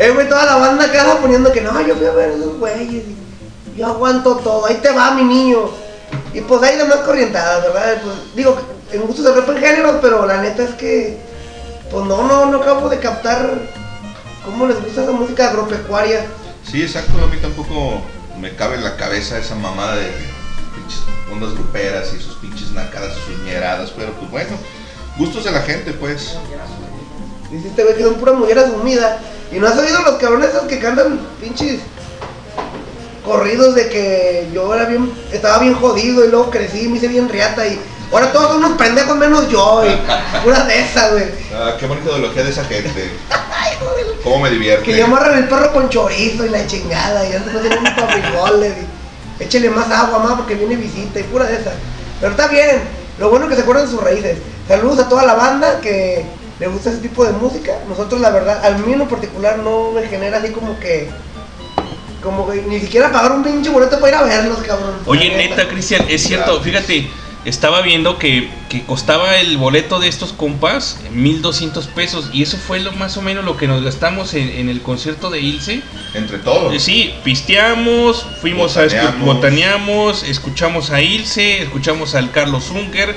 eh, 0.00 0.10
güey, 0.12 0.26
toda 0.30 0.46
la 0.46 0.56
banda 0.56 0.90
que 0.90 0.98
anda 0.98 1.18
poniendo 1.18 1.52
que 1.52 1.60
no, 1.60 1.78
yo 1.86 1.94
fui 1.94 2.06
a 2.06 2.12
ver 2.12 2.30
esos 2.30 2.58
güeyes. 2.58 3.04
y 3.04 3.76
Yo 3.76 3.86
aguanto 3.86 4.36
todo. 4.36 4.64
Ahí 4.64 4.76
te 4.76 4.90
va, 4.90 5.10
mi 5.10 5.24
niño. 5.24 5.68
Y 6.32 6.40
pues 6.40 6.62
hay 6.62 6.78
demás 6.78 7.00
corrientadas, 7.04 7.62
¿verdad? 7.64 8.00
Pues, 8.02 8.34
digo, 8.34 8.56
en 8.92 9.02
gusto 9.02 9.22
se 9.22 9.30
rompen 9.30 9.58
géneros, 9.58 9.96
pero 10.00 10.24
la 10.24 10.40
neta 10.40 10.62
es 10.62 10.74
que. 10.76 11.18
Pues 11.90 12.06
no, 12.06 12.26
no, 12.26 12.46
no 12.46 12.62
acabo 12.62 12.88
de 12.88 12.98
captar 12.98 13.46
cómo 14.42 14.66
les 14.66 14.82
gusta 14.82 15.02
esa 15.02 15.12
música 15.12 15.50
agropecuaria. 15.50 16.24
Sí, 16.64 16.82
exacto, 16.82 17.22
a 17.22 17.26
mí 17.26 17.36
tampoco 17.42 18.00
me 18.40 18.54
cabe 18.56 18.76
en 18.76 18.84
la 18.84 18.96
cabeza 18.96 19.36
esa 19.36 19.54
mamada 19.54 19.96
de 19.96 20.06
pinches 20.74 21.02
ondas 21.30 21.52
gruperas 21.52 22.14
y 22.14 22.22
sus 22.22 22.36
pinches 22.36 22.70
nacadas 22.70 23.12
y 23.18 23.32
sus 23.32 23.44
ñeradas, 23.44 23.90
pero 23.90 24.12
pues 24.12 24.30
bueno, 24.30 24.56
gustos 25.18 25.44
de 25.44 25.50
la 25.50 25.60
gente, 25.60 25.92
pues. 25.92 26.38
Dice 27.50 27.68
este 27.68 27.82
güey 27.82 27.96
que 27.96 28.04
son 28.04 28.14
puras 28.14 28.36
mujeres 28.36 28.66
sumidas. 28.66 29.18
Y 29.52 29.58
no 29.58 29.66
has 29.66 29.76
oído 29.76 30.00
los 30.02 30.14
cabrones 30.14 30.50
esos 30.50 30.62
que 30.62 30.78
cantan 30.78 31.18
pinches 31.40 31.80
corridos 33.24 33.74
de 33.74 33.88
que 33.88 34.48
yo 34.54 34.74
era 34.74 34.84
bien, 34.86 35.12
estaba 35.32 35.58
bien 35.58 35.74
jodido 35.74 36.24
y 36.24 36.28
luego 36.28 36.50
crecí, 36.50 36.88
me 36.88 36.96
hice 36.96 37.08
bien 37.08 37.28
riata 37.28 37.66
y 37.66 37.78
ahora 38.12 38.32
todos 38.32 38.48
son 38.52 38.64
unos 38.64 38.78
pendejos 38.78 39.16
menos 39.16 39.48
yo 39.48 39.82
y 39.84 39.90
puras 40.44 40.66
de 40.66 40.80
esas, 40.80 41.12
güey. 41.12 41.24
Ah, 41.54 41.74
qué 41.78 41.86
bonita 41.86 42.08
ideología 42.10 42.44
de 42.44 42.50
esa 42.50 42.64
gente. 42.64 43.10
Cómo 44.24 44.40
me 44.40 44.50
divierte. 44.50 44.84
Que 44.84 44.96
ya 44.96 45.04
amarran 45.04 45.38
el 45.38 45.48
perro 45.48 45.72
con 45.72 45.88
chorizo 45.88 46.46
y 46.46 46.50
la 46.50 46.66
chingada 46.66 47.28
y 47.28 47.32
antes 47.32 47.52
no 47.52 47.60
tienen 47.60 47.78
un 47.78 47.86
frijoles 47.86 48.72
y 49.38 49.42
échele 49.42 49.70
más 49.70 49.90
agua 49.90 50.18
más 50.20 50.32
porque 50.34 50.54
viene 50.54 50.76
visita 50.76 51.18
y 51.18 51.24
pura 51.24 51.46
de 51.46 51.56
esas. 51.56 51.74
Pero 52.20 52.32
está 52.32 52.46
bien, 52.48 52.82
lo 53.18 53.30
bueno 53.30 53.46
es 53.46 53.50
que 53.50 53.56
se 53.56 53.62
acuerdan 53.62 53.86
de 53.86 53.90
sus 53.90 54.02
raíces. 54.02 54.38
Saludos 54.68 55.00
a 55.00 55.08
toda 55.08 55.24
la 55.24 55.34
banda 55.34 55.80
que 55.80 56.24
le 56.60 56.66
gusta 56.68 56.90
ese 56.90 57.00
tipo 57.00 57.24
de 57.24 57.32
música. 57.32 57.72
Nosotros 57.88 58.20
la 58.20 58.30
verdad, 58.30 58.64
a 58.64 58.70
mí 58.78 58.92
en 58.92 58.98
lo 59.00 59.08
particular 59.08 59.58
no 59.58 59.90
me 59.92 60.06
genera 60.06 60.38
así 60.38 60.50
como 60.52 60.78
que 60.78 61.08
como 62.22 62.48
que 62.50 62.60
ni 62.62 62.78
siquiera 62.80 63.10
pagar 63.10 63.32
un 63.32 63.42
pinche 63.42 63.70
boleto 63.70 63.98
para 63.98 64.08
ir 64.08 64.14
a 64.16 64.22
verlos, 64.24 64.58
cabrón. 64.58 64.92
Oye, 65.06 65.34
neta, 65.36 65.66
Cristian, 65.68 66.04
es 66.06 66.22
cierto, 66.22 66.60
fíjate, 66.60 67.08
estaba 67.46 67.80
viendo 67.80 68.18
que, 68.18 68.50
que 68.68 68.84
costaba 68.84 69.38
el 69.38 69.56
boleto 69.56 69.98
de 70.00 70.08
estos 70.08 70.34
compas 70.34 70.98
1200 71.12 71.86
pesos 71.86 72.28
y 72.34 72.42
eso 72.42 72.58
fue 72.58 72.78
lo 72.80 72.92
más 72.92 73.16
o 73.16 73.22
menos 73.22 73.46
lo 73.46 73.56
que 73.56 73.66
nos 73.66 73.82
gastamos 73.82 74.34
en, 74.34 74.50
en 74.50 74.68
el 74.68 74.82
concierto 74.82 75.30
de 75.30 75.40
Ilse. 75.40 75.80
Entre 76.12 76.36
todos. 76.40 76.82
Sí, 76.82 77.14
pisteamos, 77.24 78.26
fuimos 78.42 78.76
a 78.76 78.84
escu- 78.84 79.18
Botaneamos. 79.20 80.22
escuchamos 80.24 80.90
a 80.90 81.00
Ilse, 81.00 81.62
escuchamos 81.62 82.14
al 82.14 82.30
Carlos 82.32 82.70
Unger, 82.70 83.16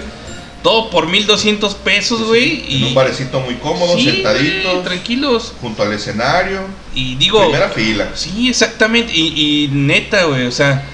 todo 0.64 0.90
por 0.90 1.07
1200 1.07 1.76
pesos, 1.76 2.23
güey. 2.23 2.64
En 2.69 2.84
un 2.85 2.95
barecito 2.95 3.40
muy 3.41 3.56
cómodo, 3.56 3.98
Sí, 3.98 4.06
sentaditos. 4.06 4.84
tranquilos. 4.84 5.53
Junto 5.61 5.84
al 5.84 5.94
escenario. 5.94 6.61
Y 6.95 7.15
digo. 7.15 7.41
Primera 7.41 7.69
fila. 7.69 8.10
Sí, 8.15 8.49
exactamente. 8.49 9.11
Y, 9.14 9.34
y 9.35 9.68
neta, 9.72 10.23
güey, 10.23 10.48
o 10.48 10.52
sea, 10.52 10.85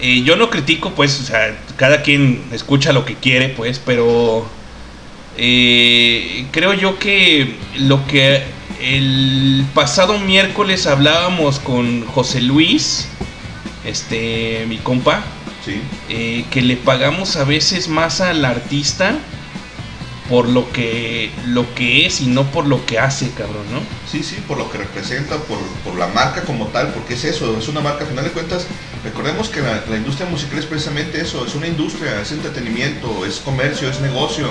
eh, 0.00 0.22
yo 0.24 0.36
no 0.36 0.50
critico, 0.50 0.90
pues, 0.94 1.18
o 1.20 1.24
sea, 1.24 1.56
cada 1.76 2.02
quien 2.02 2.44
escucha 2.52 2.92
lo 2.92 3.04
que 3.04 3.14
quiere, 3.16 3.48
pues, 3.48 3.80
pero 3.84 4.46
eh, 5.36 6.46
creo 6.52 6.74
yo 6.74 6.98
que 6.98 7.56
lo 7.78 8.06
que 8.06 8.42
el 8.82 9.64
pasado 9.74 10.18
miércoles 10.18 10.86
hablábamos 10.86 11.58
con 11.58 12.04
José 12.06 12.40
Luis, 12.42 13.08
este, 13.84 14.66
mi 14.68 14.76
compa, 14.78 15.24
Sí. 15.68 15.80
eh, 16.08 16.44
que 16.50 16.62
le 16.62 16.76
pagamos 16.76 17.36
a 17.36 17.44
veces 17.44 17.88
más 17.88 18.20
al 18.20 18.44
artista 18.44 19.18
por 20.28 20.48
lo 20.48 20.70
que 20.72 21.30
lo 21.46 21.74
que 21.74 22.06
es 22.06 22.20
y 22.20 22.26
no 22.26 22.44
por 22.50 22.66
lo 22.66 22.84
que 22.84 22.98
hace, 22.98 23.30
cabrón, 23.30 23.64
¿no? 23.72 23.80
Sí, 24.10 24.22
sí, 24.22 24.36
por 24.46 24.58
lo 24.58 24.70
que 24.70 24.78
representa, 24.78 25.36
por, 25.36 25.58
por 25.84 25.98
la 25.98 26.06
marca 26.08 26.42
como 26.42 26.66
tal, 26.66 26.92
porque 26.92 27.14
es 27.14 27.24
eso, 27.24 27.58
es 27.58 27.68
una 27.68 27.80
marca, 27.80 28.04
a 28.04 28.06
final 28.06 28.24
de 28.24 28.30
cuentas, 28.30 28.66
recordemos 29.02 29.48
que 29.48 29.60
la, 29.60 29.84
la 29.88 29.96
industria 29.96 30.28
musical 30.28 30.58
es 30.58 30.66
precisamente 30.66 31.20
eso, 31.20 31.46
es 31.46 31.54
una 31.54 31.66
industria, 31.66 32.20
es 32.20 32.32
entretenimiento, 32.32 33.24
es 33.24 33.38
comercio, 33.38 33.88
es 33.88 34.00
negocio. 34.00 34.48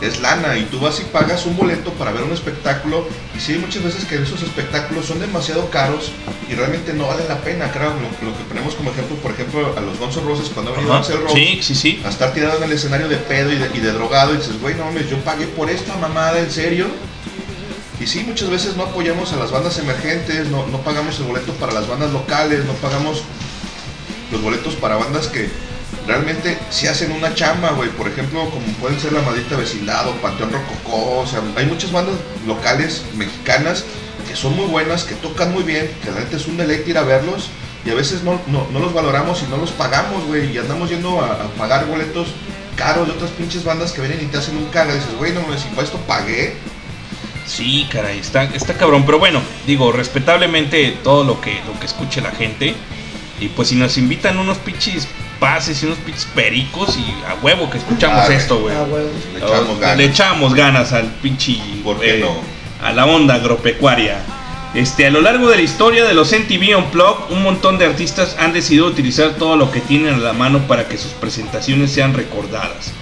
Es 0.00 0.20
lana 0.20 0.56
y 0.56 0.64
tú 0.64 0.80
vas 0.80 0.98
y 1.00 1.04
pagas 1.04 1.44
un 1.44 1.56
boleto 1.56 1.92
para 1.92 2.10
ver 2.12 2.22
un 2.22 2.32
espectáculo 2.32 3.06
y 3.36 3.40
sí 3.40 3.52
hay 3.52 3.58
muchas 3.58 3.82
veces 3.84 4.04
que 4.06 4.16
esos 4.16 4.42
espectáculos 4.42 5.04
son 5.06 5.20
demasiado 5.20 5.68
caros 5.70 6.10
y 6.50 6.54
realmente 6.54 6.94
no 6.94 7.06
valen 7.06 7.28
la 7.28 7.38
pena, 7.42 7.70
claro, 7.70 7.90
lo, 7.94 8.30
lo 8.30 8.36
que 8.36 8.44
ponemos 8.44 8.74
como 8.74 8.90
ejemplo, 8.90 9.16
por 9.16 9.32
ejemplo, 9.32 9.74
a 9.76 9.80
los 9.80 9.98
Guns 9.98 10.16
N' 10.16 10.24
Roses 10.26 10.48
cuando 10.54 10.70
han 10.72 10.76
venido 10.78 10.94
a 10.94 11.00
Ajá. 11.00 11.06
Axl 11.12 11.22
Rose, 11.22 11.34
Sí, 11.34 11.60
sí, 11.62 11.74
sí. 11.74 12.02
a 12.04 12.08
estar 12.08 12.32
tirado 12.32 12.56
en 12.58 12.64
el 12.64 12.72
escenario 12.72 13.08
de 13.08 13.16
pedo 13.16 13.52
y 13.52 13.56
de, 13.56 13.70
y 13.74 13.80
de 13.80 13.92
drogado 13.92 14.32
y 14.34 14.38
dices, 14.38 14.58
güey, 14.60 14.74
no 14.74 14.86
mames, 14.86 15.10
yo 15.10 15.18
pagué 15.18 15.46
por 15.46 15.68
esta 15.70 15.94
mamada, 15.96 16.38
¿en 16.40 16.50
serio? 16.50 16.86
Y 18.00 18.06
sí, 18.06 18.24
muchas 18.26 18.48
veces 18.48 18.76
no 18.76 18.84
apoyamos 18.84 19.34
a 19.34 19.36
las 19.36 19.50
bandas 19.50 19.76
emergentes, 19.78 20.46
no, 20.48 20.66
no 20.68 20.78
pagamos 20.78 21.18
el 21.18 21.26
boleto 21.26 21.52
para 21.54 21.72
las 21.72 21.86
bandas 21.86 22.10
locales, 22.12 22.64
no 22.64 22.72
pagamos 22.74 23.22
los 24.32 24.40
boletos 24.40 24.74
para 24.76 24.96
bandas 24.96 25.26
que 25.26 25.50
realmente 26.10 26.58
sí 26.70 26.88
hacen 26.88 27.12
una 27.12 27.32
chamba, 27.34 27.70
güey. 27.70 27.88
Por 27.90 28.08
ejemplo, 28.08 28.50
como 28.50 28.66
pueden 28.80 28.98
ser 28.98 29.12
La 29.12 29.22
Maldita 29.22 29.56
Vecindad 29.56 30.08
o 30.08 30.12
Panteón 30.14 30.50
Rococó. 30.50 31.20
O 31.20 31.26
sea, 31.26 31.40
hay 31.56 31.66
muchas 31.66 31.92
bandas 31.92 32.16
locales 32.46 33.04
mexicanas 33.14 33.84
que 34.28 34.34
son 34.34 34.56
muy 34.56 34.66
buenas, 34.66 35.04
que 35.04 35.14
tocan 35.14 35.52
muy 35.52 35.62
bien, 35.62 35.88
que 36.02 36.10
neta 36.10 36.36
es 36.36 36.46
un 36.46 36.56
deleite 36.56 36.90
ir 36.90 36.98
a 36.98 37.02
verlos. 37.02 37.48
Y 37.86 37.90
a 37.90 37.94
veces 37.94 38.24
no, 38.24 38.40
no, 38.48 38.66
no 38.72 38.80
los 38.80 38.92
valoramos 38.92 39.42
y 39.42 39.50
no 39.50 39.56
los 39.56 39.70
pagamos, 39.70 40.26
güey. 40.26 40.52
Y 40.52 40.58
andamos 40.58 40.90
yendo 40.90 41.20
a, 41.20 41.48
pagar 41.56 41.86
boletos 41.86 42.28
caros 42.74 43.06
de 43.06 43.12
otras 43.12 43.30
pinches 43.30 43.62
bandas 43.62 43.92
que 43.92 44.00
vienen 44.00 44.20
y 44.20 44.26
te 44.26 44.38
hacen 44.38 44.56
un 44.56 44.66
caga. 44.66 44.92
Dices, 44.92 45.16
güey, 45.16 45.32
no 45.32 45.42
mames, 45.42 45.60
si 45.60 45.68
para 45.68 45.82
esto 45.82 45.98
pagué. 46.08 46.56
Sí, 47.46 47.86
caray, 47.90 48.18
está, 48.18 48.44
está 48.44 48.74
cabrón. 48.74 49.06
Pero 49.06 49.20
bueno, 49.20 49.40
digo, 49.64 49.92
respetablemente 49.92 50.98
todo 51.04 51.22
lo 51.22 51.40
que, 51.40 51.60
lo 51.66 51.78
que 51.78 51.86
escuche 51.86 52.20
la 52.20 52.32
gente. 52.32 52.74
Y 53.38 53.48
pues 53.48 53.68
si 53.68 53.76
nos 53.76 53.96
invitan 53.96 54.38
unos 54.38 54.58
pinches 54.58 55.08
pases 55.40 55.82
y 55.82 55.86
unos 55.86 55.98
pinches 55.98 56.26
pericos 56.26 56.96
y 56.96 57.10
a 57.26 57.34
huevo 57.42 57.68
que 57.70 57.78
escuchamos 57.78 58.28
Ah, 58.28 58.32
esto, 58.34 58.60
güey. 58.60 58.74
Ah. 58.76 58.86
Le 59.32 59.38
echamos 59.38 59.80
ganas. 59.80 59.96
Le 59.96 60.04
echamos 60.04 60.54
ganas 60.54 60.92
al 60.92 61.06
pinche. 61.06 61.58
¿Por 61.82 61.98
qué 61.98 62.18
eh, 62.18 62.20
no? 62.20 62.36
A 62.86 62.92
la 62.92 63.06
onda 63.06 63.34
agropecuaria. 63.34 64.18
Este, 64.74 65.06
a 65.06 65.10
lo 65.10 65.20
largo 65.20 65.48
de 65.48 65.56
la 65.56 65.62
historia 65.62 66.04
de 66.04 66.14
los 66.14 66.30
MTV 66.32 66.78
Unplugged, 66.78 67.34
un 67.34 67.42
montón 67.42 67.78
de 67.78 67.86
artistas 67.86 68.36
han 68.38 68.52
decidido 68.52 68.86
utilizar 68.86 69.34
todo 69.34 69.56
lo 69.56 69.72
que 69.72 69.80
tienen 69.80 70.14
a 70.14 70.18
la 70.18 70.32
mano 70.32 70.60
para 70.68 70.86
que 70.86 70.96
sus 70.96 71.10
presentaciones 71.12 71.90
sean 71.90 72.14
recordadas. 72.14 72.92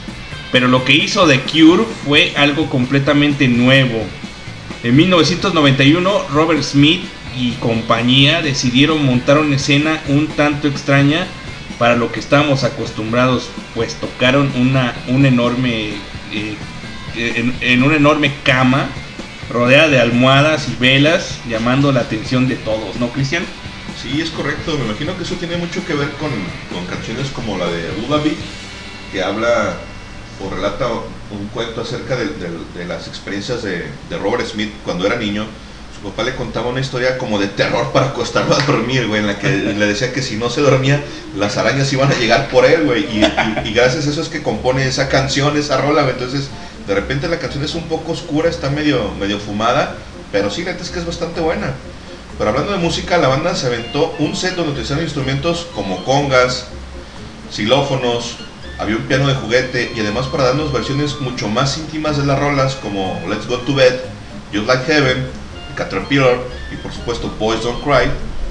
Pero 0.51 0.69
lo 0.69 0.85
que 0.85 0.95
hizo 0.95 1.27
The 1.27 1.41
Cure 1.41 1.85
fue 2.07 2.33
algo 2.37 2.71
completamente 2.71 3.49
nuevo. 3.49 4.03
En 4.83 4.97
1991, 4.97 6.23
Robert 6.33 6.63
Smith 6.63 7.03
y 7.37 7.53
compañía 7.53 8.41
decidieron 8.41 9.05
montar 9.05 9.37
una 9.39 9.57
escena 9.57 10.01
un 10.09 10.27
tanto 10.29 10.69
extraña 10.69 11.27
para 11.79 11.97
lo 11.97 12.11
que 12.13 12.21
estábamos 12.21 12.65
acostumbrados, 12.65 13.51
pues 13.75 13.95
tocaron 13.95 14.51
una, 14.57 14.95
un 15.09 15.25
enorme, 15.27 15.95
eh, 16.33 16.57
en, 17.17 17.55
en 17.61 17.83
una 17.83 17.97
enorme 17.97 18.35
cama 18.43 18.89
rodeada 19.51 19.89
de 19.89 20.01
almohadas 20.01 20.69
y 20.69 20.77
velas, 20.77 21.39
llamando 21.49 21.93
la 21.93 22.01
atención 22.01 22.49
de 22.49 22.57
todos, 22.57 22.97
¿no, 22.97 23.11
Cristian? 23.11 23.45
Sí, 24.03 24.21
es 24.21 24.31
correcto. 24.31 24.77
Me 24.79 24.85
imagino 24.85 25.17
que 25.17 25.25
eso 25.25 25.35
tiene 25.37 25.57
mucho 25.57 25.85
que 25.85 25.95
ver 25.95 26.11
con, 26.13 26.31
con 26.73 26.87
canciones 26.87 27.29
como 27.29 27.57
la 27.57 27.67
de 27.67 27.89
Lullaby, 28.01 28.37
que 29.13 29.23
habla 29.23 29.77
o 30.41 30.51
relata 30.55 30.87
un 30.89 31.49
cuento 31.53 31.81
acerca 31.81 32.17
de, 32.17 32.85
las 32.87 33.09
experiencias 33.09 33.63
de 33.63 34.19
Robert 34.23 34.47
Smith 34.47 34.73
cuando 34.85 35.07
era 35.07 35.17
niño. 35.17 35.47
Su 36.01 36.11
papá 36.11 36.23
le 36.23 36.37
contaba 36.37 36.69
una 36.69 36.81
historia 36.81 37.19
como 37.19 37.41
de 37.41 37.49
terror 37.49 37.91
para 37.93 38.07
acostarlo 38.07 38.55
a 38.55 38.59
dormir, 38.65 39.09
güey, 39.09 39.21
en 39.21 39.27
la 39.27 39.39
que 39.39 39.49
le 39.51 39.87
decía 39.87 40.13
que 40.13 40.23
si 40.23 40.37
no 40.37 40.49
se 40.49 40.61
dormía, 40.61 41.03
las 41.37 41.57
arañas 41.57 41.93
iban 41.93 42.11
a 42.11 42.15
llegar 42.15 42.49
por 42.51 42.65
él, 42.65 42.85
güey. 42.85 43.05
Y, 43.05 43.25
y- 43.25 43.69
y 43.69 43.73
gracias 43.75 44.07
a 44.07 44.11
eso 44.11 44.23
es 44.23 44.29
que 44.29 44.43
compone 44.43 44.87
esa 44.87 45.09
canción, 45.09 45.57
esa 45.57 45.79
rola, 45.79 46.03
güey. 46.03 46.15
Entonces, 46.15 46.51
de 46.87 46.95
repente 46.95 47.27
la 47.29 47.39
canción 47.41 47.65
es 47.65 47.75
un 47.75 47.89
poco 47.89 48.13
oscura, 48.13 48.49
está 48.49 48.71
medio, 48.71 49.13
medio 49.19 49.41
fumada, 49.41 49.97
pero 50.31 50.51
sí, 50.51 50.63
la 50.63 50.71
neta 50.73 50.85
es 50.85 50.91
que 50.91 51.01
es 51.01 51.07
bastante 51.07 51.41
buena. 51.41 51.73
Pero 52.39 52.51
hablando 52.51 52.71
de 52.71 52.79
música, 52.79 53.19
la 53.19 53.27
banda 53.27 53.57
se 53.57 53.67
aventó 53.67 54.15
un 54.21 54.37
set 54.37 54.55
donde 54.55 54.71
utilizaron 54.73 55.03
instrumentos 55.03 55.67
como 55.75 56.05
congas, 56.05 56.67
xilófonos, 57.51 58.37
había 58.79 58.95
un 58.97 59.03
piano 59.03 59.27
de 59.27 59.35
juguete 59.35 59.91
y 59.97 60.01
además 60.01 60.27
para 60.27 60.45
darnos 60.45 60.73
versiones 60.73 61.21
mucho 61.21 61.49
más 61.49 61.77
íntimas 61.79 62.17
de 62.17 62.25
las 62.25 62.39
rolas 62.39 62.77
como 62.77 63.21
Let's 63.29 63.49
Go 63.49 63.59
to 63.59 63.75
Bed, 63.75 63.95
Just 64.55 64.69
Like 64.69 64.85
Heaven, 64.85 65.27
Caterpillar 65.79 66.39
y 66.73 66.77
por 66.77 66.93
supuesto 66.93 67.33
Boys 67.39 67.63
Don't 67.63 67.83
Cry. 67.85 68.11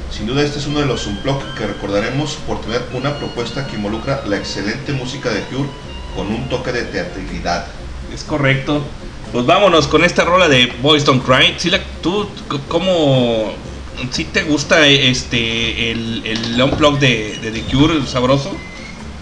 Sin 0.09 0.25
duda 0.25 0.41
este 0.41 0.59
es 0.59 0.67
uno 0.67 0.79
de 0.79 0.85
los 0.85 1.05
unplugged 1.05 1.53
que 1.57 1.67
recordaremos 1.67 2.37
por 2.47 2.61
tener 2.61 2.81
una 2.93 3.17
propuesta 3.17 3.67
que 3.67 3.75
involucra 3.75 4.23
la 4.25 4.37
excelente 4.37 4.93
música 4.93 5.29
de 5.29 5.41
Cure 5.41 5.69
con 6.15 6.27
un 6.27 6.47
toque 6.47 6.71
de 6.71 6.83
teatralidad. 6.83 7.67
Es 8.13 8.23
correcto. 8.23 8.81
Pues 9.33 9.45
vámonos 9.45 9.87
con 9.87 10.05
esta 10.05 10.23
rola 10.23 10.47
de 10.47 10.73
Boys 10.81 11.03
Don't 11.03 11.23
Cry. 11.25 11.55
Sí, 11.57 11.69
la, 11.69 11.81
¿Tú 12.01 12.29
cómo... 12.69 13.53
¿Sí 14.11 14.23
te 14.23 14.43
gusta 14.43 14.87
este 14.87 15.91
el, 15.91 16.21
el 16.25 16.61
unplug 16.61 16.99
de, 16.99 17.37
de 17.41 17.51
The 17.51 17.61
Cure, 17.63 17.95
el 17.95 18.07
sabroso? 18.07 18.51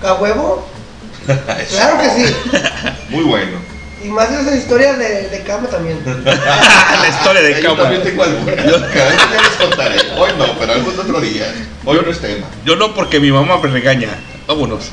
¿A 0.03 0.14
huevo? 0.14 0.68
Claro 1.26 1.98
que 1.99 2.10
sí. 2.10 2.36
Muy 3.10 3.23
bueno. 3.23 3.57
Y 4.06 4.10
más 4.10 4.30
de 4.30 4.40
esas 4.41 4.56
historias 4.56 4.99
de, 4.99 5.30
de 5.30 5.41
cama 5.44 5.68
también. 5.68 5.99
la 6.26 7.07
historia 7.10 7.41
de 7.41 7.61
Yo 7.61 7.69
cama. 7.69 7.82
también 7.84 8.03
tengo 8.03 8.23
algunas 8.23 8.56
veces 8.56 8.94
ya 8.94 9.41
les 9.41 9.68
contaré. 9.68 9.95
Hoy 10.18 10.30
no, 10.38 10.45
pero 10.60 10.73
algún 10.73 10.99
otro 10.99 11.19
día. 11.22 11.52
Hoy 11.86 11.99
no 12.06 12.11
es 12.11 12.19
tema. 12.19 12.45
Yo 12.65 12.76
no 12.76 12.94
porque 12.94 13.19
mi 13.19 13.32
mamá 13.32 13.57
me 13.57 13.69
regaña. 13.69 14.10
Vámonos. 14.48 14.91